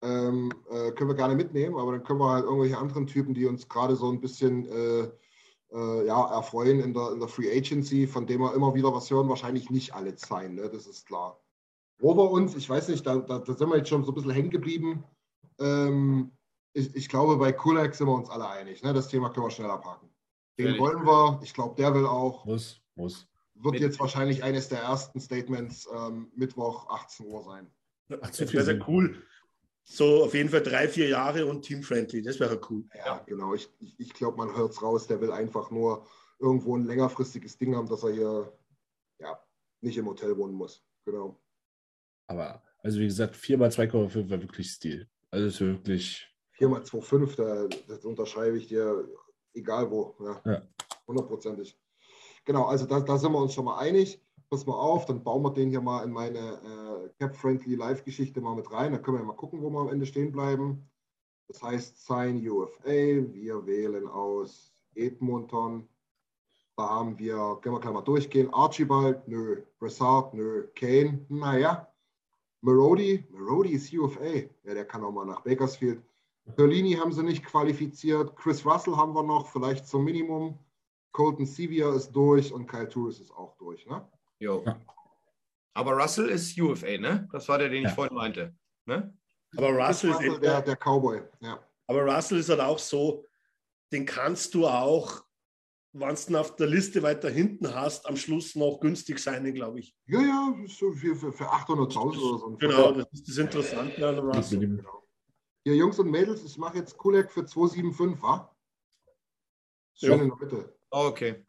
Ähm, 0.00 0.52
äh, 0.70 0.92
können 0.92 1.10
wir 1.10 1.16
gerne 1.16 1.34
mitnehmen, 1.34 1.76
aber 1.76 1.92
dann 1.92 2.04
können 2.04 2.20
wir 2.20 2.30
halt 2.30 2.44
irgendwelche 2.44 2.78
anderen 2.78 3.08
Typen, 3.08 3.34
die 3.34 3.46
uns 3.46 3.68
gerade 3.68 3.96
so 3.96 4.08
ein 4.08 4.20
bisschen 4.20 4.66
äh, 4.66 5.08
äh, 5.72 6.06
ja, 6.06 6.30
erfreuen 6.36 6.78
in 6.80 6.94
der, 6.94 7.12
in 7.12 7.18
der 7.18 7.28
Free 7.28 7.50
Agency, 7.50 8.06
von 8.06 8.26
dem 8.26 8.42
wir 8.42 8.54
immer 8.54 8.74
wieder 8.74 8.92
was 8.94 9.10
hören, 9.10 9.28
wahrscheinlich 9.28 9.70
nicht 9.70 9.94
alle 9.94 10.16
sein, 10.16 10.54
ne? 10.54 10.70
das 10.70 10.86
ist 10.86 11.06
klar. 11.06 11.40
Wo 11.98 12.16
wir 12.16 12.30
uns, 12.30 12.54
ich 12.54 12.68
weiß 12.68 12.88
nicht, 12.88 13.06
da, 13.06 13.16
da, 13.16 13.38
da 13.38 13.54
sind 13.54 13.68
wir 13.68 13.76
jetzt 13.76 13.88
schon 13.88 14.04
so 14.04 14.12
ein 14.12 14.14
bisschen 14.14 14.30
hängen 14.30 14.50
geblieben. 14.50 15.04
Ähm, 15.58 16.32
ich, 16.72 16.94
ich 16.94 17.08
glaube, 17.08 17.36
bei 17.36 17.52
Kulak 17.52 17.94
sind 17.94 18.06
wir 18.06 18.14
uns 18.14 18.30
alle 18.30 18.48
einig. 18.48 18.82
Ne? 18.82 18.92
Das 18.92 19.08
Thema 19.08 19.30
können 19.30 19.46
wir 19.46 19.50
schnell 19.50 19.70
abhaken. 19.70 20.08
Den 20.58 20.66
Fertig. 20.66 20.80
wollen 20.80 21.04
wir. 21.04 21.40
Ich 21.42 21.54
glaube, 21.54 21.74
der 21.76 21.94
will 21.94 22.06
auch. 22.06 22.44
muss, 22.44 22.80
muss. 22.94 23.26
Wird 23.54 23.74
Mit- 23.74 23.82
jetzt 23.82 23.98
wahrscheinlich 23.98 24.44
eines 24.44 24.68
der 24.68 24.80
ersten 24.80 25.20
Statements 25.20 25.88
ähm, 25.92 26.30
Mittwoch 26.36 26.88
18 26.90 27.26
Uhr 27.26 27.42
sein. 27.42 27.70
Ach, 28.10 28.30
Das 28.30 28.52
wäre 28.52 28.64
sehr 28.64 28.88
cool. 28.88 29.20
So 29.82 30.24
auf 30.24 30.34
jeden 30.34 30.50
Fall 30.50 30.62
drei, 30.62 30.86
vier 30.86 31.08
Jahre 31.08 31.46
und 31.46 31.62
team-friendly. 31.62 32.22
Das 32.22 32.38
wäre 32.38 32.60
cool. 32.70 32.84
Ja, 32.94 33.18
genau. 33.26 33.54
Ich, 33.54 33.68
ich, 33.80 33.98
ich 33.98 34.14
glaube, 34.14 34.36
man 34.36 34.54
hört 34.54 34.72
es 34.72 34.82
raus. 34.82 35.06
Der 35.06 35.20
will 35.20 35.32
einfach 35.32 35.70
nur 35.70 36.06
irgendwo 36.38 36.76
ein 36.76 36.84
längerfristiges 36.84 37.56
Ding 37.56 37.74
haben, 37.74 37.88
dass 37.88 38.04
er 38.04 38.12
hier 38.12 38.52
ja, 39.18 39.40
nicht 39.80 39.96
im 39.96 40.06
Hotel 40.06 40.36
wohnen 40.36 40.54
muss. 40.54 40.84
Genau. 41.04 41.40
Aber, 42.28 42.62
also 42.82 43.00
wie 43.00 43.06
gesagt, 43.06 43.36
4 43.36 43.58
mal 43.58 43.70
2,5 43.70 44.30
war 44.30 44.40
wirklich 44.40 44.70
Stil. 44.70 45.08
Also 45.30 45.46
ist 45.46 45.60
wirklich. 45.60 46.26
4 46.52 46.68
mal 46.68 46.82
2,5, 46.82 47.36
da, 47.36 47.76
das 47.88 48.04
unterschreibe 48.04 48.58
ich 48.58 48.68
dir, 48.68 49.08
egal 49.54 49.90
wo. 49.90 50.14
Ja. 50.20 50.40
Ja. 50.44 50.62
Hundertprozentig. 51.06 51.78
Genau, 52.44 52.64
also 52.66 52.86
da, 52.86 53.00
da 53.00 53.18
sind 53.18 53.32
wir 53.32 53.40
uns 53.40 53.54
schon 53.54 53.64
mal 53.64 53.78
einig. 53.78 54.22
Pass 54.50 54.64
mal 54.64 54.74
auf, 54.74 55.04
dann 55.04 55.22
bauen 55.22 55.42
wir 55.42 55.52
den 55.52 55.68
hier 55.68 55.80
mal 55.80 56.04
in 56.04 56.10
meine 56.10 56.38
äh, 56.38 57.08
Cap-Friendly 57.18 57.74
Live-Geschichte 57.74 58.40
mal 58.40 58.54
mit 58.54 58.70
rein. 58.72 58.92
Da 58.92 58.98
können 58.98 59.18
wir 59.18 59.24
mal 59.24 59.36
gucken, 59.36 59.60
wo 59.60 59.68
wir 59.68 59.80
am 59.80 59.88
Ende 59.88 60.06
stehen 60.06 60.32
bleiben. 60.32 60.88
Das 61.48 61.62
heißt, 61.62 62.06
Sign 62.06 62.48
UFA. 62.48 62.84
Wir 63.32 63.66
wählen 63.66 64.06
aus 64.06 64.74
Edmonton. 64.94 65.88
Da 66.76 66.88
haben 66.88 67.18
wir, 67.18 67.58
können 67.60 67.74
wir 67.74 67.80
gleich 67.80 67.92
mal 67.92 68.02
durchgehen. 68.02 68.52
Archibald, 68.52 69.26
nö. 69.26 69.62
Brassard, 69.78 70.32
nö. 70.34 70.68
Kane, 70.74 71.26
naja. 71.28 71.87
Marody, 72.60 73.24
Marody 73.30 73.70
ist 73.72 73.92
UFA. 73.92 74.24
Ja, 74.64 74.74
der 74.74 74.84
kann 74.84 75.04
auch 75.04 75.12
mal 75.12 75.24
nach 75.26 75.40
Bakersfield. 75.42 76.02
Berlini 76.56 76.94
haben 76.94 77.12
sie 77.12 77.22
nicht 77.22 77.44
qualifiziert. 77.44 78.34
Chris 78.36 78.64
Russell 78.64 78.96
haben 78.96 79.12
wir 79.14 79.22
noch, 79.22 79.48
vielleicht 79.48 79.86
zum 79.86 80.04
Minimum. 80.04 80.58
Colton 81.12 81.46
Sevier 81.46 81.92
ist 81.94 82.10
durch 82.12 82.52
und 82.52 82.66
Kyle 82.66 82.88
Turris 82.88 83.20
ist 83.20 83.30
auch 83.32 83.56
durch. 83.58 83.86
Ne? 83.86 84.06
Jo. 84.40 84.62
Ja. 84.64 84.80
Aber 85.74 85.92
Russell 85.92 86.28
ist 86.28 86.58
UFA, 86.58 86.98
ne? 86.98 87.28
Das 87.32 87.48
war 87.48 87.58
der, 87.58 87.68
den 87.68 87.82
ich 87.82 87.88
Ja. 87.88 87.94
vorhin 87.94 88.14
meinte. 88.16 88.54
Ne? 88.86 89.12
Aber 89.56 89.68
Russell, 89.70 90.10
Russell, 90.12 90.32
ist, 90.32 90.42
der, 90.42 90.62
der 90.62 90.76
Cowboy. 90.76 91.22
Ja. 91.40 91.58
aber 91.86 92.02
Russell 92.04 92.38
ist 92.38 92.48
halt 92.48 92.60
auch 92.60 92.78
so, 92.78 93.24
den 93.92 94.04
kannst 94.04 94.54
du 94.54 94.66
auch, 94.66 95.22
wenn 96.00 96.14
du 96.14 96.38
auf 96.38 96.56
der 96.56 96.66
Liste 96.66 97.02
weiter 97.02 97.30
hinten 97.30 97.74
hast, 97.74 98.06
am 98.06 98.16
Schluss 98.16 98.54
noch 98.54 98.78
günstig 98.80 99.18
sein, 99.18 99.52
glaube 99.54 99.80
ich. 99.80 99.96
ja, 100.06 100.20
ja, 100.20 100.54
so 100.66 100.92
für, 100.92 101.14
für, 101.16 101.32
für 101.32 101.44
800.000 101.44 101.98
oder 101.98 102.38
so. 102.38 102.56
Genau, 102.58 102.92
das 102.92 103.06
ist 103.12 103.28
das 103.28 103.38
Interessante 103.38 104.08
an 104.08 104.18
Russell. 104.18 104.60
Genau. 104.60 105.04
Hier, 105.64 105.74
Jungs 105.76 105.98
und 105.98 106.10
Mädels, 106.10 106.44
ich 106.44 106.56
mache 106.58 106.78
jetzt 106.78 106.96
Kulek 106.96 107.30
für 107.30 107.44
275, 107.44 108.22
wa? 108.22 108.54
Schön 109.94 110.10
Ja. 110.10 110.22
in 110.22 110.28
der 110.28 110.36
Mitte. 110.38 110.78
Okay. 110.90 111.44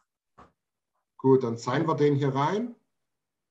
Gut, 1.17 1.43
dann 1.43 1.57
zeigen 1.57 1.87
wir 1.87 1.95
den 1.95 2.15
hier 2.15 2.33
rein. 2.33 2.75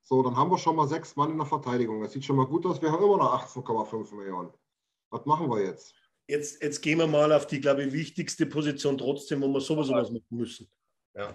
So, 0.03 0.23
dann 0.23 0.37
haben 0.37 0.51
wir 0.51 0.59
schon 0.59 0.75
mal 0.77 0.89
sechs 0.89 1.15
Mann 1.17 1.31
in 1.33 1.37
der 1.39 1.47
Verteidigung. 1.47 2.01
Das 2.01 2.13
sieht 2.13 2.25
schon 2.25 2.37
mal 2.37 2.47
gut 2.47 2.65
aus. 2.67 2.81
Wir 2.81 2.91
haben 2.91 3.05
immer 3.05 3.19
noch 3.19 3.47
18,5 3.47 4.15
Millionen. 4.15 4.51
Was 5.11 5.25
machen 5.27 5.51
wir 5.51 5.63
jetzt? 5.63 5.95
Jetzt, 6.27 6.63
jetzt 6.63 6.81
gehen 6.83 6.99
wir 6.99 7.07
mal 7.07 7.31
auf 7.33 7.47
die, 7.47 7.61
glaube 7.61 7.85
ich, 7.85 7.93
wichtigste 7.93 8.47
Position 8.47 8.99
trotzdem, 8.99 9.41
wo 9.43 9.49
wir 9.49 9.61
sowieso 9.61 9.93
was 9.93 10.11
machen 10.11 10.25
müssen. 10.31 10.71
Ja. 11.19 11.35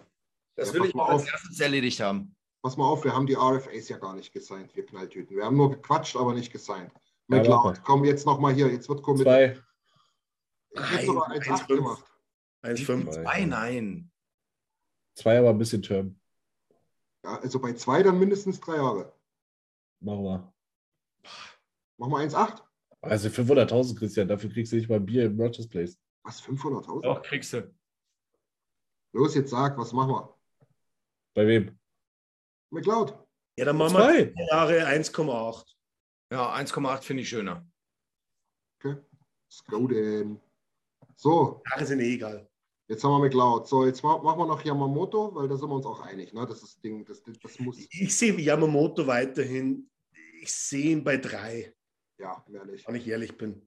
Das 0.55 0.69
Ja, 0.69 0.75
will 0.75 0.85
ich 0.85 0.93
mal 0.95 1.09
als 1.09 1.27
erstes 1.27 1.59
erledigt 1.59 1.99
haben. 1.99 2.35
Pass 2.63 2.77
mal 2.77 2.85
auf, 2.85 3.03
wir 3.03 3.13
haben 3.13 3.25
die 3.27 3.35
RFAs 3.35 3.89
ja 3.89 3.97
gar 3.97 4.15
nicht 4.15 4.31
gesigned, 4.31 4.73
wir 4.75 4.85
Knalltüten. 4.85 5.35
Wir 5.35 5.43
haben 5.43 5.57
nur 5.57 5.71
gequatscht, 5.71 6.15
aber 6.15 6.33
nicht 6.33 6.51
gesigned. 6.51 6.91
Ja, 7.27 7.37
McLeod, 7.37 7.49
mach 7.49 7.63
mal. 7.65 7.81
komm 7.83 8.05
jetzt 8.05 8.25
nochmal 8.25 8.53
hier. 8.53 8.71
Jetzt 8.71 8.87
wird 8.87 9.03
Committed. 9.03 9.25
zwei. 9.25 9.59
Ich 10.75 10.91
hätte 10.91 11.05
sogar 11.05 11.27
Nein, 11.29 11.41
1,8 11.41 11.67
1,5. 11.67 11.67
gemacht. 11.75 12.05
1,5. 12.63 13.11
Zwei, 13.11 13.45
nein. 13.45 14.11
Zwei, 15.15 15.37
aber 15.39 15.49
ein 15.49 15.57
bisschen 15.57 15.81
Term. 15.83 16.19
Ja, 17.25 17.39
also 17.39 17.59
bei 17.59 17.73
zwei 17.73 18.01
dann 18.01 18.17
mindestens 18.17 18.59
drei 18.59 18.77
Jahre. 18.77 19.13
Machen 19.99 20.23
wir. 20.23 20.53
Machen 21.97 22.11
wir 22.11 22.17
1,8? 22.19 22.61
Also 23.01 23.27
500.000, 23.29 23.97
Christian, 23.99 24.27
dafür 24.29 24.49
kriegst 24.49 24.71
du 24.71 24.77
nicht 24.77 24.87
mal 24.89 24.95
ein 24.95 25.05
Bier 25.05 25.25
im 25.25 25.39
Rogers 25.39 25.67
Place. 25.67 25.99
Was, 26.23 26.41
500.000? 26.41 27.01
Doch, 27.01 27.21
kriegst 27.21 27.51
du. 27.53 27.73
Los, 29.13 29.35
jetzt 29.35 29.51
sag, 29.51 29.77
was 29.77 29.93
machen 29.93 30.09
wir? 30.11 30.37
Bei 31.35 31.47
wem? 31.47 31.77
McLeod. 32.71 33.17
Ja, 33.57 33.65
dann 33.65 33.77
machen 33.77 33.95
Zwei. 33.95 34.33
wir 34.35 34.47
Jahre 34.51 34.87
1,8. 34.87 35.65
Ja, 36.31 36.53
1,8 36.55 37.01
finde 37.03 37.21
ich 37.23 37.29
schöner. 37.29 37.65
Let's 38.83 39.63
go 39.65 39.87
denn. 39.87 40.39
So, 41.15 41.61
Jahre 41.69 41.85
sind 41.85 41.99
eh 41.99 42.15
egal. 42.15 42.49
jetzt 42.87 43.03
haben 43.03 43.11
wir 43.11 43.19
McLeod. 43.19 43.67
So, 43.67 43.85
jetzt 43.85 44.03
ma- 44.03 44.17
machen 44.17 44.39
wir 44.39 44.47
noch 44.47 44.63
Yamamoto, 44.63 45.33
weil 45.35 45.47
da 45.47 45.55
sind 45.55 45.69
wir 45.69 45.75
uns 45.75 45.85
auch 45.85 46.01
einig. 46.01 46.33
Ne? 46.33 46.41
Das 46.47 46.57
ist 46.57 46.63
das 46.75 46.81
Ding, 46.81 47.05
das, 47.05 47.21
das, 47.21 47.37
das 47.39 47.59
muss. 47.59 47.77
Ich 47.91 48.15
sehe 48.17 48.33
Yamamoto 48.39 49.05
weiterhin. 49.05 49.89
Ich 50.41 50.51
sehe 50.51 50.91
ihn 50.91 51.03
bei 51.03 51.17
drei, 51.17 51.73
Ja, 52.17 52.43
mehr 52.49 52.65
nicht. 52.65 52.85
wenn 52.87 52.95
ich 52.95 53.07
ehrlich 53.07 53.37
bin. 53.37 53.65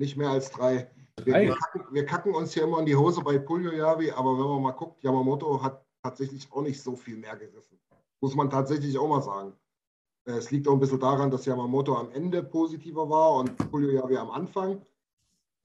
Nicht 0.00 0.16
mehr 0.16 0.30
als 0.30 0.50
drei. 0.50 0.90
Wir, 1.24 1.34
wir, 1.34 1.54
kacken, 1.54 1.84
wir 1.92 2.06
kacken 2.06 2.34
uns 2.34 2.54
hier 2.54 2.62
immer 2.62 2.78
in 2.78 2.86
die 2.86 2.96
Hose 2.96 3.20
bei 3.22 3.38
Puljojavi, 3.38 4.10
aber 4.12 4.38
wenn 4.38 4.46
man 4.46 4.62
mal 4.62 4.70
guckt, 4.72 5.02
Yamamoto 5.04 5.62
hat 5.62 5.84
tatsächlich 6.02 6.50
auch 6.50 6.62
nicht 6.62 6.80
so 6.82 6.96
viel 6.96 7.18
mehr 7.18 7.36
gerissen. 7.36 7.78
Muss 8.22 8.34
man 8.34 8.48
tatsächlich 8.48 8.96
auch 8.96 9.06
mal 9.08 9.20
sagen. 9.20 9.52
Äh, 10.26 10.32
Es 10.38 10.50
liegt 10.50 10.66
auch 10.66 10.72
ein 10.72 10.80
bisschen 10.80 11.00
daran, 11.00 11.30
dass 11.30 11.44
Yamamoto 11.44 11.94
am 11.94 12.10
Ende 12.12 12.42
positiver 12.42 13.10
war 13.10 13.34
und 13.34 13.54
Puljojavi 13.70 14.16
am 14.16 14.30
Anfang. 14.30 14.80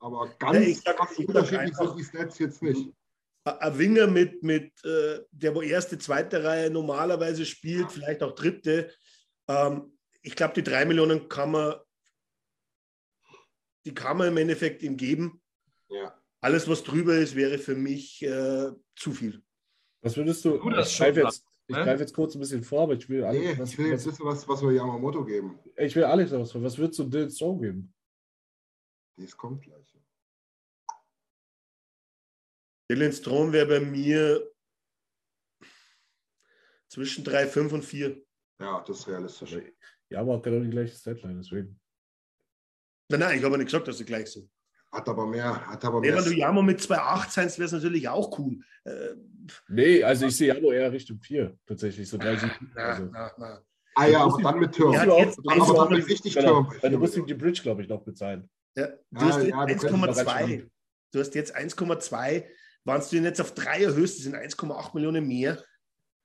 Aber 0.02 0.28
ganz 0.38 0.58
Ja, 0.58 0.62
ich 0.64 0.82
sag- 0.82 0.98
krass 0.98 1.12
ich 1.12 1.18
sag 1.20 1.28
unterschiedlich 1.30 1.76
sind 1.78 1.98
die 1.98 2.04
Stats 2.04 2.40
jetzt 2.40 2.62
nicht. 2.62 2.92
Ein 3.46 3.78
Winger 3.78 4.08
mit, 4.08 4.44
mit 4.44 4.74
äh, 4.84 5.20
der 5.32 5.56
wo 5.56 5.62
erste, 5.62 5.98
zweite 5.98 6.44
Reihe 6.44 6.70
normalerweise 6.70 7.46
spielt, 7.46 7.90
vielleicht 7.90 8.22
auch 8.22 8.36
dritte. 8.36 8.92
Ähm, 9.48 9.94
ich 10.22 10.36
glaube, 10.36 10.56
die 10.56 10.64
drei 10.64 10.84
Millionen 10.84 11.30
kann 11.30 11.52
man, 11.52 11.76
die 13.86 13.94
kann 13.94 14.18
man 14.18 14.28
im 14.30 14.38
Endeffekt 14.38 14.84
ihm 14.84 14.98
geben. 14.98 15.42
Ja. 15.90 16.20
Alles, 16.42 16.68
was 16.68 16.84
drüber 16.84 17.16
ist, 17.16 17.36
wäre 17.36 17.58
für 17.58 17.76
mich 17.76 18.22
äh, 18.24 18.72
zu 18.96 19.12
viel. 19.12 19.44
Was 20.02 20.18
würdest 20.18 20.44
du? 20.46 20.58
Du 20.58 20.70
das 20.70 20.92
ich 20.92 20.98
greife 20.98 21.22
schon 21.22 21.30
jetzt, 21.30 21.46
ich 21.68 21.76
ne? 21.76 21.84
greife 21.84 22.02
jetzt 22.02 22.14
kurz 22.14 22.36
ein 22.36 22.40
bisschen 22.40 22.64
vor, 22.64 22.84
aber 22.84 22.94
ich 22.94 23.10
will 23.10 23.22
Nee, 23.22 23.28
Alex, 23.28 23.60
was, 23.60 23.72
ich 23.72 23.78
will 23.78 23.88
jetzt 23.88 24.06
was, 24.06 24.14
wissen, 24.14 24.26
was, 24.26 24.48
was 24.48 24.62
wir 24.62 24.72
Yamamoto 24.72 25.26
geben. 25.26 25.60
ich 25.78 25.96
will 25.96 26.04
Alex 26.04 26.32
was, 26.32 26.54
was 26.62 26.78
würdest 26.78 27.00
du 27.00 27.04
Dylan 27.06 27.32
Strong 27.32 27.62
geben? 27.62 27.94
Das 29.18 29.36
kommt 29.36 29.64
gleich. 29.64 29.98
Dylan 32.92 33.14
Strom 33.14 33.52
wäre 33.52 33.66
bei 33.66 33.80
mir 33.80 34.52
zwischen 36.88 37.24
3, 37.24 37.48
5 37.48 37.74
und 37.74 37.84
4. 37.84 38.24
Ja, 38.60 38.84
das 38.88 39.00
ist 39.00 39.08
realistisch. 39.08 39.58
Ja, 40.10 40.22
aber 40.22 40.36
auch 40.36 40.42
genau 40.42 40.64
die 40.64 40.70
gleiche 40.70 40.96
Statline, 40.96 41.38
deswegen. 41.38 41.80
Nein, 43.10 43.20
nein, 43.20 43.38
ich 43.40 43.44
habe 43.44 43.58
nicht 43.58 43.66
gesagt, 43.68 43.88
dass 43.88 43.98
sie 43.98 44.06
gleich 44.06 44.28
sind. 44.32 44.50
Hat 44.92 45.08
aber 45.10 45.28
mehr, 45.28 45.66
hat 45.68 45.84
aber 45.84 46.00
Nee, 46.00 46.08
mehr. 46.12 46.18
wenn 46.18 46.26
du 46.26 46.38
Jammer 46.38 46.64
mit 46.64 46.80
2,8 46.80 47.30
sein, 47.32 47.50
wäre 47.50 47.64
es 47.66 47.72
natürlich 47.72 48.08
auch 48.08 48.38
cool. 48.40 48.60
Äh, 48.86 49.16
Nee, 49.68 50.04
also 50.04 50.26
ich 50.26 50.36
sehe 50.38 50.54
Jamo 50.56 50.72
eher 50.72 50.92
Richtung 50.92 51.20
4, 51.20 51.56
tatsächlich. 51.68 52.10
So 52.10 52.18
30. 52.18 52.50
na, 52.74 52.82
Also. 52.84 53.06
na, 53.12 53.32
na. 53.38 53.62
ah 53.96 54.06
ja, 54.08 54.22
aber 54.24 54.42
dann 54.42 54.60
mit 54.60 54.74
Turm. 54.74 54.94
Ja, 54.94 55.06
Du 55.06 55.18
jetzt- 55.18 55.38
du 55.38 55.50
aber 55.52 55.74
dann 55.90 55.94
mit 56.00 56.08
richtig 56.08 56.34
genau, 56.34 56.64
Turm. 56.64 56.74
Weil 56.82 56.90
du 56.92 56.98
musst 56.98 57.16
ihm 57.18 57.28
die 57.28 57.34
Bridge, 57.36 57.62
glaube 57.62 57.84
ich, 57.84 57.88
noch 57.90 58.02
bezahlen. 58.02 58.50
Ja, 58.76 58.88
du 58.88 58.96
Ja, 59.12 59.22
hast 59.22 59.38
jetzt 59.44 59.50
ja, 59.50 59.66
du 59.66 59.76
könntest 59.76 59.94
mal 59.94 60.10
1,2. 60.10 60.58
ganz 60.58 60.72
Du 61.12 61.20
hast 61.20 61.36
jetzt 61.36 61.56
1,2. 61.56 62.46
Wenn 62.86 63.02
du 63.02 63.16
ihn 63.18 63.24
jetzt 63.24 63.42
auf 63.42 63.54
3 63.54 63.84
erhöhst, 63.84 64.18
das 64.18 64.24
sind 64.24 64.36
1,8 64.36 64.94
Millionen 64.96 65.28
mehr. 65.28 65.64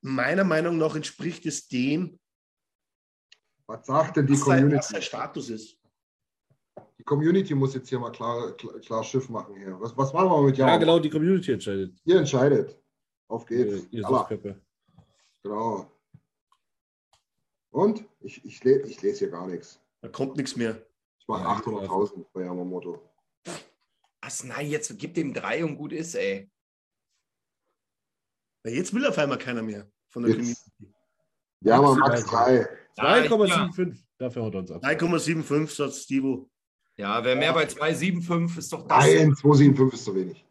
Meiner 0.03 0.45
Meinung 0.45 0.79
nach 0.79 0.97
entspricht 0.97 1.45
es 1.47 1.69
dem, 1.69 2.19
Was 3.67 3.87
sagt 3.87 4.17
denn 4.17 4.27
die 4.27 4.33
was 4.33 4.41
sein, 4.41 4.47
was 4.49 4.61
Community? 4.63 4.93
sein 4.93 5.03
Status 5.03 5.51
ist. 5.51 5.77
Die 6.99 7.05
Community 7.05 7.55
muss 7.55 7.75
jetzt 7.75 7.89
hier 7.89 7.99
mal 7.99 8.11
klar, 8.11 8.53
klar, 8.57 8.79
klar 8.81 9.05
Schiff 9.05 9.29
machen 9.29 9.57
hier. 9.57 9.81
Was, 9.81 9.97
was 9.97 10.13
machen 10.13 10.29
wir 10.31 10.43
mit 10.43 10.57
Ja, 10.59 10.67
Yamamoto? 10.67 10.81
genau, 10.87 10.99
die 10.99 11.11
Community 11.11 11.53
entscheidet. 11.53 11.99
Ihr 12.05 12.19
entscheidet. 12.19 12.79
Auf 13.29 13.47
geht's. 13.47 13.87
Ihr, 13.91 14.01
ihr. 14.03 14.61
Genau. 15.43 15.91
Und? 17.71 18.05
Ich, 18.21 18.45
ich, 18.45 18.63
le 18.65 18.83
ich 18.83 19.01
lese 19.03 19.21
hier 19.21 19.31
gar 19.31 19.47
nichts. 19.47 19.81
Da 20.03 20.09
kommt 20.09 20.37
nichts 20.37 20.57
mehr. 20.57 20.85
Ich 21.19 21.27
mache 21.29 21.43
Ja, 21.43 21.57
800.000 21.57 22.27
bei 22.33 22.43
Yamamoto. 22.43 23.01
Was? 24.23 24.45
Nein, 24.45 24.69
jetzt 24.69 24.97
gib 24.99 25.15
dem 25.15 25.33
drei 25.33 25.65
und 25.65 25.77
gut 25.77 25.93
ist, 25.93 26.15
ey. 26.15 26.51
Weil 28.63 28.75
jetzt 28.75 28.93
will 28.93 29.07
auf 29.07 29.17
einmal 29.17 29.39
keiner 29.39 29.63
mehr 29.63 29.91
von 30.09 30.23
der 30.23 30.33
Jetzt. 30.37 30.67
Community. 30.77 30.95
Ja, 31.63 31.79
aber 31.79 31.95
Max 31.95 32.23
Max 32.23 32.31
3. 32.31 32.69
2,75. 32.99 33.97
Dafür 34.19 34.43
haut 34.43 34.55
er 34.55 34.61
uns 34.61 34.71
ab. 34.71 34.83
3,75 34.85 35.75
sagt 35.75 35.95
Stivo. 35.95 36.51
Ja, 37.01 37.25
wer 37.25 37.35
mehr 37.37 37.53
bei 37.55 37.65
2,75 37.65 38.59
ist 38.59 38.73
doch 38.73 38.87
das. 38.87 39.05
Nein, 39.07 39.35
275 39.35 39.93
ist 39.95 40.05
zu 40.05 40.15
wenig. 40.15 40.45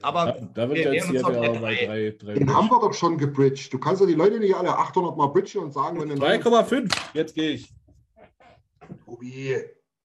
Da, 0.00 0.08
Aber 0.08 0.32
da 0.54 0.68
wird 0.68 0.78
wir 0.78 0.94
jetzt 0.94 1.12
werden 1.12 1.28
hier 1.30 1.40
bei 1.40 1.58
drei- 1.58 1.86
3, 1.86 2.16
3 2.18 2.34
Den 2.34 2.54
haben 2.54 2.68
wir 2.68 2.80
doch 2.80 2.92
schon 2.94 3.18
gebridged. 3.18 3.72
Du 3.72 3.78
kannst 3.78 4.00
ja 4.00 4.06
die 4.06 4.14
Leute 4.14 4.38
nicht 4.38 4.54
alle 4.54 4.76
800 4.76 5.16
Mal 5.16 5.26
bridgen 5.28 5.62
und 5.62 5.72
sagen, 5.72 6.00
wenn 6.00 6.08
du 6.10 6.14
3,5. 6.16 6.94
Jetzt 7.14 7.34
gehe 7.34 7.50
ich. 7.52 7.72
Tobi. 9.04 9.56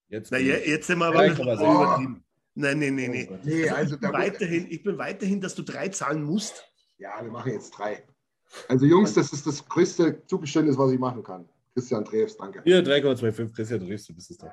Jetzt 0.07 0.31
Na, 0.31 0.37
gehe 0.39 0.53
ja, 0.53 0.57
ich. 0.59 0.67
jetzt 0.67 0.87
sind 0.87 0.99
wir 0.99 1.05
aber 1.05 1.19
ein 1.19 1.29
bisschen 1.29 1.45
3,6. 1.45 1.75
übertrieben. 1.75 2.23
Nein, 2.53 2.79
nein, 2.79 2.95
nein, 2.95 3.11
nein. 3.11 3.39
Nee, 3.43 3.69
also 3.69 3.95
da 3.95 4.11
Weiterhin, 4.11 4.67
ich 4.69 4.83
bin 4.83 4.97
weiterhin, 4.97 5.39
dass 5.39 5.55
du 5.55 5.61
drei 5.61 5.87
zahlen 5.89 6.23
musst. 6.23 6.65
Ja, 6.97 7.11
wir 7.21 7.31
machen 7.31 7.51
jetzt 7.53 7.71
drei. 7.71 8.03
Also 8.67 8.85
Jungs, 8.85 9.13
das 9.13 9.31
ist 9.31 9.47
das 9.47 9.63
größte 9.67 10.25
Zugeständnis, 10.25 10.77
was 10.77 10.91
ich 10.91 10.99
machen 10.99 11.23
kann. 11.23 11.47
Christian 11.73 12.03
Dreves, 12.03 12.35
danke. 12.37 12.61
Hier 12.65 12.83
3,25. 12.83 13.53
Christian 13.55 13.79
Dreves, 13.79 14.05
du 14.07 14.13
bist 14.15 14.31
es 14.31 14.37
doch. 14.37 14.51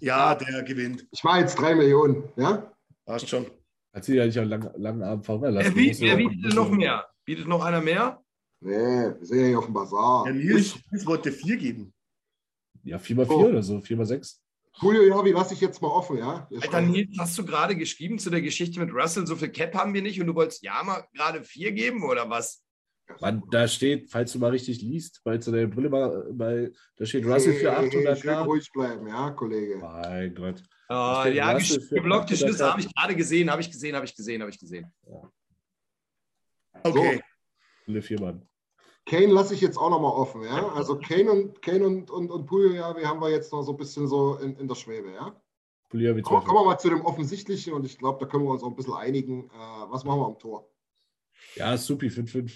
Ja, 0.00 0.34
der 0.34 0.62
gewinnt. 0.62 1.06
Ich 1.10 1.22
mache 1.24 1.40
jetzt 1.40 1.58
drei 1.58 1.74
Millionen, 1.74 2.24
ja? 2.36 2.72
Passt 3.04 3.28
schon. 3.28 3.46
Hat 3.92 4.04
sie 4.04 4.16
ja 4.16 4.24
nicht 4.26 4.38
einen 4.38 4.50
langen, 4.50 4.70
langen 4.76 5.02
Abend 5.02 5.24
verhungern 5.26 5.54
lassen. 5.54 5.74
wer, 5.74 6.16
bietet 6.16 6.44
denn 6.44 6.54
noch 6.54 6.70
mehr? 6.70 7.06
Bietet 7.24 7.46
noch 7.48 7.64
einer 7.64 7.80
mehr? 7.80 8.22
Nee, 8.60 8.72
wir 8.72 9.18
sind 9.22 9.40
ja 9.40 9.46
hier 9.46 9.58
auf 9.58 9.64
dem 9.64 9.74
Bazar. 9.74 10.24
Der 10.24 10.34
Nils, 10.34 10.76
Nils 10.90 11.06
wollte 11.06 11.32
vier 11.32 11.56
geben. 11.56 11.92
Ja, 12.84 12.98
4x4 12.98 13.28
Oh. 13.30 13.46
oder 13.46 13.62
so, 13.62 13.78
4x6. 13.78 14.36
Julio, 14.80 15.02
ja, 15.02 15.24
wie 15.24 15.32
lasse 15.32 15.54
ich 15.54 15.60
jetzt 15.60 15.82
mal 15.82 15.88
offen, 15.88 16.18
ja? 16.18 16.48
Alter, 16.60 16.80
Nils, 16.80 17.16
hast 17.18 17.36
du 17.36 17.44
gerade 17.44 17.76
geschrieben 17.76 18.18
zu 18.18 18.30
der 18.30 18.40
Geschichte 18.40 18.78
mit 18.80 18.94
Russell, 18.94 19.26
so 19.26 19.36
viel 19.36 19.50
Cap 19.50 19.74
haben 19.74 19.92
wir 19.92 20.02
nicht 20.02 20.20
und 20.20 20.26
du 20.28 20.34
wolltest 20.34 20.62
ja 20.62 20.82
mal 20.84 21.04
gerade 21.12 21.42
vier 21.42 21.72
geben 21.72 22.04
oder 22.04 22.30
was? 22.30 22.62
Mann, 23.20 23.42
da 23.50 23.68
steht, 23.68 24.10
falls 24.10 24.32
du 24.32 24.38
mal 24.38 24.50
richtig 24.50 24.80
liest, 24.80 25.20
falls 25.22 25.44
du 25.44 25.50
deine 25.50 25.68
Brille 25.68 25.88
mal, 25.88 26.32
mal 26.32 26.72
da 26.96 27.06
steht 27.06 27.24
Russell 27.26 27.54
für 27.54 27.70
Hey, 27.70 27.90
hey, 27.90 28.06
800 28.06 28.18
Schön 28.18 28.30
k 28.30 28.42
ruhig 28.42 28.72
bleiben, 28.72 29.06
ja, 29.06 29.30
Kollege. 29.30 29.76
Mein 29.78 30.34
Gott. 30.34 30.58
Steht 30.58 31.34
ja, 31.34 31.52
geblockte 31.52 32.34
800 32.34 32.38
Schlüsse 32.38 32.70
habe 32.70 32.80
ich 32.80 32.94
gerade 32.94 33.14
gesehen, 33.14 33.50
habe 33.50 33.60
ich 33.60 33.70
gesehen, 33.70 33.94
habe 33.94 34.04
ich 34.04 34.16
gesehen, 34.16 34.40
habe 34.40 34.50
ich 34.50 34.58
gesehen. 34.58 34.92
Okay. 36.82 37.20
Alle 37.86 38.02
vier 38.02 38.20
Mann. 38.20 38.46
Kane 39.06 39.32
lasse 39.32 39.54
ich 39.54 39.60
jetzt 39.60 39.76
auch 39.76 39.90
noch 39.90 40.00
mal 40.00 40.10
offen, 40.10 40.42
ja? 40.42 40.68
Also 40.72 40.98
Kane 40.98 41.30
und 41.30 41.62
Kane 41.62 41.84
und, 41.84 42.10
und, 42.10 42.30
und 42.30 42.50
Julio, 42.50 42.72
ja, 42.74 42.96
wir 42.96 43.08
haben 43.08 43.20
wir 43.20 43.30
jetzt 43.30 43.52
noch 43.52 43.62
so 43.62 43.72
ein 43.72 43.76
bisschen 43.76 44.06
so 44.06 44.36
in, 44.36 44.56
in 44.56 44.68
der 44.68 44.74
Schwebe, 44.74 45.12
ja? 45.12 45.34
Polier 45.88 46.14
wie 46.16 46.22
Kommen, 46.22 46.42
12. 46.42 46.46
kommen 46.46 46.60
wir 46.60 46.70
mal 46.70 46.78
zu 46.78 46.90
dem 46.90 47.04
Offensichtlichen 47.04 47.72
und 47.72 47.84
ich 47.84 47.98
glaube, 47.98 48.24
da 48.24 48.30
können 48.30 48.44
wir 48.44 48.50
uns 48.50 48.62
auch 48.62 48.68
ein 48.68 48.76
bisschen 48.76 48.94
einigen. 48.94 49.50
Äh, 49.50 49.90
was 49.90 50.04
machen 50.04 50.20
wir 50.20 50.26
am 50.26 50.38
Tor? 50.38 50.70
Ja, 51.56 51.76
Supi 51.76 52.06
5-5. 52.06 52.52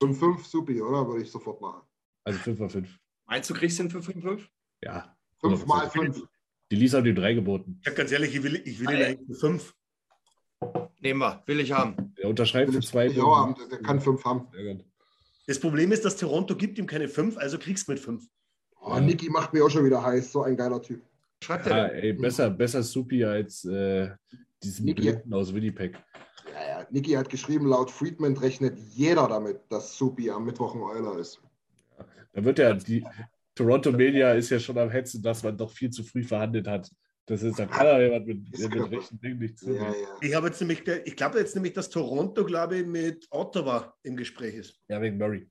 5-5, 0.00 0.44
supi, 0.44 0.80
oder? 0.80 1.06
Würde 1.06 1.22
ich 1.22 1.30
sofort 1.30 1.60
machen. 1.60 1.82
Also 2.24 2.38
5x5. 2.40 2.86
Meinst 3.26 3.50
du, 3.50 3.54
kriegst 3.54 3.78
du 3.78 3.84
den 3.84 3.90
für 3.90 3.98
5,5? 4.12 4.40
Ja. 4.82 5.16
5 5.40 5.66
mal 5.66 5.86
100%. 5.86 5.90
5. 5.90 6.22
Die 6.70 6.76
Lisa 6.76 6.98
hat 6.98 7.06
die 7.06 7.14
drei 7.14 7.34
geboten. 7.34 7.78
Ich 7.80 7.88
sag 7.88 7.96
ganz 7.96 8.12
ehrlich, 8.12 8.34
ich 8.34 8.42
will, 8.42 8.56
ich 8.64 8.78
will 8.80 8.90
ihn 8.90 9.02
eigentlich 9.02 9.26
für 9.26 9.34
fünf. 9.34 9.74
Nehmen 11.00 11.20
wir, 11.20 11.42
will 11.46 11.60
ich 11.60 11.72
haben. 11.72 12.14
Er 12.16 12.28
unterschreibt 12.28 12.72
für 12.72 12.80
zwei. 12.80 13.08
auch 13.20 13.36
haben, 13.36 13.54
der, 13.70 13.78
kann 13.78 14.00
5 14.00 14.24
haben. 14.24 14.48
Das 15.46 15.58
Problem 15.58 15.90
ist, 15.90 16.04
dass 16.04 16.16
Toronto 16.16 16.54
gibt 16.54 16.78
ihm 16.78 16.86
keine 16.86 17.08
fünf, 17.08 17.36
also 17.38 17.58
kriegst 17.58 17.88
du 17.88 17.92
mit 17.92 18.00
fünf. 18.00 18.24
Oh, 18.80 18.98
Niki 19.00 19.28
macht 19.30 19.52
mir 19.52 19.64
auch 19.64 19.70
schon 19.70 19.84
wieder 19.84 20.02
heiß. 20.02 20.30
So 20.32 20.42
ein 20.42 20.56
geiler 20.56 20.80
Typ. 20.80 21.02
Schreibt 21.42 21.66
Ja, 21.66 21.86
er. 21.86 21.94
ey, 22.02 22.12
besser, 22.12 22.50
besser 22.50 22.82
Supi 22.82 23.24
als 23.24 23.64
äh, 23.64 24.10
diesen 24.62 24.84
Niki. 24.84 25.02
Blinden 25.02 25.34
aus 25.34 25.52
Winnipeg. 25.52 25.96
Niki 26.92 27.12
hat 27.12 27.28
geschrieben, 27.28 27.66
laut 27.66 27.90
Friedman 27.90 28.36
rechnet 28.36 28.78
jeder 28.78 29.28
damit, 29.28 29.60
dass 29.68 29.96
Supi 29.96 30.30
am 30.30 30.44
Mittwoch 30.44 30.74
ein 30.74 30.82
Euler 30.82 31.18
ist. 31.18 31.40
Da 32.32 32.44
wird 32.44 32.58
ja 32.58 32.74
die 32.74 33.04
Toronto 33.54 33.92
Media 33.92 34.32
ist 34.32 34.50
ja 34.50 34.58
schon 34.58 34.78
am 34.78 34.90
Hetzen, 34.90 35.22
dass 35.22 35.42
man 35.42 35.56
doch 35.56 35.70
viel 35.70 35.90
zu 35.90 36.02
früh 36.02 36.22
verhandelt 36.22 36.66
hat. 36.66 36.90
Das 37.26 37.42
ist, 37.42 37.58
da 37.58 37.66
kann 37.66 37.86
ja 37.86 38.00
jemand 38.00 38.26
mit, 38.26 38.58
mit 38.58 38.70
klar. 38.72 38.90
rechten 38.90 39.20
Dingen 39.20 39.38
nichts 39.38 39.62
Ja, 39.62 39.72
ja. 39.72 39.92
Ich 40.20 40.34
habe 40.34 40.48
jetzt 40.48 40.60
nämlich, 40.60 40.82
ich 41.04 41.14
glaube 41.14 41.38
jetzt 41.38 41.54
nämlich, 41.54 41.74
dass 41.74 41.90
Toronto, 41.90 42.44
glaube 42.44 42.78
ich, 42.78 42.86
mit 42.86 43.28
Ottawa 43.30 43.94
im 44.02 44.16
Gespräch 44.16 44.54
ist. 44.54 44.80
Ja, 44.88 45.00
wegen 45.00 45.18
Murray. 45.18 45.48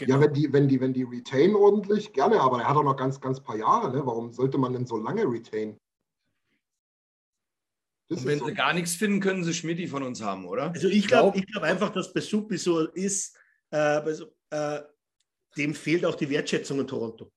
Ja, 0.00 0.18
wenn 0.18 0.32
die, 0.32 0.52
wenn 0.52 0.68
die, 0.68 0.80
wenn 0.80 0.94
die 0.94 1.02
retain 1.02 1.54
ordentlich, 1.54 2.12
gerne, 2.12 2.40
aber 2.40 2.60
er 2.60 2.68
hat 2.68 2.76
auch 2.76 2.82
noch 2.82 2.96
ganz, 2.96 3.20
ganz 3.20 3.40
paar 3.40 3.56
Jahre, 3.56 3.92
ne? 3.92 4.04
Warum 4.04 4.32
sollte 4.32 4.58
man 4.58 4.72
denn 4.72 4.86
so 4.86 4.96
lange 4.96 5.24
retain? 5.30 5.78
Das 8.08 8.20
Und 8.20 8.26
wenn 8.26 8.38
so. 8.38 8.46
sie 8.46 8.54
gar 8.54 8.72
nichts 8.72 8.94
finden, 8.94 9.20
können 9.20 9.42
sie 9.42 9.52
Schmidti 9.54 9.88
von 9.88 10.02
uns 10.02 10.20
haben, 10.22 10.46
oder? 10.46 10.70
Also 10.70 10.88
ich 10.88 11.06
glaube 11.08 11.32
glaub- 11.32 11.36
ich 11.36 11.46
glaub 11.52 11.64
einfach, 11.64 11.90
dass 11.90 12.12
bei 12.12 12.20
Supi 12.20 12.56
so 12.56 12.86
ist, 12.86 13.36
äh, 13.70 14.00
bei 14.00 14.12
so- 14.14 14.32
äh, 14.50 14.80
dem 15.56 15.74
fehlt 15.74 16.04
auch 16.04 16.14
die 16.14 16.30
Wertschätzung 16.30 16.80
in 16.80 16.86
Toronto. 16.86 17.32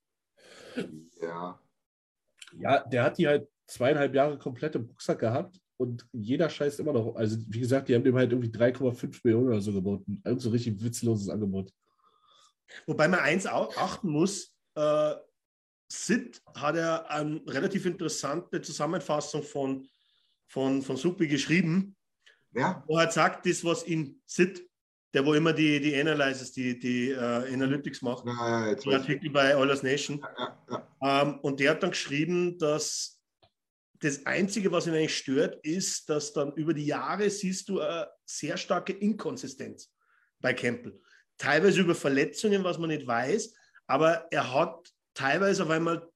Ja. 1.21 1.59
Ja, 2.59 2.83
der 2.87 3.03
hat 3.03 3.17
die 3.17 3.27
halt 3.27 3.47
zweieinhalb 3.67 4.13
Jahre 4.13 4.37
komplette 4.37 4.79
Boxsack 4.79 5.19
gehabt 5.19 5.59
und 5.77 6.07
jeder 6.11 6.49
scheißt 6.49 6.79
immer 6.79 6.93
noch. 6.93 7.15
Also, 7.15 7.37
wie 7.47 7.59
gesagt, 7.59 7.87
die 7.89 7.95
haben 7.95 8.03
dem 8.03 8.15
halt 8.15 8.31
irgendwie 8.31 8.49
3,5 8.51 9.21
Millionen 9.23 9.47
oder 9.49 9.61
so 9.61 9.71
geboten. 9.73 10.21
Irgend 10.25 10.41
so 10.41 10.49
richtig 10.49 10.83
witzloses 10.83 11.29
Angebot. 11.29 11.71
Wobei 12.85 13.07
man 13.07 13.19
eins 13.21 13.45
auch 13.47 13.75
achten 13.77 14.09
muss, 14.09 14.55
äh, 14.75 15.15
Sid 15.91 16.41
hat 16.53 16.75
ja 16.75 17.05
eine 17.07 17.41
relativ 17.47 17.85
interessante 17.87 18.61
Zusammenfassung 18.61 19.41
von, 19.41 19.87
von, 20.49 20.81
von 20.81 20.97
Supi 20.97 21.27
geschrieben, 21.27 21.95
Ja, 22.53 22.83
wo 22.87 22.97
er 22.97 23.11
sagt, 23.11 23.45
das, 23.45 23.63
was 23.63 23.83
in 23.83 24.21
Sid, 24.25 24.65
der 25.13 25.25
wo 25.25 25.33
immer 25.33 25.53
die, 25.53 25.79
die 25.79 25.95
Analysis, 25.99 26.51
die, 26.51 26.77
die 26.77 27.11
äh, 27.11 27.53
Analytics 27.53 28.01
macht, 28.01 28.25
ja, 28.25 28.71
ja. 28.71 28.91
Artikel 28.97 29.29
bei 29.29 29.55
Oilers 29.55 29.83
Nation, 29.83 30.19
Ja, 30.37 30.57
ja. 31.01 31.21
ähm, 31.23 31.39
und 31.39 31.59
der 31.59 31.71
hat 31.71 31.83
dann 31.83 31.91
geschrieben, 31.91 32.57
dass 32.57 33.19
das 34.01 34.25
Einzige, 34.25 34.71
was 34.71 34.87
ihn 34.87 34.93
eigentlich 34.93 35.17
stört, 35.17 35.63
ist, 35.65 36.09
dass 36.09 36.33
dann 36.33 36.53
über 36.53 36.73
die 36.73 36.85
Jahre 36.85 37.29
siehst 37.29 37.69
du 37.69 37.79
eine 37.81 38.07
sehr 38.25 38.57
starke 38.57 38.93
Inkonsistenz 38.93 39.91
bei 40.39 40.53
Campbell. 40.53 40.99
Teilweise 41.37 41.81
über 41.81 41.95
Verletzungen, 41.95 42.63
was 42.63 42.77
man 42.77 42.89
nicht 42.89 43.05
weiß, 43.05 43.53
aber 43.87 44.27
er 44.31 44.53
hat 44.53 44.93
teilweise 45.13 45.63
auf 45.63 45.69
einmal 45.69 46.07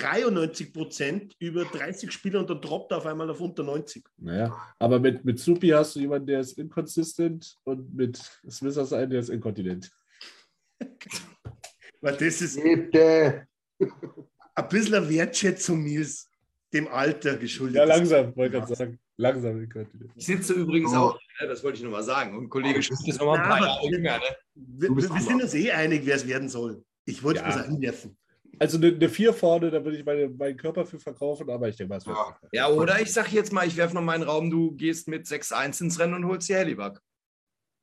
93 0.00 0.72
Prozent 0.72 1.34
über 1.38 1.64
30 1.64 2.10
Spiele 2.12 2.38
und 2.38 2.48
dann 2.50 2.60
droppt 2.60 2.92
er 2.92 2.98
auf 2.98 3.06
einmal 3.06 3.28
auf 3.30 3.40
unter 3.40 3.62
90. 3.62 4.04
Naja, 4.18 4.56
aber 4.78 4.98
mit, 5.00 5.24
mit 5.24 5.38
Supi 5.38 5.68
hast 5.68 5.96
du 5.96 6.00
jemanden, 6.00 6.26
der 6.26 6.40
ist 6.40 6.58
inconsistent 6.58 7.56
und 7.64 7.94
mit 7.94 8.16
Smith 8.48 8.76
hast 8.76 8.92
du 8.92 8.96
einen, 8.96 9.10
der 9.10 9.20
ist 9.20 9.30
inkontinent. 9.30 9.90
Weil 12.00 12.16
das 12.16 12.42
ist 12.42 12.62
Bitte. 12.62 13.46
ein 14.54 14.68
bisschen 14.68 15.08
Wertschätzung 15.08 15.82
mir 15.82 16.00
ist 16.00 16.28
dem 16.72 16.88
Alter 16.88 17.36
geschuldet. 17.36 17.76
Ja, 17.76 17.84
langsam, 17.84 18.34
wollte 18.36 18.56
ich 18.56 18.62
gerade 18.64 18.74
sagen. 18.76 18.98
Langsam 19.18 19.62
inkontinent. 19.62 20.10
Ich 20.14 20.26
sitze 20.26 20.52
übrigens 20.52 20.92
Oh. 20.92 20.96
auch, 20.96 21.18
ne, 21.40 21.48
das 21.48 21.64
wollte 21.64 21.78
ich 21.78 21.82
nur 21.82 21.92
mal 21.92 22.02
sagen. 22.02 22.36
Und 22.36 22.50
Kollege 22.50 22.82
Schmidt 22.82 23.00
ist 23.08 23.18
noch 23.18 23.26
mal 23.26 23.38
ein 23.38 23.42
Ja, 23.50 23.56
paar 23.56 23.66
Jahre 23.66 23.88
jünger. 23.90 24.18
Ne? 24.18 24.24
Wir, 24.54 24.90
wir 24.90 25.20
sind 25.20 25.42
uns 25.42 25.54
eh 25.54 25.70
einig, 25.70 26.02
wer 26.04 26.16
es 26.16 26.26
werden 26.26 26.48
soll. 26.50 26.84
Ich 27.06 27.22
wollte 27.22 27.40
Ja. 27.40 27.48
es 27.48 27.54
bloß 27.56 27.66
einwerfen. 27.68 28.16
Also 28.58 28.78
eine, 28.78 28.88
eine 28.88 29.08
4 29.08 29.32
vorne, 29.32 29.70
da 29.70 29.84
würde 29.84 29.98
ich 29.98 30.04
meine, 30.04 30.28
meinen 30.28 30.56
Körper 30.56 30.84
für 30.86 30.98
verkaufen, 30.98 31.48
aber 31.50 31.68
ich 31.68 31.76
denke 31.76 31.90
mal, 31.90 31.96
es 31.98 32.06
wird. 32.06 32.16
Ja. 32.16 32.38
Ja, 32.52 32.68
oder 32.68 33.00
ich 33.00 33.12
sag 33.12 33.32
jetzt 33.32 33.52
mal, 33.52 33.66
ich 33.66 33.76
werfe 33.76 33.94
noch 33.94 34.02
mal 34.02 34.14
in 34.14 34.22
den 34.22 34.28
Raum, 34.30 34.50
du 34.50 34.72
gehst 34.72 35.08
mit 35.08 35.26
6-1 35.26 35.82
ins 35.82 35.98
Rennen 35.98 36.14
und 36.14 36.26
holst 36.26 36.48
die 36.48 36.54
Helibug. 36.54 37.00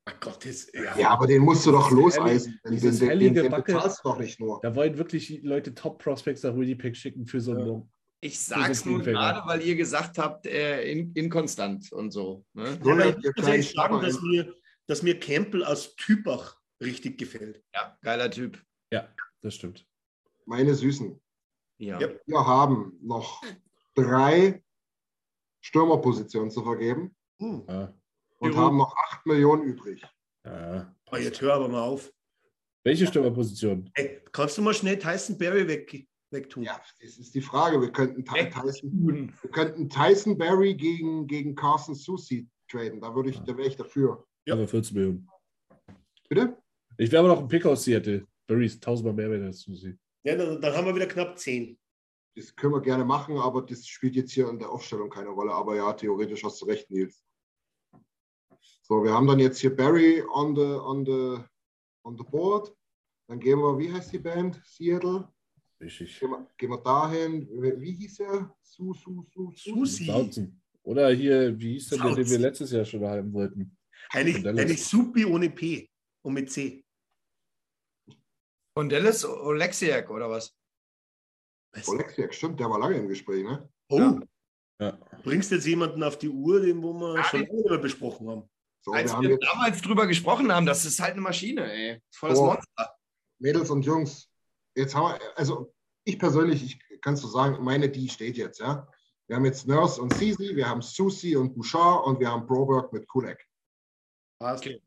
Ach 0.05 0.19
Gott, 0.19 0.45
das, 0.45 0.67
ja. 0.73 0.97
Ja, 0.97 1.09
aber 1.11 1.27
den 1.27 1.41
musst 1.43 1.65
du 1.65 1.71
doch 1.71 1.89
loseisen. 1.91 2.59
Den, 2.65 2.71
den, 2.71 2.71
dieses 2.73 2.99
den, 2.99 3.07
den, 3.07 3.09
hellige 3.19 3.41
den 3.43 3.51
Backe- 3.51 3.73
bezahlst 3.73 3.99
du 4.03 4.09
doch 4.09 4.19
nicht 4.19 4.39
nur. 4.39 4.59
Da 4.61 4.75
wollen 4.75 4.97
wirklich 4.97 5.41
Leute 5.43 5.73
Top-Prospects 5.73 6.43
nach 6.43 6.55
Winnipeg 6.55 6.97
schicken 6.97 7.25
für 7.25 7.39
so 7.39 7.53
Ja. 7.53 7.59
einen. 7.59 7.91
Ich 8.21 8.39
sag's 8.39 8.85
nur 8.85 9.01
gerade, 9.01 9.41
weil 9.47 9.61
ihr 9.61 9.75
gesagt 9.75 10.17
habt, 10.17 10.45
äh, 10.47 10.83
in, 10.89 11.11
inkonstant 11.13 11.91
und 11.91 12.11
so. 12.11 12.45
Ne? 12.53 12.79
Ja, 12.85 13.09
ich 13.09 13.17
muss 13.35 13.47
ehrlich 13.47 13.71
sagen, 13.71 14.01
dass 14.01 14.21
mir, 14.21 14.53
dass 14.87 15.03
mir 15.03 15.19
Campbell 15.19 15.63
als 15.63 15.93
Typ 15.97 16.25
auch 16.27 16.55
richtig 16.81 17.17
gefällt. 17.17 17.61
Ja, 17.75 17.97
geiler 18.01 18.31
Typ. 18.31 18.61
Ja, 18.93 19.07
das 19.41 19.55
stimmt. 19.55 19.85
Meine 20.45 20.73
Süßen. 20.73 21.19
Ja. 21.79 21.99
Wir 21.99 22.19
haben 22.47 22.97
noch 23.01 23.41
drei 23.95 24.63
Stürmerpositionen 25.61 26.51
zu 26.51 26.63
vergeben 26.63 27.15
Hm. 27.39 27.63
Und 28.39 28.51
Jo. 28.53 28.57
haben 28.57 28.77
noch 28.77 28.95
8 28.95 29.25
Millionen 29.25 29.63
übrig. 29.63 30.03
Ja. 30.45 30.93
Oh, 31.11 31.15
jetzt 31.15 31.41
hör 31.41 31.53
aber 31.55 31.67
mal 31.69 31.81
auf. 31.81 32.11
Welche 32.83 33.07
Stürmerposition? 33.07 33.89
Ey, 33.93 34.21
kannst 34.31 34.57
du 34.57 34.61
mal 34.61 34.73
schnell 34.73 34.99
Tyson 34.99 35.37
Berry 35.37 35.67
weg, 35.67 36.07
wegtun? 36.31 36.63
Ja, 36.63 36.81
das 37.01 37.17
ist 37.17 37.33
die 37.33 37.41
Frage. 37.41 37.79
Wir 37.81 37.91
könnten. 37.91 38.25
Tyson, 38.25 39.31
wir 39.41 39.49
könnten 39.51 39.89
Tyson 39.89 40.37
Berry 40.37 40.73
gegen, 40.73 41.25
gegen 41.27 41.55
Carson 41.55 41.95
Susi 41.95 42.49
traden. 42.69 42.99
Da, 42.99 43.15
würde 43.15 43.29
ich, 43.29 43.39
da 43.39 43.55
wäre 43.57 43.67
ich 43.67 43.77
dafür. 43.77 44.25
Ja. 44.45 44.55
Aber 44.55 44.67
14 44.67 44.95
Millionen. 44.97 45.29
Bitte? 46.27 46.57
Ich 46.97 47.11
wäre 47.11 47.23
aber 47.23 47.33
noch 47.33 47.41
ein 47.41 47.47
Pick 47.47 47.65
aus 47.65 47.83
Seattle. 47.85 48.27
Barry 48.47 48.65
ist 48.65 48.83
tausendmal 48.83 49.13
mehr 49.15 49.31
wert 49.31 49.43
als 49.43 49.61
Susi. 49.61 49.97
Ja, 50.23 50.35
dann, 50.35 50.61
dann 50.61 50.73
haben 50.73 50.85
wir 50.85 50.95
wieder 50.95 51.07
knapp 51.07 51.37
10. 51.37 51.77
Das 52.35 52.55
können 52.55 52.73
wir 52.73 52.81
gerne 52.81 53.05
machen, 53.05 53.37
aber 53.37 53.61
das 53.61 53.85
spielt 53.85 54.15
jetzt 54.15 54.31
hier 54.31 54.49
in 54.49 54.57
der 54.57 54.69
Aufstellung 54.69 55.09
keine 55.09 55.29
Rolle. 55.29 55.53
Aber 55.53 55.75
ja, 55.75 55.93
theoretisch 55.93 56.43
hast 56.43 56.61
du 56.61 56.65
recht, 56.65 56.89
Nils. 56.89 57.23
So, 58.81 59.03
wir 59.03 59.11
haben 59.13 59.27
dann 59.27 59.39
jetzt 59.39 59.59
hier 59.59 59.75
Barry 59.75 60.23
on 60.33 60.55
the, 60.55 60.61
on 60.61 61.05
the, 61.05 61.43
on 62.03 62.17
the 62.17 62.23
board. 62.23 62.75
Dann 63.27 63.39
gehen 63.39 63.59
wir, 63.59 63.77
wie 63.77 63.91
heißt 63.91 64.11
die 64.13 64.19
Band? 64.19 64.61
Seattle. 64.65 65.29
Richtig. 65.79 66.19
Gehen 66.19 66.31
wir, 66.31 66.47
gehen 66.57 66.69
wir 66.71 66.77
dahin. 66.77 67.47
Wie 67.61 67.79
wie 67.79 67.91
hieß 67.91 68.19
er? 68.21 68.55
Su, 68.61 68.93
Su, 68.93 69.25
Su, 69.33 69.51
Su. 69.55 69.85
Susi. 69.85 70.05
Bouncen. 70.05 70.61
Oder 70.83 71.11
hier, 71.11 71.57
wie 71.59 71.73
hieß 71.73 71.89
der, 71.89 72.15
den 72.15 72.29
wir 72.29 72.39
letztes 72.39 72.71
Jahr 72.71 72.85
schon 72.85 73.05
haben 73.05 73.31
wollten? 73.31 73.77
Dallas. 74.11 74.45
eigentlich 74.45 74.83
Supi 74.83 75.25
ohne 75.25 75.49
P 75.49 75.89
und 76.21 76.33
mit 76.33 76.51
C. 76.51 76.82
Und 78.75 78.89
Dallas 78.91 79.23
Oleksiak 79.25 80.09
oder 80.09 80.29
was? 80.29 80.55
Was? 81.73 81.87
Oleksiak, 81.87 82.33
stimmt, 82.33 82.59
der 82.59 82.69
war 82.69 82.79
lange 82.79 82.97
im 82.97 83.07
Gespräch, 83.07 83.43
ne? 83.43 83.69
Oh, 83.89 83.99
Ja. 83.99 84.19
Ja. 84.79 84.97
bringst 85.23 85.51
jetzt 85.51 85.65
jemanden 85.67 86.01
auf 86.03 86.17
die 86.17 86.29
Uhr, 86.29 86.59
den 86.59 86.81
wo 86.81 86.93
wir 86.93 87.15
Ja, 87.17 87.23
schon 87.23 87.45
lange 87.45 87.77
besprochen 87.77 88.27
haben. 88.29 88.49
So, 88.81 88.91
Als 88.91 89.11
wir 89.11 89.15
haben 89.17 89.29
wir 89.29 89.37
damals 89.37 89.81
drüber 89.81 90.07
gesprochen 90.07 90.51
haben, 90.51 90.65
das 90.65 90.83
ist 90.83 90.99
halt 90.99 91.13
eine 91.13 91.21
Maschine, 91.21 91.71
ey. 91.71 92.01
Voll 92.11 92.31
das 92.31 92.39
Oh. 92.39 92.45
Monster. 92.47 92.95
Mädels 93.39 93.69
und 93.69 93.85
Jungs. 93.85 94.27
Jetzt 94.75 94.95
haben 94.95 95.13
wir, 95.19 95.37
also 95.37 95.73
ich 96.03 96.17
persönlich, 96.17 96.63
ich 96.89 97.01
kann 97.01 97.15
so 97.15 97.27
sagen, 97.27 97.63
meine 97.63 97.89
die 97.89 98.09
steht 98.09 98.35
jetzt, 98.35 98.59
ja. 98.59 98.87
Wir 99.27 99.37
haben 99.37 99.45
jetzt 99.45 99.67
Nurse 99.67 100.01
und 100.01 100.13
Sisi, 100.15 100.55
wir 100.55 100.67
haben 100.67 100.81
Susi 100.81 101.35
und 101.37 101.53
Bouchard 101.53 102.05
und 102.07 102.19
wir 102.19 102.29
haben 102.29 102.45
Broberg 102.45 102.91
mit 102.91 103.07
Kulek. 103.07 103.47
Okay. 104.39 104.81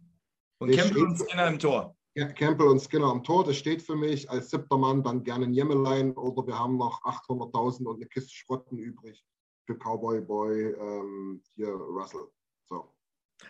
Und 0.59 0.73
Campbell 0.73 1.05
und 1.05 1.17
Skinner 1.19 1.47
im 1.49 1.59
Tor. 1.59 1.96
Campbell 2.25 2.69
und 2.69 2.81
Skinner 2.81 3.09
am 3.09 3.23
Tor, 3.23 3.45
das 3.45 3.59
steht 3.59 3.83
für 3.83 3.95
mich 3.95 4.29
als 4.31 4.51
siebter 4.51 4.79
Mann 4.79 5.03
dann 5.03 5.23
gerne 5.23 5.45
ein 5.45 5.53
Jemmelein 5.53 6.13
oder 6.13 6.47
wir 6.47 6.59
haben 6.59 6.79
noch 6.79 7.03
800.000 7.03 7.85
und 7.85 7.97
eine 7.97 8.07
Kiste 8.07 8.33
Schrotten 8.33 8.79
übrig 8.79 9.23
für 9.67 9.77
Cowboy 9.77 10.21
Boy, 10.23 10.73
ähm, 10.73 11.43
hier 11.55 11.69
Russell. 11.69 12.29
So. 12.69 12.95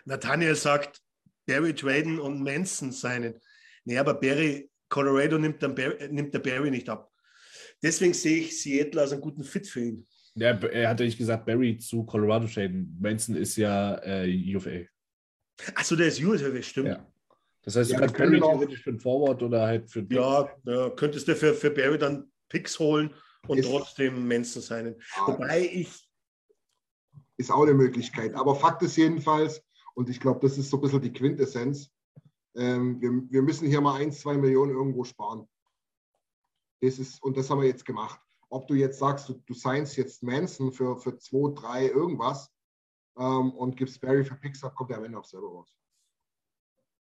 Nathaniel 0.05 0.55
sagt, 0.55 1.01
Barry 1.45 1.73
traden 1.73 2.19
und 2.19 2.43
Manson 2.43 2.91
seinen. 2.91 3.39
Nee, 3.85 3.97
aber 3.97 4.15
Barry, 4.15 4.69
Colorado 4.89 5.37
nimmt, 5.37 5.63
dann 5.63 5.73
Barry, 5.73 6.09
nimmt 6.11 6.33
der 6.33 6.39
Barry 6.39 6.69
nicht 6.69 6.89
ab. 6.89 7.09
Deswegen 7.81 8.13
sehe 8.13 8.39
ich 8.39 8.61
Seattle 8.61 8.99
als 8.99 9.13
einen 9.13 9.21
guten 9.21 9.43
Fit 9.43 9.67
für 9.67 9.81
ihn. 9.81 10.07
Ja, 10.35 10.49
er 10.49 10.89
hat 10.89 10.99
ja 10.99 11.05
nicht 11.05 11.17
gesagt, 11.17 11.45
Barry 11.45 11.77
zu 11.77 12.05
Colorado 12.05 12.47
Shaden. 12.47 12.97
Manson 12.99 13.35
ist 13.35 13.55
ja 13.55 13.95
äh, 14.03 14.55
UFA. 14.55 14.81
Achso, 15.73 15.95
der 15.95 16.07
ist 16.07 16.21
USA, 16.21 16.61
stimmt. 16.61 16.89
Ja. 16.89 17.07
Das 17.67 17.75
heißt, 17.75 17.91
Ja, 17.91 17.99
Barry 17.99 18.41
auch- 18.41 18.51
theoretisch 18.51 18.81
für 18.81 18.91
einen 18.91 18.99
Forward 19.01 19.43
oder 19.43 19.61
halt 19.67 19.91
für 19.91 19.99
Ja, 20.09 20.49
ja, 20.63 20.89
könntest 20.91 21.27
du 21.27 21.35
für, 21.35 21.53
für 21.53 21.69
Barry 21.69 21.97
dann 21.97 22.31
Picks 22.47 22.79
holen 22.79 23.13
und 23.45 23.57
Ist- 23.57 23.67
trotzdem 23.69 24.25
Manson 24.25 24.61
seinen. 24.61 24.95
Ja, 25.17 25.27
Wobei 25.27 25.65
ich, 25.73 26.09
ist 27.35 27.51
auch 27.51 27.63
eine 27.63 27.73
Möglichkeit. 27.73 28.33
Aber 28.35 28.55
Fakt 28.55 28.83
ist 28.83 28.95
jedenfalls, 28.95 29.61
und 29.95 30.09
ich 30.09 30.21
glaube, 30.21 30.39
das 30.47 30.57
ist 30.57 30.69
so 30.69 30.77
ein 30.77 30.81
bisschen 30.81 31.01
die 31.01 31.11
Quintessenz, 31.11 31.91
ähm, 32.55 33.01
wir, 33.01 33.11
wir 33.29 33.41
müssen 33.41 33.67
hier 33.67 33.81
mal 33.81 33.99
ein, 33.99 34.13
zwei 34.13 34.37
Millionen 34.37 34.71
irgendwo 34.71 35.03
sparen. 35.03 35.45
Das 36.81 36.97
ist, 36.99 37.21
und 37.21 37.35
das 37.35 37.49
haben 37.49 37.59
wir 37.59 37.67
jetzt 37.67 37.83
gemacht. 37.83 38.21
Ob 38.47 38.65
du 38.69 38.75
jetzt 38.75 38.99
sagst, 38.99 39.27
du, 39.27 39.33
du 39.45 39.53
signst 39.53 39.97
jetzt 39.97 40.23
Manson 40.23 40.71
für, 40.71 40.97
für 40.97 41.17
zwei, 41.17 41.51
drei 41.53 41.87
irgendwas 41.89 42.49
ähm, 43.17 43.51
und 43.51 43.75
gibst 43.75 43.99
Barry 43.99 44.23
für 44.23 44.35
Pixar, 44.35 44.73
kommt 44.73 44.89
der 44.91 44.99
am 44.99 45.03
Ende 45.03 45.19
auch 45.19 45.25
selber 45.25 45.49
raus. 45.49 45.75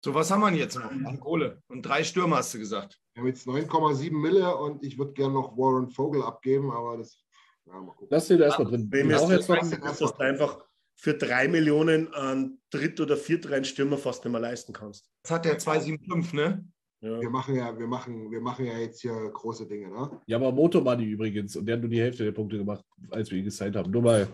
So, 0.03 0.13
was 0.13 0.29
haben 0.31 0.41
wir 0.41 0.49
denn 0.49 0.59
jetzt 0.59 0.75
noch? 0.75 0.91
An 0.91 1.19
Kohle. 1.19 1.61
Und 1.69 1.83
drei 1.83 2.03
Stürmer 2.03 2.37
hast 2.37 2.53
du 2.53 2.59
gesagt. 2.59 2.99
Wir 3.13 3.21
haben 3.21 3.27
jetzt 3.27 3.47
9,7 3.47 4.11
Mille 4.11 4.53
und 4.57 4.83
ich 4.83 4.97
würde 4.97 5.13
gerne 5.13 5.33
noch 5.33 5.55
Warren 5.57 5.89
Vogel 5.89 6.21
abgeben, 6.23 6.71
aber 6.71 6.97
das, 6.97 7.23
ja, 7.65 7.73
mal 7.73 7.91
gucken. 7.93 8.07
Lass 8.09 8.27
den 8.27 8.41
erstmal 8.41 8.67
drin. 8.69 8.87
wem 8.91 9.09
Ich 9.09 9.15
ist 9.15 9.21
auch 9.21 9.31
jetzt 9.31 9.47
noch 9.47 9.57
das, 9.59 9.71
einen- 9.71 9.81
dass 9.81 9.97
du 9.99 10.07
einfach 10.17 10.59
für 10.95 11.13
drei 11.13 11.47
Millionen 11.47 12.13
einen 12.13 12.61
Dritt- 12.69 12.99
oder 12.99 13.15
Viertreihenstürmer 13.15 13.97
fast 13.97 14.25
nicht 14.25 14.31
mehr 14.33 14.41
leisten 14.41 14.73
kannst. 14.73 15.09
Das 15.23 15.31
hat 15.31 15.45
der 15.45 15.57
275, 15.57 16.33
ne? 16.33 16.67
Ja. 17.01 17.19
Wir 17.21 17.29
machen 17.29 17.55
ja, 17.55 17.77
wir 17.77 17.87
machen, 17.87 18.29
wir 18.31 18.41
machen 18.41 18.65
ja 18.65 18.77
jetzt 18.77 19.01
hier 19.01 19.13
große 19.13 19.67
Dinge, 19.67 19.89
ne? 19.89 20.21
Ja, 20.25 20.37
aber 20.37 20.51
Motomani 20.51 21.03
übrigens. 21.05 21.55
Und 21.55 21.65
der 21.65 21.75
hat 21.75 21.81
nur 21.81 21.89
die 21.89 21.99
Hälfte 22.01 22.23
der 22.25 22.31
Punkte 22.33 22.57
gemacht, 22.57 22.83
als 23.09 23.31
wir 23.31 23.37
ihn 23.37 23.45
gesigned 23.45 23.75
haben. 23.77 23.91
Nur 23.91 24.01
mal. 24.01 24.27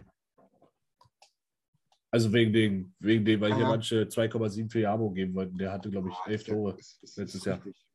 Also 2.11 2.33
wegen 2.33 2.51
dem, 2.53 2.93
wegen 2.99 3.23
dem, 3.23 3.39
weil 3.41 3.53
hier 3.53 3.63
Ja. 3.63 3.69
manche 3.69 4.07
2,7 4.07 4.69
für 4.71 4.79
Jamo 4.79 5.11
geben 5.11 5.35
wollten. 5.35 5.57
Der 5.57 5.71
hatte, 5.71 5.89
glaube 5.91 6.09
ich, 6.09 6.15
elf 6.25 6.41
ist 6.41 6.47
ja- 6.47 6.53
Tore. 6.55 6.75
ist- 6.79 7.03
ist- 7.03 7.17
letztes 7.17 7.45
Jahr. 7.45 7.57
richtig. 7.63 7.85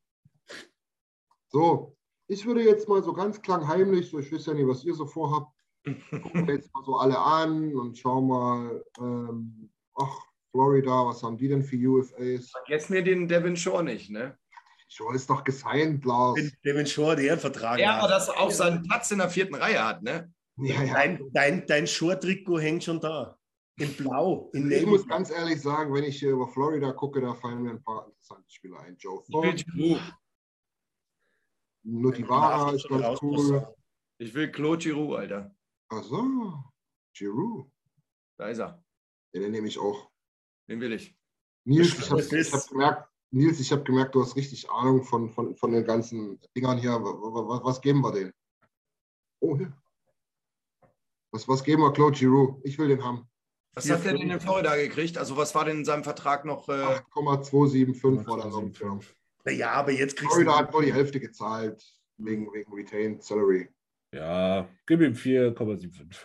So, 1.48 1.96
ich 2.28 2.44
würde 2.46 2.62
jetzt 2.62 2.88
mal 2.88 3.02
so 3.02 3.12
ganz 3.12 3.40
klangheimlich, 3.40 4.10
so 4.10 4.18
ich 4.18 4.32
weiß 4.32 4.46
ja 4.46 4.54
nicht, 4.54 4.66
was 4.66 4.84
ihr 4.84 4.94
so 4.94 5.06
vorhabt, 5.06 5.52
gucken 6.10 6.46
wir 6.46 6.54
jetzt 6.54 6.72
mal 6.74 6.84
so 6.84 6.96
alle 6.96 7.18
an 7.18 7.74
und 7.74 7.98
schauen 7.98 8.26
mal, 8.28 8.84
ähm, 8.98 9.70
ach, 9.96 10.16
Florida, 10.50 11.06
was 11.06 11.22
haben 11.22 11.36
die 11.36 11.48
denn 11.48 11.62
für 11.62 11.76
UFAs? 11.76 12.50
Vergesst 12.50 12.90
mir 12.90 13.02
den 13.02 13.26
Devin 13.28 13.56
Shore 13.56 13.82
nicht, 13.84 14.10
ne? 14.10 14.38
Schon 14.88 15.14
ist 15.14 15.28
doch 15.28 15.42
gesigned, 15.42 16.04
Lars. 16.04 16.34
Den 16.36 16.52
Devin 16.64 16.86
Shore, 16.86 17.16
der 17.16 17.32
einen 17.32 17.40
Vertrag 17.40 17.78
Ja, 17.80 17.98
aber 17.98 18.08
dass 18.08 18.28
er 18.28 18.38
auch 18.38 18.50
seinen 18.50 18.82
Platz 18.84 19.10
in 19.10 19.18
der 19.18 19.28
vierten 19.28 19.56
Reihe 19.56 19.84
hat, 19.84 20.02
ne? 20.02 20.32
Ja, 20.58 20.82
ja. 20.84 20.92
Dein, 20.94 21.20
dein, 21.32 21.66
dein 21.66 21.86
Short-Trikot 21.88 22.60
hängt 22.60 22.84
schon 22.84 23.00
da. 23.00 23.36
In 23.76 23.96
Blau, 23.96 24.50
in 24.52 24.70
Ich 24.70 24.82
Navy. 24.82 24.86
muss 24.86 25.06
ganz 25.06 25.30
ehrlich 25.30 25.60
sagen, 25.60 25.92
wenn 25.92 26.04
ich 26.04 26.18
hier 26.20 26.30
über 26.30 26.46
Florida 26.46 26.92
gucke, 26.92 27.20
da 27.20 27.34
fallen 27.34 27.62
mir 27.62 27.70
ein 27.70 27.82
paar 27.82 28.06
interessante 28.06 28.48
Spieler 28.48 28.78
ein. 28.80 28.96
Joe. 28.96 29.24
Nutivara 31.82 32.66
Darf 32.66 32.74
ist 32.74 32.88
ganz 32.88 33.20
cool. 33.20 33.74
Ich 34.18 34.32
will 34.32 34.50
Claude 34.52 34.78
Giroud, 34.78 35.18
Alter. 35.18 35.54
Achso, 35.88 36.64
Giroud. 37.12 37.70
Da 38.38 38.48
ist 38.48 38.58
er. 38.58 38.82
Ja, 39.32 39.40
den 39.40 39.50
nehme 39.50 39.66
ich 39.66 39.78
auch. 39.78 40.08
Den 40.68 40.80
will 40.80 40.92
ich. 40.92 41.14
Nils, 41.64 41.98
ich 41.98 42.10
habe 42.10 42.22
hab 42.22 42.68
gemerkt, 42.68 43.10
Nils, 43.32 43.58
ich 43.58 43.72
habe 43.72 43.82
gemerkt, 43.82 44.14
du 44.14 44.22
hast 44.22 44.36
richtig 44.36 44.70
Ahnung 44.70 45.02
von, 45.02 45.30
von, 45.30 45.56
von 45.56 45.72
den 45.72 45.84
ganzen 45.84 46.40
Dingern 46.56 46.78
hier. 46.78 46.92
Was, 46.92 47.64
was 47.64 47.80
geben 47.80 48.02
wir 48.02 48.12
denen? 48.12 48.32
Oh, 49.40 49.56
hier. 49.56 49.76
Was, 51.32 51.48
was 51.48 51.64
geben 51.64 51.82
wir 51.82 51.92
Claude 51.92 52.16
Giroud? 52.16 52.60
Ich 52.64 52.78
will 52.78 52.88
den 52.88 53.02
haben. 53.02 53.28
Was 53.74 53.90
hat 53.90 54.04
der 54.04 54.12
denn 54.14 54.30
in. 54.30 54.40
Florida 54.40 54.76
gekriegt? 54.76 55.18
Also 55.18 55.36
was 55.36 55.54
war 55.54 55.64
denn 55.64 55.78
in 55.78 55.84
seinem 55.84 56.04
Vertrag 56.04 56.44
noch? 56.44 56.68
Äh, 56.68 57.00
8,275 57.14 58.26
war 58.26 58.38
dann 58.38 58.50
noch. 58.50 58.62
7,5. 58.62 59.04
Naja, 59.44 59.72
aber 59.72 59.92
jetzt 59.92 60.16
kriegst 60.16 60.32
Florida 60.34 60.52
du. 60.52 60.58
hat 60.58 60.72
nur 60.72 60.82
die 60.82 60.92
Hälfte 60.92 61.20
gezahlt, 61.20 61.84
wegen, 62.16 62.52
wegen 62.52 62.72
Retained 62.72 63.22
Salary. 63.22 63.68
Ja, 64.12 64.68
gib 64.86 65.00
ihm 65.00 65.12
4,75. 65.14 66.16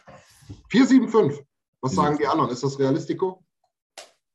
475. 0.70 1.46
Was 1.82 1.94
sagen 1.94 2.18
die 2.18 2.28
anderen? 2.28 2.52
Ist 2.52 2.64
das 2.64 2.78
Realistico? 2.78 3.44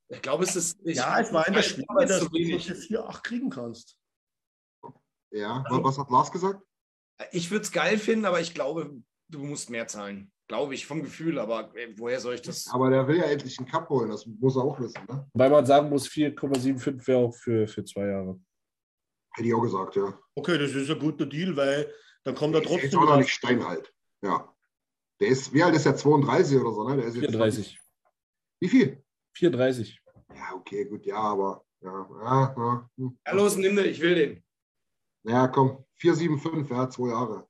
ich 0.08 0.20
glaube, 0.22 0.44
es 0.44 0.56
ist. 0.56 0.78
Ich, 0.84 0.96
Ja, 0.96 1.20
es 1.20 1.32
war 1.32 1.46
in 1.46 1.54
der 1.54 1.62
Schweiz 1.62 1.84
Schwebe, 1.86 2.06
dass 2.06 2.20
du 2.20 2.32
wenig. 2.32 2.66
für 2.66 2.74
4,8 2.74 3.22
kriegen 3.22 3.50
kannst. 3.50 3.96
Ja. 5.30 5.64
Was 5.68 5.98
hat 5.98 6.10
Lars 6.10 6.30
gesagt? 6.30 6.60
Ich 7.32 7.50
würde 7.50 7.64
es 7.64 7.72
geil 7.72 7.98
finden, 7.98 8.24
aber 8.24 8.40
ich 8.40 8.54
glaube, 8.54 8.90
du 9.28 9.38
musst 9.44 9.70
mehr 9.70 9.86
zahlen. 9.86 10.32
Glaube 10.46 10.74
ich, 10.74 10.86
vom 10.86 11.02
Gefühl, 11.02 11.38
aber 11.38 11.74
äh, 11.74 11.94
woher 11.96 12.20
soll 12.20 12.34
ich 12.34 12.42
das? 12.42 12.68
Aber 12.70 12.90
der 12.90 13.08
will 13.08 13.16
ja 13.16 13.24
endlich 13.24 13.58
einen 13.58 13.66
Cup 13.68 13.88
holen, 13.88 14.10
das 14.10 14.26
muss 14.26 14.56
er 14.56 14.62
auch 14.64 14.78
wissen. 14.78 15.00
Ne? 15.08 15.26
Weil 15.32 15.48
man 15.50 15.64
sagen 15.64 15.88
muss, 15.88 16.06
4,75 16.08 17.06
wäre 17.06 17.18
auch 17.20 17.34
für, 17.34 17.66
für 17.66 17.82
zwei 17.84 18.06
Jahre. 18.08 18.38
Hätte 19.34 19.48
ich 19.48 19.54
auch 19.54 19.62
gesagt, 19.62 19.96
ja. 19.96 20.18
Okay, 20.34 20.58
das 20.58 20.72
ist 20.72 20.90
ein 20.90 20.98
guter 20.98 21.24
Deal, 21.26 21.56
weil 21.56 21.90
dann 22.24 22.34
kommt 22.34 22.54
er 22.54 22.60
Der 22.60 22.70
ist 22.70 22.80
trotzdem. 22.82 23.00
auch 23.00 23.06
noch 23.06 23.16
nicht 23.16 23.30
steinhalt. 23.32 23.92
Ja. 24.22 24.54
Der 25.20 25.28
ist, 25.28 25.52
wie 25.52 25.62
alt 25.62 25.74
ist 25.74 25.86
der? 25.86 25.96
32 25.96 26.58
oder 26.60 26.72
so, 26.72 26.88
ne? 26.88 26.96
Der 26.96 27.06
ist 27.06 27.14
jetzt 27.16 27.30
34. 27.30 27.80
Wie 28.60 28.68
viel? 28.68 29.02
34. 29.36 30.00
Ja, 30.34 30.54
okay, 30.54 30.84
gut, 30.84 31.06
ja, 31.06 31.16
aber. 31.16 31.64
Ja, 31.80 32.08
ja, 32.22 32.54
ja. 32.56 32.90
hm. 32.96 33.18
Ja, 33.26 33.32
los, 33.34 33.56
nimm 33.56 33.76
den, 33.76 33.86
ich 33.86 34.00
will 34.00 34.14
den. 34.14 34.44
ja 35.24 35.48
komm. 35.48 35.84
475, 35.96 36.70
ja, 36.70 36.90
zwei 36.90 37.08
Jahre. 37.08 37.48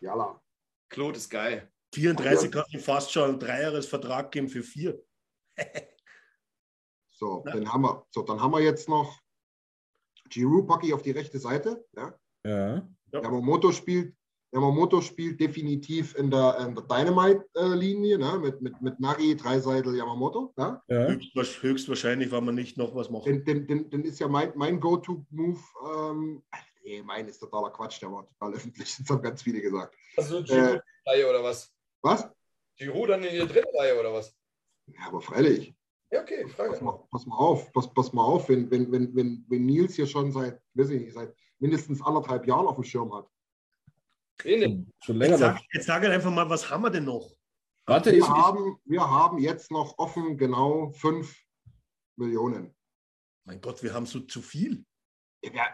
Jalla. 0.00 0.40
Claude 0.88 1.16
ist 1.16 1.30
geil. 1.30 1.71
34 1.94 2.50
kannst 2.50 2.74
du 2.74 2.78
fast 2.78 3.12
schon 3.12 3.30
einen 3.30 3.40
Dreijahresvertrag 3.40 4.30
geben 4.30 4.48
für 4.48 4.62
vier. 4.62 5.02
So, 7.14 7.44
Ja. 7.46 7.52
dann 7.52 7.72
haben 7.72 7.82
wir, 7.82 8.04
so, 8.10 8.22
dann 8.22 8.40
haben 8.40 8.50
wir 8.50 8.60
jetzt 8.60 8.88
noch 8.88 9.20
Giroud 10.28 10.66
packe 10.66 10.86
ich 10.86 10.92
auf 10.92 11.02
die 11.02 11.12
rechte 11.12 11.38
Seite. 11.38 11.84
Ja. 11.94 12.18
Ja. 12.44 12.88
Yamamoto 13.12 13.70
spielt, 13.70 14.16
Yamamoto 14.52 15.00
spielt 15.00 15.38
definitiv 15.38 16.16
in 16.16 16.32
der, 16.32 16.58
in 16.58 16.74
der 16.74 16.82
Dynamite-Linie, 16.82 18.18
ne? 18.18 18.38
mit, 18.38 18.60
mit, 18.60 18.80
mit 18.82 18.98
Nagi, 18.98 19.36
Dreiseitel, 19.36 19.94
Yamamoto. 19.94 20.52
Ja? 20.58 20.82
ja. 20.88 21.06
Höchst, 21.06 21.62
höchstwahrscheinlich, 21.62 22.32
weil 22.32 22.40
man 22.40 22.56
nicht 22.56 22.76
noch 22.76 22.92
was 22.94 23.08
macht. 23.08 23.26
Dann, 23.26 23.44
dann, 23.44 23.68
dann, 23.68 23.90
dann 23.90 24.02
ist 24.02 24.18
ja 24.18 24.26
mein, 24.26 24.52
mein 24.56 24.80
Go-To-Move, 24.80 25.60
ähm, 25.94 26.42
nee, 26.82 27.02
mein 27.02 27.28
ist 27.28 27.38
totaler 27.38 27.70
Quatsch, 27.70 28.02
der 28.02 28.10
war 28.10 28.26
total 28.26 28.54
öffentlich, 28.54 28.96
das 28.96 29.08
haben 29.08 29.22
ganz 29.22 29.42
viele 29.42 29.60
gesagt. 29.60 29.94
Also 30.16 30.42
Giroud 30.42 30.80
Reihe 31.06 31.28
oder 31.28 31.42
was? 31.42 31.72
Was? 32.02 32.28
Giroud 32.76 33.10
dann 33.10 33.24
in 33.24 33.36
der 33.36 33.46
dritten 33.46 33.76
Reihe 33.76 33.98
oder 33.98 34.12
was? 34.12 34.34
Ja, 34.86 35.06
aber 35.06 35.20
freilich. 35.20 35.74
Ja, 36.10 36.20
okay, 36.20 36.44
Pass 36.56 36.80
mal, 36.80 36.98
pass 37.10 37.24
mal 37.24 37.36
auf, 37.36 37.72
pass, 37.72 37.92
pass 37.92 38.12
mal 38.12 38.24
auf, 38.24 38.48
wenn, 38.48 38.70
wenn, 38.70 38.92
wenn, 38.92 39.14
wenn, 39.16 39.46
wenn 39.48 39.64
Nils 39.64 39.94
hier 39.94 40.06
schon 40.06 40.30
seit, 40.30 40.60
weiß 40.74 40.90
ich 40.90 41.00
nicht, 41.00 41.14
seit 41.14 41.34
mindestens 41.58 42.02
anderthalb 42.02 42.46
Jahren 42.46 42.66
auf 42.66 42.74
dem 42.74 42.84
Schirm 42.84 43.14
hat. 43.14 43.26
Schon, 44.40 44.92
schon 45.02 45.16
länger 45.16 45.32
Jetzt 45.32 45.40
sag, 45.40 45.60
jetzt 45.72 45.86
sag 45.86 46.02
halt 46.02 46.12
einfach 46.12 46.30
mal, 46.30 46.50
was 46.50 46.68
haben 46.68 46.82
wir 46.82 46.90
denn 46.90 47.04
noch? 47.04 47.34
Warte, 47.86 48.10
Wir 48.10 48.18
ich, 48.18 48.28
haben, 48.28 48.78
wir 48.84 49.08
haben 49.08 49.38
jetzt 49.38 49.70
noch 49.70 49.96
offen 49.98 50.36
genau 50.36 50.90
5 50.90 51.34
Millionen. 52.16 52.74
Mein 53.44 53.60
Gott, 53.60 53.82
wir 53.82 53.94
haben 53.94 54.06
so 54.06 54.20
zu 54.20 54.42
viel. 54.42 54.84
Ja, 55.44 55.72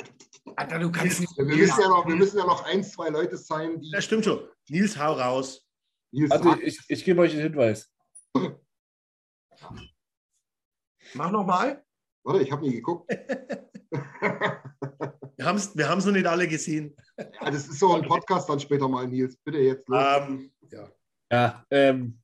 Alter, 0.57 0.79
du 0.79 0.91
kannst 0.91 1.21
nicht. 1.21 1.37
wir, 1.37 1.45
müssen 1.45 1.81
ja 1.81 1.89
noch, 1.89 2.07
wir 2.07 2.17
müssen 2.17 2.39
ja 2.39 2.47
noch 2.47 2.65
ein, 2.65 2.83
zwei 2.83 3.11
Leute 3.11 3.37
sein, 3.37 3.81
die 3.81 3.91
Ja, 3.91 4.01
stimmt 4.01 4.25
schon. 4.25 4.49
Nils, 4.69 4.97
hau 4.97 5.13
raus. 5.13 5.68
Sagt, 6.13 6.63
ich, 6.63 6.81
ich 6.89 7.05
gebe 7.05 7.21
euch 7.21 7.33
einen 7.33 7.43
Hinweis. 7.43 7.93
Mach 11.15 11.31
nochmal. 11.31 11.85
Warte, 12.23 12.43
ich 12.43 12.53
habe 12.53 12.63
nie 12.63 12.73
geguckt. 12.73 13.11
Wir 15.39 15.47
haben 15.47 15.57
es 15.57 15.77
wir 15.77 15.89
haben's 15.89 16.05
noch 16.05 16.13
nicht 16.13 16.27
alle 16.27 16.49
gesehen. 16.49 16.97
Ja, 17.17 17.49
das 17.49 17.69
ist 17.69 17.79
so 17.79 17.95
ein 17.95 18.03
Podcast 18.03 18.49
dann 18.49 18.59
später 18.59 18.89
mal, 18.89 19.07
Nils. 19.07 19.37
Bitte 19.37 19.59
jetzt 19.59 19.89
los. 19.89 20.03
Ähm, 20.03 20.53
ja. 20.69 20.89
Ja, 21.31 21.65
ähm, 21.71 22.19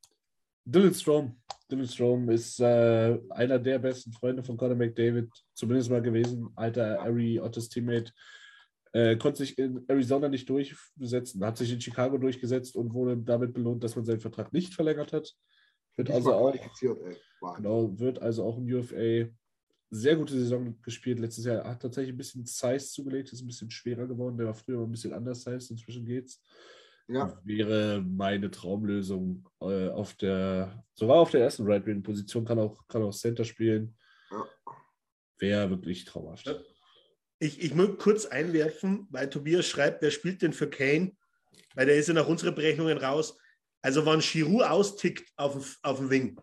Dylan 0.64 0.92
Strom. 0.92 1.40
Dylan 1.70 1.86
Strom 1.86 2.28
ist 2.28 2.58
äh, 2.58 3.16
einer 3.30 3.60
der 3.60 3.78
besten 3.78 4.12
Freunde 4.12 4.42
von 4.42 4.56
Conor 4.56 4.74
McDavid, 4.74 5.30
zumindest 5.54 5.90
mal 5.90 6.02
gewesen. 6.02 6.48
Alter 6.56 7.00
Ari 7.02 7.38
Ottes 7.38 7.68
Teammate. 7.68 8.12
Äh, 8.94 9.16
konnte 9.16 9.38
sich 9.38 9.58
in 9.58 9.84
Arizona 9.88 10.28
nicht 10.28 10.48
durchsetzen, 10.48 11.44
hat 11.44 11.58
sich 11.58 11.72
in 11.72 11.80
Chicago 11.80 12.16
durchgesetzt 12.16 12.76
und 12.76 12.94
wurde 12.94 13.16
damit 13.16 13.52
belohnt, 13.52 13.82
dass 13.82 13.96
man 13.96 14.04
seinen 14.04 14.20
Vertrag 14.20 14.52
nicht 14.52 14.72
verlängert 14.72 15.12
hat. 15.12 15.34
Wird 15.96 16.12
also 16.12 16.32
auch, 16.32 16.54
genau, 17.56 17.98
wird 17.98 18.22
also 18.22 18.44
auch 18.44 18.56
im 18.56 18.72
UFA 18.72 19.28
sehr 19.90 20.16
gute 20.16 20.34
Saison 20.34 20.80
gespielt. 20.80 21.18
Letztes 21.18 21.44
Jahr 21.44 21.64
hat 21.64 21.82
tatsächlich 21.82 22.14
ein 22.14 22.18
bisschen 22.18 22.46
Size 22.46 22.86
zugelegt, 22.86 23.32
ist 23.32 23.42
ein 23.42 23.48
bisschen 23.48 23.70
schwerer 23.70 24.06
geworden. 24.06 24.36
Der 24.36 24.46
war 24.46 24.54
früher 24.54 24.80
ein 24.80 24.90
bisschen 24.92 25.12
anders 25.12 25.42
Size, 25.42 25.72
inzwischen 25.72 26.06
geht's. 26.06 26.40
Ja, 27.08 27.36
Wäre 27.44 28.00
meine 28.00 28.48
Traumlösung 28.48 29.44
äh, 29.60 29.88
auf 29.88 30.14
der, 30.14 30.84
sogar 30.94 31.16
auf 31.16 31.32
der 31.32 31.42
ersten 31.42 31.66
Right 31.66 31.84
Wing 31.84 32.02
Position, 32.02 32.44
kann 32.44 32.60
auch, 32.60 32.86
kann 32.86 33.02
auch 33.02 33.12
Center 33.12 33.44
spielen. 33.44 33.96
Ja. 34.30 34.46
Wäre 35.38 35.70
wirklich 35.70 36.04
traumhaft. 36.04 36.46
Ja. 36.46 36.54
Ich, 37.38 37.62
ich 37.62 37.74
muss 37.74 37.98
kurz 37.98 38.26
einwerfen, 38.26 39.06
weil 39.10 39.28
Tobias 39.28 39.66
schreibt, 39.66 40.02
wer 40.02 40.10
spielt 40.10 40.42
denn 40.42 40.52
für 40.52 40.70
Kane? 40.70 41.16
Weil 41.74 41.86
der 41.86 41.96
ist 41.96 42.08
ja 42.08 42.14
nach 42.14 42.28
unseren 42.28 42.54
Berechnungen 42.54 42.98
raus. 42.98 43.36
Also, 43.82 44.06
wenn 44.06 44.20
Giroud 44.20 44.62
austickt 44.62 45.30
auf 45.36 45.52
dem, 45.52 45.64
auf 45.82 45.98
dem 45.98 46.10
Wing, 46.10 46.40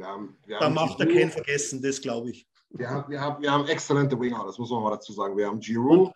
haben, 0.00 0.36
dann 0.48 0.74
macht 0.74 0.98
er 0.98 1.06
Giroud. 1.06 1.20
Kane 1.20 1.30
vergessen, 1.30 1.82
das 1.82 2.00
glaube 2.00 2.30
ich. 2.30 2.48
Wir 2.70 2.88
haben, 2.88 3.10
wir, 3.10 3.20
haben, 3.20 3.42
wir 3.42 3.52
haben 3.52 3.66
exzellente 3.68 4.18
Winger, 4.18 4.44
das 4.46 4.58
muss 4.58 4.70
man 4.70 4.82
mal 4.82 4.90
dazu 4.90 5.12
sagen. 5.12 5.36
Wir 5.36 5.46
haben 5.46 5.60
Giroud, 5.60 6.12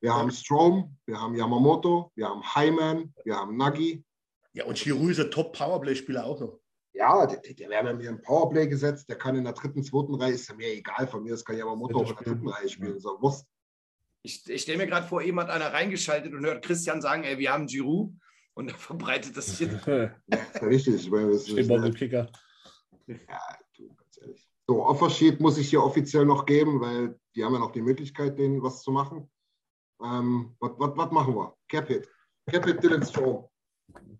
wir 0.00 0.14
haben 0.14 0.30
Strom, 0.30 0.96
wir 1.04 1.20
haben 1.20 1.34
Yamamoto, 1.34 2.12
wir 2.14 2.28
haben 2.28 2.42
Hyman, 2.54 3.12
wir 3.24 3.36
haben 3.36 3.56
Nagi. 3.56 4.04
Ja, 4.52 4.64
und 4.64 4.78
Giroud 4.78 5.10
ist 5.10 5.20
ein 5.20 5.30
Top-Powerplay-Spieler 5.30 6.24
auch 6.24 6.40
noch. 6.40 6.60
Ja, 6.92 7.26
der, 7.26 7.40
der 7.40 7.68
wäre 7.68 7.92
mir 7.92 8.08
im 8.08 8.22
Powerplay 8.22 8.68
gesetzt, 8.68 9.08
der 9.08 9.18
kann 9.18 9.36
in 9.36 9.44
der 9.44 9.52
dritten, 9.52 9.82
zweiten 9.82 10.14
Reihe, 10.14 10.32
ist 10.32 10.48
ja 10.48 10.54
mir 10.54 10.68
egal, 10.68 11.06
von 11.06 11.22
mir 11.22 11.32
das 11.32 11.44
kann 11.44 11.58
Yamamoto 11.58 11.98
auch 11.98 12.08
in 12.08 12.16
der 12.16 12.24
dritten 12.24 12.48
Reihe 12.48 12.68
spielen, 12.68 12.98
so 12.98 13.20
Wurst. 13.20 13.44
Ich, 14.26 14.50
ich 14.50 14.62
stelle 14.62 14.78
mir 14.78 14.88
gerade 14.88 15.06
vor, 15.06 15.22
eben 15.22 15.38
hat 15.38 15.50
einer 15.50 15.72
reingeschaltet 15.72 16.34
und 16.34 16.44
hört 16.44 16.64
Christian 16.64 17.00
sagen, 17.00 17.22
ey, 17.22 17.38
wir 17.38 17.52
haben 17.52 17.68
Giroud. 17.68 18.12
Und 18.54 18.70
dann 18.70 18.76
verbreitet 18.78 19.36
das 19.36 19.56
hier. 19.56 19.80
Ja, 19.86 19.96
ja 20.26 20.66
richtig. 20.66 20.96
Ich 20.96 21.10
meine, 21.10 21.30
das 21.30 21.48
ist, 21.48 21.70
im 21.70 21.94
Kicker. 21.94 22.28
Ja, 23.06 23.16
du, 23.76 23.94
ganz 23.94 24.18
ehrlich. 24.20 24.48
So, 24.66 24.84
Offersheet 24.84 25.40
muss 25.40 25.58
ich 25.58 25.70
hier 25.70 25.80
offiziell 25.80 26.24
noch 26.24 26.44
geben, 26.44 26.80
weil 26.80 27.20
die 27.36 27.44
haben 27.44 27.52
ja 27.52 27.60
noch 27.60 27.70
die 27.70 27.82
Möglichkeit, 27.82 28.36
denen 28.36 28.64
was 28.64 28.82
zu 28.82 28.90
machen. 28.90 29.30
Ähm, 30.02 30.56
was, 30.58 30.72
was, 30.76 30.96
was 30.96 31.12
machen 31.12 31.36
wir? 31.36 31.56
Capit. 31.68 32.08
Capit 32.50 32.82
Dylan 32.82 33.04
Strong. 33.04 33.48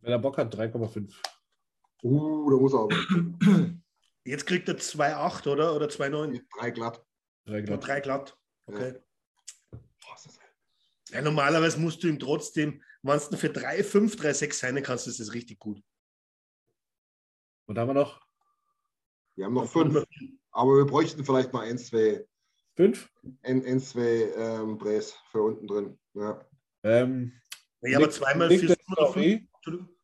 Wenn 0.03 0.12
er 0.12 0.20
Bock 0.20 0.39
hat, 0.39 0.55
3,5. 0.55 1.12
Uh, 2.05 2.51
da 2.51 2.57
muss 2.59 2.73
er 2.73 2.81
aber. 2.81 2.97
Jetzt 4.24 4.47
kriegt 4.47 4.69
er 4.69 4.77
2,8 4.77 5.51
oder? 5.51 5.74
Oder 5.74 5.87
2,9? 5.87 6.43
Drei 6.57 6.70
glatt. 6.70 7.05
Drei 7.45 7.62
glatt. 7.62 7.85
drei 7.85 8.01
glatt. 8.01 8.39
Okay. 8.66 8.93
Das- 8.93 9.06
Ja, 11.11 11.23
normalerweise 11.23 11.78
musst 11.78 12.03
du 12.03 12.09
ihm 12.09 12.19
trotzdem, 12.19 12.83
wenn 13.03 13.20
du 13.31 13.37
für 13.37 13.49
3,5, 13.49 14.16
3,6 14.16 14.53
sein 14.55 14.83
kannst, 14.83 15.07
ist 15.07 15.20
das 15.20 15.33
richtig 15.33 15.59
gut. 15.59 15.83
Und 17.66 17.78
haben 17.78 17.89
wir 17.89 17.95
noch 17.95 18.20
Wir 19.37 19.45
haben 19.47 19.55
noch 19.55 19.70
fünf, 19.70 20.05
aber 20.51 20.77
wir 20.78 20.87
bräuchten 20.87 21.24
vielleicht 21.24 21.53
mal 21.53 21.66
ein, 21.69 21.78
zwei, 21.78 22.27
fünf? 22.74 23.11
ein, 23.43 23.65
ein, 23.65 23.81
zwei 23.81 24.33
ähm, 24.37 24.78
Brace 24.78 25.15
für 25.31 25.43
unten 25.43 25.66
drin. 25.66 25.99
Ja. 26.15 26.45
Ähm, 26.83 27.33
Ja, 27.83 27.99
aber 27.99 28.07
Nick- 28.07 28.15
zweimal 28.15 28.49
Nick 28.49 28.61
für 28.61 28.66
des 28.66 28.77
7 28.77 28.93
oder 28.93 29.12
5. 29.12 29.16
Laurie. 29.16 29.49
Entschuldigung. 29.55 29.97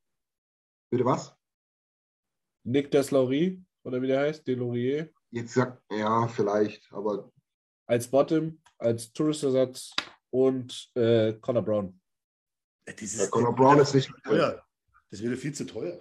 Bitte 0.90 1.04
was? 1.04 1.34
Nick 2.64 2.90
Deslaurie, 2.92 3.64
oder 3.82 4.00
wie 4.02 4.06
der 4.06 4.20
heißt, 4.20 4.46
Delorier, 4.46 5.12
Jetzt 5.30 5.54
sagt, 5.54 5.82
ja, 5.90 6.28
vielleicht, 6.28 6.92
aber 6.92 7.31
als 7.92 8.08
Bottom, 8.08 8.58
als 8.78 9.12
Touristersatz 9.12 9.94
und 10.30 10.90
äh, 10.94 11.34
Connor 11.34 11.62
Brown. 11.62 12.00
Ja, 12.88 12.94
das 12.98 13.12
der 13.12 13.24
ist 13.24 13.30
Conor 13.30 13.54
Brown 13.54 13.78
ist 13.80 13.94
nicht. 13.94 14.10
teuer. 14.24 14.64
Das 15.10 15.22
wäre 15.22 15.36
viel 15.36 15.52
zu 15.52 15.66
teuer. 15.66 16.00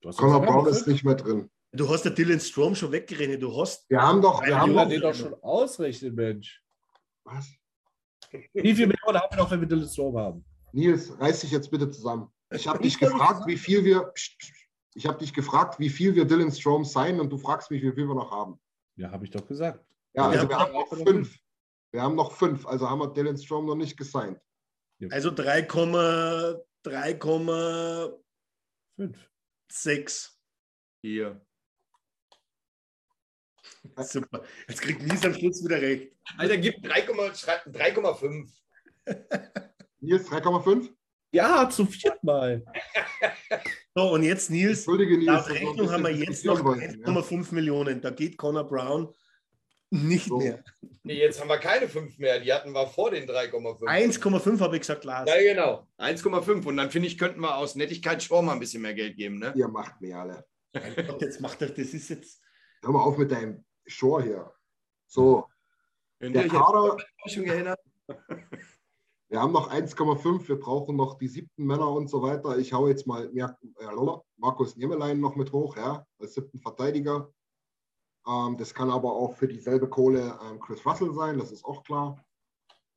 Du 0.00 0.08
hast 0.08 0.16
Connor 0.16 0.42
Brown 0.42 0.66
ist 0.66 0.88
nicht 0.88 1.04
mehr 1.04 1.14
drin. 1.14 1.48
Du 1.70 1.88
hast 1.88 2.04
ja 2.04 2.10
Dylan 2.10 2.40
Strom 2.40 2.74
schon 2.74 2.90
weggerechnet. 2.90 3.40
Du 3.40 3.56
hast. 3.56 3.88
Wir 3.88 4.02
haben 4.02 4.20
doch, 4.20 4.44
wir 4.44 4.58
haben 4.60 4.74
kann 4.74 4.88
den 4.88 5.00
doch 5.00 5.14
schon 5.14 5.34
ausrechnen, 5.34 6.16
Mensch. 6.16 6.60
was? 7.22 7.48
Wie 8.52 8.74
viel 8.74 8.88
Millionen 8.88 9.20
haben 9.20 9.30
wir 9.30 9.38
noch, 9.38 9.50
wenn 9.52 9.60
wir 9.60 9.68
Dylan 9.68 9.88
Strom 9.88 10.18
haben? 10.18 10.44
Nils, 10.72 11.12
reiß 11.20 11.42
dich 11.42 11.52
jetzt 11.52 11.70
bitte 11.70 11.88
zusammen. 11.90 12.28
Ich 12.50 12.66
habe 12.66 12.82
dich 12.82 12.98
gefragt, 12.98 13.46
wie 13.46 13.56
viel 13.56 13.84
wir, 13.84 14.12
ich 14.94 15.06
habe 15.06 15.18
dich 15.18 15.32
gefragt, 15.32 15.78
wie 15.78 15.90
viel 15.90 16.16
wir 16.16 16.24
Dylan 16.24 16.50
Strom 16.50 16.84
sein 16.84 17.20
und 17.20 17.30
du 17.30 17.38
fragst 17.38 17.70
mich, 17.70 17.82
wie 17.84 17.92
viel 17.92 18.08
wir 18.08 18.16
noch 18.16 18.32
haben. 18.32 18.58
Ja, 18.96 19.12
habe 19.12 19.24
ich 19.24 19.30
doch 19.30 19.46
gesagt. 19.46 19.83
Ja, 20.14 20.30
Wir 20.30 20.40
also 20.40 20.42
haben 20.42 20.48
wir 20.48 20.58
haben 20.58 20.72
noch 20.72 20.88
fünf. 21.06 21.38
Wir 21.92 22.02
haben 22.02 22.16
noch 22.16 22.32
fünf, 22.32 22.66
also 22.66 22.90
haben 22.90 22.98
wir 23.00 23.12
Dylan 23.12 23.38
Strom 23.38 23.66
noch 23.66 23.76
nicht 23.76 23.96
gesigned. 23.96 24.40
Also 25.10 25.30
3,3,6. 25.30 28.14
Fünf. 28.96 29.28
Hier. 31.02 31.44
Super. 33.98 34.42
Jetzt 34.68 34.80
kriegt 34.80 35.02
Nies 35.02 35.24
am 35.24 35.34
Schluss 35.34 35.62
wieder 35.62 35.80
recht. 35.80 36.12
Alter, 36.38 36.56
gib 36.56 36.76
3,5. 36.76 37.36
schreib 37.36 37.66
3,5. 37.66 38.48
Nils, 40.00 40.28
3,5? 40.28 40.90
Ja, 41.32 41.68
zum 41.68 41.88
vierten 41.88 42.26
Mal. 42.26 42.64
So, 43.94 44.12
und 44.12 44.22
jetzt 44.22 44.50
Nils. 44.50 44.78
Entschuldige, 44.78 45.18
Nils. 45.18 45.26
Laut 45.26 45.48
wir 45.48 45.54
Rechnung 45.54 45.90
haben 45.90 46.04
wir 46.04 46.10
jetzt 46.10 46.44
noch 46.44 46.56
diskutieren 46.56 47.04
wollten, 47.04 47.14
ja. 47.14 47.40
1,5 47.40 47.54
Millionen. 47.54 48.00
Da 48.00 48.10
geht 48.10 48.36
Connor 48.36 48.66
Brown 48.66 49.12
nicht 49.94 50.26
So. 50.26 50.38
mehr. 50.38 50.62
Nee, 51.02 51.18
jetzt 51.18 51.40
haben 51.40 51.48
wir 51.48 51.58
keine 51.58 51.88
5 51.88 52.18
mehr. 52.18 52.40
Die 52.40 52.52
hatten 52.52 52.72
wir 52.72 52.86
vor 52.86 53.10
den 53.10 53.28
3,5. 53.28 53.82
1,5 53.82 54.60
habe 54.60 54.76
ich 54.76 54.80
gesagt, 54.80 55.04
Lars. 55.04 55.28
Ja, 55.28 55.40
genau. 55.40 55.86
1,5. 55.98 56.66
Und 56.66 56.76
dann 56.76 56.90
finde 56.90 57.08
ich, 57.08 57.18
könnten 57.18 57.40
wir 57.40 57.56
aus 57.56 57.74
Nettigkeit 57.74 58.22
schon 58.22 58.46
mal 58.46 58.52
ein 58.52 58.60
bisschen 58.60 58.82
mehr 58.82 58.94
Geld 58.94 59.16
geben, 59.16 59.38
ne? 59.38 59.52
Ihr 59.54 59.68
macht 59.68 60.00
mir 60.00 60.18
alle. 60.18 60.46
Mein 60.72 61.06
Gott, 61.06 61.22
jetzt 61.22 61.40
macht 61.40 61.62
er, 61.62 61.68
das 61.68 61.94
ist 61.94 62.08
jetzt. 62.08 62.40
Hör 62.82 62.92
mal 62.92 63.02
auf 63.02 63.16
mit 63.18 63.30
deinem 63.30 63.64
Shore 63.86 64.22
hier. 64.22 64.52
So, 65.06 65.46
Könnt 66.18 66.36
der 66.36 66.48
Kader, 66.48 66.96
schon 67.26 67.44
wir 69.28 69.40
haben 69.40 69.52
noch 69.52 69.70
1,5, 69.70 70.48
wir 70.48 70.58
brauchen 70.58 70.96
noch 70.96 71.18
die 71.18 71.28
siebten 71.28 71.66
Männer 71.66 71.90
und 71.90 72.08
so 72.08 72.22
weiter. 72.22 72.56
Ich 72.58 72.72
hau 72.72 72.88
jetzt 72.88 73.06
mal 73.06 73.30
Markus 74.38 74.76
Niemelein 74.76 75.20
noch 75.20 75.36
mit 75.36 75.52
hoch, 75.52 75.76
ja, 75.76 76.06
als 76.18 76.34
siebten 76.34 76.60
Verteidiger. 76.60 77.30
Ähm, 78.26 78.56
das 78.56 78.72
kann 78.74 78.90
aber 78.90 79.12
auch 79.12 79.36
für 79.36 79.48
dieselbe 79.48 79.88
Kohle 79.88 80.38
ähm, 80.42 80.60
Chris 80.60 80.84
Russell 80.84 81.12
sein, 81.12 81.38
das 81.38 81.52
ist 81.52 81.64
auch 81.64 81.82
klar. 81.84 82.24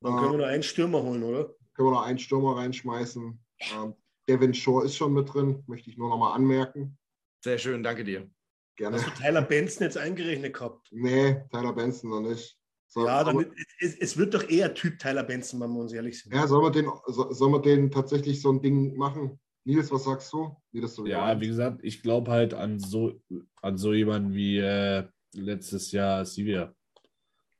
Dann 0.00 0.16
können 0.16 0.32
wir 0.32 0.38
nur 0.38 0.46
einen 0.46 0.62
Stürmer 0.62 1.02
holen, 1.02 1.22
oder? 1.22 1.54
Können 1.74 1.88
wir 1.88 1.92
noch 1.92 2.02
einen 2.06 2.18
Stürmer 2.18 2.56
reinschmeißen. 2.56 3.38
Ähm, 3.74 3.94
Devin 4.28 4.54
Shore 4.54 4.84
ist 4.84 4.94
schon 4.96 5.12
mit 5.12 5.32
drin, 5.32 5.62
möchte 5.66 5.90
ich 5.90 5.96
nur 5.98 6.08
noch 6.08 6.18
mal 6.18 6.32
anmerken. 6.34 6.96
Sehr 7.42 7.58
schön, 7.58 7.82
danke 7.82 8.04
dir. 8.04 8.30
Gerne. 8.76 8.96
Hast 8.98 9.06
du 9.06 9.22
Tyler 9.22 9.42
Benson 9.42 9.84
jetzt 9.84 9.98
eingerechnet 9.98 10.54
gehabt? 10.54 10.88
Nee, 10.92 11.42
Tyler 11.50 11.72
Benson 11.72 12.10
noch 12.10 12.20
nicht. 12.20 12.56
So, 12.86 13.06
Ja, 13.06 13.18
aber- 13.18 13.32
dann, 13.42 13.52
es, 13.80 13.96
es 13.96 14.16
wird 14.16 14.34
doch 14.34 14.48
eher 14.48 14.72
Typ 14.74 14.98
Tyler 14.98 15.24
Benson, 15.24 15.60
wenn 15.60 15.72
wir 15.72 15.80
uns 15.80 15.92
ehrlich 15.92 16.22
sind. 16.22 16.32
Ja, 16.32 16.46
sollen 16.46 16.62
wir, 16.64 16.70
den, 16.70 16.90
so, 17.06 17.32
sollen 17.32 17.52
wir 17.52 17.60
den 17.60 17.90
tatsächlich 17.90 18.40
so 18.40 18.50
ein 18.52 18.62
Ding 18.62 18.96
machen? 18.96 19.38
Nils, 19.64 19.90
was 19.90 20.04
sagst 20.04 20.32
du? 20.32 20.56
Wie 20.72 20.80
das 20.80 20.94
so 20.94 21.04
Ja, 21.06 21.38
wie 21.40 21.48
gesagt, 21.48 21.80
ich 21.82 22.02
glaube 22.02 22.30
halt 22.30 22.54
an 22.54 22.78
so, 22.78 23.20
an 23.60 23.76
so 23.76 23.92
jemanden 23.92 24.32
wie 24.32 24.58
äh, 24.58 25.06
letztes 25.34 25.92
Jahr 25.92 26.24
Sivir. 26.24 26.74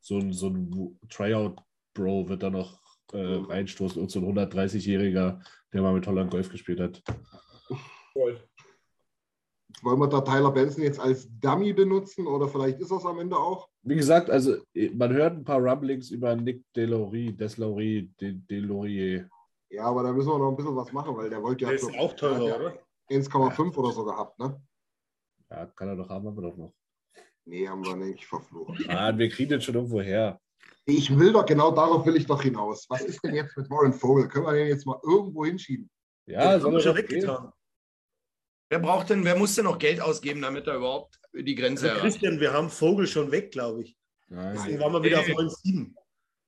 So 0.01 0.19
ein, 0.19 0.32
so 0.32 0.49
ein 0.49 0.99
Tryout-Bro 1.09 2.28
wird 2.28 2.43
da 2.43 2.51
noch 2.51 2.81
äh, 3.12 3.39
Mhm. 3.39 3.45
reinstoßen 3.47 4.01
und 4.03 4.11
so 4.11 4.20
ein 4.20 4.27
130-Jähriger, 4.36 5.40
der 5.73 5.82
mal 5.82 5.95
mit 5.95 6.07
Holland 6.07 6.31
Golf 6.31 6.51
gespielt 6.51 6.81
hat. 6.81 7.03
Wollen 9.82 10.01
wir 10.01 10.09
da 10.09 10.20
Tyler 10.20 10.51
Benson 10.51 10.82
jetzt 10.82 10.99
als 10.99 11.28
Dummy 11.40 11.73
benutzen 11.73 12.27
oder 12.27 12.49
vielleicht 12.49 12.81
ist 12.81 12.90
es 12.90 13.05
am 13.05 13.19
Ende 13.20 13.36
auch? 13.36 13.69
Wie 13.82 13.95
gesagt, 13.95 14.28
also 14.28 14.57
man 14.95 15.12
hört 15.12 15.35
ein 15.36 15.45
paar 15.45 15.61
Rumblings 15.61 16.11
über 16.11 16.35
Nick 16.35 16.65
Delory, 16.74 17.32
Deslaurie, 17.32 18.11
De, 18.20 18.32
Delorier. 18.32 19.28
Ja, 19.70 19.85
aber 19.85 20.03
da 20.03 20.12
müssen 20.12 20.28
wir 20.31 20.39
noch 20.39 20.51
ein 20.51 20.57
bisschen 20.57 20.74
was 20.74 20.93
machen, 20.93 21.16
weil 21.16 21.31
der 21.31 21.43
wollte 21.43 21.65
ja 21.65 21.70
Der 21.70 21.77
ist 21.78 21.99
auch 21.99 22.15
teurer, 22.15 22.35
hat 22.35 22.43
oder? 22.61 22.74
ja 23.11 23.16
1,5 23.19 23.77
oder 23.77 23.93
so 23.93 24.05
gehabt, 24.05 24.39
ne? 24.39 24.61
Ja, 25.51 25.66
kann 25.66 25.89
er 25.89 25.97
doch 25.97 26.09
haben, 26.09 26.27
haben 26.27 26.36
wir 26.36 26.43
doch 26.51 26.57
noch. 26.57 26.74
Nee, 27.49 27.66
haben 27.66 27.83
wir 27.85 27.97
nicht 27.97 28.27
verflucht. 28.27 28.79
Ah, 28.89 29.16
wir 29.16 29.29
kriegen 29.31 29.49
den 29.49 29.61
schon 29.62 29.75
irgendwo 29.75 30.03
her. 30.03 30.39
Ich 30.85 31.16
will 31.19 31.33
doch, 31.33 31.47
genau 31.47 31.70
darauf 31.70 32.05
will 32.05 32.16
ich 32.16 32.27
doch 32.27 32.43
hinaus. 32.43 32.85
Was 32.91 33.03
ist 33.03 33.23
denn 33.25 33.35
jetzt 33.35 33.57
mit 33.57 33.70
Warren 33.70 33.93
Vogel? 33.95 34.29
Können 34.29 34.45
wir 34.47 34.53
den 34.53 34.69
jetzt 34.69 34.87
mal 34.87 35.01
irgendwo 35.03 35.45
hinschieben? 35.47 35.89
Ja, 36.27 36.59
soll 36.61 36.70
haben 36.70 36.77
wir 36.77 36.81
schon 36.83 36.95
gehen. 36.97 37.09
weggetan. 37.11 37.53
Wer 38.70 38.79
braucht 38.81 39.09
denn, 39.09 39.25
wer 39.25 39.35
muss 39.37 39.55
denn 39.55 39.65
noch 39.65 39.79
Geld 39.79 39.99
ausgeben, 40.01 40.43
damit 40.43 40.66
er 40.66 40.77
überhaupt 40.77 41.19
die 41.33 41.55
Grenze 41.55 41.87
Also 41.91 41.99
erreicht? 42.01 42.03
Christian, 42.20 42.41
wir 42.41 42.53
haben 42.53 42.69
Vogel 42.69 43.07
schon 43.07 43.31
weg, 43.31 43.51
glaube 43.51 43.83
ich. 43.85 43.97
Nein. 44.29 44.55
Deswegen 44.57 44.81
waren 44.81 44.93
wir 44.93 45.03
wieder 45.03 45.20
auf 45.20 45.27
9,7. 45.27 45.95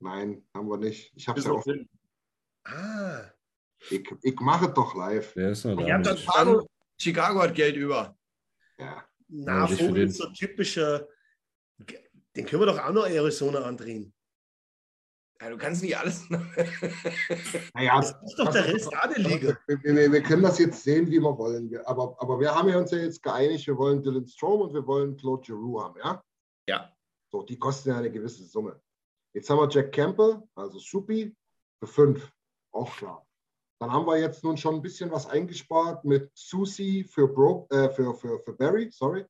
Nein, 0.01 0.47
haben 0.55 0.68
wir 0.68 0.77
nicht. 0.77 1.12
Ich 1.16 1.28
habe 1.28 1.36
Das 1.40 1.47
ja 1.47 1.52
auch. 1.52 1.62
Sinn. 1.62 1.89
Ah. 2.64 3.22
Ich, 3.89 4.06
ich 4.22 4.40
mache 4.40 4.66
es 4.66 4.74
doch 4.74 4.94
live. 4.94 5.32
Der 5.32 5.51
ist 5.52 5.64
noch 5.64 5.77
da. 5.82 5.98
Das- 5.98 6.20
Chicago, 6.20 6.66
Chicago 7.01 7.40
hat 7.40 7.55
Geld 7.55 7.77
über. 7.77 8.14
Ja. 8.78 9.02
Na, 9.31 9.66
Ja, 9.66 9.66
Vogel 9.66 10.09
ist 10.09 10.16
so 10.16 10.28
typischer. 10.31 11.09
Den 12.36 12.47
können 12.47 12.62
wir 12.62 12.66
doch 12.66 12.78
auch 12.78 12.93
noch 12.93 13.07
Arizona 13.07 13.62
andrehen. 13.62 14.12
Ja, 15.40 15.48
du 15.48 15.57
kannst 15.57 15.82
nicht 15.82 15.97
alles. 15.97 16.28
Naja, 17.74 17.98
Das 18.01 18.11
ist 18.11 18.39
doch 18.39 18.52
der 18.52 18.66
Rest 18.66 18.90
der 18.93 19.23
Liga. 19.23 19.57
Wir, 19.66 19.82
wir, 19.82 20.12
wir 20.12 20.23
können 20.23 20.43
das 20.43 20.59
jetzt 20.59 20.82
sehen, 20.82 21.07
wie 21.07 21.19
wir 21.19 21.39
wollen. 21.39 21.70
Wir, 21.70 21.86
aber, 21.89 22.15
aber 22.19 22.39
wir 22.39 22.55
haben 22.55 22.69
ja 22.69 22.78
uns 22.78 22.90
ja 22.90 22.98
jetzt 22.98 23.23
geeinigt, 23.23 23.66
wir 23.66 23.78
wollen 23.78 24.02
Dylan 24.02 24.27
Strom 24.27 24.61
und 24.61 24.74
wir 24.74 24.86
wollen 24.86 25.16
Claude 25.16 25.43
Giroux 25.43 25.82
haben, 25.82 25.98
ja? 25.98 26.23
ja. 26.69 26.93
So, 27.31 27.43
die 27.43 27.59
kosten 27.59 27.89
ja 27.89 27.98
eine 27.98 28.11
gewisse 28.11 28.44
Summe. 28.44 28.81
Jetzt 29.32 29.48
haben 29.48 29.59
wir 29.59 29.69
Jack 29.70 29.93
Campbell, 29.93 30.43
also 30.55 30.78
Supi, 30.78 31.35
für 31.78 31.86
fünf. 31.86 32.31
Auch 32.73 32.94
klar. 32.97 33.27
Dann 33.81 33.93
haben 33.93 34.07
wir 34.07 34.19
jetzt 34.19 34.44
nun 34.44 34.59
schon 34.59 34.74
ein 34.74 34.82
bisschen 34.82 35.11
was 35.11 35.27
eingespart 35.27 36.05
mit 36.05 36.31
Susi 36.35 37.02
für, 37.02 37.27
Bro, 37.27 37.66
äh, 37.70 37.89
für, 37.89 38.15
für, 38.15 38.39
für 38.40 38.52
Barry, 38.52 38.90
sorry. 38.90 39.24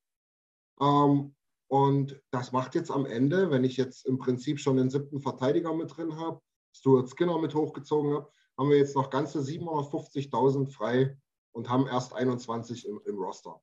Ähm, 0.81 1.37
und 1.69 2.21
das 2.33 2.51
macht 2.51 2.75
jetzt 2.75 2.91
am 2.91 3.07
Ende, 3.07 3.53
wenn 3.53 3.63
ich 3.63 3.77
jetzt 3.77 4.07
im 4.07 4.19
Prinzip 4.19 4.59
schon 4.59 4.77
den 4.77 4.91
siebten 4.91 5.21
Verteidiger 5.21 5.73
mit 5.73 5.97
drin 5.97 6.17
habe, 6.17 6.41
Stuart 6.73 7.09
Skinner 7.09 7.39
mit 7.39 7.55
hochgezogen 7.55 8.13
habe, 8.13 8.33
haben 8.59 8.71
wir 8.71 8.77
jetzt 8.77 8.97
noch 8.97 9.09
ganze 9.09 9.39
750.000 9.39 10.69
frei 10.69 11.17
und 11.53 11.69
haben 11.69 11.87
erst 11.87 12.13
21 12.13 12.89
im, 12.89 13.01
im 13.07 13.19
Roster. 13.19 13.63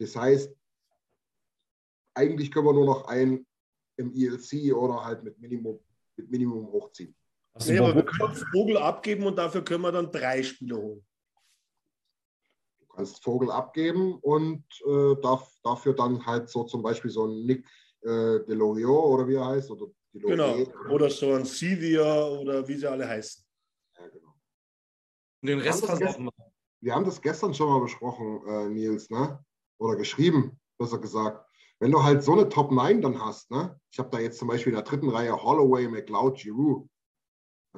Das 0.00 0.14
heißt, 0.14 0.54
eigentlich 2.14 2.50
können 2.50 2.66
wir 2.66 2.74
nur 2.74 2.84
noch 2.84 3.06
einen 3.06 3.46
im 3.96 4.12
ELC 4.14 4.74
oder 4.74 5.02
halt 5.02 5.24
mit 5.24 5.38
Minimum, 5.38 5.80
mit 6.16 6.30
Minimum 6.30 6.66
hochziehen. 6.66 7.16
Du 7.54 7.72
Nee, 7.72 7.78
aber 7.78 7.94
wir 7.94 8.04
können 8.04 8.34
Vogel 8.52 8.76
abgeben 8.76 9.26
und 9.26 9.36
dafür 9.36 9.64
können 9.64 9.82
wir 9.82 9.92
dann 9.92 10.12
drei 10.12 10.42
Spieler 10.42 10.76
holen. 10.76 11.06
Du 12.80 12.86
kannst 12.86 13.22
Vogel 13.22 13.50
abgeben 13.50 14.18
und 14.20 14.64
äh, 14.86 15.20
darf, 15.20 15.52
dafür 15.62 15.94
dann 15.94 16.24
halt 16.24 16.48
so 16.48 16.64
zum 16.64 16.82
Beispiel 16.82 17.10
so 17.10 17.26
ein 17.26 17.46
Nick 17.46 17.66
äh, 18.02 18.44
Deloriot 18.46 19.04
oder 19.04 19.28
wie 19.28 19.34
er 19.34 19.46
heißt. 19.46 19.70
Oder 19.70 19.86
Genau. 20.12 20.54
Delorier. 20.54 20.90
Oder 20.90 21.10
so 21.10 21.32
ein 21.34 21.44
Sevia 21.44 22.28
oder 22.28 22.66
wie 22.66 22.76
sie 22.76 22.86
alle 22.86 23.08
heißen. 23.08 23.44
Ja, 23.98 24.08
genau. 24.08 24.34
Und 25.42 25.48
den 25.48 25.58
Rest 25.60 25.82
das 25.82 25.98
versorgen 25.98 26.24
wir. 26.24 26.32
Wir 26.80 26.94
haben 26.94 27.04
das 27.04 27.20
gestern 27.20 27.54
schon 27.54 27.68
mal 27.68 27.80
besprochen, 27.80 28.40
äh, 28.46 28.68
Nils, 28.68 29.10
ne? 29.10 29.44
Oder 29.78 29.96
geschrieben, 29.96 30.60
besser 30.78 30.98
gesagt. 30.98 31.44
Wenn 31.80 31.90
du 31.90 32.02
halt 32.02 32.22
so 32.22 32.32
eine 32.32 32.48
Top 32.48 32.70
9 32.72 33.02
dann 33.02 33.20
hast, 33.20 33.50
ne? 33.50 33.78
Ich 33.90 33.98
habe 33.98 34.10
da 34.10 34.20
jetzt 34.20 34.38
zum 34.38 34.48
Beispiel 34.48 34.72
in 34.72 34.76
der 34.76 34.84
dritten 34.84 35.08
Reihe 35.08 35.42
Holloway, 35.42 35.88
McLeod, 35.88 36.38
Giroux. 36.38 36.88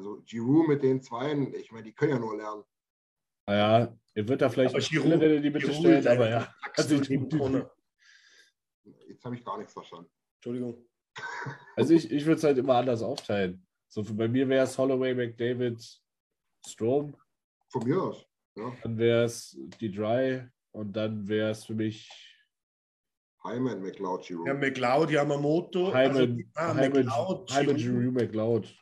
Also 0.00 0.22
Giroux 0.24 0.66
mit 0.66 0.82
den 0.82 1.02
Zweien, 1.02 1.52
ich 1.52 1.70
meine, 1.72 1.84
die 1.84 1.92
können 1.92 2.12
ja 2.12 2.18
nur 2.18 2.34
lernen. 2.34 2.64
Naja, 3.46 3.94
er 4.14 4.28
wird 4.28 4.40
da 4.40 4.48
vielleicht 4.48 4.74
Aber 4.74 4.82
Giroud- 4.82 5.20
in 5.22 5.42
die 5.42 5.50
Mitte 5.50 5.66
Giroud 5.66 5.80
stellt, 5.80 6.06
aber 6.06 6.24
einfach 6.24 6.48
ja. 6.48 6.54
Also. 6.74 6.94
Jetzt 9.06 9.24
habe 9.26 9.34
ich 9.34 9.44
gar 9.44 9.58
nichts 9.58 9.74
verstanden. 9.74 10.10
Entschuldigung. 10.36 10.88
also 11.76 11.92
ich, 11.92 12.10
ich 12.10 12.24
würde 12.24 12.38
es 12.38 12.44
halt 12.44 12.56
immer 12.56 12.76
anders 12.76 13.02
aufteilen. 13.02 13.66
So 13.88 14.02
für, 14.02 14.14
bei 14.14 14.26
mir 14.26 14.48
wäre 14.48 14.64
es 14.64 14.78
Holloway, 14.78 15.14
McDavid, 15.14 15.78
Strom, 16.66 17.14
Von 17.68 17.84
mir 17.84 18.02
aus. 18.02 18.24
Ja. 18.56 18.74
dann 18.82 18.96
wäre 18.96 19.24
es 19.24 19.54
die 19.80 19.92
Dry 19.92 20.48
und 20.72 20.96
dann 20.96 21.28
wäre 21.28 21.50
es 21.50 21.66
für 21.66 21.74
mich 21.74 22.08
Hyman, 23.44 23.82
McLeod, 23.82 24.24
Giroux. 24.24 24.46
Ja, 24.46 24.54
McLeod, 24.54 25.10
Yamamoto. 25.10 25.92
Hyman, 25.92 26.50
ah, 26.54 26.72
Hyman, 26.72 27.04
McLeod, 27.04 27.52
Hyman, 27.52 27.76
Giroud. 27.76 28.00
Giroux, 28.00 28.12
McLeod. 28.12 28.80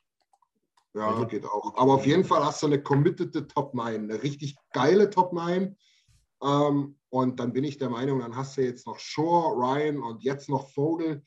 Ja, 0.94 1.24
geht 1.24 1.44
auch. 1.44 1.76
Aber 1.76 1.94
auf 1.94 2.06
jeden 2.06 2.24
Fall 2.24 2.44
hast 2.44 2.62
du 2.62 2.66
eine 2.66 2.82
committede 2.82 3.46
Top 3.46 3.74
9, 3.74 4.04
eine 4.04 4.22
richtig 4.22 4.56
geile 4.72 5.10
Top 5.10 5.32
9. 5.32 5.76
Ähm, 6.42 6.98
und 7.10 7.40
dann 7.40 7.52
bin 7.52 7.64
ich 7.64 7.78
der 7.78 7.90
Meinung, 7.90 8.20
dann 8.20 8.36
hast 8.36 8.56
du 8.56 8.62
jetzt 8.62 8.86
noch 8.86 8.98
Shore, 8.98 9.54
Ryan 9.56 10.02
und 10.02 10.22
jetzt 10.22 10.48
noch 10.48 10.70
Vogel. 10.70 11.22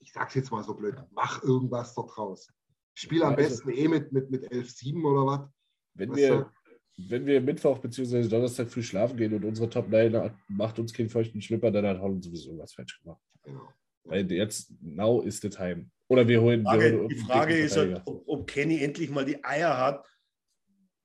Ich 0.00 0.12
sag's 0.12 0.34
jetzt 0.34 0.52
mal 0.52 0.62
so 0.62 0.74
blöd, 0.74 0.96
mach 1.10 1.42
irgendwas 1.42 1.94
dort 1.94 2.16
raus. 2.16 2.48
Spiel 2.94 3.24
am 3.24 3.34
besten 3.34 3.70
eh 3.70 3.88
mit, 3.88 4.12
mit, 4.12 4.30
mit 4.30 4.50
11-7 4.50 5.02
oder 5.04 5.26
was. 5.26 5.50
Wenn 5.94 6.10
Weißt 6.10 6.18
wir, 6.18 6.52
du? 6.96 7.08
wenn 7.08 7.26
wir 7.26 7.40
Mittwoch 7.40 7.78
bzw. 7.78 8.28
Donnerstag 8.28 8.70
früh 8.70 8.82
schlafen 8.82 9.16
gehen 9.16 9.34
und 9.34 9.44
unsere 9.44 9.68
Top 9.68 9.88
9 9.88 10.30
macht 10.48 10.78
uns 10.78 10.92
keinen 10.92 11.10
feuchten 11.10 11.42
Schlipper, 11.42 11.70
dann 11.70 11.86
hat 11.86 12.00
Holland 12.00 12.22
sowieso 12.22 12.56
was 12.58 12.72
falsch 12.72 13.00
gemacht. 13.00 13.20
Genau. 13.42 13.68
Weil 14.04 14.30
jetzt, 14.30 14.72
now 14.80 15.22
is 15.22 15.40
the 15.40 15.48
time. 15.48 15.90
Oder 16.08 16.28
wir 16.28 16.40
holen. 16.40 16.62
Frage, 16.64 16.92
wir 16.92 16.98
holen 16.98 17.08
die 17.08 17.16
Frage 17.16 17.56
ist 17.56 17.76
halt, 17.76 18.02
ob, 18.04 18.22
ob 18.26 18.46
Kenny 18.46 18.82
endlich 18.82 19.10
mal 19.10 19.24
die 19.24 19.42
Eier 19.42 19.76
hat, 19.78 20.06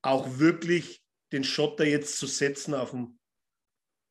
auch 0.02 0.38
wirklich 0.38 1.02
den 1.32 1.44
Schotter 1.44 1.84
jetzt 1.86 2.18
zu 2.18 2.26
setzen 2.26 2.74
auf 2.74 2.90
dem, 2.90 3.18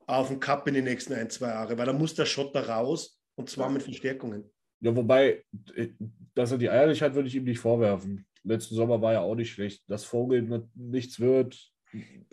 auf 0.08 0.30
dem 0.30 0.40
Cup 0.40 0.68
in 0.68 0.74
den 0.74 0.86
nächsten 0.86 1.14
ein, 1.14 1.30
zwei 1.30 1.50
Jahre, 1.50 1.78
weil 1.78 1.86
da 1.86 1.94
muss 1.94 2.16
der 2.16 2.26
Schotter 2.26 2.68
raus 2.68 3.20
und 3.36 3.50
zwar 3.50 3.70
mit 3.70 3.84
Verstärkungen. 3.84 4.52
Ja, 4.82 4.96
wobei, 4.96 5.44
äh, 5.76 5.90
dass 6.34 6.52
er 6.52 6.58
die 6.58 6.70
Eier 6.70 6.88
nicht 6.88 7.02
hat, 7.02 7.14
würde 7.14 7.28
ich 7.28 7.36
ihm 7.36 7.44
nicht 7.44 7.60
vorwerfen. 7.60 8.26
Letzten 8.44 8.76
Sommer 8.76 9.02
war 9.02 9.14
ja 9.14 9.20
auch 9.22 9.36
nicht 9.36 9.52
schlecht. 9.52 9.84
Dass 9.88 10.06
Vogel 10.06 10.68
nichts 10.74 11.20
wird, 11.20 11.72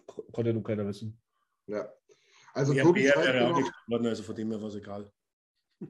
ko- 0.07 0.23
konnte 0.33 0.55
nun 0.55 0.63
keiner 0.63 0.87
wissen. 0.87 1.21
Ja. 1.67 1.93
Also 2.55 2.73
Ja, 2.73 2.85
Tobi 2.85 3.07
schreibt 3.09 3.27
wäre 3.27 3.45
auch 3.47 3.51
noch, 3.51 3.59
nicht 3.59 3.73
geworden, 3.87 4.07
also 4.07 4.23
von 4.23 4.37
dem 4.37 4.51
her 4.51 4.61
war 4.61 4.69
es 4.69 4.77
egal. 4.77 5.13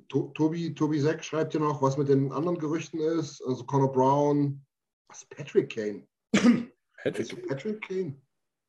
To- 0.08 0.32
Tobi, 0.34 0.74
Tobi 0.74 0.98
Seck 1.00 1.22
schreibt 1.24 1.52
hier 1.52 1.60
noch, 1.60 1.80
was 1.80 1.96
mit 1.96 2.08
den 2.08 2.32
anderen 2.32 2.58
Gerüchten 2.58 2.98
ist. 3.00 3.40
Also 3.46 3.64
Connor 3.64 3.92
Brown, 3.92 4.64
was 5.08 5.24
Patrick 5.26 5.72
Kane? 5.74 6.06
Hattrick. 6.98 7.30
Also 7.30 7.36
Patrick 7.48 7.80
Kane? 7.86 8.20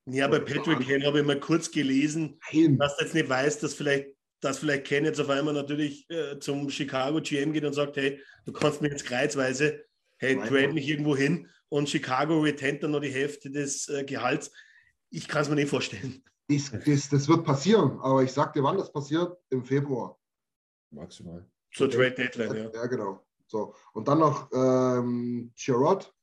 Ja, 0.09 0.27
bei 0.27 0.39
Patrick 0.39 0.87
Kane 0.87 1.05
habe 1.05 1.19
ich 1.19 1.25
mal 1.25 1.39
kurz 1.39 1.71
gelesen, 1.71 2.39
Nein. 2.53 2.77
dass 2.77 2.95
du 2.97 3.03
jetzt 3.03 3.13
nicht 3.13 3.27
weißt, 3.27 3.61
dass 3.63 3.73
vielleicht, 3.73 4.09
dass 4.41 4.59
vielleicht 4.59 4.85
Ken 4.85 5.05
jetzt 5.05 5.19
auf 5.19 5.29
einmal 5.29 5.53
natürlich 5.53 6.07
äh, 6.09 6.39
zum 6.39 6.69
Chicago 6.69 7.19
GM 7.21 7.51
geht 7.51 7.65
und 7.65 7.73
sagt, 7.73 7.97
hey, 7.97 8.21
du 8.45 8.53
kannst 8.53 8.81
mir 8.81 8.89
jetzt 8.89 9.05
kreuzweise, 9.05 9.83
hey, 10.19 10.35
Nein. 10.35 10.47
trade 10.47 10.73
mich 10.73 10.87
irgendwo 10.87 11.15
hin 11.17 11.49
und 11.69 11.89
Chicago 11.89 12.39
retent 12.39 12.83
dann 12.83 12.91
noch 12.91 13.01
die 13.01 13.09
Hälfte 13.09 13.49
des 13.49 13.89
äh, 13.89 14.03
Gehalts. 14.05 14.51
Ich 15.09 15.27
kann 15.27 15.41
es 15.41 15.49
mir 15.49 15.55
nicht 15.55 15.69
vorstellen. 15.69 16.23
Das, 16.47 16.71
das, 16.85 17.09
das 17.09 17.27
wird 17.27 17.43
passieren, 17.43 17.99
aber 17.99 18.23
ich 18.23 18.31
sag 18.31 18.53
dir, 18.53 18.63
wann 18.63 18.77
das 18.77 18.93
passiert? 18.93 19.35
Im 19.49 19.65
Februar. 19.65 20.17
Maximal. 20.91 21.45
Zur 21.73 21.89
Trade 21.89 22.11
Deadline, 22.11 22.55
ja. 22.55 22.69
Ja, 22.73 22.85
genau. 22.87 23.25
So. 23.47 23.73
Und 23.93 24.07
dann 24.07 24.19
noch 24.19 24.49
ähm, 24.53 25.51
Chirot, 25.55 26.13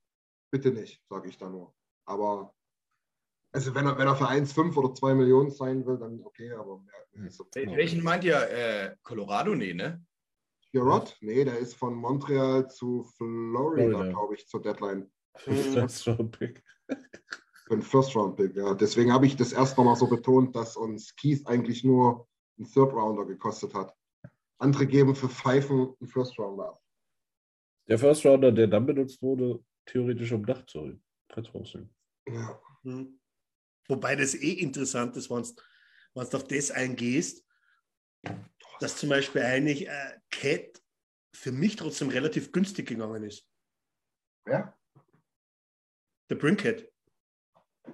bitte 0.50 0.70
nicht, 0.70 1.02
sage 1.08 1.28
ich 1.28 1.38
da 1.38 1.48
nur. 1.48 1.74
Aber 2.06 2.54
also 3.52 3.74
wenn 3.74 3.86
er, 3.86 3.96
wenn 3.98 4.06
er 4.08 4.16
für 4.16 4.28
1,5 4.28 4.74
oder 4.76 4.94
2 4.94 5.14
Millionen 5.14 5.50
sein 5.50 5.86
will, 5.86 5.96
dann 5.98 6.20
okay, 6.24 6.52
aber 6.52 6.78
mehr, 6.78 6.94
mehr. 7.12 7.30
Wel- 7.30 7.76
Welchen 7.76 8.02
meint 8.02 8.24
ihr? 8.24 8.36
Äh, 8.50 8.96
Colorado? 9.02 9.54
Nee, 9.54 9.74
ne? 9.74 10.04
Chirot? 10.70 11.16
Nee, 11.20 11.44
der 11.44 11.58
ist 11.58 11.74
von 11.74 11.94
Montreal 11.94 12.68
zu 12.68 13.04
Florida, 13.16 13.88
Florida. 13.90 14.10
glaube 14.10 14.34
ich, 14.34 14.48
zur 14.48 14.60
Deadline. 14.60 15.10
First 15.36 16.08
Round 16.08 16.36
Pick. 16.38 16.62
Für 17.66 17.72
einen 17.72 17.82
First-Round-Pick, 17.82 18.56
ja. 18.56 18.74
Deswegen 18.74 19.10
habe 19.10 19.24
ich 19.24 19.36
das 19.36 19.54
erst 19.54 19.78
nochmal 19.78 19.96
so 19.96 20.06
betont, 20.06 20.54
dass 20.54 20.76
uns 20.76 21.16
Keith 21.16 21.46
eigentlich 21.46 21.82
nur 21.82 22.28
einen 22.58 22.66
Third-Rounder 22.70 23.24
gekostet 23.24 23.72
hat. 23.72 23.96
Andere 24.59 24.86
geben 24.86 25.14
für 25.14 25.28
Pfeifen 25.28 25.94
einen 26.01 26.09
First-Rounder 26.09 26.68
ab. 26.68 26.81
Der 27.89 27.98
First 27.98 28.24
Rounder, 28.24 28.51
der 28.52 28.66
dann 28.66 28.86
benutzt 28.86 29.20
wurde, 29.20 29.62
theoretisch 29.86 30.32
um 30.32 30.44
Dach 30.47 30.64
zu 30.66 30.98
sehen. 31.64 31.94
Ja. 32.26 32.60
Hm. 32.82 33.20
Wobei 33.89 34.16
das 34.16 34.35
eh 34.35 34.52
interessant 34.52 35.16
ist, 35.16 35.28
wenn 35.31 35.43
du 36.14 36.36
auf 36.36 36.44
das 36.48 36.70
eingehst, 36.70 37.44
dass 38.81 38.97
zum 38.97 39.10
Beispiel 39.10 39.43
eigentlich 39.43 39.86
äh, 39.89 40.18
Cat 40.31 40.82
für 41.35 41.52
mich 41.52 41.76
trotzdem 41.76 42.09
relativ 42.09 42.52
günstig 42.52 42.89
gegangen 42.89 43.24
ist. 43.24 43.47
Ja, 44.47 44.76
Der 46.31 46.36
Brinkhead. 46.36 46.90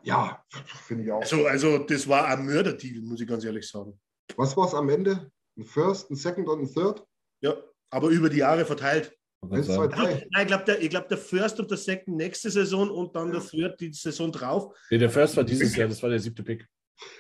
ja 0.03 0.45
finde 0.87 1.05
ich 1.05 1.13
auch. 1.13 1.21
Also, 1.21 1.47
also 1.47 1.79
das 1.79 2.07
war 2.07 2.27
ein 2.27 2.45
Mörderdeal, 2.45 3.03
muss 3.03 3.21
ich 3.21 3.29
ganz 3.29 3.45
ehrlich 3.45 3.69
sagen. 3.69 4.01
Was 4.37 4.57
war 4.57 4.67
es 4.67 4.75
am 4.75 4.89
Ende? 4.89 5.33
Ein 5.61 5.67
First, 5.67 6.11
ein 6.11 6.17
Second 6.17 6.49
und 6.49 6.61
ein 6.63 6.73
Third? 6.73 7.05
Ja, 7.43 7.55
aber 7.91 8.09
über 8.09 8.31
die 8.31 8.39
Jahre 8.39 8.65
verteilt. 8.65 9.15
Eins, 9.51 9.67
zwei, 9.67 9.75
sagen. 9.75 9.93
drei. 9.93 10.27
Nein, 10.33 10.43
ich 10.43 10.47
glaube, 10.47 10.65
der, 10.65 10.83
ich 10.83 10.89
glaub, 10.91 11.09
der 11.09 11.19
First 11.19 11.61
und 11.61 11.71
der 11.71 11.77
Second 11.77 12.17
nächste 12.17 12.51
Saison 12.51 12.91
und 12.91 13.15
dann 13.15 13.31
der 13.31 13.43
Third 13.43 13.79
die 13.79 13.93
Saison 13.93 14.33
drauf. 14.33 14.75
Nee, 14.91 14.97
der 14.99 15.11
First 15.11 15.37
war 15.37 15.45
dieses 15.45 15.77
Jahr, 15.77 15.89
das 15.89 16.03
war 16.03 16.09
der 16.09 16.19
siebte 16.19 16.43
Pick. 16.43 16.67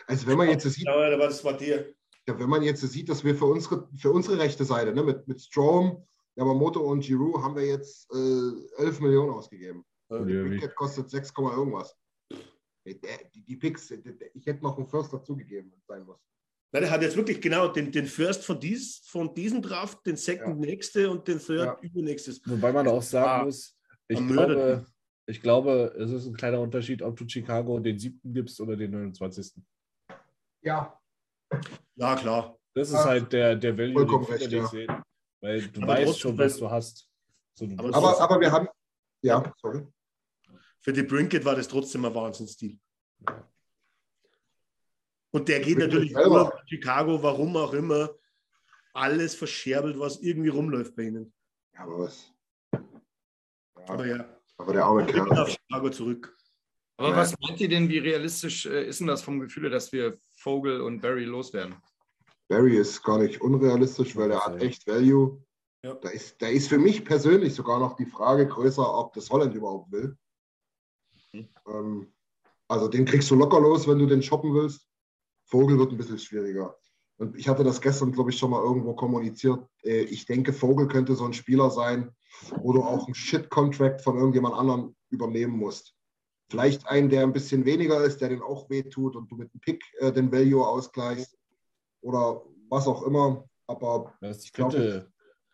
Also 0.07 0.27
wenn 0.27 0.39
man 0.39 0.49
jetzt 0.49 0.65
sieht, 0.71 0.87
Ja, 0.87 1.17
das 1.17 1.45
war 1.45 1.55
der. 1.55 1.87
ja, 2.27 2.39
wenn 2.39 2.49
man 2.49 2.62
jetzt 2.62 2.81
sieht, 2.81 3.09
dass 3.11 3.23
wir 3.25 3.35
für 3.35 3.47
unsere, 3.47 3.89
für 3.95 4.11
unsere 4.11 4.39
rechte 4.39 4.65
Seite, 4.65 4.95
ne, 4.95 5.03
mit, 5.03 5.29
mit 5.29 5.41
Strom, 5.41 6.07
Yamamoto 6.37 6.81
und 6.81 7.01
Giroud, 7.01 7.43
haben 7.43 7.57
wir 7.57 7.67
jetzt 7.67 8.11
äh, 8.15 8.83
11 8.85 9.01
Millionen 9.01 9.31
ausgegeben. 9.33 9.85
Ja, 10.11 10.19
Der 10.19 10.45
Pickett 10.45 10.75
kostet 10.77 11.11
6, 11.11 11.33
Komma 11.35 11.55
irgendwas. 11.55 11.95
Die, 12.87 13.45
die 13.45 13.57
Picks, 13.57 13.91
ich 13.91 14.47
hätte 14.47 14.62
noch 14.62 14.79
einen 14.79 14.87
First 14.87 15.12
dazugegeben, 15.12 15.71
wenn 15.71 15.79
es 15.79 15.87
sein 15.87 16.05
muss. 16.05 16.21
Nein, 16.73 16.83
der 16.83 16.91
hat 16.91 17.03
jetzt 17.03 17.17
wirklich 17.17 17.41
genau 17.41 17.67
den, 17.69 17.91
den 17.91 18.07
First 18.07 18.45
von, 18.45 18.61
dies, 18.61 19.01
von 19.07 19.35
diesem 19.35 19.61
Draft, 19.61 20.07
den 20.07 20.17
Second 20.17 20.61
nächste 20.61 21.11
und 21.11 21.27
den 21.27 21.39
Third 21.41 21.67
Ja. 21.67 21.79
übernächstes. 21.81 22.41
Wobei 22.47 22.73
man 22.73 22.87
auch 22.87 23.03
sagen 23.03 23.29
Ah, 23.41 23.45
muss, 23.45 23.77
ich 24.07 24.19
glaube, 24.27 24.87
ich 25.27 25.43
glaube, 25.43 25.95
es 25.99 26.11
ist 26.13 26.27
ein 26.27 26.35
kleiner 26.35 26.61
Unterschied, 26.61 27.03
ob 27.03 27.17
du 27.17 27.29
Chicago 27.29 27.79
den 27.81 27.99
siebten 27.99 28.33
gibst 28.33 28.61
oder 28.61 28.77
den 28.77 28.93
29. 28.93 29.63
Ja, 30.63 30.97
Ja, 31.97 32.15
klar. 32.17 32.57
Das 32.75 32.89
ist 32.91 33.05
halt 33.05 33.33
der, 33.33 33.57
der 33.57 33.77
Value, 33.77 33.95
vollkommen 33.95 34.25
den 34.27 34.33
recht, 34.35 34.45
nicht 34.45 34.53
ja. 34.53 34.67
sehen. 34.69 35.03
Weil 35.41 35.63
du 35.69 35.83
Aber 35.83 35.93
weißt 35.95 36.21
schon, 36.21 36.39
was 36.39 36.57
du 36.57 36.71
hast. 36.71 37.09
So, 37.55 37.67
du 37.67 37.77
Aber 37.79 37.95
aber, 37.97 38.21
aber 38.21 38.41
wir 38.41 38.53
haben, 38.53 38.69
ja, 39.23 39.53
sorry. 39.61 39.87
Für 40.81 40.93
die 40.93 41.03
Brinket 41.03 41.45
war 41.45 41.57
das 41.57 41.67
trotzdem 41.67 42.05
ein 42.05 42.15
Wahnsinnsstil. 42.15 42.79
Und 45.32 45.48
der 45.48 45.61
geht 45.61 45.78
natürlich 45.78 46.12
nur 46.12 46.28
nach 46.28 46.66
Chicago, 46.66 47.23
warum 47.23 47.57
auch 47.57 47.73
immer, 47.73 48.11
alles 48.93 49.35
verscherbelt, 49.35 49.98
was 49.98 50.20
irgendwie 50.20 50.48
rumläuft 50.48 50.97
bei 50.97 51.05
ihnen. 51.05 51.32
Ja, 51.74 51.81
aber 51.85 52.01
was? 52.01 52.32
Aber 53.86 54.07
Ja, 54.07 54.16
ja, 54.16 54.40
aber 54.59 54.73
der 54.73 54.85
arme 54.85 55.07
wir 55.07 55.23
auf 55.23 55.28
Kerl. 55.28 55.47
Chicago 55.48 55.90
zurück. 55.90 56.36
Aber 56.97 57.11
Ja. 57.11 57.16
was 57.16 57.35
meint 57.40 57.61
ihr 57.61 57.69
denn, 57.69 57.89
wie 57.89 57.98
realistisch 57.98 58.66
äh, 58.66 58.86
ist 58.89 59.01
denn 59.01 59.07
das 59.07 59.23
vom 59.23 59.40
Gefühl, 59.40 59.70
dass 59.70 59.93
wir 59.93 60.19
Vogel 60.36 60.81
und 60.81 61.01
Barry 61.01 61.24
loswerden? 61.24 61.77
Barry 62.48 62.77
ist 62.77 63.02
gar 63.02 63.19
nicht 63.19 63.40
unrealistisch, 63.40 64.16
weil 64.16 64.32
er 64.32 64.44
hat 64.44 64.61
echt 64.61 64.86
Value. 64.86 65.43
Ja. 65.82 65.94
Da 65.94 66.11
ist, 66.11 66.43
da 66.43 66.48
ist 66.48 66.69
für 66.69 66.78
mich 66.78 67.05
persönlich 67.05 67.55
sogar 67.55 67.78
noch 67.78 67.94
die 67.97 68.05
Frage 68.05 68.47
größer, 68.47 68.98
ob 68.98 69.15
das 69.15 69.31
Holland 69.31 69.55
überhaupt 69.55 69.90
will. 69.93 70.16
Hm. 71.31 71.48
Ähm, 71.69 72.12
also 72.69 72.89
den 72.89 73.05
kriegst 73.07 73.31
du 73.31 73.36
locker 73.36 73.61
los, 73.61 73.89
wenn 73.89 73.98
du 73.98 74.07
den 74.07 74.23
shoppen 74.23 74.52
willst. 74.52 74.90
Vogel 75.51 75.78
wird 75.78 75.90
ein 75.93 75.97
bisschen 75.98 76.18
schwieriger. 76.18 76.77
Und 77.18 77.36
ich 77.36 77.48
hatte 77.48 77.64
das 77.64 77.81
gestern, 77.81 78.12
glaube 78.12 78.31
ich, 78.31 78.39
schon 78.39 78.51
mal 78.51 78.62
irgendwo 78.62 78.94
kommuniziert. 78.94 79.60
Äh, 79.82 80.02
Ich 80.05 80.24
denke, 80.24 80.52
Vogel 80.52 80.89
könnte 80.89 81.14
so 81.14 81.24
ein 81.24 81.32
Spieler 81.35 81.70
sein, 81.70 82.10
wo 82.62 82.72
du 82.72 82.82
auch 82.82 83.06
einen 83.06 83.14
Shit-Contract 83.14 84.01
von 84.01 84.16
irgendjemand 84.16 84.55
anderem 84.55 84.94
übernehmen 85.10 85.56
musst. 85.59 85.94
Vielleicht 86.48 86.86
einen, 86.89 87.10
der 87.10 87.22
ein 87.24 87.32
bisschen 87.32 87.64
weniger 87.64 88.02
ist, 88.02 88.20
der 88.20 88.31
den 88.31 88.43
auch 88.43 88.70
wehtut 88.70 89.16
und 89.16 89.31
du 89.31 89.36
mit 89.36 89.52
dem 89.52 89.60
Pick 89.60 89.85
äh, 89.98 90.12
den 90.12 90.32
Value 90.32 90.66
ausgleichst 90.66 91.36
oder 92.01 92.43
was 92.68 92.86
auch 92.86 93.02
immer. 93.02 93.44
Aber 93.66 94.14
Das 94.20 94.44
Ich 94.44 94.52
könnte, 94.52 95.10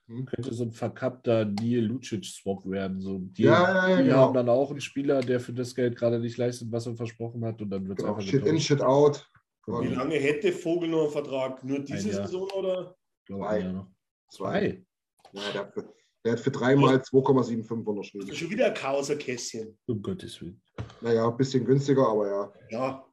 Hm? 0.06 0.24
könnte 0.24 0.54
so 0.54 0.62
ein 0.62 0.70
verkappter 0.72 1.44
Neil 1.44 1.84
Lucic-Swap 1.84 2.64
werden. 2.70 3.00
So, 3.00 3.18
die 3.18 3.42
Ja, 3.42 3.74
ja, 3.74 3.88
ja, 3.88 3.96
die 3.96 4.04
genau. 4.04 4.16
haben 4.18 4.34
dann 4.34 4.48
auch 4.48 4.70
einen 4.70 4.80
Spieler, 4.80 5.20
der 5.20 5.40
für 5.40 5.52
das 5.52 5.74
Geld 5.74 5.96
gerade 5.96 6.20
nicht 6.20 6.36
leistet, 6.36 6.70
was 6.70 6.86
er 6.86 6.94
versprochen 6.94 7.44
hat, 7.44 7.60
und 7.60 7.70
dann 7.70 7.88
wird 7.88 7.98
es 7.98 8.04
genau, 8.04 8.16
einfach 8.16 8.26
Shit 8.30 8.46
in. 8.46 8.60
Shit 8.60 8.80
out. 8.80 9.28
Wie 9.66 9.94
lange 9.94 10.14
hätte 10.16 10.52
Vogel 10.52 10.88
noch 10.88 11.02
einen 11.02 11.10
Vertrag? 11.10 11.64
Nur 11.64 11.80
diese. 11.80 12.12
Saison 12.12 12.48
oder? 12.50 12.96
Ich 13.20 13.26
glaube, 13.26 13.42
Zwei. 13.42 13.48
ein 13.48 13.62
Jahr 13.62 13.72
noch. 13.72 13.90
zwei. 14.30 14.84
Zwei. 15.30 15.40
Ja, 15.40 15.52
der, 15.52 15.60
hat 15.62 15.74
für, 15.74 15.94
der 16.24 16.32
hat 16.32 16.40
für 16.40 16.50
dreimal 16.50 16.96
2,75 16.96 17.84
unterschrieben. 17.84 18.34
Schon 18.34 18.50
wieder 18.50 18.66
ein 18.66 18.74
Kauserkästchen. 18.74 19.76
Um 19.86 20.00
Gottes 20.00 20.40
Willen. 20.40 20.62
Naja, 21.00 21.28
ein 21.28 21.36
bisschen 21.36 21.64
günstiger, 21.64 22.08
aber 22.08 22.28
ja, 22.28 22.52
Ja, 22.70 23.06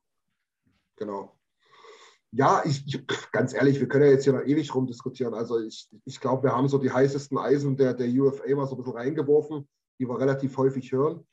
genau. 0.96 1.36
Ja, 2.32 2.64
ich, 2.66 2.86
ich, 2.88 3.06
ganz 3.32 3.54
ehrlich, 3.54 3.80
wir 3.80 3.88
können 3.88 4.06
ja 4.06 4.12
jetzt 4.12 4.24
hier 4.24 4.34
noch 4.34 4.46
ewig 4.46 4.74
rumdiskutieren. 4.74 5.34
Also 5.34 5.60
ich, 5.60 5.88
ich 6.06 6.20
glaube, 6.20 6.44
wir 6.44 6.56
haben 6.56 6.68
so 6.68 6.78
die 6.80 6.92
heißesten 6.92 7.38
Eisen 7.38 7.78
der, 7.78 7.94
der 7.94 8.08
UFA 8.08 8.56
mal 8.56 8.66
so 8.66 8.76
ein 8.76 8.78
bisschen 8.78 8.98
reingeworfen, 8.98 9.68
die 10.00 10.08
wir 10.08 10.20
relativ 10.20 10.58
häufig 10.58 10.92
hören. 10.92 11.26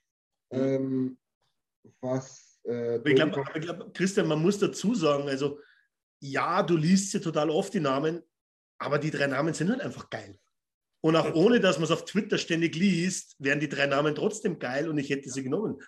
Ähm, 0.51 1.19
was 2.01 2.50
äh, 2.71 2.95
Aber 2.97 3.07
ich 3.07 3.15
glaube, 3.15 3.45
glaub, 3.61 3.95
Christian, 3.95 4.29
man 4.29 4.41
muss 4.41 4.59
dazu 4.59 4.95
sagen, 4.95 5.29
also 5.29 5.61
ja, 6.21 6.63
du 6.63 6.77
liest 6.77 7.11
sie 7.11 7.21
total 7.21 7.51
oft, 7.51 7.73
die 7.75 7.81
Namen, 7.81 8.23
aber 8.79 8.99
die 8.99 9.11
drei 9.11 9.27
Namen 9.27 9.55
sind 9.55 9.71
halt 9.71 9.81
einfach 9.81 10.11
geil. 10.11 10.39
Und 11.03 11.17
auch 11.17 11.35
ohne, 11.35 11.61
dass 11.61 11.79
man 11.79 11.85
es 11.85 11.91
auf 11.91 12.05
Twitter 12.05 12.37
ständig 12.37 12.77
liest, 12.77 13.37
wären 13.39 13.61
die 13.61 13.69
drei 13.71 13.87
Namen 13.87 14.15
trotzdem 14.15 14.59
geil 14.59 14.89
und 14.89 14.99
ich 14.99 15.09
hätte 15.09 15.31
sie 15.31 15.43
genommen. 15.43 15.79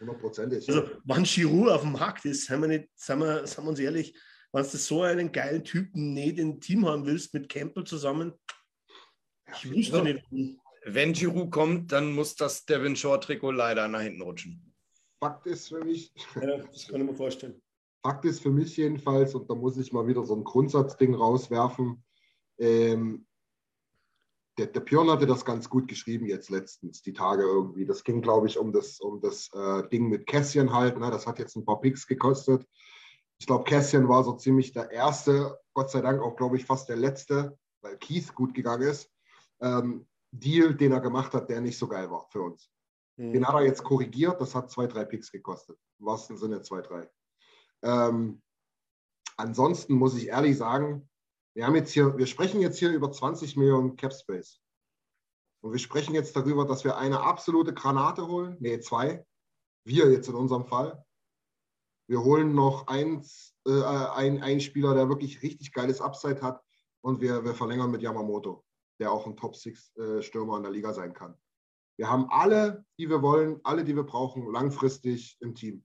hundertprozentig. 0.00 0.68
Also, 0.68 0.90
wann 1.04 1.22
Giroud 1.22 1.68
auf 1.68 1.82
dem 1.82 1.92
Markt 1.92 2.24
ist, 2.24 2.46
seien 2.46 2.60
wir, 2.60 2.68
nicht, 2.68 2.88
seien 2.96 3.20
wir, 3.20 3.46
seien 3.46 3.64
wir 3.64 3.70
uns 3.70 3.78
ehrlich, 3.78 4.16
wenn 4.52 4.64
du 4.64 4.68
so 4.76 5.02
einen 5.02 5.30
geilen 5.30 5.62
Typen 5.62 6.14
nicht 6.14 6.38
im 6.38 6.60
Team 6.60 6.86
haben 6.86 7.06
willst, 7.06 7.32
mit 7.32 7.48
Campbell 7.48 7.84
zusammen, 7.84 8.32
ich 9.52 9.70
wüsste 9.70 9.98
Ja. 9.98 10.02
nicht. 10.02 10.24
Wenn 10.84 11.12
Giroud 11.12 11.50
kommt, 11.50 11.92
dann 11.92 12.12
muss 12.12 12.34
das 12.34 12.64
Devin 12.64 12.96
Shore-Trikot 12.96 13.50
leider 13.50 13.86
nach 13.86 14.00
hinten 14.00 14.22
rutschen. 14.22 14.69
Fakt 15.20 15.46
ist 15.46 15.68
für 15.68 15.84
mich. 15.84 16.12
Ja, 16.34 16.56
das 16.56 16.88
kann 16.88 17.00
ich 17.00 17.06
mir 17.06 17.14
vorstellen. 17.14 17.60
Fakt 18.02 18.24
ist 18.24 18.40
für 18.40 18.50
mich 18.50 18.76
jedenfalls, 18.78 19.34
und 19.34 19.48
da 19.50 19.54
muss 19.54 19.76
ich 19.76 19.92
mal 19.92 20.06
wieder 20.06 20.24
so 20.24 20.34
ein 20.34 20.44
Grundsatzding 20.44 21.14
rauswerfen. 21.14 22.02
Ähm, 22.58 23.26
der, 24.58 24.66
der 24.66 24.80
Björn 24.80 25.10
hatte 25.10 25.26
das 25.26 25.44
ganz 25.44 25.68
gut 25.68 25.86
geschrieben 25.86 26.26
jetzt 26.26 26.48
letztens, 26.48 27.02
die 27.02 27.12
Tage 27.12 27.42
irgendwie. 27.42 27.84
Das 27.84 28.02
ging, 28.02 28.22
glaube 28.22 28.46
ich, 28.46 28.58
um 28.58 28.72
das, 28.72 29.00
um 29.00 29.20
das 29.20 29.50
äh, 29.52 29.88
Ding 29.90 30.08
mit 30.08 30.26
Kässchen 30.26 30.72
halt. 30.72 30.98
Ne? 30.98 31.10
Das 31.10 31.26
hat 31.26 31.38
jetzt 31.38 31.56
ein 31.56 31.64
paar 31.64 31.80
Picks 31.80 32.06
gekostet. 32.06 32.66
Ich 33.38 33.46
glaube, 33.46 33.64
Kässchen 33.64 34.08
war 34.08 34.24
so 34.24 34.32
ziemlich 34.32 34.72
der 34.72 34.90
erste, 34.90 35.58
Gott 35.74 35.90
sei 35.90 36.00
Dank 36.00 36.20
auch, 36.22 36.36
glaube 36.36 36.56
ich, 36.56 36.64
fast 36.64 36.88
der 36.88 36.96
letzte, 36.96 37.58
weil 37.82 37.96
Keith 37.98 38.34
gut 38.34 38.54
gegangen 38.54 38.88
ist. 38.88 39.10
Ähm, 39.60 40.06
Deal, 40.30 40.74
den 40.74 40.92
er 40.92 41.00
gemacht 41.00 41.34
hat, 41.34 41.50
der 41.50 41.60
nicht 41.60 41.78
so 41.78 41.88
geil 41.88 42.10
war 42.10 42.26
für 42.30 42.42
uns. 42.42 42.70
Hm. 43.20 43.34
Den 43.34 43.46
hat 43.46 43.54
er 43.54 43.62
jetzt 43.62 43.84
korrigiert, 43.84 44.40
das 44.40 44.54
hat 44.54 44.70
zwei, 44.70 44.86
drei 44.86 45.04
Picks 45.04 45.30
gekostet. 45.30 45.78
Im 45.98 46.06
wahrsten 46.06 46.38
Sinne 46.38 46.62
zwei, 46.62 46.80
drei. 46.80 47.10
Ähm, 47.82 48.40
ansonsten 49.36 49.94
muss 49.94 50.16
ich 50.16 50.28
ehrlich 50.28 50.56
sagen, 50.56 51.06
wir 51.54 51.66
haben 51.66 51.74
jetzt 51.74 51.92
hier, 51.92 52.16
wir 52.16 52.26
sprechen 52.26 52.62
jetzt 52.62 52.78
hier 52.78 52.90
über 52.90 53.12
20 53.12 53.58
Millionen 53.58 53.96
Cap 53.96 54.14
Space. 54.14 54.62
Und 55.62 55.72
wir 55.72 55.78
sprechen 55.78 56.14
jetzt 56.14 56.34
darüber, 56.34 56.64
dass 56.64 56.84
wir 56.84 56.96
eine 56.96 57.20
absolute 57.20 57.74
Granate 57.74 58.26
holen. 58.26 58.56
Nee, 58.58 58.80
zwei. 58.80 59.26
Wir 59.84 60.10
jetzt 60.10 60.28
in 60.30 60.34
unserem 60.34 60.64
Fall. 60.64 61.04
Wir 62.08 62.24
holen 62.24 62.54
noch 62.54 62.86
eins, 62.86 63.54
äh, 63.66 63.82
ein, 63.82 64.42
einen 64.42 64.60
Spieler, 64.60 64.94
der 64.94 65.10
wirklich 65.10 65.42
richtig 65.42 65.74
geiles 65.74 66.00
Upside 66.00 66.40
hat. 66.40 66.62
Und 67.02 67.20
wir, 67.20 67.44
wir 67.44 67.54
verlängern 67.54 67.90
mit 67.90 68.00
Yamamoto, 68.00 68.64
der 68.98 69.12
auch 69.12 69.26
ein 69.26 69.36
Top-Six-Stürmer 69.36 70.56
in 70.56 70.62
der 70.62 70.72
Liga 70.72 70.94
sein 70.94 71.12
kann. 71.12 71.36
Wir 72.00 72.08
haben 72.08 72.30
alle, 72.30 72.82
die 72.98 73.10
wir 73.10 73.20
wollen, 73.20 73.60
alle, 73.62 73.84
die 73.84 73.94
wir 73.94 74.04
brauchen, 74.04 74.50
langfristig 74.50 75.36
im 75.40 75.54
Team. 75.54 75.84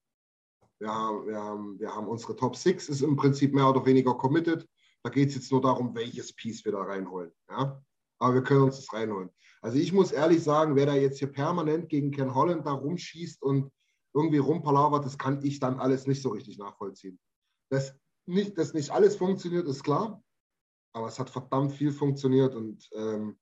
Wir 0.79 0.87
haben, 0.87 1.27
wir 1.27 1.35
haben, 1.35 1.77
wir 1.77 1.93
haben 1.93 2.07
unsere 2.07 2.37
Top 2.37 2.55
Six, 2.55 2.87
ist 2.87 3.01
im 3.01 3.17
Prinzip 3.17 3.53
mehr 3.53 3.69
oder 3.69 3.85
weniger 3.85 4.13
committed. 4.13 4.65
Da 5.03 5.09
geht 5.09 5.27
es 5.27 5.35
jetzt 5.35 5.51
nur 5.51 5.59
darum, 5.59 5.93
welches 5.93 6.31
Piece 6.31 6.63
wir 6.63 6.71
da 6.71 6.83
reinholen. 6.83 7.33
Ja? 7.49 7.83
Aber 8.19 8.33
wir 8.33 8.43
können 8.43 8.61
uns 8.61 8.77
das 8.77 8.93
reinholen. 8.93 9.29
Also 9.61 9.77
ich 9.77 9.91
muss 9.91 10.13
ehrlich 10.13 10.41
sagen, 10.41 10.77
wer 10.77 10.85
da 10.85 10.95
jetzt 10.95 11.19
hier 11.19 11.29
permanent 11.29 11.89
gegen 11.89 12.11
Ken 12.11 12.33
Holland 12.33 12.65
da 12.65 12.71
rumschießt 12.71 13.43
und 13.43 13.69
irgendwie 14.13 14.37
rumpalavert, 14.37 15.03
das 15.03 15.17
kann 15.17 15.43
ich 15.43 15.59
dann 15.59 15.81
alles 15.81 16.07
nicht 16.07 16.21
so 16.21 16.29
richtig 16.29 16.57
nachvollziehen. 16.57 17.19
Dass 17.69 17.93
nicht, 18.25 18.57
dass 18.57 18.73
nicht 18.73 18.89
alles 18.89 19.17
funktioniert, 19.17 19.67
ist 19.67 19.83
klar. 19.83 20.23
Aber 20.93 21.07
es 21.09 21.19
hat 21.19 21.29
verdammt 21.29 21.73
viel 21.73 21.91
funktioniert 21.91 22.55
und 22.55 22.87
ähm, 22.93 23.37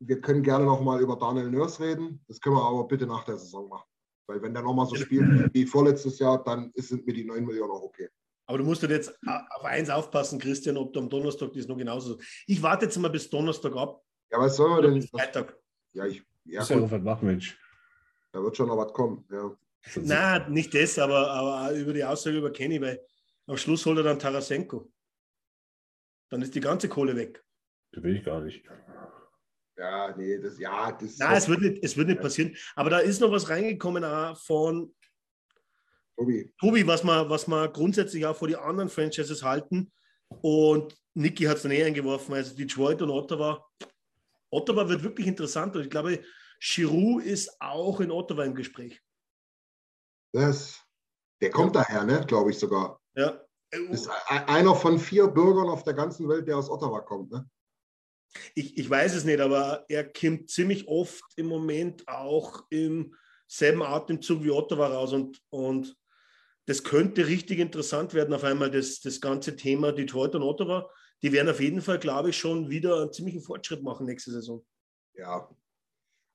wir 0.00 0.20
können 0.20 0.42
gerne 0.42 0.64
nochmal 0.64 1.00
über 1.00 1.16
Daniel 1.16 1.50
Nurse 1.50 1.82
reden. 1.82 2.24
Das 2.26 2.40
können 2.40 2.56
wir 2.56 2.64
aber 2.64 2.88
bitte 2.88 3.06
nach 3.06 3.24
der 3.24 3.36
Saison 3.36 3.68
machen. 3.68 3.88
Weil 4.26 4.42
wenn 4.42 4.54
der 4.54 4.62
nochmal 4.62 4.86
so 4.86 4.96
spielt 4.96 5.52
wie 5.52 5.66
vorletztes 5.66 6.18
Jahr, 6.18 6.42
dann 6.42 6.72
sind 6.76 7.06
mir 7.06 7.12
die 7.12 7.24
9 7.24 7.44
Millionen 7.44 7.72
auch 7.72 7.82
okay. 7.82 8.08
Aber 8.46 8.58
du 8.58 8.64
musst 8.64 8.82
halt 8.82 8.92
jetzt 8.92 9.16
auf 9.26 9.64
eins 9.64 9.90
aufpassen, 9.90 10.38
Christian, 10.38 10.76
ob 10.76 10.92
du 10.92 11.00
am 11.00 11.10
Donnerstag 11.10 11.52
das 11.52 11.68
noch 11.68 11.76
genauso. 11.76 12.18
Ich 12.46 12.62
warte 12.62 12.86
jetzt 12.86 12.96
mal 12.98 13.08
bis 13.08 13.28
Donnerstag 13.28 13.76
ab. 13.76 14.02
Ja, 14.30 14.40
was 14.40 14.56
soll 14.56 14.70
man 14.70 14.78
Oder 14.78 14.90
denn? 14.90 15.02
Freitag. 15.02 15.56
Ja, 15.92 16.06
ich, 16.06 16.22
ja, 16.44 16.62
ist 16.62 16.70
ja 16.70 16.90
was 16.90 17.02
machen, 17.02 17.26
Mensch. 17.26 17.58
da 18.32 18.42
wird 18.42 18.56
schon 18.56 18.68
noch 18.68 18.76
was 18.76 18.92
kommen. 18.92 19.24
Ja. 19.30 19.56
Nein, 19.96 20.52
nicht 20.52 20.74
das, 20.74 20.98
aber, 20.98 21.30
aber 21.30 21.68
auch 21.68 21.76
über 21.76 21.92
die 21.92 22.04
Aussage 22.04 22.38
über 22.38 22.52
Kenny, 22.52 22.80
weil 22.80 23.00
am 23.46 23.56
Schluss 23.56 23.84
holt 23.86 23.98
er 23.98 24.04
dann 24.04 24.18
Tarasenko. 24.18 24.90
Dann 26.28 26.42
ist 26.42 26.54
die 26.54 26.60
ganze 26.60 26.88
Kohle 26.88 27.16
weg. 27.16 27.44
Das 27.92 28.02
will 28.02 28.16
ich 28.16 28.24
gar 28.24 28.40
nicht. 28.40 28.64
Ja, 29.80 30.14
nee, 30.16 30.38
das, 30.38 30.58
ja, 30.58 30.92
das 30.92 31.16
Nein, 31.16 31.36
es 31.36 31.48
wird, 31.48 31.60
nicht, 31.62 31.82
es 31.82 31.96
wird 31.96 32.08
nicht 32.08 32.20
passieren. 32.20 32.54
Aber 32.74 32.90
da 32.90 32.98
ist 32.98 33.20
noch 33.20 33.32
was 33.32 33.48
reingekommen 33.48 34.04
von 34.36 34.94
Tobi. 36.16 36.52
Tobi, 36.60 36.86
was 36.86 37.02
wir, 37.02 37.30
was 37.30 37.48
wir 37.48 37.68
grundsätzlich 37.68 38.26
auch 38.26 38.36
vor 38.36 38.48
die 38.48 38.56
anderen 38.56 38.90
Franchises 38.90 39.42
halten. 39.42 39.90
Und 40.42 40.94
Niki 41.14 41.44
hat 41.44 41.56
es 41.56 41.62
dann 41.62 41.72
eh 41.72 41.82
eingeworfen, 41.82 42.34
also 42.34 42.54
Detroit 42.54 43.00
und 43.00 43.10
Ottawa. 43.10 43.66
Ottawa 44.50 44.86
wird 44.88 45.02
wirklich 45.02 45.26
interessant 45.26 45.74
und 45.76 45.82
ich 45.82 45.90
glaube, 45.90 46.22
Giroud 46.60 47.24
ist 47.24 47.56
auch 47.58 48.00
in 48.00 48.10
Ottawa 48.10 48.44
im 48.44 48.54
Gespräch. 48.54 49.00
Das, 50.32 50.78
der 51.40 51.50
kommt 51.50 51.74
daher, 51.74 52.04
ne, 52.04 52.24
glaube 52.26 52.50
ich 52.50 52.58
sogar. 52.58 53.00
Ja. 53.14 53.40
Das 53.70 54.02
ist 54.02 54.10
einer 54.28 54.74
von 54.74 54.98
vier 54.98 55.28
Bürgern 55.28 55.68
auf 55.68 55.84
der 55.84 55.94
ganzen 55.94 56.28
Welt, 56.28 56.46
der 56.46 56.58
aus 56.58 56.68
Ottawa 56.68 57.00
kommt. 57.00 57.30
Ne? 57.30 57.48
Ich, 58.54 58.78
ich 58.78 58.88
weiß 58.88 59.14
es 59.14 59.24
nicht, 59.24 59.40
aber 59.40 59.84
er 59.88 60.04
kommt 60.04 60.50
ziemlich 60.50 60.88
oft 60.88 61.24
im 61.36 61.46
Moment 61.46 62.06
auch 62.08 62.64
im 62.70 63.14
selben 63.48 63.82
Atemzug 63.82 64.44
wie 64.44 64.50
Ottawa 64.50 64.86
raus 64.88 65.12
und, 65.12 65.42
und 65.50 65.96
das 66.66 66.84
könnte 66.84 67.26
richtig 67.26 67.58
interessant 67.58 68.14
werden, 68.14 68.32
auf 68.32 68.44
einmal 68.44 68.70
das, 68.70 69.00
das 69.00 69.20
ganze 69.20 69.56
Thema 69.56 69.92
Detroit 69.92 70.36
und 70.36 70.42
Ottawa. 70.42 70.88
Die 71.22 71.32
werden 71.32 71.48
auf 71.48 71.60
jeden 71.60 71.80
Fall, 71.80 71.98
glaube 71.98 72.30
ich, 72.30 72.38
schon 72.38 72.70
wieder 72.70 73.02
einen 73.02 73.12
ziemlichen 73.12 73.42
Fortschritt 73.42 73.82
machen 73.82 74.06
nächste 74.06 74.30
Saison. 74.30 74.64
Ja. 75.14 75.48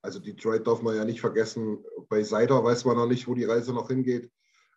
Also 0.01 0.19
Detroit 0.19 0.67
darf 0.67 0.81
man 0.81 0.95
ja 0.95 1.05
nicht 1.05 1.22
vergessen. 1.22 1.84
Bei 2.09 2.22
Seider 2.22 2.63
weiß 2.63 2.85
man 2.85 2.97
noch 2.97 3.07
nicht, 3.07 3.27
wo 3.27 3.34
die 3.34 3.45
Reise 3.45 3.73
noch 3.73 3.88
hingeht. 3.88 4.30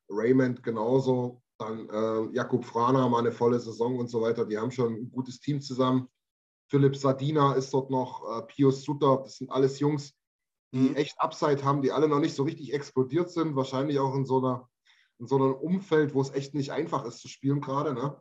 Raymond 0.09 0.63
genauso. 0.63 1.43
Dann 1.59 1.89
äh, 1.91 2.35
Jakub 2.35 2.65
Frana 2.65 3.09
mal 3.09 3.19
eine 3.19 3.33
volle 3.33 3.59
Saison 3.59 3.99
und 3.99 4.09
so 4.09 4.23
weiter. 4.23 4.47
Die 4.47 4.57
haben 4.57 4.71
schon 4.71 4.95
ein 4.95 5.11
gutes 5.11 5.41
Team 5.41 5.61
zusammen. 5.61 6.09
Philipp 6.69 6.97
Sardina 6.97 7.55
ist 7.55 7.73
dort 7.73 7.91
noch, 7.91 8.23
äh, 8.39 8.43
Pius 8.43 8.83
Sutter, 8.83 9.23
das 9.25 9.39
sind 9.39 9.51
alles 9.51 9.81
Jungs, 9.81 10.15
die 10.73 10.91
Mhm. 10.91 10.97
echt 10.97 11.19
Upside 11.21 11.65
haben, 11.65 11.83
die 11.83 11.93
alle 11.93 12.09
noch 12.09 12.21
nicht 12.21 12.35
so 12.35 12.43
richtig 12.43 12.75
explodiert 12.75 13.31
sind. 13.31 13.57
Wahrscheinlich 13.57 13.99
auch 13.99 14.15
in 14.15 14.27
so, 14.27 14.39
einer, 14.39 14.69
in 15.19 15.27
so 15.27 15.37
einem 15.37 15.55
Umfeld, 15.55 16.15
wo 16.15 16.21
es 16.21 16.31
echt 16.31 16.55
nicht 16.55 16.73
einfach 16.73 17.05
ist 17.07 17.21
zu 17.21 17.29
spielen 17.29 17.61
gerade. 17.61 17.95
Ne? 17.95 18.21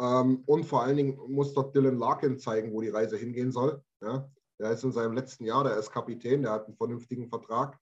Ähm, 0.00 0.42
und 0.46 0.64
vor 0.64 0.82
allen 0.82 0.96
Dingen 0.96 1.16
muss 1.28 1.54
dort 1.54 1.74
Dylan 1.74 1.98
Larkin 1.98 2.38
zeigen, 2.38 2.72
wo 2.72 2.80
die 2.80 2.88
Reise 2.88 3.16
hingehen 3.16 3.52
soll. 3.52 3.82
Ja? 4.00 4.28
Der 4.58 4.72
ist 4.72 4.82
in 4.82 4.92
seinem 4.92 5.12
letzten 5.12 5.44
Jahr, 5.44 5.62
der 5.62 5.76
ist 5.76 5.92
Kapitän, 5.92 6.42
der 6.42 6.52
hat 6.52 6.66
einen 6.66 6.76
vernünftigen 6.76 7.28
Vertrag. 7.28 7.78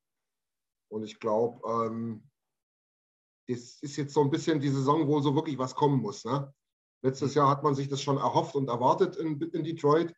Und 0.88 1.04
ich 1.04 1.18
glaube, 1.18 1.66
ähm, 1.66 2.28
das 3.48 3.80
ist 3.80 3.96
jetzt 3.96 4.12
so 4.12 4.20
ein 4.20 4.30
bisschen 4.30 4.60
die 4.60 4.68
Saison, 4.68 5.06
wo 5.06 5.20
so 5.20 5.34
wirklich 5.34 5.56
was 5.56 5.74
kommen 5.74 6.00
muss. 6.00 6.24
Ne? 6.24 6.52
Letztes 7.02 7.34
Jahr 7.34 7.48
hat 7.48 7.62
man 7.62 7.74
sich 7.74 7.88
das 7.88 8.02
schon 8.02 8.16
erhofft 8.16 8.54
und 8.54 8.68
erwartet 8.68 9.16
in, 9.16 9.40
in 9.40 9.64
Detroit. 9.64 10.14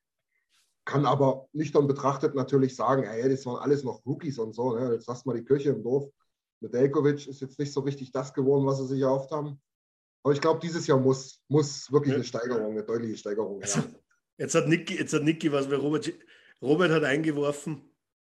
Kann 0.84 1.04
aber 1.04 1.48
nüchtern 1.52 1.86
betrachtet 1.86 2.34
natürlich 2.34 2.74
sagen, 2.74 3.02
hey, 3.02 3.28
das 3.28 3.44
waren 3.44 3.62
alles 3.62 3.84
noch 3.84 4.04
Rookies 4.06 4.38
und 4.38 4.54
so. 4.54 4.74
Ne? 4.74 4.94
Jetzt 4.94 5.06
lasst 5.06 5.26
mal 5.26 5.34
die 5.34 5.44
Kirche 5.44 5.70
im 5.70 5.82
Dorf. 5.82 6.10
Nedeljkovic 6.60 7.26
ist 7.26 7.40
jetzt 7.40 7.58
nicht 7.58 7.72
so 7.72 7.80
richtig 7.80 8.10
das 8.10 8.32
geworden, 8.32 8.66
was 8.66 8.78
sie 8.78 8.86
sich 8.86 9.00
erhofft 9.00 9.30
haben. 9.30 9.60
Aber 10.22 10.34
ich 10.34 10.40
glaube, 10.40 10.60
dieses 10.60 10.86
Jahr 10.86 10.98
muss, 10.98 11.40
muss 11.48 11.90
wirklich 11.92 12.14
eine 12.14 12.24
Steigerung, 12.24 12.72
eine 12.72 12.82
deutliche 12.82 13.16
Steigerung 13.16 13.62
her. 13.62 13.84
jetzt 14.38 14.54
hat 14.54 14.68
Niki, 14.68 14.96
jetzt 14.96 15.12
hat 15.12 15.22
Niki 15.22 15.52
was, 15.52 15.70
weil 15.70 15.78
Robert, 15.78 16.12
Robert 16.60 16.90
hat 16.90 17.04
eingeworfen, 17.04 17.82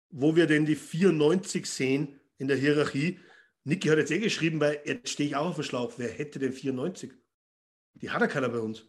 wo 0.10 0.36
wir 0.36 0.48
denn 0.48 0.66
die 0.66 0.76
94 0.76 1.66
sehen 1.66 2.20
in 2.38 2.48
der 2.48 2.58
Hierarchie. 2.58 3.20
Niki 3.64 3.88
hat 3.88 3.98
jetzt 3.98 4.12
eh 4.12 4.20
geschrieben, 4.20 4.60
weil 4.60 4.82
jetzt 4.86 5.10
stehe 5.10 5.30
ich 5.30 5.36
auch 5.36 5.48
auf 5.48 5.56
dem 5.56 5.64
Schlauch. 5.64 5.94
Wer 5.98 6.10
hätte 6.10 6.40
denn 6.40 6.54
94? 6.54 7.14
Die 8.02 8.10
hat 8.10 8.22
ja 8.22 8.28
keiner 8.28 8.50
bei 8.50 8.60
uns. 8.60 8.86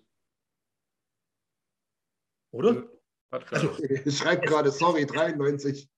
Oder? 2.53 2.89
Hat 3.31 3.53
Also, 3.53 3.77
schreibe 4.11 4.47
gerade, 4.47 4.71
sorry, 4.71 5.07
93. 5.07 5.89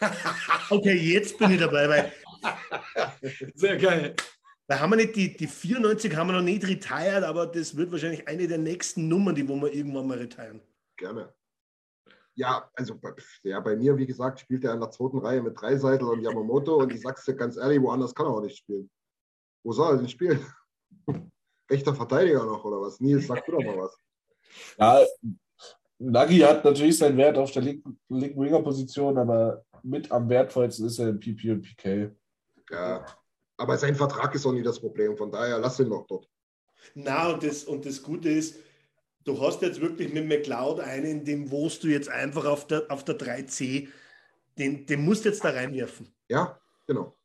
okay, 0.70 0.94
jetzt 0.94 1.38
bin 1.38 1.52
ich 1.52 1.60
dabei, 1.60 1.88
weil, 1.88 2.12
Sehr 3.54 3.76
geil. 3.76 4.16
weil 4.66 4.80
haben 4.80 4.90
wir 4.90 4.96
nicht 4.96 5.16
die, 5.16 5.36
die 5.36 5.46
94 5.46 6.14
haben 6.16 6.28
wir 6.28 6.32
noch 6.34 6.42
nicht 6.42 6.66
retired, 6.66 7.24
aber 7.24 7.46
das 7.46 7.76
wird 7.76 7.92
wahrscheinlich 7.92 8.26
eine 8.26 8.48
der 8.48 8.58
nächsten 8.58 9.08
Nummern, 9.08 9.34
die 9.34 9.46
wo 9.48 9.56
wir 9.56 9.72
irgendwann 9.72 10.06
mal 10.06 10.18
retiren. 10.18 10.60
Gerne. 10.96 11.34
Ja, 12.34 12.70
also 12.74 12.98
bei- 12.98 13.14
ja, 13.42 13.60
bei 13.60 13.76
mir, 13.76 13.96
wie 13.96 14.06
gesagt, 14.06 14.40
spielt 14.40 14.64
er 14.64 14.72
in 14.74 14.80
der 14.80 14.90
zweiten 14.90 15.18
Reihe 15.18 15.42
mit 15.42 15.60
Dreiseitel 15.60 16.08
und 16.08 16.22
Yamamoto 16.22 16.76
und 16.76 16.92
ich 16.92 17.02
sag's 17.02 17.24
dir 17.26 17.34
ganz 17.36 17.56
ehrlich, 17.58 17.80
woanders 17.80 18.14
kann 18.14 18.26
er 18.26 18.32
auch 18.32 18.40
nicht 18.42 18.56
spielen. 18.56 18.90
Wo 19.62 19.72
soll 19.72 19.94
er 19.94 19.98
denn 19.98 20.08
spielen? 20.08 20.44
Rechter 21.70 21.94
Verteidiger 21.94 22.44
noch 22.44 22.64
oder 22.64 22.80
was? 22.80 23.00
Nils, 23.00 23.26
sag 23.26 23.44
du 23.46 23.52
doch 23.52 23.64
mal 23.64 23.78
was. 23.78 23.96
Ja, 24.78 25.00
Nagy 25.98 26.40
hat 26.40 26.64
natürlich 26.64 26.98
seinen 26.98 27.16
Wert 27.16 27.38
auf 27.38 27.52
der 27.52 27.62
linken, 27.62 27.98
linken 28.08 28.40
Winger-Position, 28.40 29.16
aber 29.16 29.64
mit 29.82 30.10
am 30.10 30.28
wertvollsten 30.28 30.86
ist 30.86 30.98
er 30.98 31.08
im 31.08 31.20
PP 31.20 31.52
und 31.52 31.62
PK. 31.62 32.10
Ja, 32.70 33.06
aber 33.56 33.78
sein 33.78 33.94
Vertrag 33.94 34.34
ist 34.34 34.44
auch 34.44 34.52
nie 34.52 34.62
das 34.62 34.80
Problem, 34.80 35.16
von 35.16 35.30
daher 35.30 35.58
lass 35.58 35.78
ihn 35.80 35.90
doch 35.90 36.06
dort. 36.06 36.28
Na, 36.94 37.30
und 37.30 37.42
das, 37.42 37.64
und 37.64 37.86
das 37.86 38.02
Gute 38.02 38.28
ist, 38.28 38.56
du 39.24 39.40
hast 39.40 39.62
jetzt 39.62 39.80
wirklich 39.80 40.12
mit 40.12 40.26
McLeod 40.26 40.80
einen, 40.80 41.24
den 41.24 41.50
wost 41.50 41.84
du 41.84 41.88
jetzt 41.88 42.08
einfach 42.08 42.44
auf 42.44 42.66
der, 42.66 42.90
auf 42.90 43.04
der 43.04 43.18
3C, 43.18 43.88
den, 44.58 44.86
den 44.86 45.04
musst 45.04 45.24
du 45.24 45.28
jetzt 45.28 45.44
da 45.44 45.50
reinwerfen. 45.50 46.12
Ja, 46.28 46.60
genau. 46.86 47.16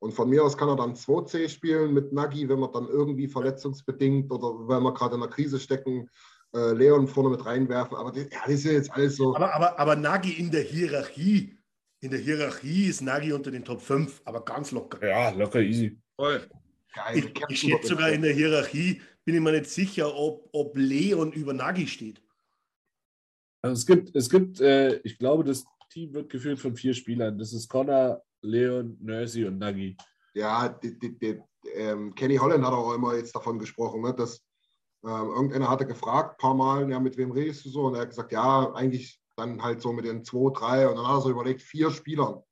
Und 0.00 0.12
von 0.12 0.28
mir 0.28 0.44
aus 0.44 0.56
kann 0.56 0.68
er 0.68 0.76
dann 0.76 0.94
2C 0.94 1.48
spielen 1.48 1.92
mit 1.92 2.12
Nagy, 2.12 2.48
wenn 2.48 2.60
wir 2.60 2.68
dann 2.68 2.86
irgendwie 2.86 3.26
verletzungsbedingt 3.26 4.30
oder 4.30 4.68
wenn 4.68 4.82
wir 4.82 4.94
gerade 4.94 5.16
in 5.16 5.22
einer 5.22 5.30
Krise 5.30 5.58
stecken, 5.58 6.08
äh, 6.54 6.72
Leon 6.72 7.08
vorne 7.08 7.30
mit 7.30 7.44
reinwerfen. 7.44 7.96
Aber 7.96 8.12
die, 8.12 8.20
ja, 8.20 8.42
das 8.44 8.54
ist 8.54 8.64
ja 8.64 8.72
jetzt 8.72 8.92
alles 8.92 9.16
so. 9.16 9.34
Aber, 9.34 9.54
aber, 9.54 9.78
aber 9.78 9.96
Nagi 9.96 10.32
in 10.32 10.50
der 10.50 10.62
Hierarchie 10.62 11.58
in 12.00 12.10
der 12.10 12.20
Hierarchie 12.20 12.86
ist 12.86 13.00
Nagy 13.00 13.32
unter 13.32 13.50
den 13.50 13.64
Top 13.64 13.80
5, 13.80 14.22
aber 14.24 14.44
ganz 14.44 14.70
locker. 14.70 15.04
Ja, 15.06 15.30
locker 15.30 15.60
easy. 15.60 15.98
Voll. 16.16 16.48
Geil. 16.94 17.18
Ich, 17.18 17.42
ich 17.48 17.60
schätze 17.60 17.88
sogar 17.88 18.10
in 18.10 18.22
der 18.22 18.32
Hierarchie, 18.32 19.00
bin 19.24 19.34
ich 19.34 19.40
mir 19.40 19.52
nicht 19.52 19.66
sicher, 19.66 20.14
ob, 20.14 20.48
ob 20.52 20.76
Leon 20.76 21.32
über 21.32 21.52
Nagy 21.52 21.86
steht. 21.86 22.22
Also 23.62 23.74
es 23.74 23.86
gibt, 23.86 24.14
es 24.14 24.30
gibt, 24.30 24.60
äh, 24.60 24.98
ich 24.98 25.18
glaube, 25.18 25.44
das 25.44 25.64
Team 25.90 26.14
wird 26.14 26.30
geführt 26.30 26.60
von 26.60 26.76
vier 26.76 26.94
Spielern. 26.94 27.36
Das 27.36 27.52
ist 27.52 27.68
Connor, 27.68 28.22
Leon, 28.42 28.96
Nursey 29.00 29.44
und 29.46 29.58
Nagy. 29.58 29.96
Ja, 30.34 30.68
die, 30.68 30.98
die, 30.98 31.18
die, 31.18 31.40
ähm, 31.74 32.14
Kenny 32.14 32.36
Holland 32.36 32.64
hat 32.64 32.72
auch 32.72 32.94
immer 32.94 33.14
jetzt 33.14 33.34
davon 33.34 33.58
gesprochen, 33.58 34.02
ne, 34.02 34.14
dass 34.14 34.44
ähm, 35.04 35.30
irgendeiner 35.30 35.68
hatte 35.68 35.86
gefragt, 35.86 36.32
ein 36.32 36.38
paar 36.38 36.54
Mal, 36.54 36.90
ja, 36.90 36.98
mit 36.98 37.16
wem 37.16 37.30
redest 37.30 37.64
du 37.64 37.70
so? 37.70 37.86
Und 37.86 37.94
er 37.94 38.02
hat 38.02 38.10
gesagt, 38.10 38.32
ja, 38.32 38.72
eigentlich 38.72 39.20
dann 39.36 39.62
halt 39.62 39.80
so 39.80 39.92
mit 39.92 40.04
den 40.04 40.24
zwei, 40.24 40.50
drei. 40.52 40.88
Und 40.88 40.96
dann 40.96 41.06
hat 41.06 41.18
er 41.18 41.20
so 41.22 41.30
überlegt, 41.30 41.62
vier 41.62 41.90
Spielern. 41.90 42.42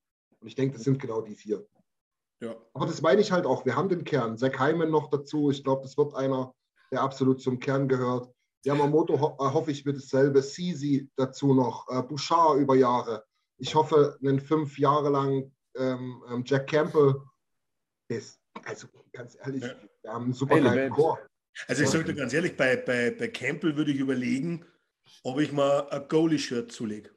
Und 0.41 0.47
ich 0.47 0.55
denke, 0.55 0.77
das 0.77 0.85
sind 0.85 1.01
genau 1.01 1.21
die 1.21 1.35
vier. 1.35 1.67
Ja. 2.41 2.55
Aber 2.75 2.87
das 2.87 3.03
meine 3.03 3.21
ich 3.21 3.33
halt 3.33 3.47
auch. 3.47 3.65
Wir 3.65 3.77
haben 3.77 3.89
den 3.89 4.05
Kern. 4.05 4.39
Zack 4.39 4.61
Hyman 4.61 4.91
noch 4.91 5.11
dazu. 5.11 5.51
Ich 5.51 5.65
glaube, 5.65 5.83
das 5.83 5.97
wird 5.97 6.15
einer, 6.15 6.55
der 6.93 7.03
absolut 7.03 7.41
zum 7.41 7.59
Kern 7.59 7.89
gehört. 7.89 8.31
Yamamoto 8.65 9.19
ho 9.21 9.37
äh, 9.41 9.53
hoffe 9.53 9.71
ich 9.71 9.85
wird 9.85 9.97
dasselbe. 9.97 10.43
Sisi 10.43 11.11
dazu 11.17 11.55
noch. 11.55 11.89
Äh, 11.89 12.03
Bouchard 12.03 12.59
über 12.59 12.77
Jahre. 12.77 13.25
Ich 13.59 13.75
hoffe, 13.75 14.19
einen 14.21 14.41
fünf 14.41 14.79
Jahre 14.79 15.09
lang 15.09 15.51
ähm, 15.79 16.23
ähm, 16.31 16.43
Jack 16.47 16.69
Campbell. 16.69 17.15
Das, 18.09 18.39
also 18.65 18.89
ganz 19.13 19.37
ehrlich, 19.45 19.63
Ja. 19.63 19.77
wir 20.03 20.13
haben 20.13 20.25
einen 20.27 20.33
super 20.33 20.61
geilen 20.61 20.91
Chor. 20.93 21.19
Also 21.69 21.83
ich 21.83 21.89
sage 21.89 22.05
dir 22.05 22.15
ganz 22.15 22.33
ehrlich, 22.33 22.57
bei, 22.57 22.77
bei, 22.77 23.11
bei 23.11 23.29
Campbell 23.29 23.77
würde 23.77 23.91
ich 23.91 23.99
überlegen, 23.99 24.65
ob 25.23 25.41
ich 25.41 25.53
mal 25.53 25.89
ein 25.91 26.07
Goalie-Shirt 26.09 26.71
zulege. 26.71 27.11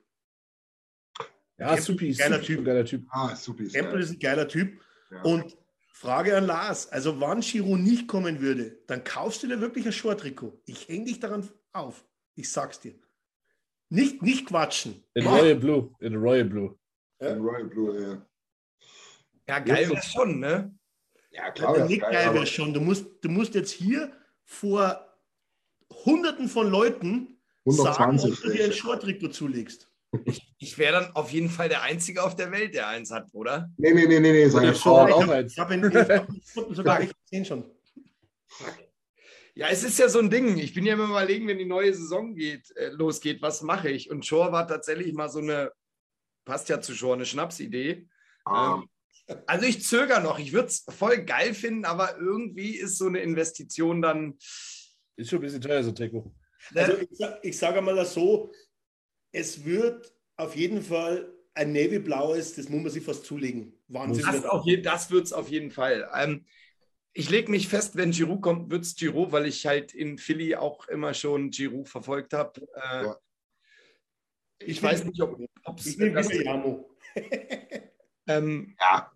Ja, 1.57 1.67
Campbell, 1.75 1.81
Supi, 1.83 2.13
geiler 2.13 2.35
Supi, 2.39 2.45
Typ. 2.55 2.65
geiler 2.65 2.85
Typ. 2.85 3.05
Ah, 3.09 3.35
super. 3.35 3.63
ist 3.63 3.73
Campbell 3.73 3.93
geil. 3.95 4.03
ist 4.03 4.11
ein 4.11 4.19
geiler 4.19 4.47
Typ. 4.47 4.81
Ja. 5.11 5.21
Und 5.23 5.57
Frage 5.93 6.37
an 6.37 6.45
Lars, 6.45 6.87
also 6.89 7.19
wann 7.19 7.41
Giro 7.41 7.75
nicht 7.75 8.07
kommen 8.07 8.39
würde, 8.39 8.79
dann 8.87 9.03
kaufst 9.03 9.43
du 9.43 9.47
dir 9.47 9.59
wirklich 9.59 9.85
ein 9.85 9.91
Short-Trikot. 9.91 10.61
Ich 10.65 10.87
hänge 10.87 11.05
dich 11.05 11.19
daran 11.19 11.47
auf. 11.73 12.05
Ich 12.35 12.49
sag's 12.49 12.79
dir. 12.79 12.95
Nicht, 13.89 14.21
nicht 14.21 14.45
quatschen. 14.47 15.03
In 15.15 15.25
Mach. 15.25 15.39
Royal 15.41 15.55
Blue. 15.55 15.93
In 15.99 16.15
Royal 16.15 16.45
Blue. 16.45 16.79
In 17.19 17.39
Royal 17.41 17.65
Blue, 17.65 18.01
ja. 18.01 18.25
Ja, 19.49 19.57
geil 19.57 19.89
wäre 19.89 20.01
schon, 20.03 20.39
ne? 20.39 20.77
Ja, 21.31 21.49
klar. 21.49 21.87
Nick 21.87 22.01
geil, 22.01 22.33
wäre 22.35 22.45
schon. 22.45 22.71
Du 22.71 22.81
musst, 22.81 23.07
du 23.21 23.29
musst 23.29 23.55
jetzt 23.55 23.71
hier 23.71 24.11
vor 24.45 25.11
Hunderten 26.05 26.47
von 26.47 26.69
Leuten 26.69 27.39
sagen, 27.65 27.89
120 28.19 28.31
ob 28.33 28.41
du 28.41 28.51
dir 28.51 28.65
ein 28.65 28.73
Short-Trikot 28.73 29.29
zulegst. 29.29 29.89
Ich 30.59 30.77
wäre 30.77 31.01
dann 31.01 31.15
auf 31.15 31.31
jeden 31.31 31.49
Fall 31.49 31.67
der 31.67 31.81
Einzige 31.81 32.21
auf 32.23 32.35
der 32.35 32.51
Welt, 32.51 32.75
der 32.75 32.87
eins 32.89 33.09
hat, 33.09 33.27
oder? 33.33 33.71
Nee, 33.77 33.91
nee, 33.93 34.05
nee, 34.05 34.19
nee, 34.19 34.31
nee. 34.31 34.49
Seine 34.49 34.75
Frau 34.75 35.01
hat 35.01 35.11
auch 35.13 35.27
eins. 35.27 35.53
Ich 35.53 35.59
habe 35.59 35.73
ihn, 35.73 35.83
ich 35.83 36.55
ihn 36.67 36.73
sogar 36.75 37.01
echt 37.01 37.15
gesehen 37.23 37.45
schon. 37.45 37.65
Ja, 39.55 39.67
es 39.69 39.83
ist 39.83 39.97
ja 39.97 40.09
so 40.09 40.19
ein 40.19 40.29
Ding. 40.29 40.59
Ich 40.59 40.75
bin 40.75 40.85
ja 40.85 40.93
immer 40.93 41.05
überlegen, 41.05 41.47
wenn 41.47 41.57
die 41.57 41.65
neue 41.65 41.93
Saison 41.93 42.35
geht, 42.35 42.69
äh, 42.75 42.89
losgeht, 42.89 43.41
was 43.41 43.63
mache 43.63 43.89
ich? 43.89 44.11
Und 44.11 44.25
Shore 44.27 44.51
war 44.51 44.67
tatsächlich 44.67 45.11
mal 45.13 45.29
so 45.29 45.39
eine, 45.39 45.71
passt 46.45 46.69
ja 46.69 46.81
zu 46.81 46.93
Shore, 46.93 47.15
eine 47.15 47.25
Schnapsidee. 47.25 48.07
Ah, 48.45 48.75
Ähm, 48.75 48.89
also 49.45 49.65
ich 49.65 49.83
zögere 49.83 50.21
noch. 50.21 50.39
Ich 50.39 50.53
würde 50.53 50.67
es 50.67 50.85
voll 50.89 51.23
geil 51.23 51.53
finden, 51.53 51.85
aber 51.85 52.17
irgendwie 52.17 52.75
ist 52.75 52.97
so 52.97 53.07
eine 53.07 53.19
Investition 53.19 54.01
dann. 54.01 54.37
Ist 55.15 55.29
schon 55.29 55.39
ein 55.39 55.41
bisschen 55.41 55.61
teuer, 55.61 55.83
so 55.83 55.91
Trikot. 55.91 56.31
Also 56.75 56.97
ich, 56.97 57.09
ich 57.43 57.57
sage 57.57 57.81
mal 57.81 57.95
das 57.95 58.13
so, 58.13 58.51
es 59.31 59.65
wird 59.65 60.13
auf 60.35 60.55
jeden 60.55 60.81
Fall 60.81 61.33
ein 61.53 61.73
Navy-blaues, 61.73 62.55
das 62.55 62.69
muss 62.69 62.81
man 62.81 62.91
sich 62.91 63.03
fast 63.03 63.25
zulegen. 63.25 63.73
Wahnsinn. 63.87 64.23
Das, 64.83 65.11
wird 65.11 65.25
es 65.25 65.33
auf 65.33 65.49
jeden 65.49 65.71
Fall. 65.71 66.09
Ähm, 66.15 66.45
ich 67.13 67.29
lege 67.29 67.51
mich 67.51 67.67
fest, 67.67 67.95
wenn 67.95 68.11
Giroud 68.11 68.41
kommt, 68.41 68.71
wird 68.71 68.83
es 68.83 68.95
Giroud, 68.95 69.31
weil 69.31 69.45
ich 69.45 69.65
halt 69.65 69.93
in 69.93 70.17
Philly 70.17 70.55
auch 70.55 70.87
immer 70.87 71.13
schon 71.13 71.49
Giroud 71.49 71.89
verfolgt 71.89 72.33
habe. 72.33 72.61
Äh, 72.75 73.03
Ja. 73.03 73.17
Ich 74.61 74.67
Ich 74.69 74.83
weiß 74.83 75.05
nicht, 75.05 75.21
ob 75.21 75.79
es 75.79 75.85
Ich 75.85 75.97
nehme 75.97 76.21
Jamo. 76.21 76.89
ähm, 78.27 78.75
ja, 78.79 79.11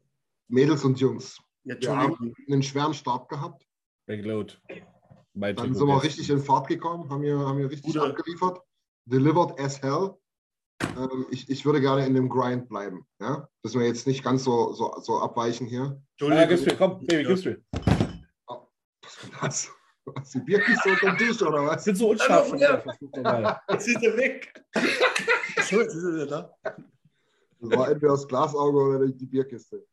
Mädels 0.54 0.86
und 0.86 1.00
Jungs. 1.00 1.40
Ja, 1.64 1.76
Wir 1.80 1.90
haben 1.98 2.10
Entschuldigung. 2.12 2.46
einen 2.54 2.64
schweren 2.64 2.94
Start 2.94 3.28
gehabt. 3.30 3.66
Backload. 4.06 4.54
Mein 5.34 5.56
Dann 5.56 5.74
sind 5.74 5.88
wir 5.88 6.04
richtig 6.04 6.30
in 6.30 6.40
Fahrt 6.40 6.68
gekommen, 6.68 7.10
haben 7.10 7.24
hier, 7.24 7.40
haben 7.40 7.58
hier 7.58 7.70
richtig 7.72 7.94
Guter- 7.94 8.10
abgeliefert. 8.10 8.62
Delivered 9.06 9.60
as 9.60 9.82
hell. 9.82 10.12
Ähm, 10.96 11.26
ich, 11.32 11.50
ich 11.50 11.66
würde 11.66 11.82
gerne 11.82 12.06
in 12.06 12.14
dem 12.14 12.30
Grind 12.30 12.70
bleiben. 12.70 13.06
Ja? 13.20 13.48
Dass 13.64 13.74
wir 13.74 13.86
jetzt 13.88 14.06
nicht 14.06 14.24
ganz 14.24 14.44
so, 14.44 14.74
so, 14.74 14.94
so 15.02 15.20
abweichen 15.20 15.66
hier. 15.66 16.00
Ah, 16.22 16.46
gib's 16.46 16.66
mir, 16.66 16.76
komm, 16.76 17.00
Baby, 17.08 17.24
gib's 17.24 17.46
mir. 17.46 17.60
Was? 19.42 19.70
Was, 20.06 20.32
die 20.32 20.40
Bierkiste 20.42 20.90
unter 20.90 21.12
dem 21.12 21.18
Tisch 21.18 21.42
oder 21.42 21.62
Ich 21.64 21.70
was? 21.70 21.86
bin 21.86 21.96
so 21.96 22.10
unscharf. 22.10 22.54
Ja. 22.60 22.84
Jetzt 23.70 23.88
ist 23.88 24.04
er 24.04 24.18
weg. 24.18 24.54
So, 25.70 25.80
jetzt 25.80 25.96
ist 25.96 26.04
er 26.04 26.14
wieder 26.14 26.28
da. 26.28 26.56
Das 27.62 27.70
war 27.78 27.90
entweder 27.90 28.12
das 28.12 28.28
Glasauge 28.28 28.78
oder 28.78 29.08
die 29.08 29.26
Bierkiste. 29.26 29.86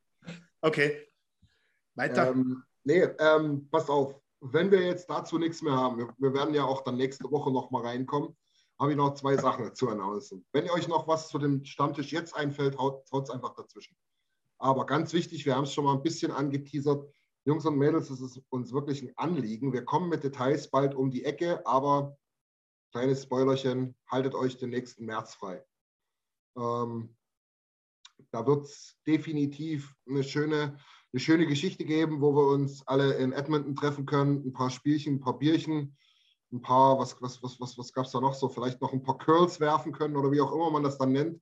Okay. 0.62 1.06
Weiter. 1.94 2.28
Ähm, 2.28 2.62
nee, 2.84 3.02
ähm, 3.02 3.68
passt 3.70 3.90
auf. 3.90 4.20
Wenn 4.40 4.70
wir 4.70 4.82
jetzt 4.82 5.08
dazu 5.08 5.38
nichts 5.38 5.60
mehr 5.62 5.74
haben, 5.74 5.98
wir, 6.18 6.34
werden 6.34 6.54
ja 6.54 6.64
auch 6.64 6.82
dann 6.82 6.96
nächste 6.96 7.30
Woche 7.30 7.50
noch 7.50 7.70
mal 7.70 7.82
reinkommen, 7.82 8.36
habe 8.78 8.92
ich 8.92 8.96
noch 8.96 9.14
zwei 9.14 9.36
Sachen 9.36 9.74
zu 9.74 9.90
announcen. 9.90 10.46
Wenn 10.52 10.70
euch 10.70 10.88
noch 10.88 11.06
was 11.06 11.28
zu 11.28 11.38
dem 11.38 11.64
Stammtisch 11.64 12.12
jetzt 12.12 12.34
einfällt, 12.34 12.78
haut 12.78 13.04
es 13.12 13.30
einfach 13.30 13.54
dazwischen. 13.54 13.96
Aber 14.58 14.86
ganz 14.86 15.12
wichtig, 15.12 15.44
wir 15.44 15.56
haben 15.56 15.64
es 15.64 15.74
schon 15.74 15.84
mal 15.84 15.94
ein 15.94 16.02
bisschen 16.02 16.32
angeteasert. 16.32 17.12
Jungs 17.44 17.64
und 17.64 17.76
Mädels, 17.76 18.10
es 18.10 18.20
ist 18.20 18.42
uns 18.50 18.72
wirklich 18.72 19.02
ein 19.02 19.12
Anliegen. 19.16 19.72
Wir 19.72 19.84
kommen 19.84 20.08
mit 20.08 20.24
Details 20.24 20.70
bald 20.70 20.94
um 20.94 21.10
die 21.10 21.24
Ecke, 21.24 21.66
aber 21.66 22.16
kleines 22.92 23.22
Spoilerchen, 23.22 23.96
haltet 24.06 24.34
euch 24.34 24.58
den 24.58 24.70
nächsten 24.70 25.06
März 25.06 25.34
frei. 25.34 25.64
Ähm, 26.56 27.16
da 28.32 28.46
wird 28.46 28.64
es 28.64 28.96
definitiv 29.06 29.94
eine 30.08 30.22
schöne, 30.22 30.76
eine 31.12 31.20
schöne 31.20 31.46
Geschichte 31.46 31.84
geben, 31.84 32.20
wo 32.20 32.34
wir 32.34 32.48
uns 32.52 32.86
alle 32.86 33.14
in 33.14 33.32
Edmonton 33.32 33.74
treffen 33.74 34.06
können. 34.06 34.46
Ein 34.46 34.52
paar 34.52 34.70
Spielchen, 34.70 35.14
ein 35.16 35.20
paar 35.20 35.38
Bierchen, 35.38 35.96
ein 36.52 36.62
paar, 36.62 36.98
was, 36.98 37.20
was, 37.20 37.42
was, 37.42 37.60
was, 37.60 37.78
was 37.78 37.92
gab 37.92 38.06
es 38.06 38.12
da 38.12 38.20
noch 38.20 38.34
so? 38.34 38.48
Vielleicht 38.48 38.80
noch 38.80 38.92
ein 38.92 39.02
paar 39.02 39.18
Curls 39.18 39.60
werfen 39.60 39.92
können 39.92 40.16
oder 40.16 40.30
wie 40.30 40.40
auch 40.40 40.52
immer 40.52 40.70
man 40.70 40.82
das 40.82 40.98
dann 40.98 41.12
nennt. 41.12 41.40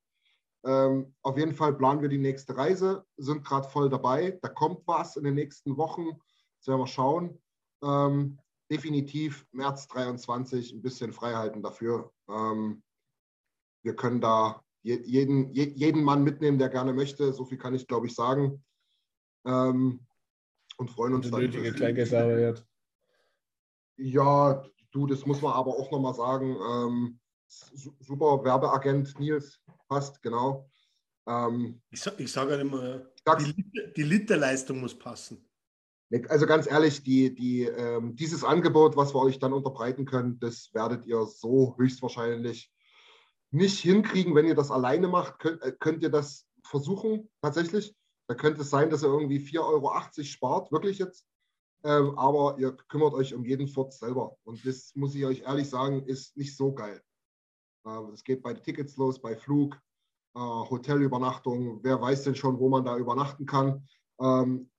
Ähm, 0.65 1.15
auf 1.23 1.39
jeden 1.39 1.55
Fall 1.55 1.75
planen 1.75 2.03
wir 2.03 2.09
die 2.09 2.19
nächste 2.19 2.57
Reise, 2.57 3.05
sind 3.17 3.45
gerade 3.45 3.69
voll 3.69 3.89
dabei. 3.89 4.39
Da 4.43 4.49
kommt 4.49 4.87
was 4.87 5.17
in 5.17 5.25
den 5.25 5.35
nächsten 5.35 5.77
Wochen. 5.77 6.09
Jetzt 6.57 6.69
werden 6.69 6.81
wir 6.81 6.87
schauen. 6.87 7.41
Ähm, 7.83 8.39
definitiv 8.71 9.47
März 9.53 9.87
23 9.89 10.73
ein 10.73 10.83
bisschen 10.83 11.13
freihalten 11.13 11.63
dafür. 11.63 12.13
Ähm, 12.29 12.83
wir 13.83 13.95
können 13.95 14.21
da 14.21 14.63
jeden, 14.97 15.53
je- 15.53 15.73
jeden 15.75 16.03
Mann 16.03 16.23
mitnehmen, 16.25 16.59
der 16.59 16.69
gerne 16.69 16.93
möchte. 16.93 17.33
So 17.33 17.45
viel 17.45 17.59
kann 17.59 17.75
ich, 17.75 17.87
glaube 17.87 18.07
ich, 18.07 18.15
sagen. 18.15 18.65
Ähm, 19.47 20.01
und 20.77 20.91
freuen 20.91 21.15
uns 21.15 21.27
Die 21.27 21.31
dann. 21.33 21.41
nötige 21.41 21.73
Kleingeld 21.73 22.13
hat. 22.13 22.67
Ja, 23.97 24.65
du, 24.93 25.07
das 25.07 25.27
muss 25.27 25.43
man 25.43 25.53
aber 25.53 25.73
auch 25.73 25.91
nochmal 25.91 26.15
sagen. 26.15 26.57
Ähm, 26.71 27.19
su- 27.49 27.93
super 28.01 28.45
Werbeagent 28.45 29.19
Nils, 29.19 29.61
passt, 29.89 30.23
genau. 30.23 30.71
Ähm, 31.27 31.83
Ich, 31.91 32.07
ich 32.19 32.33
sage 32.33 32.53
halt 32.53 32.61
immer, 32.61 33.07
die, 33.41 33.93
die 33.97 34.03
Literleistung 34.03 34.81
muss 34.81 34.97
passen. 34.99 35.45
also 36.29 36.47
ganz 36.47 36.71
ehrlich, 36.71 37.03
die, 37.03 37.35
die, 37.35 37.65
ähm, 37.65 38.15
dieses 38.17 38.45
Angebot, 38.45 38.97
was 38.97 39.15
wir 39.15 39.21
euch 39.21 39.39
dann 39.39 39.53
unterbreiten 39.53 40.05
können, 40.05 40.39
das 40.39 40.71
werdet 40.73 41.05
ihr 41.07 41.25
so 41.27 41.75
höchstwahrscheinlich 41.77 42.73
nicht 43.51 43.81
hinkriegen. 43.81 44.35
Wenn 44.35 44.47
ihr 44.47 44.55
das 44.55 44.71
alleine 44.71 45.09
macht, 45.09 45.39
könnt, 45.39 45.63
äh, 45.63 45.73
könnt 45.73 46.03
ihr 46.03 46.11
das 46.11 46.47
versuchen, 46.63 47.31
tatsächlich. 47.43 47.95
Da 48.29 48.35
könnte 48.35 48.61
es 48.61 48.71
sein, 48.71 48.91
dass 48.91 49.03
ihr 49.03 49.09
irgendwie 49.09 49.39
4,80 49.39 49.65
Euro 49.67 50.25
spart, 50.25 50.73
wirklich 50.73 50.99
jetzt. 50.99 51.27
Ähm, 51.85 52.19
aber 52.19 52.57
ihr 52.59 52.73
kümmert 52.89 53.15
euch 53.15 53.35
um 53.35 53.45
jeden 53.45 53.69
Furz 53.69 54.01
selber. 54.01 54.37
Und 54.45 54.65
das 54.67 54.95
muss 54.95 55.15
ich 55.15 55.25
euch 55.25 55.41
ehrlich 55.43 55.71
sagen, 55.71 56.03
ist 56.05 56.37
nicht 56.37 56.57
so 56.57 56.73
geil. 56.75 57.01
Äh, 57.87 58.13
Es 58.13 58.25
geht 58.25 58.43
bei 58.43 58.53
Tickets 58.55 58.97
los, 58.97 59.21
bei 59.21 59.37
Flug, 59.37 59.77
äh, 60.35 60.41
Hotelübernachtung. 60.41 61.83
Wer 61.83 62.01
weiß 62.01 62.25
denn 62.25 62.35
schon, 62.35 62.59
wo 62.59 62.69
man 62.69 62.85
da 62.85 62.97
übernachten 62.97 63.47
kann? 63.47 63.87
Ähm, 64.21 64.71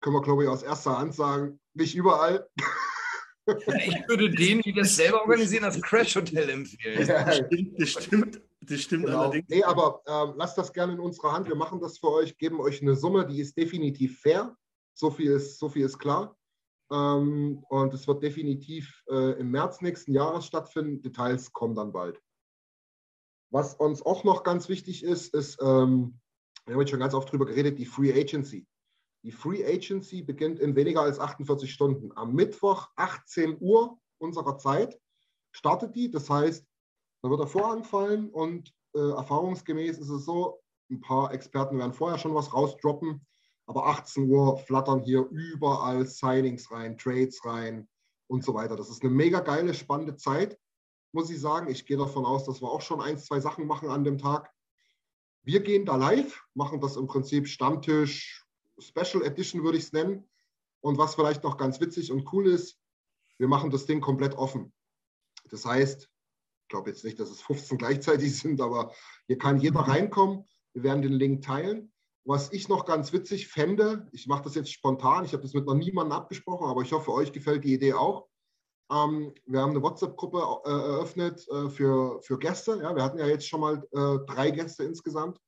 können 0.00 0.16
wir, 0.16 0.22
glaube 0.22 0.42
ich, 0.42 0.48
aus 0.48 0.62
erster 0.62 0.98
Hand 0.98 1.14
sagen, 1.14 1.60
nicht 1.74 1.94
überall. 1.94 2.48
ich 3.46 3.54
würde 4.08 4.30
denen, 4.30 4.60
die 4.62 4.72
das 4.72 4.96
selber 4.96 5.22
organisieren, 5.22 5.64
das 5.64 5.80
Crash 5.80 6.16
Hotel 6.16 6.48
empfehlen. 6.48 7.06
Das 7.06 7.36
stimmt, 7.36 7.80
das 7.80 7.88
stimmt, 7.88 8.42
das 8.60 8.80
stimmt 8.80 9.06
Genau. 9.06 9.20
allerdings. 9.22 9.48
Nee, 9.48 9.62
aber 9.64 10.02
ähm, 10.06 10.34
lasst 10.36 10.58
das 10.58 10.72
gerne 10.72 10.92
in 10.94 11.00
unserer 11.00 11.32
Hand. 11.32 11.48
Wir 11.48 11.56
machen 11.56 11.80
das 11.80 11.98
für 11.98 12.10
euch, 12.10 12.36
geben 12.38 12.60
euch 12.60 12.80
eine 12.82 12.94
Summe, 12.96 13.26
die 13.26 13.40
ist 13.40 13.56
definitiv 13.56 14.20
fair. 14.20 14.56
So 14.94 15.10
viel 15.10 15.32
ist, 15.32 15.58
so 15.58 15.68
viel 15.68 15.84
ist 15.86 15.98
klar. 15.98 16.36
Ähm, 16.92 17.64
und 17.68 17.94
es 17.94 18.06
wird 18.06 18.22
definitiv 18.22 19.02
äh, 19.10 19.38
im 19.40 19.50
März 19.50 19.80
nächsten 19.80 20.12
Jahres 20.12 20.46
stattfinden. 20.46 21.00
Details 21.02 21.52
kommen 21.52 21.74
dann 21.74 21.92
bald. 21.92 22.20
Was 23.50 23.74
uns 23.74 24.02
auch 24.02 24.24
noch 24.24 24.44
ganz 24.44 24.68
wichtig 24.68 25.02
ist, 25.02 25.34
ist, 25.34 25.58
ähm, 25.60 26.20
wir 26.64 26.74
haben 26.74 26.80
jetzt 26.80 26.90
schon 26.90 27.00
ganz 27.00 27.14
oft 27.14 27.30
drüber 27.30 27.46
geredet, 27.46 27.78
die 27.78 27.86
Free 27.86 28.12
Agency. 28.12 28.66
Die 29.22 29.32
Free 29.32 29.64
Agency 29.64 30.22
beginnt 30.22 30.58
in 30.58 30.74
weniger 30.74 31.02
als 31.02 31.20
48 31.20 31.72
Stunden. 31.72 32.10
Am 32.16 32.34
Mittwoch 32.34 32.88
18 32.96 33.58
Uhr 33.60 33.98
unserer 34.18 34.58
Zeit 34.58 35.00
startet 35.52 35.94
die. 35.94 36.10
Das 36.10 36.28
heißt, 36.28 36.66
da 37.22 37.30
wird 37.30 37.40
der 37.40 37.46
Vorhang 37.46 37.84
fallen 37.84 38.30
und 38.30 38.72
äh, 38.94 38.98
erfahrungsgemäß 38.98 39.98
ist 39.98 40.08
es 40.08 40.24
so, 40.24 40.60
ein 40.90 41.00
paar 41.00 41.32
Experten 41.32 41.78
werden 41.78 41.92
vorher 41.92 42.18
schon 42.18 42.34
was 42.34 42.52
rausdroppen, 42.52 43.24
aber 43.66 43.86
18 43.86 44.28
Uhr 44.28 44.58
flattern 44.58 45.00
hier 45.00 45.26
überall 45.30 46.04
Signings 46.06 46.70
rein, 46.70 46.98
Trades 46.98 47.44
rein 47.44 47.88
und 48.26 48.44
so 48.44 48.54
weiter. 48.54 48.76
Das 48.76 48.90
ist 48.90 49.02
eine 49.02 49.12
mega 49.12 49.40
geile, 49.40 49.72
spannende 49.72 50.16
Zeit, 50.16 50.58
muss 51.12 51.30
ich 51.30 51.40
sagen. 51.40 51.70
Ich 51.70 51.86
gehe 51.86 51.96
davon 51.96 52.26
aus, 52.26 52.44
dass 52.44 52.60
wir 52.60 52.68
auch 52.68 52.82
schon 52.82 53.00
ein, 53.00 53.18
zwei 53.18 53.40
Sachen 53.40 53.66
machen 53.66 53.88
an 53.88 54.04
dem 54.04 54.18
Tag. 54.18 54.52
Wir 55.44 55.60
gehen 55.60 55.86
da 55.86 55.96
live, 55.96 56.44
machen 56.54 56.80
das 56.80 56.96
im 56.96 57.06
Prinzip 57.06 57.48
Stammtisch, 57.48 58.41
Special 58.86 59.24
Edition 59.24 59.62
würde 59.64 59.78
ich 59.78 59.84
es 59.84 59.92
nennen. 59.92 60.28
Und 60.80 60.98
was 60.98 61.14
vielleicht 61.14 61.44
noch 61.44 61.56
ganz 61.56 61.80
witzig 61.80 62.10
und 62.10 62.32
cool 62.32 62.46
ist, 62.48 62.78
wir 63.38 63.48
machen 63.48 63.70
das 63.70 63.86
Ding 63.86 64.00
komplett 64.00 64.34
offen. 64.34 64.72
Das 65.50 65.64
heißt, 65.64 66.02
ich 66.02 66.68
glaube 66.68 66.90
jetzt 66.90 67.04
nicht, 67.04 67.18
dass 67.18 67.30
es 67.30 67.42
15 67.42 67.78
gleichzeitig 67.78 68.38
sind, 68.38 68.60
aber 68.60 68.92
hier 69.26 69.38
kann 69.38 69.58
jeder 69.58 69.80
reinkommen. 69.80 70.44
Wir 70.74 70.82
werden 70.82 71.02
den 71.02 71.12
Link 71.12 71.42
teilen. 71.42 71.92
Was 72.24 72.52
ich 72.52 72.68
noch 72.68 72.84
ganz 72.84 73.12
witzig 73.12 73.48
fände, 73.48 74.08
ich 74.12 74.28
mache 74.28 74.44
das 74.44 74.54
jetzt 74.54 74.72
spontan, 74.72 75.24
ich 75.24 75.32
habe 75.32 75.42
das 75.42 75.54
mit 75.54 75.66
noch 75.66 75.74
niemandem 75.74 76.12
abgesprochen, 76.12 76.68
aber 76.68 76.82
ich 76.82 76.92
hoffe, 76.92 77.12
euch 77.12 77.32
gefällt 77.32 77.64
die 77.64 77.74
Idee 77.74 77.94
auch. 77.94 78.28
Ähm, 78.92 79.34
wir 79.46 79.60
haben 79.60 79.70
eine 79.70 79.82
WhatsApp-Gruppe 79.82 80.38
äh, 80.64 80.70
eröffnet 80.70 81.46
äh, 81.48 81.68
für, 81.68 82.22
für 82.22 82.38
Gäste. 82.38 82.78
Ja, 82.80 82.94
wir 82.94 83.02
hatten 83.02 83.18
ja 83.18 83.26
jetzt 83.26 83.48
schon 83.48 83.60
mal 83.60 83.82
äh, 83.92 84.24
drei 84.32 84.50
Gäste 84.50 84.84
insgesamt. 84.84 85.38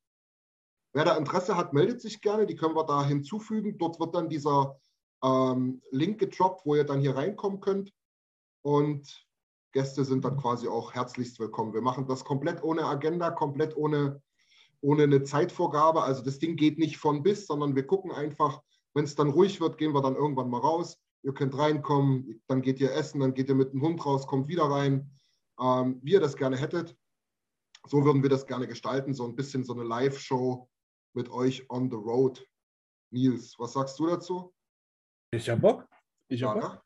Wer 0.95 1.05
da 1.05 1.17
Interesse 1.17 1.57
hat, 1.57 1.73
meldet 1.73 2.01
sich 2.01 2.23
gerne. 2.23 2.47
Die 2.47 2.57
können 2.57 2.75
wir 2.75 2.85
da 2.85 3.05
hinzufügen. 3.05 3.77
Dort 3.77 4.01
wird 4.01 4.15
dann 4.15 4.29
dieser 4.29 4.79
ähm, 5.23 5.83
Link 5.91 6.19
gedroppt, 6.19 6.65
wo 6.65 6.75
ihr 6.75 6.85
dann 6.85 7.01
hier 7.01 7.17
reinkommen 7.17 7.61
könnt. 7.61 7.93
Und 8.63 9.27
Gäste 9.73 10.05
sind 10.05 10.25
dann 10.25 10.39
quasi 10.39 10.69
auch 10.69 10.95
herzlichst 10.95 11.39
willkommen. 11.41 11.75
Wir 11.75 11.83
machen 11.83 12.07
das 12.07 12.25
komplett 12.25 12.63
ohne 12.63 12.85
Agenda, 12.85 13.31
komplett 13.31 13.77
ohne 13.77 14.23
ohne 14.85 15.05
eine 15.05 15.23
Zeitvorgabe. 15.23 16.03
Also 16.03 16.23
das 16.23 16.39
Ding 16.39 16.57
geht 16.57 16.79
nicht 16.79 16.99
von 16.99 17.23
bis, 17.23 17.47
sondern 17.47 17.75
wir 17.75 17.87
gucken 17.87 18.13
einfach, 18.13 18.61
wenn 18.93 19.05
es 19.05 19.15
dann 19.15 19.31
ruhig 19.31 19.61
wird, 19.61 19.79
gehen 19.79 19.95
wir 19.95 20.03
dann 20.03 20.15
irgendwann 20.15 20.51
mal 20.51 20.61
raus. 20.61 20.99
Ihr 21.23 21.33
könnt 21.33 21.57
reinkommen, 21.57 22.43
dann 22.49 22.61
geht 22.61 22.81
ihr 22.81 22.93
essen, 22.93 23.21
dann 23.21 23.33
geht 23.33 23.49
ihr 23.49 23.55
mit 23.55 23.73
dem 23.73 23.81
Hund 23.81 24.05
raus, 24.05 24.27
kommt 24.27 24.47
wieder 24.47 24.65
rein, 24.65 25.11
ähm, 25.59 26.01
wie 26.03 26.13
ihr 26.13 26.21
das 26.21 26.37
gerne 26.37 26.59
hättet. 26.59 26.95
So 27.87 28.05
würden 28.05 28.23
wir 28.23 28.29
das 28.29 28.47
gerne 28.47 28.69
gestalten, 28.69 29.15
so 29.15 29.25
ein 29.25 29.35
bisschen 29.35 29.65
so 29.65 29.73
eine 29.73 29.85
Live-Show 29.85 30.69
mit 31.15 31.31
euch 31.31 31.69
on 31.71 31.91
the 31.91 31.97
road. 31.97 32.45
Nils, 33.11 33.55
was 33.59 33.73
sagst 33.73 33.99
du 33.99 34.07
dazu? 34.07 34.53
Ich 35.33 35.49
hab 35.49 35.61
Bock. 35.61 35.87
Ich 36.29 36.43
hab 36.43 36.57
Ja, 36.57 36.61
Bock. 36.63 36.73
ne? 36.75 36.81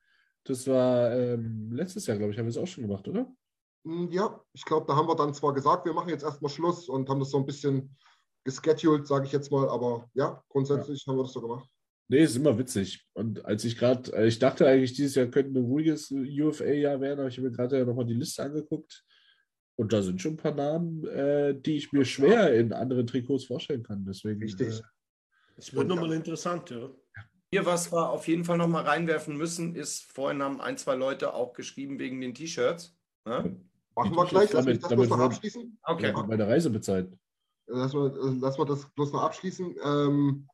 Das 0.45 0.67
war 0.67 1.13
ähm, 1.15 1.71
letztes 1.73 2.07
Jahr, 2.07 2.17
glaube 2.17 2.33
ich, 2.33 2.39
haben 2.39 2.47
wir 2.47 2.51
es 2.51 2.57
auch 2.57 2.67
schon 2.67 2.87
gemacht, 2.87 3.07
oder? 3.09 3.31
Hm, 3.87 4.11
Ja, 4.11 4.43
ich 4.53 4.65
glaube, 4.65 4.87
da 4.87 4.97
haben 4.97 5.09
wir 5.09 5.17
dann 5.17 5.35
zwar 5.35 5.53
gesagt, 5.53 5.85
wir 5.85 5.93
machen 5.93 6.09
jetzt 6.11 6.23
erstmal 6.25 6.51
Schluss 6.51 6.89
und 6.89 7.09
haben 7.09 7.21
das 7.21 7.31
so 7.31 7.39
ein 7.39 7.47
bisschen 7.47 7.97
gescheduled, 8.45 9.07
sage 9.07 9.27
ich 9.27 9.33
jetzt 9.33 9.51
mal, 9.51 9.69
aber 9.69 10.09
ja, 10.15 10.43
grundsätzlich 10.49 11.05
haben 11.07 11.17
wir 11.17 11.25
das 11.25 11.33
so 11.33 11.41
gemacht. 11.43 11.69
Nee, 12.11 12.23
ist 12.23 12.37
immer 12.37 12.57
witzig. 12.57 13.07
Und 13.13 13.45
als 13.45 13.65
ich 13.65 13.77
gerade, 13.77 14.11
äh, 14.15 14.27
ich 14.27 14.39
dachte 14.39 14.67
eigentlich, 14.67 14.95
dieses 14.95 15.15
Jahr 15.17 15.27
könnte 15.27 15.59
ein 15.59 15.63
ruhiges 15.65 16.11
UFA-Jahr 16.11 17.01
werden, 17.03 17.21
aber 17.21 17.29
ich 17.29 17.37
habe 17.37 17.49
mir 17.51 17.55
gerade 17.57 17.79
ja 17.79 17.85
nochmal 17.85 18.07
die 18.07 18.15
Liste 18.15 18.43
angeguckt. 18.43 19.05
Und 19.79 19.93
da 19.93 20.03
sind 20.03 20.21
schon 20.21 20.33
ein 20.33 20.37
paar 20.39 20.55
Namen, 20.55 21.07
äh, 21.07 21.55
die 21.55 21.77
ich 21.77 21.93
mir 21.93 22.05
schwer 22.05 22.53
in 22.55 22.73
anderen 22.73 23.07
Trikots 23.07 23.45
vorstellen 23.45 23.85
kann. 23.85 24.05
Deswegen, 24.05 24.43
Richtig. 24.43 24.81
Äh, 24.81 24.83
Es 25.57 25.73
wird 25.73 25.87
nochmal 25.87 26.13
interessant, 26.13 26.71
ja. 26.71 26.91
Hier, 27.53 27.65
was 27.65 27.93
wir 27.93 28.11
auf 28.11 28.27
jeden 28.29 28.45
Fall 28.45 28.59
noch 28.59 28.67
mal 28.69 28.83
reinwerfen 28.83 29.37
müssen, 29.37 29.75
ist, 29.77 30.03
vorhin 30.13 30.43
haben 30.43 30.61
ein, 30.61 30.77
zwei 30.77 30.97
Leute 30.97 31.33
auch 31.33 31.53
geschrieben 31.53 31.99
wegen 31.99 32.21
den 32.21 32.35
T-Shirts. 32.35 32.97
Ne? 33.25 33.57
Machen 33.95 34.15
wir 34.17 34.27
gleich, 34.27 34.53
lass 34.53 34.67
mich 34.67 34.81
damit- 34.81 34.83
das 34.83 34.91
damit 34.91 35.09
bloß 35.09 35.19
noch 35.19 35.25
abschließen. 35.25 35.79
Okay. 35.83 36.07
ja, 36.09 36.23
meine 36.27 36.47
Reise 36.47 36.71
bezahlt. 36.71 37.17
Lass 37.69 37.95
wir, 37.95 38.13
lass 38.41 38.59
wir 38.59 38.67
das 38.67 38.91
bloß 38.91 39.13
noch 39.13 39.23
abschließen. 39.23 39.77
Ähm, 39.85 40.49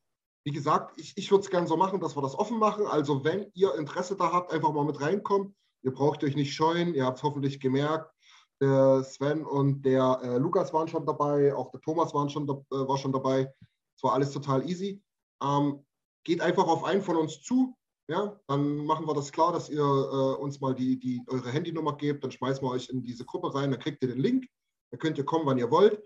wie 0.44 0.52
gesagt, 0.52 0.98
ich, 1.00 1.16
ich 1.16 1.30
würde 1.30 1.44
es 1.44 1.50
gerne 1.50 1.66
so 1.66 1.76
machen, 1.78 1.98
dass 2.00 2.14
wir 2.16 2.22
das 2.22 2.38
offen 2.38 2.58
machen. 2.58 2.86
Also 2.86 3.24
wenn 3.24 3.50
ihr 3.54 3.74
Interesse 3.76 4.16
da 4.16 4.30
habt, 4.32 4.52
einfach 4.52 4.72
mal 4.72 4.84
mit 4.84 5.00
reinkommen. 5.00 5.54
Ihr 5.82 5.92
braucht 5.92 6.22
euch 6.24 6.36
nicht 6.36 6.54
scheuen. 6.54 6.94
Ihr 6.94 7.06
habt 7.06 7.18
es 7.18 7.22
hoffentlich 7.22 7.58
gemerkt. 7.60 8.13
Der 8.60 9.02
Sven 9.02 9.44
und 9.44 9.82
der 9.82 10.20
äh, 10.22 10.38
Lukas 10.38 10.72
waren 10.72 10.88
schon 10.88 11.04
dabei, 11.04 11.54
auch 11.54 11.70
der 11.70 11.80
Thomas 11.80 12.14
waren 12.14 12.30
schon, 12.30 12.48
äh, 12.48 12.54
war 12.70 12.96
schon 12.98 13.12
dabei. 13.12 13.52
Es 13.96 14.02
war 14.02 14.12
alles 14.12 14.32
total 14.32 14.68
easy. 14.68 15.02
Ähm, 15.42 15.84
geht 16.24 16.40
einfach 16.40 16.66
auf 16.66 16.84
einen 16.84 17.02
von 17.02 17.16
uns 17.16 17.42
zu. 17.42 17.76
Ja, 18.08 18.38
dann 18.48 18.84
machen 18.84 19.06
wir 19.06 19.14
das 19.14 19.32
klar, 19.32 19.52
dass 19.52 19.70
ihr 19.70 19.80
äh, 19.80 20.40
uns 20.40 20.60
mal 20.60 20.74
die, 20.74 20.98
die, 20.98 21.22
eure 21.28 21.50
Handynummer 21.50 21.96
gebt. 21.96 22.22
Dann 22.22 22.30
schmeißen 22.30 22.62
wir 22.62 22.70
euch 22.70 22.90
in 22.90 23.02
diese 23.02 23.24
Gruppe 23.24 23.54
rein. 23.54 23.70
Dann 23.70 23.80
kriegt 23.80 24.02
ihr 24.02 24.08
den 24.08 24.20
Link. 24.20 24.46
Da 24.90 24.98
könnt 24.98 25.16
ihr 25.18 25.24
kommen, 25.24 25.46
wann 25.46 25.58
ihr 25.58 25.70
wollt. 25.70 26.02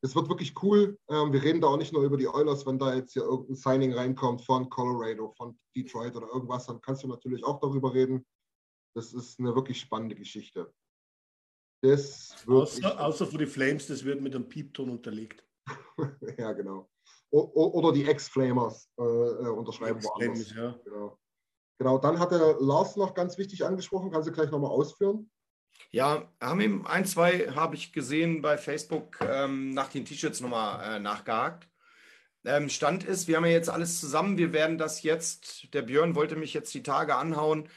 Es 0.00 0.14
wird 0.14 0.28
wirklich 0.28 0.54
cool. 0.62 0.98
Ähm, 1.08 1.32
wir 1.32 1.42
reden 1.42 1.60
da 1.60 1.68
auch 1.68 1.76
nicht 1.76 1.92
nur 1.92 2.02
über 2.02 2.16
die 2.16 2.28
Oilers, 2.28 2.66
wenn 2.66 2.78
da 2.78 2.94
jetzt 2.94 3.14
hier 3.14 3.22
irgendein 3.22 3.56
Signing 3.56 3.94
reinkommt 3.94 4.44
von 4.44 4.68
Colorado, 4.68 5.32
von 5.36 5.58
Detroit 5.74 6.14
oder 6.14 6.28
irgendwas, 6.28 6.66
dann 6.66 6.80
kannst 6.80 7.02
du 7.02 7.08
natürlich 7.08 7.44
auch 7.44 7.60
darüber 7.60 7.92
reden. 7.92 8.24
Das 8.94 9.12
ist 9.12 9.40
eine 9.40 9.54
wirklich 9.54 9.80
spannende 9.80 10.14
Geschichte. 10.14 10.72
Das 11.80 12.34
wird 12.46 12.58
Außer, 12.58 13.00
außer 13.00 13.26
für 13.26 13.38
die 13.38 13.46
Flames, 13.46 13.86
das 13.86 14.04
wird 14.04 14.20
mit 14.20 14.34
einem 14.34 14.48
Piepton 14.48 14.90
unterlegt. 14.90 15.44
ja, 16.38 16.52
genau. 16.52 16.90
O 17.30 17.40
o- 17.40 17.78
oder 17.78 17.92
die 17.92 18.06
Ex-Flamers 18.06 18.90
äh, 18.98 19.02
äh, 19.02 19.48
unterschreiben 19.48 20.02
woanders. 20.02 20.50
Ja. 20.54 20.78
Genau. 20.84 21.18
genau, 21.78 21.98
dann 21.98 22.18
hat 22.18 22.32
der 22.32 22.56
Lars 22.58 22.96
noch 22.96 23.14
ganz 23.14 23.38
wichtig 23.38 23.64
angesprochen. 23.64 24.10
Kannst 24.10 24.28
du 24.28 24.32
gleich 24.32 24.50
nochmal 24.50 24.70
ausführen? 24.70 25.30
Ja, 25.90 26.32
haben 26.40 26.60
ihm 26.60 26.86
ein, 26.86 27.04
zwei, 27.04 27.50
habe 27.50 27.76
ich 27.76 27.92
gesehen 27.92 28.42
bei 28.42 28.58
Facebook, 28.58 29.18
ähm, 29.20 29.70
nach 29.70 29.88
den 29.88 30.04
T-Shirts 30.04 30.40
nochmal 30.40 30.96
äh, 30.96 30.98
nachgehakt. 30.98 31.68
Ähm, 32.44 32.68
Stand 32.68 33.04
ist, 33.04 33.28
wir 33.28 33.36
haben 33.36 33.44
ja 33.44 33.52
jetzt 33.52 33.70
alles 33.70 34.00
zusammen. 34.00 34.38
Wir 34.38 34.52
werden 34.52 34.78
das 34.78 35.02
jetzt, 35.02 35.72
der 35.74 35.82
Björn 35.82 36.14
wollte 36.14 36.36
mich 36.36 36.54
jetzt 36.54 36.72
die 36.74 36.82
Tage 36.82 37.14
anhauen 37.14 37.68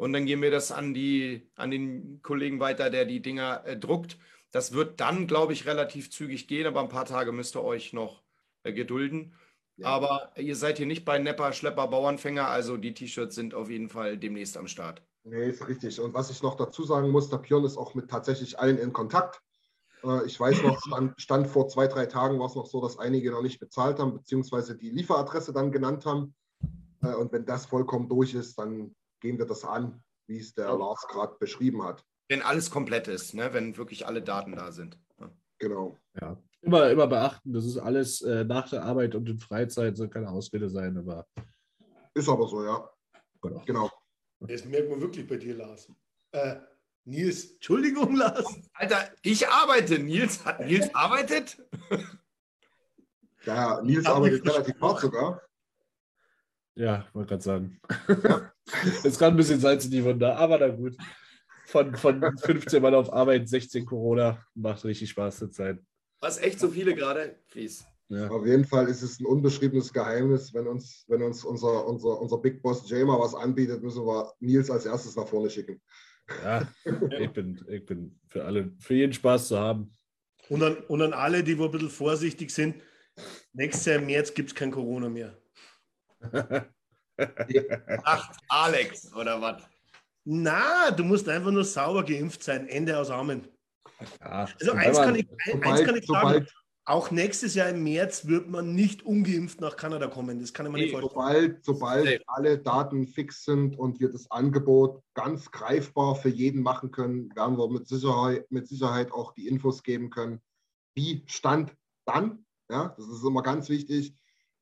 und 0.00 0.14
dann 0.14 0.24
geben 0.24 0.40
wir 0.40 0.50
das 0.50 0.72
an, 0.72 0.94
die, 0.94 1.50
an 1.56 1.70
den 1.70 2.22
Kollegen 2.22 2.58
weiter, 2.58 2.88
der 2.88 3.04
die 3.04 3.20
Dinger 3.20 3.62
äh, 3.66 3.76
druckt. 3.76 4.18
Das 4.50 4.72
wird 4.72 4.98
dann, 5.00 5.26
glaube 5.26 5.52
ich, 5.52 5.66
relativ 5.66 6.10
zügig 6.10 6.48
gehen, 6.48 6.66
aber 6.66 6.80
ein 6.80 6.88
paar 6.88 7.04
Tage 7.04 7.32
müsst 7.32 7.54
ihr 7.54 7.62
euch 7.62 7.92
noch 7.92 8.22
äh, 8.62 8.72
gedulden. 8.72 9.34
Ja. 9.76 9.88
Aber 9.88 10.32
ihr 10.36 10.56
seid 10.56 10.78
hier 10.78 10.86
nicht 10.86 11.04
bei 11.04 11.18
Nepper, 11.18 11.52
Schlepper, 11.52 11.86
Bauernfänger, 11.88 12.48
also 12.48 12.78
die 12.78 12.94
T-Shirts 12.94 13.34
sind 13.34 13.54
auf 13.54 13.68
jeden 13.68 13.90
Fall 13.90 14.16
demnächst 14.16 14.56
am 14.56 14.68
Start. 14.68 15.02
Nee, 15.24 15.50
ist 15.50 15.68
richtig. 15.68 16.00
Und 16.00 16.14
was 16.14 16.30
ich 16.30 16.42
noch 16.42 16.56
dazu 16.56 16.84
sagen 16.84 17.10
muss, 17.10 17.28
der 17.28 17.36
Björn 17.38 17.64
ist 17.64 17.76
auch 17.76 17.94
mit 17.94 18.10
tatsächlich 18.10 18.58
allen 18.58 18.78
in 18.78 18.94
Kontakt. 18.94 19.42
Äh, 20.02 20.24
Ich 20.24 20.40
weiß 20.40 20.62
noch, 20.62 20.80
stand, 20.86 21.20
stand 21.20 21.46
vor 21.46 21.68
zwei, 21.68 21.86
drei 21.86 22.06
Tagen 22.06 22.38
war 22.38 22.46
es 22.46 22.54
noch 22.54 22.66
so, 22.66 22.80
dass 22.80 22.98
einige 22.98 23.30
noch 23.30 23.42
nicht 23.42 23.60
bezahlt 23.60 23.98
haben, 23.98 24.14
beziehungsweise 24.14 24.78
die 24.78 24.90
Lieferadresse 24.90 25.52
dann 25.52 25.70
genannt 25.70 26.06
haben. 26.06 26.34
Äh, 27.02 27.14
Und 27.14 27.32
wenn 27.32 27.44
das 27.44 27.66
vollkommen 27.66 28.08
durch 28.08 28.32
ist, 28.32 28.58
dann 28.58 28.94
gehen 29.20 29.38
wir 29.38 29.46
das 29.46 29.64
an, 29.64 30.02
wie 30.26 30.38
es 30.38 30.54
der 30.54 30.76
Lars 30.76 31.06
gerade 31.08 31.36
beschrieben 31.38 31.82
hat. 31.84 32.04
Wenn 32.28 32.42
alles 32.42 32.70
komplett 32.70 33.08
ist, 33.08 33.34
ne? 33.34 33.52
wenn 33.52 33.76
wirklich 33.76 34.06
alle 34.06 34.22
Daten 34.22 34.52
da 34.52 34.72
sind. 34.72 34.98
Ja. 35.18 35.30
Genau. 35.58 35.98
Ja. 36.20 36.36
Immer, 36.62 36.90
immer 36.90 37.06
beachten, 37.06 37.52
das 37.52 37.64
ist 37.64 37.78
alles 37.78 38.20
äh, 38.22 38.44
nach 38.44 38.68
der 38.68 38.82
Arbeit 38.84 39.14
und 39.14 39.28
in 39.28 39.38
Freizeit, 39.38 39.96
soll 39.96 40.08
keine 40.08 40.28
Ausrede 40.28 40.68
sein, 40.68 40.96
aber 40.98 41.26
Ist 42.14 42.28
aber 42.28 42.46
so, 42.46 42.64
ja. 42.64 42.90
genau. 43.40 43.62
Genau. 43.66 43.90
Das 44.40 44.64
merkt 44.64 44.90
man 44.90 45.00
wirklich 45.00 45.26
bei 45.26 45.36
dir, 45.36 45.54
Lars. 45.54 45.90
Äh, 46.32 46.56
Nils, 47.04 47.52
Entschuldigung, 47.52 48.14
Lars. 48.14 48.44
Alter, 48.74 49.10
ich 49.22 49.48
arbeite. 49.48 49.98
Nils 49.98 50.44
hat 50.44 50.60
Nils 50.60 50.94
arbeitet? 50.94 51.58
Ja, 53.44 53.80
Nils 53.82 54.06
arbeitet 54.06 54.46
relativ 54.46 54.80
hart 54.80 55.00
sogar. 55.00 55.42
Ja, 56.74 57.06
wollte 57.12 57.30
gerade 57.30 57.42
sagen. 57.42 57.80
Jetzt 59.04 59.18
gerade 59.18 59.34
ein 59.34 59.36
bisschen 59.36 59.60
Salz 59.60 59.84
in 59.84 59.90
die 59.90 60.04
Wunde, 60.04 60.34
aber 60.34 60.58
na 60.58 60.68
gut. 60.68 60.96
Von, 61.66 61.94
von 61.94 62.36
15 62.36 62.82
Mal 62.82 62.94
auf 62.94 63.12
Arbeit, 63.12 63.48
16 63.48 63.86
Corona, 63.86 64.44
macht 64.54 64.84
richtig 64.84 65.10
Spaß 65.10 65.38
zur 65.38 65.50
Zeit. 65.52 65.78
Was 66.20 66.38
echt 66.38 66.58
so 66.58 66.68
viele 66.68 66.94
gerade? 66.94 67.36
Fies. 67.46 67.84
Ja. 68.08 68.28
Auf 68.28 68.44
jeden 68.44 68.64
Fall 68.64 68.88
ist 68.88 69.02
es 69.02 69.20
ein 69.20 69.26
unbeschriebenes 69.26 69.92
Geheimnis. 69.92 70.52
Wenn 70.52 70.66
uns, 70.66 71.04
wenn 71.06 71.22
uns 71.22 71.44
unser, 71.44 71.86
unser, 71.86 72.20
unser 72.20 72.38
Big 72.38 72.60
Boss 72.60 72.90
Jay 72.90 73.04
mal 73.04 73.20
was 73.20 73.36
anbietet, 73.36 73.82
müssen 73.82 74.04
wir 74.04 74.32
Nils 74.40 74.68
als 74.68 74.84
erstes 74.84 75.14
nach 75.14 75.28
vorne 75.28 75.48
schicken. 75.48 75.80
Ja, 76.42 76.68
ich 76.84 77.30
bin, 77.30 77.64
ich 77.68 77.86
bin 77.86 78.18
für 78.26 78.44
alle, 78.44 78.72
für 78.80 78.94
jeden 78.94 79.12
Spaß 79.12 79.48
zu 79.48 79.58
haben. 79.58 79.92
Und 80.48 80.62
an, 80.62 80.76
und 80.88 81.02
an 81.02 81.12
alle, 81.12 81.44
die 81.44 81.56
wo 81.56 81.66
ein 81.66 81.70
bisschen 81.70 81.90
vorsichtig 81.90 82.50
sind, 82.50 82.82
nächstes 83.52 83.86
Jahr 83.86 83.96
im 83.96 84.06
März 84.06 84.34
gibt 84.34 84.50
es 84.50 84.54
kein 84.56 84.72
Corona 84.72 85.08
mehr. 85.08 85.38
Ach, 88.04 88.32
Alex, 88.48 89.12
oder 89.14 89.40
was? 89.40 89.62
Na, 90.24 90.90
du 90.90 91.04
musst 91.04 91.28
einfach 91.28 91.50
nur 91.50 91.64
sauber 91.64 92.04
geimpft 92.04 92.42
sein. 92.42 92.68
Ende 92.68 92.96
aus 92.98 93.10
Amen. 93.10 93.48
Ja, 94.20 94.48
Also 94.58 94.72
eins 94.72 94.98
kann 94.98 95.14
ich, 95.14 95.26
ein- 95.52 95.62
eins 95.62 95.82
kann 95.84 95.96
ich 95.96 96.06
sagen. 96.06 96.46
auch 96.84 97.10
nächstes 97.10 97.54
Jahr 97.54 97.68
im 97.70 97.82
März 97.84 98.26
wird 98.26 98.48
man 98.48 98.74
nicht 98.74 99.02
ungeimpft 99.02 99.60
nach 99.60 99.76
Kanada 99.76 100.06
kommen. 100.08 100.38
Das 100.40 100.52
kann 100.52 100.66
ich 100.66 100.72
mir 100.72 100.78
nicht 100.78 100.90
vorstellen. 100.92 101.10
sobald, 101.12 101.64
sobald 101.64 102.04
Nee. 102.04 102.20
alle 102.26 102.58
Daten 102.58 103.06
fix 103.06 103.44
sind 103.44 103.78
und 103.78 104.00
wir 104.00 104.10
das 104.10 104.30
Angebot 104.30 105.02
ganz 105.14 105.50
greifbar 105.50 106.14
für 106.16 106.28
jeden 106.30 106.62
machen 106.62 106.90
können, 106.90 107.34
werden 107.34 107.56
wir 107.58 107.68
mit 107.70 107.88
Sicherheit, 107.88 108.50
mit 108.50 108.68
Sicherheit 108.68 109.12
auch 109.12 109.32
die 109.32 109.48
Infos 109.48 109.82
geben 109.82 110.10
können, 110.10 110.40
wie 110.94 111.22
Stand 111.26 111.74
dann, 112.06 112.44
ja, 112.70 112.94
das 112.96 113.06
ist 113.06 113.24
immer 113.24 113.42
ganz 113.42 113.68
wichtig, 113.68 114.14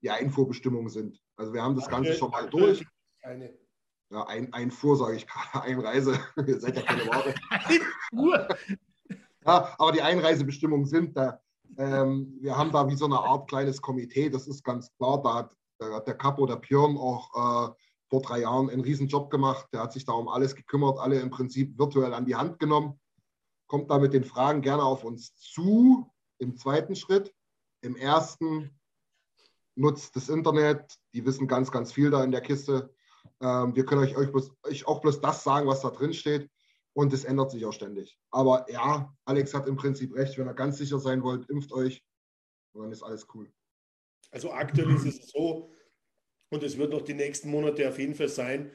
die 0.03 0.11
Einfuhrbestimmungen 0.11 0.91
sind. 0.91 1.21
Also 1.39 1.53
wir 1.53 1.63
haben 1.63 1.77
das 1.77 1.89
Ganze 1.89 2.15
schon 2.15 2.31
mal 2.31 2.49
durch. 2.51 2.85
Eine. 3.23 3.57
Ja, 4.11 4.27
ein, 4.27 4.53
Einfuhr, 4.53 4.97
sage 4.97 5.17
ich 5.17 5.27
gerade, 5.27 5.63
Einreise. 5.65 6.19
Ihr 6.47 6.61
seid 6.61 6.77
ja 6.77 6.83
keine. 6.83 7.35
Uhr. 8.13 8.49
Ja, 9.47 9.75
aber 9.79 9.93
die 9.93 10.03
Einreisebestimmungen 10.03 10.87
sind 10.87 11.17
da. 11.17 11.41
Ähm, 11.77 12.37
wir 12.41 12.57
haben 12.57 12.73
da 12.73 12.89
wie 12.89 12.97
so 12.97 13.05
eine 13.05 13.19
Art 13.19 13.49
kleines 13.49 13.81
Komitee, 13.81 14.31
das 14.31 14.49
ist 14.49 14.65
ganz 14.65 14.93
klar. 14.97 15.23
Da 15.23 15.35
hat, 15.35 15.57
da 15.79 15.95
hat 15.95 16.09
der 16.09 16.17
Capo, 16.17 16.45
der 16.47 16.57
Björn, 16.57 16.97
auch 16.97 17.69
äh, 17.69 17.73
vor 18.09 18.23
drei 18.23 18.41
Jahren 18.41 18.69
einen 18.69 18.81
riesen 18.81 19.07
Job 19.07 19.31
gemacht. 19.31 19.69
Der 19.73 19.83
hat 19.83 19.93
sich 19.93 20.05
da 20.05 20.13
um 20.13 20.29
alles 20.29 20.57
gekümmert, 20.57 20.99
alle 20.99 21.21
im 21.21 21.31
Prinzip 21.31 21.79
virtuell 21.79 22.15
an 22.15 22.25
die 22.25 22.35
Hand 22.35 22.59
genommen. 22.59 22.99
Kommt 23.69 23.91
da 23.91 23.99
mit 23.99 24.15
den 24.15 24.25
Fragen 24.25 24.63
gerne 24.63 24.83
auf 24.83 25.05
uns 25.05 25.37
zu 25.37 26.11
im 26.39 26.57
zweiten 26.57 26.97
Schritt. 26.97 27.33
Im 27.83 27.95
ersten 27.95 28.78
nutzt 29.79 30.17
das 30.17 30.29
Internet. 30.29 30.99
Die 31.15 31.25
wissen 31.25 31.47
ganz, 31.49 31.71
ganz 31.71 31.93
viel 31.93 32.11
da 32.11 32.23
in 32.25 32.31
der 32.31 32.41
Kiste. 32.41 32.93
Ähm, 33.41 33.75
wir 33.75 33.85
können 33.85 34.03
euch, 34.03 34.17
euch, 34.17 34.31
bloß, 34.31 34.53
euch 34.65 34.87
auch 34.87 35.01
bloß 35.01 35.21
das 35.21 35.45
sagen, 35.45 35.67
was 35.67 35.81
da 35.81 35.91
drin 35.91 36.13
steht. 36.13 36.51
Und 36.93 37.13
es 37.13 37.25
ändert 37.25 37.53
sich 37.53 37.65
auch 37.65 37.73
ständig. 37.73 38.19
Aber 38.31 38.67
ja, 38.71 39.15
Alex 39.25 39.55
hat 39.55 39.69
im 39.69 39.77
Prinzip 39.77 40.15
recht. 40.15 40.37
Wenn 40.37 40.49
ihr 40.49 40.55
ganz 40.55 40.79
sicher 40.79 40.99
sein 40.99 41.23
wollt, 41.23 41.49
impft 41.49 41.73
euch. 41.73 42.03
Und 42.73 42.83
dann 42.83 42.93
ist 42.93 43.03
alles 43.03 43.27
cool. 43.35 43.51
Also 44.31 44.53
aktuell 44.53 44.91
ist 44.91 45.07
es 45.07 45.29
so, 45.31 45.71
und 46.51 46.63
es 46.63 46.77
wird 46.77 46.93
noch 46.93 47.03
die 47.03 47.15
nächsten 47.15 47.51
Monate 47.51 47.89
auf 47.89 47.99
jeden 47.99 48.15
Fall 48.15 48.29
sein, 48.29 48.73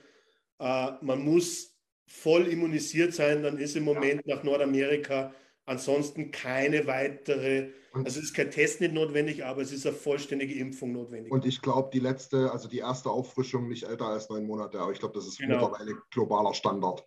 äh, 0.59 0.91
man 1.01 1.23
muss 1.23 1.77
voll 2.07 2.47
immunisiert 2.47 3.13
sein, 3.13 3.43
dann 3.43 3.57
ist 3.57 3.75
im 3.75 3.83
Moment 3.83 4.25
nach 4.25 4.43
Nordamerika 4.43 5.33
ansonsten 5.65 6.31
keine 6.31 6.87
weitere, 6.87 7.69
Und- 7.93 8.05
also 8.05 8.19
es 8.19 8.25
ist 8.25 8.33
kein 8.33 8.51
Test 8.51 8.81
nicht 8.81 8.93
notwendig, 8.93 9.45
aber 9.45 9.61
es 9.61 9.71
ist 9.71 9.85
eine 9.85 9.95
vollständige 9.95 10.53
Impfung 10.55 10.91
notwendig. 10.93 11.31
Und 11.31 11.45
ich 11.45 11.61
glaube, 11.61 11.89
die 11.93 11.99
letzte, 11.99 12.51
also 12.51 12.67
die 12.67 12.79
erste 12.79 13.09
Auffrischung 13.09 13.67
nicht 13.69 13.83
älter 13.83 14.05
als 14.07 14.29
neun 14.29 14.45
Monate. 14.45 14.79
Aber 14.79 14.91
ich 14.91 14.99
glaube, 14.99 15.13
das 15.15 15.27
ist 15.27 15.37
Genau. 15.39 15.69
mittlerweile 15.69 15.97
globaler 16.11 16.53
Standard. 16.53 17.05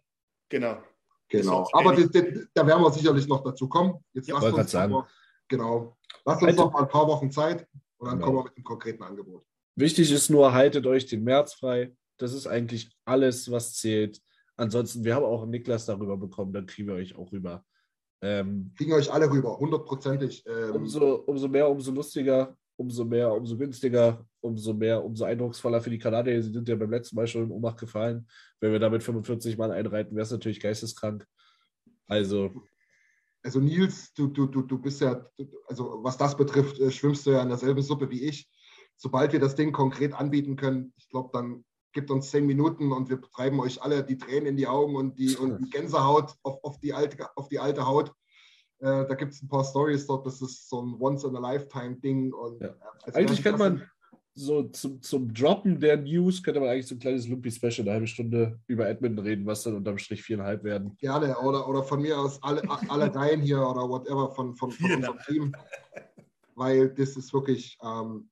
genau. 0.49 0.79
Genau. 1.29 1.69
Aber 1.73 1.93
die, 1.97 2.09
die, 2.09 2.47
da 2.55 2.65
werden 2.65 2.83
wir 2.85 2.93
sicherlich 2.93 3.27
noch 3.27 3.43
dazu 3.43 3.69
kommen. 3.69 3.95
Jetzt 4.13 4.29
Ja, 4.29 4.39
lasst 4.39 4.57
uns 4.57 4.71
sagen. 4.71 4.95
aber, 4.95 5.09
genau. 5.49 5.97
Lasst 6.25 6.41
uns 6.41 6.53
Also- 6.53 6.65
noch 6.67 6.73
mal 6.73 6.83
ein 6.83 6.89
paar 6.89 7.09
Wochen 7.09 7.33
Zeit 7.33 7.67
und 7.99 8.07
dann 8.07 8.19
Genau. 8.19 8.27
kommen 8.27 8.39
wir 8.39 8.45
mit 8.45 8.57
einem 8.57 8.63
konkreten 8.65 9.03
Angebot. 9.03 9.45
Wichtig 9.75 10.13
ist 10.13 10.31
nur, 10.31 10.53
haltet 10.53 10.87
euch 10.87 11.07
den 11.07 11.25
März 11.25 11.55
frei. 11.55 11.93
Das 12.19 12.33
ist 12.33 12.47
eigentlich 12.47 12.97
alles, 13.05 13.51
was 13.51 13.75
zählt. 13.75 14.23
Ansonsten, 14.57 15.03
wir 15.05 15.17
haben 15.17 15.25
auch 15.25 15.43
einen 15.43 15.51
Niklas 15.51 15.85
darüber 15.87 16.17
bekommen, 16.17 16.53
dann 16.53 16.67
kriegen 16.67 16.87
wir 16.87 16.95
euch 16.95 17.17
auch 17.17 17.33
rüber. 17.33 17.65
Ähm, 18.23 18.73
Kriegen 18.77 18.93
euch 18.93 19.13
alle 19.13 19.31
rüber, 19.31 19.59
hundertprozentig. 19.59 20.45
Ähm, 20.47 20.73
umso, 20.77 21.17
umso 21.27 21.49
mehr, 21.49 21.69
umso 21.69 21.93
lustiger, 21.93 22.57
umso 22.77 23.05
mehr, 23.05 23.33
umso 23.33 23.57
günstiger, 23.57 24.27
umso 24.41 24.75
mehr, 24.75 25.05
umso 25.05 25.25
eindrucksvoller 25.25 25.81
für 25.81 25.91
die 25.91 25.99
Kanadier. 25.99 26.43
Sie 26.43 26.53
sind 26.53 26.69
ja 26.69 26.77
beim 26.77 26.91
letzten 26.91 27.17
Mal 27.17 27.27
schon 27.27 27.45
in 27.45 27.51
Ohnmacht 27.51 27.79
gefallen. 27.79 28.27
Wenn 28.61 28.73
wir 28.73 28.79
damit 28.79 29.03
45 29.03 29.59
Mann 29.59 29.71
einreiten, 29.71 30.15
wäre 30.15 30.25
es 30.25 30.31
natürlich 30.31 30.61
geisteskrank. 30.61 31.27
Also, 32.07 32.51
also 33.43 33.61
Nils, 33.61 34.13
du, 34.15 34.29
du, 34.29 34.47
du, 34.47 34.63
du 34.63 34.79
bist 34.79 35.01
ja, 35.01 35.25
also 35.69 36.03
was 36.03 36.17
das 36.17 36.37
betrifft, 36.37 36.81
äh, 36.81 36.91
schwimmst 36.91 37.27
du 37.27 37.31
ja 37.31 37.43
in 37.43 37.49
derselben 37.49 37.83
Suppe 37.83 38.11
wie 38.11 38.25
ich. 38.25 38.51
Sobald 38.97 39.33
wir 39.33 39.41
das 39.41 39.55
Ding 39.55 39.73
konkret 39.73 40.15
anbieten 40.15 40.57
können, 40.57 40.93
ich 40.97 41.09
glaube, 41.11 41.31
dann 41.33 41.65
gibt 41.97 42.11
uns 42.11 42.31
zehn 42.31 42.45
Minuten 42.45 42.93
und 42.93 43.09
wir 43.09 43.21
treiben 43.23 43.59
euch 43.59 43.83
alle 43.83 44.05
die 44.05 44.19
Tränen 44.19 44.47
in 44.47 44.57
die 44.59 44.67
Augen 44.67 44.97
und 44.97 45.19
die, 45.19 45.35
und 45.35 45.59
die 45.59 45.71
Gänsehaut 45.71 46.35
auf, 46.43 46.63
auf, 46.63 46.79
die 46.79 46.93
alte, 46.93 47.27
auf 47.37 47.49
die 47.49 47.59
alte 47.59 47.87
Haut. 47.87 48.11
Äh, 48.81 49.07
da 49.07 49.15
gibt 49.15 49.33
es 49.33 49.43
ein 49.43 49.49
paar 49.49 49.65
Stories 49.65 50.07
dort, 50.07 50.27
das 50.27 50.43
ist 50.43 50.69
so 50.69 50.83
ein 50.83 50.95
Once-in-a-Lifetime-Ding. 51.01 52.35
Ja. 52.61 52.67
äh, 52.67 52.75
als 53.03 53.17
eigentlich 53.17 53.43
könnte 53.43 53.59
man 53.59 53.83
so 54.35 54.65
zum, 54.65 55.01
zum 55.01 55.33
Droppen 55.33 55.81
der 55.81 55.97
News, 55.97 56.43
könnte 56.43 56.61
man 56.61 56.69
eigentlich 56.69 56.87
so 56.87 56.97
ein 56.97 56.99
kleines 56.99 57.27
Lumpy-Special, 57.29 57.87
eine 57.87 57.93
halbe 57.93 58.07
Stunde 58.07 58.61
über 58.67 58.87
Edmonton 58.87 59.25
reden, 59.25 59.47
was 59.47 59.63
dann 59.63 59.75
unterm 59.75 59.97
Strich 59.97 60.23
viereinhalb 60.23 60.65
werden. 60.65 60.99
Gerne, 60.99 61.39
oder, 61.39 61.67
oder 61.67 61.83
von 61.83 62.03
mir 62.03 62.21
aus 62.21 62.43
alle, 62.43 62.61
alle 62.91 63.15
Reihen 63.15 63.41
hier 63.41 63.67
oder 63.67 63.89
whatever 63.89 64.31
von, 64.35 64.55
von, 64.55 64.71
von 64.71 64.93
unserem 64.93 65.19
Team. 65.27 65.57
Weil 66.55 66.91
das 66.91 67.17
ist 67.17 67.33
wirklich, 67.33 67.79
ähm, 67.83 68.29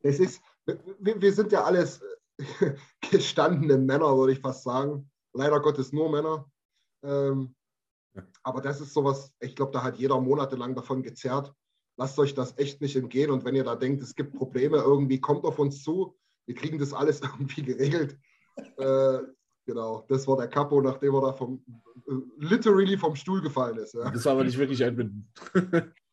das 0.00 0.18
ist, 0.18 0.40
wir, 0.64 1.20
wir 1.20 1.32
sind 1.34 1.52
ja 1.52 1.64
alles 1.64 2.00
gestandene 3.10 3.78
Männer, 3.78 4.16
würde 4.16 4.32
ich 4.32 4.40
fast 4.40 4.64
sagen. 4.64 5.10
Leider 5.34 5.60
Gottes 5.60 5.92
nur 5.92 6.10
Männer. 6.10 6.50
Ähm, 7.04 7.54
Ja. 8.14 8.22
aber 8.42 8.60
das 8.60 8.80
ist 8.80 8.94
sowas, 8.94 9.32
ich 9.40 9.54
glaube, 9.54 9.72
da 9.72 9.82
hat 9.82 9.98
jeder 9.98 10.20
monatelang 10.20 10.74
davon 10.74 11.02
gezerrt. 11.02 11.52
Lasst 11.96 12.18
euch 12.18 12.34
das 12.34 12.56
echt 12.58 12.80
nicht 12.80 12.96
entgehen. 12.96 13.30
Und 13.30 13.44
wenn 13.44 13.54
ihr 13.54 13.64
da 13.64 13.76
denkt, 13.76 14.02
es 14.02 14.14
gibt 14.14 14.34
Probleme, 14.34 14.78
irgendwie 14.78 15.20
kommt 15.20 15.44
auf 15.44 15.58
uns 15.58 15.82
zu. 15.82 16.16
Wir 16.46 16.54
kriegen 16.54 16.78
das 16.78 16.92
alles 16.92 17.20
irgendwie 17.22 17.62
geregelt. 17.62 18.18
Äh, 18.76 19.18
genau, 19.66 20.04
das 20.08 20.26
war 20.26 20.36
der 20.36 20.48
Capo, 20.48 20.80
nachdem 20.80 21.14
er 21.14 21.20
da 21.22 21.32
vom, 21.32 21.64
äh, 22.08 22.12
literally 22.38 22.96
vom 22.96 23.14
Stuhl 23.14 23.40
gefallen 23.42 23.76
ist. 23.78 23.94
Ja. 23.94 24.10
Das 24.10 24.24
war 24.24 24.32
aber 24.32 24.44
nicht 24.44 24.58
wirklich 24.58 24.80
Edmonton. 24.80 25.28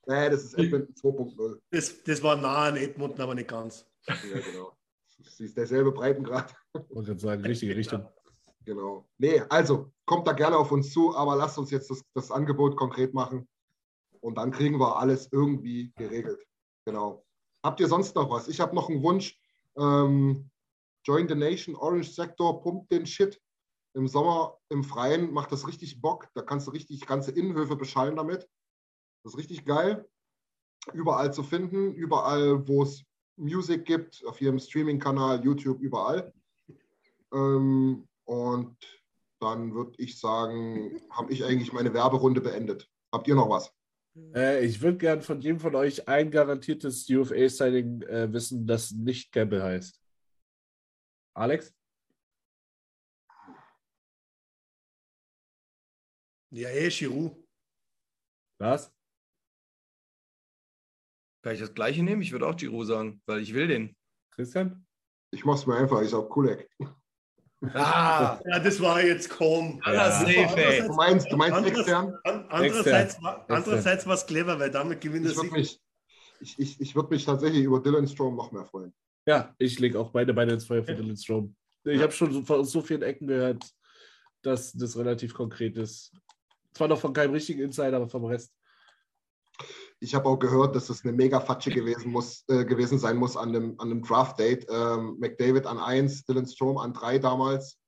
Nee, 0.08 0.30
das 0.30 0.44
ist 0.44 0.54
Edmonton 0.56 0.94
2.0. 0.94 1.60
Das, 1.72 2.04
das 2.04 2.22
war 2.22 2.36
nah 2.36 2.66
an 2.66 2.78
Edmonton, 2.78 3.22
aber 3.22 3.34
nicht 3.34 3.48
ganz. 3.48 3.88
Ja, 4.08 4.16
genau. 4.40 4.75
Das 5.18 5.40
ist 5.40 5.58
derselbe 5.58 5.92
Breitengrad. 5.92 6.56
Man 6.94 7.06
kann 7.06 7.20
sagen, 7.20 7.42
richtige 7.46 7.76
Richtung. 7.76 8.08
Genau. 8.66 9.08
Nee, 9.18 9.42
also 9.50 9.92
kommt 10.06 10.28
da 10.28 10.34
gerne 10.34 10.58
auf 10.58 10.72
uns 10.72 10.92
zu, 10.92 11.16
aber 11.16 11.36
lasst 11.36 11.58
uns 11.58 11.72
jetzt 11.72 11.90
das, 11.90 12.02
das 12.14 12.32
Angebot 12.32 12.76
konkret 12.76 13.14
machen 13.14 13.48
und 14.22 14.36
dann 14.38 14.52
kriegen 14.52 14.80
wir 14.80 14.98
alles 14.98 15.32
irgendwie 15.32 15.94
geregelt. 15.96 16.44
Genau. 16.86 17.24
Habt 17.64 17.80
ihr 17.80 17.88
sonst 17.88 18.16
noch 18.16 18.30
was? 18.30 18.48
Ich 18.48 18.60
habe 18.60 18.76
noch 18.76 18.90
einen 18.90 19.04
Wunsch. 19.04 19.40
Ähm, 19.78 20.50
Join 21.06 21.28
the 21.28 21.36
Nation, 21.36 21.76
Orange 21.76 22.12
Sector, 22.12 22.62
pumpt 22.62 22.92
den 22.92 23.06
Shit. 23.06 23.40
Im 23.94 24.08
Sommer 24.08 24.58
im 24.70 24.84
Freien 24.84 25.32
macht 25.32 25.52
das 25.52 25.68
richtig 25.68 26.02
Bock. 26.02 26.28
Da 26.34 26.42
kannst 26.42 26.68
du 26.68 26.72
richtig 26.72 27.06
ganze 27.06 27.32
Innenhöfe 27.32 27.76
beschallen 27.76 28.16
damit. 28.16 28.50
Das 29.24 29.34
ist 29.34 29.38
richtig 29.38 29.66
geil. 29.66 30.08
Überall 30.94 31.34
zu 31.34 31.44
finden, 31.44 31.94
überall, 31.94 32.68
wo 32.68 32.84
es 32.84 33.04
Music 33.38 33.86
gibt, 33.86 34.24
auf 34.26 34.40
jedem 34.42 34.60
Streaming-Kanal, 34.60 35.44
YouTube, 35.44 35.80
überall. 35.82 36.34
Ähm, 37.34 38.08
und 38.24 38.78
dann 39.40 39.74
würde 39.74 39.94
ich 39.98 40.20
sagen, 40.20 41.02
habe 41.10 41.32
ich 41.34 41.44
eigentlich 41.44 41.74
meine 41.74 41.94
Werberunde 41.94 42.42
beendet. 42.42 42.90
Habt 43.12 43.28
ihr 43.28 43.36
noch 43.36 43.50
was? 43.50 43.74
Äh, 44.34 44.66
ich 44.66 44.82
würde 44.82 44.98
gern 44.98 45.22
von 45.22 45.42
jedem 45.42 45.60
von 45.60 45.76
euch 45.76 46.08
ein 46.08 46.32
garantiertes 46.32 47.10
UFA-Signing 47.10 48.02
äh, 48.04 48.32
wissen, 48.32 48.66
das 48.66 48.92
nicht 48.92 49.32
Campbell 49.32 49.62
heißt. 49.62 50.02
Alex? 51.34 51.74
Ja, 56.52 56.70
eh, 56.70 56.88
Giroud. 56.88 57.36
Was? 58.58 58.95
Kann 61.46 61.54
ich 61.54 61.60
das 61.60 61.76
gleiche 61.76 62.02
nehmen? 62.02 62.24
Ich 62.24 62.32
würde 62.32 62.48
auch 62.48 62.56
Giro 62.56 62.84
sagen, 62.86 63.22
weil 63.28 63.40
ich 63.40 63.54
will 63.54 63.68
den. 63.68 63.96
Christian? 64.32 64.84
Ich 65.30 65.46
mach's 65.46 65.68
mir 65.68 65.76
einfach, 65.76 66.02
ich 66.02 66.10
sag 66.10 66.28
Kulek. 66.28 66.68
Ah, 67.72 68.40
Ja, 68.50 68.58
das 68.58 68.82
war 68.82 69.00
jetzt 69.04 69.30
kaum. 69.30 69.80
ja. 69.86 70.10
safe, 70.12 70.32
ey. 70.32 70.88
Du 70.88 70.94
meinst, 70.96 71.32
du 71.32 71.38
meinst 71.38 71.56
Anderes- 71.56 71.78
extern? 71.82 72.18
An, 72.24 72.46
andererseits 72.50 73.22
war 73.22 73.46
andererseits 73.48 74.08
war 74.08 74.16
es 74.16 74.26
clever, 74.26 74.60
weil 74.60 74.72
damit 74.72 75.00
gewinnt 75.02 75.28
er 75.28 75.34
Ich 75.34 75.38
würde 75.38 75.60
ich, 75.60 75.80
ich, 76.58 76.82
ich 76.82 76.96
würd 76.96 77.12
mich 77.12 77.24
tatsächlich 77.24 77.64
über 77.64 77.80
Dylan 77.80 78.08
Strom 78.08 78.36
noch 78.36 78.52
mehr 78.52 78.66
freuen. 78.66 78.92
Ja, 79.28 79.54
ich 79.60 79.78
lege 79.78 80.00
auch 80.00 80.10
beide 80.10 80.34
Beine 80.34 80.54
ins 80.54 80.66
Feuer 80.66 80.84
für 80.84 80.96
Dylan 80.96 81.16
Strom. 81.16 81.56
Ich 81.84 82.02
habe 82.02 82.12
schon 82.12 82.34
so, 82.34 82.42
von 82.42 82.66
so 82.66 82.82
vielen 82.82 83.04
Ecken 83.04 83.28
gehört, 83.28 83.64
dass 84.42 84.74
das 84.74 84.98
relativ 84.98 85.36
konkret 85.36 85.78
ist. 85.78 86.12
Zwar 86.74 86.88
noch 86.88 87.00
von 87.00 87.14
keinem 87.14 87.34
richtigen 87.34 87.62
Insider, 87.62 87.98
aber 87.98 88.10
vom 88.10 88.26
Rest. 88.26 88.52
Ich 90.02 90.14
habe 90.14 90.28
auch 90.28 90.38
gehört, 90.38 90.76
dass 90.76 90.90
es 90.90 91.04
eine 91.04 91.14
mega 91.14 91.40
Fatsche 91.40 91.72
gewesen, 91.72 92.12
muss, 92.12 92.44
äh, 92.48 92.66
gewesen 92.66 93.00
sein 93.00 93.18
muss 93.18 93.38
an 93.38 93.54
dem, 93.54 93.80
an 93.80 93.90
dem 93.90 94.02
Draft-Date. 94.02 94.68
Ähm, 94.70 95.18
McDavid 95.20 95.66
an 95.66 95.80
1, 95.80 96.26
Dylan 96.26 96.48
Strom 96.48 96.78
an 96.78 96.94
3 96.94 97.20
damals. 97.20 97.80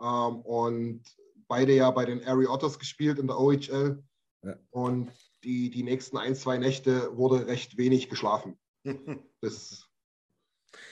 Ähm, 0.00 0.40
und 0.42 1.02
beide 1.48 1.74
ja 1.74 1.90
bei 1.90 2.04
den 2.04 2.20
Airy 2.20 2.46
Otters 2.46 2.78
gespielt 2.78 3.18
in 3.18 3.26
der 3.26 3.38
OHL. 3.38 4.02
Ja. 4.44 4.56
Und 4.70 5.10
die, 5.44 5.70
die 5.70 5.82
nächsten 5.82 6.16
ein, 6.16 6.34
zwei 6.34 6.58
Nächte 6.58 7.16
wurde 7.16 7.46
recht 7.46 7.76
wenig 7.76 8.08
geschlafen. 8.08 8.58
Das 9.44 9.88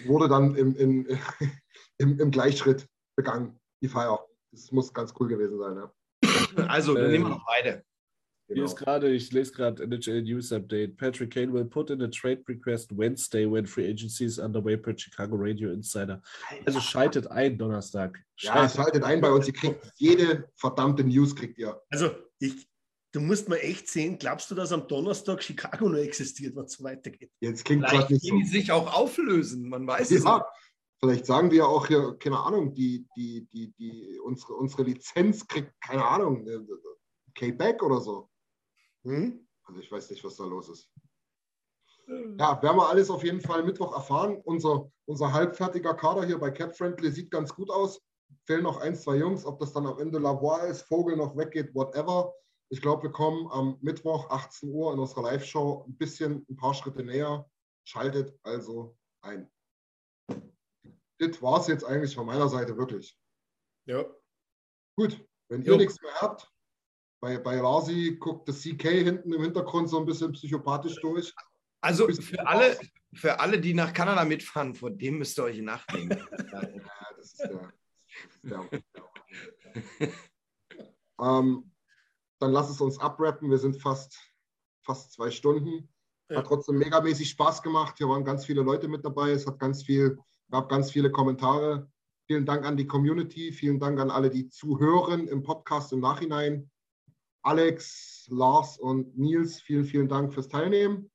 wurde 0.05 0.29
dann 0.29 0.57
im, 0.57 0.75
im, 0.75 1.07
im, 1.99 2.19
im 2.19 2.31
Gleichschritt 2.33 2.89
begangen, 3.17 3.61
die 3.81 3.89
Feier. 3.89 4.27
Das 4.51 4.73
muss 4.73 4.93
ganz 4.93 5.15
cool 5.21 5.29
gewesen 5.29 5.59
sein. 5.59 5.77
Ja. 5.77 6.67
Also, 6.67 6.95
dann 6.95 7.13
nehmen 7.13 7.27
wir 7.27 7.31
noch 7.31 7.47
beide. 7.47 7.85
Hier 8.53 8.65
ist 8.65 8.77
gerade, 8.77 9.13
ich 9.13 9.31
lese 9.33 9.53
gerade 9.53 9.83
NHL 9.85 10.23
News 10.23 10.53
Update. 10.53 10.97
Patrick 10.97 11.31
Kane 11.33 11.53
will 11.53 11.65
put 11.65 11.91
in 11.91 12.03
a 12.03 12.09
trade 12.09 12.43
request 12.49 12.97
Wednesday 12.97 13.47
when 13.51 13.65
free 13.67 13.89
agency 13.89 14.25
is 14.25 14.39
underway 14.39 14.77
per 14.77 14.97
Chicago 14.99 15.37
Radio 15.37 15.71
Insider. 15.71 16.21
Also 16.67 16.81
schaltet 16.81 17.27
ein 17.29 17.57
Donnerstag. 17.57 18.19
Ja, 18.39 18.69
schaltet 18.69 19.05
ein 19.05 19.21
bei 19.21 19.31
uns. 19.31 19.47
Ihr 19.47 19.53
kriegt 19.53 19.93
jede 19.97 20.49
verdammte 20.57 21.05
News, 21.05 21.35
kriegt 21.37 21.59
ihr. 21.59 21.81
Also, 21.91 22.11
ich, 22.41 22.67
du 23.13 23.21
musst 23.21 23.49
mal 23.49 23.57
echt 23.57 23.89
sehen, 23.89 24.19
glaubst 24.19 24.51
du, 24.51 24.55
dass 24.57 24.73
am 24.73 24.89
Donnerstag 24.89 25.43
Chicago 25.43 25.89
noch 25.89 25.99
existiert, 25.99 26.57
wenn 26.57 26.65
es 26.65 26.73
so 26.73 26.83
weitergeht? 26.85 27.31
Jetzt 27.41 27.65
klingt 27.65 27.89
Vielleicht 27.89 28.11
das 28.11 28.23
nicht 28.23 28.25
die 28.33 28.45
so. 28.47 28.51
sich 28.53 28.73
auch 28.73 28.93
auflösen, 28.93 29.69
man 29.69 29.87
weiß 29.87 30.11
es 30.11 30.25
Ja, 30.25 30.39
nicht. 30.39 30.47
vielleicht 30.99 31.27
sagen 31.27 31.51
die 31.51 31.57
ja 31.59 31.67
auch 31.67 31.87
hier, 31.87 32.17
keine 32.19 32.39
Ahnung, 32.41 32.75
die, 32.75 33.07
die, 33.17 33.47
die, 33.53 33.73
die, 33.79 34.19
unsere, 34.25 34.55
unsere 34.55 34.83
Lizenz 34.83 35.47
kriegt, 35.47 35.73
keine 35.81 36.05
Ahnung, 36.05 36.47
äh, 36.49 36.59
K-Back 37.35 37.83
oder 37.85 38.01
so. 38.01 38.29
Hm? 39.05 39.47
Also 39.65 39.81
ich 39.81 39.91
weiß 39.91 40.11
nicht, 40.11 40.25
was 40.25 40.37
da 40.37 40.45
los 40.45 40.69
ist. 40.69 40.91
Ja, 42.39 42.61
werden 42.61 42.77
wir 42.77 42.89
alles 42.89 43.09
auf 43.09 43.23
jeden 43.23 43.41
Fall 43.41 43.63
Mittwoch 43.63 43.95
erfahren. 43.95 44.41
Unser, 44.45 44.91
unser 45.07 45.33
halbfertiger 45.33 45.95
Kader 45.95 46.25
hier 46.25 46.39
bei 46.39 46.51
Cap 46.51 46.77
Friendly 46.77 47.11
sieht 47.11 47.31
ganz 47.31 47.55
gut 47.55 47.71
aus. 47.71 48.03
Fehlen 48.47 48.65
noch 48.65 48.81
ein, 48.81 48.97
zwei 48.97 49.17
Jungs. 49.17 49.45
Ob 49.45 49.61
das 49.61 49.73
dann 49.73 49.87
am 49.87 49.99
Ende 49.99 50.19
Lavoie 50.19 50.67
ist, 50.67 50.83
Vogel 50.83 51.17
noch 51.17 51.37
weggeht, 51.37 51.75
whatever. 51.75 52.35
Ich 52.73 52.81
glaube, 52.81 53.05
wir 53.05 53.13
kommen 53.13 53.49
am 53.51 53.79
Mittwoch 53.81 54.29
18 54.31 54.71
Uhr 54.71 54.93
in 54.93 54.99
unserer 54.99 55.23
Live-Show 55.23 55.85
ein 55.87 55.97
bisschen, 55.97 56.45
ein 56.49 56.57
paar 56.57 56.75
Schritte 56.75 57.03
näher. 57.05 57.49
Schaltet 57.85 58.39
also 58.43 58.97
ein. 59.23 59.51
Das 61.19 61.43
war 61.43 61.61
es 61.61 61.67
jetzt 61.67 61.85
eigentlich 61.85 62.15
von 62.15 62.27
meiner 62.27 62.49
Seite 62.49 62.77
wirklich. 62.77 63.17
Ja. 63.87 64.05
Gut, 64.97 65.25
wenn 65.49 65.63
ihr 65.63 65.73
Jo. 65.73 65.77
nichts 65.77 66.01
mehr 66.01 66.15
habt, 66.21 66.51
bei, 67.21 67.39
bei 67.39 67.61
Rasi 67.61 68.17
guckt 68.19 68.49
das 68.49 68.63
CK 68.63 68.83
hinten 68.83 69.33
im 69.33 69.43
Hintergrund 69.43 69.89
so 69.89 69.99
ein 69.99 70.07
bisschen 70.07 70.33
psychopathisch 70.33 70.97
durch. 71.01 71.35
Also 71.83 72.09
für 72.09 72.47
alle, 72.47 72.79
für 73.15 73.41
alle, 73.41 73.61
die 73.61 73.75
nach 73.75 73.93
Kanada 73.93 74.25
mitfahren, 74.25 74.75
vor 74.75 74.91
dem 74.91 75.19
müsst 75.19 75.39
ihr 75.39 75.45
euch 75.45 75.59
nehmen. 75.59 75.79
Ja, 76.53 77.17
das 77.17 77.27
ist 77.27 77.41
der. 77.41 77.73
der, 78.43 78.81
der 80.01 80.13
ähm, 81.21 81.71
dann 82.39 82.53
lass 82.53 82.71
es 82.71 82.81
uns 82.81 82.99
abrappen. 82.99 83.51
Wir 83.51 83.59
sind 83.59 83.81
fast, 83.81 84.19
fast 84.83 85.13
zwei 85.13 85.31
Stunden. 85.31 85.89
Ja. 86.29 86.39
Hat 86.39 86.47
trotzdem 86.47 86.79
megamäßig 86.79 87.29
Spaß 87.31 87.63
gemacht. 87.63 87.97
Hier 87.99 88.09
waren 88.09 88.25
ganz 88.25 88.47
viele 88.47 88.63
Leute 88.63 88.89
mit 88.89 89.05
dabei. 89.05 89.31
Es 89.31 89.47
hat 89.47 89.59
ganz 89.59 89.83
viel, 89.83 90.19
gab 90.51 90.69
ganz 90.69 90.91
viele 90.91 91.11
Kommentare. 91.11 91.91
Vielen 92.27 92.47
Dank 92.47 92.65
an 92.65 92.77
die 92.77 92.87
Community. 92.87 93.53
Vielen 93.53 93.79
Dank 93.79 93.99
an 94.01 94.11
alle, 94.11 94.31
die 94.31 94.49
zuhören 94.49 95.29
im 95.29 95.43
Podcast 95.43 95.93
im 95.93 96.01
Nachhinein. 96.01 96.70
Alex, 97.43 98.27
Lars 98.31 98.79
und 98.79 99.17
Nils, 99.17 99.61
vielen, 99.61 99.85
vielen 99.85 100.09
Dank 100.09 100.33
fürs 100.33 100.49
Teilnehmen. 100.49 101.11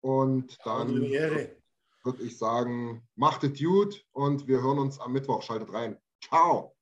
Und 0.00 0.58
dann 0.64 1.00
würde 1.00 2.22
ich 2.22 2.38
sagen, 2.38 3.06
macht 3.16 3.42
es 3.44 3.58
gut 3.58 4.06
und 4.12 4.46
wir 4.46 4.62
hören 4.62 4.78
uns 4.78 5.00
am 5.00 5.12
Mittwoch. 5.12 5.42
Schaltet 5.42 5.72
rein. 5.72 5.98
Ciao. 6.22 6.76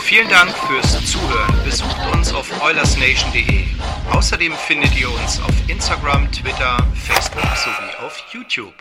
Vielen 0.00 0.28
Dank 0.28 0.50
fürs 0.50 1.12
Zuhören. 1.12 1.64
Besucht 1.64 1.96
uns 2.14 2.32
auf 2.32 2.50
oilersnation.de. 2.62 3.66
Außerdem 4.12 4.52
findet 4.52 4.98
ihr 4.98 5.10
uns 5.10 5.40
auf 5.40 5.68
Instagram, 5.68 6.30
Twitter, 6.32 6.78
Facebook 6.94 7.44
sowie 7.56 8.06
auf 8.06 8.18
YouTube. 8.32 8.74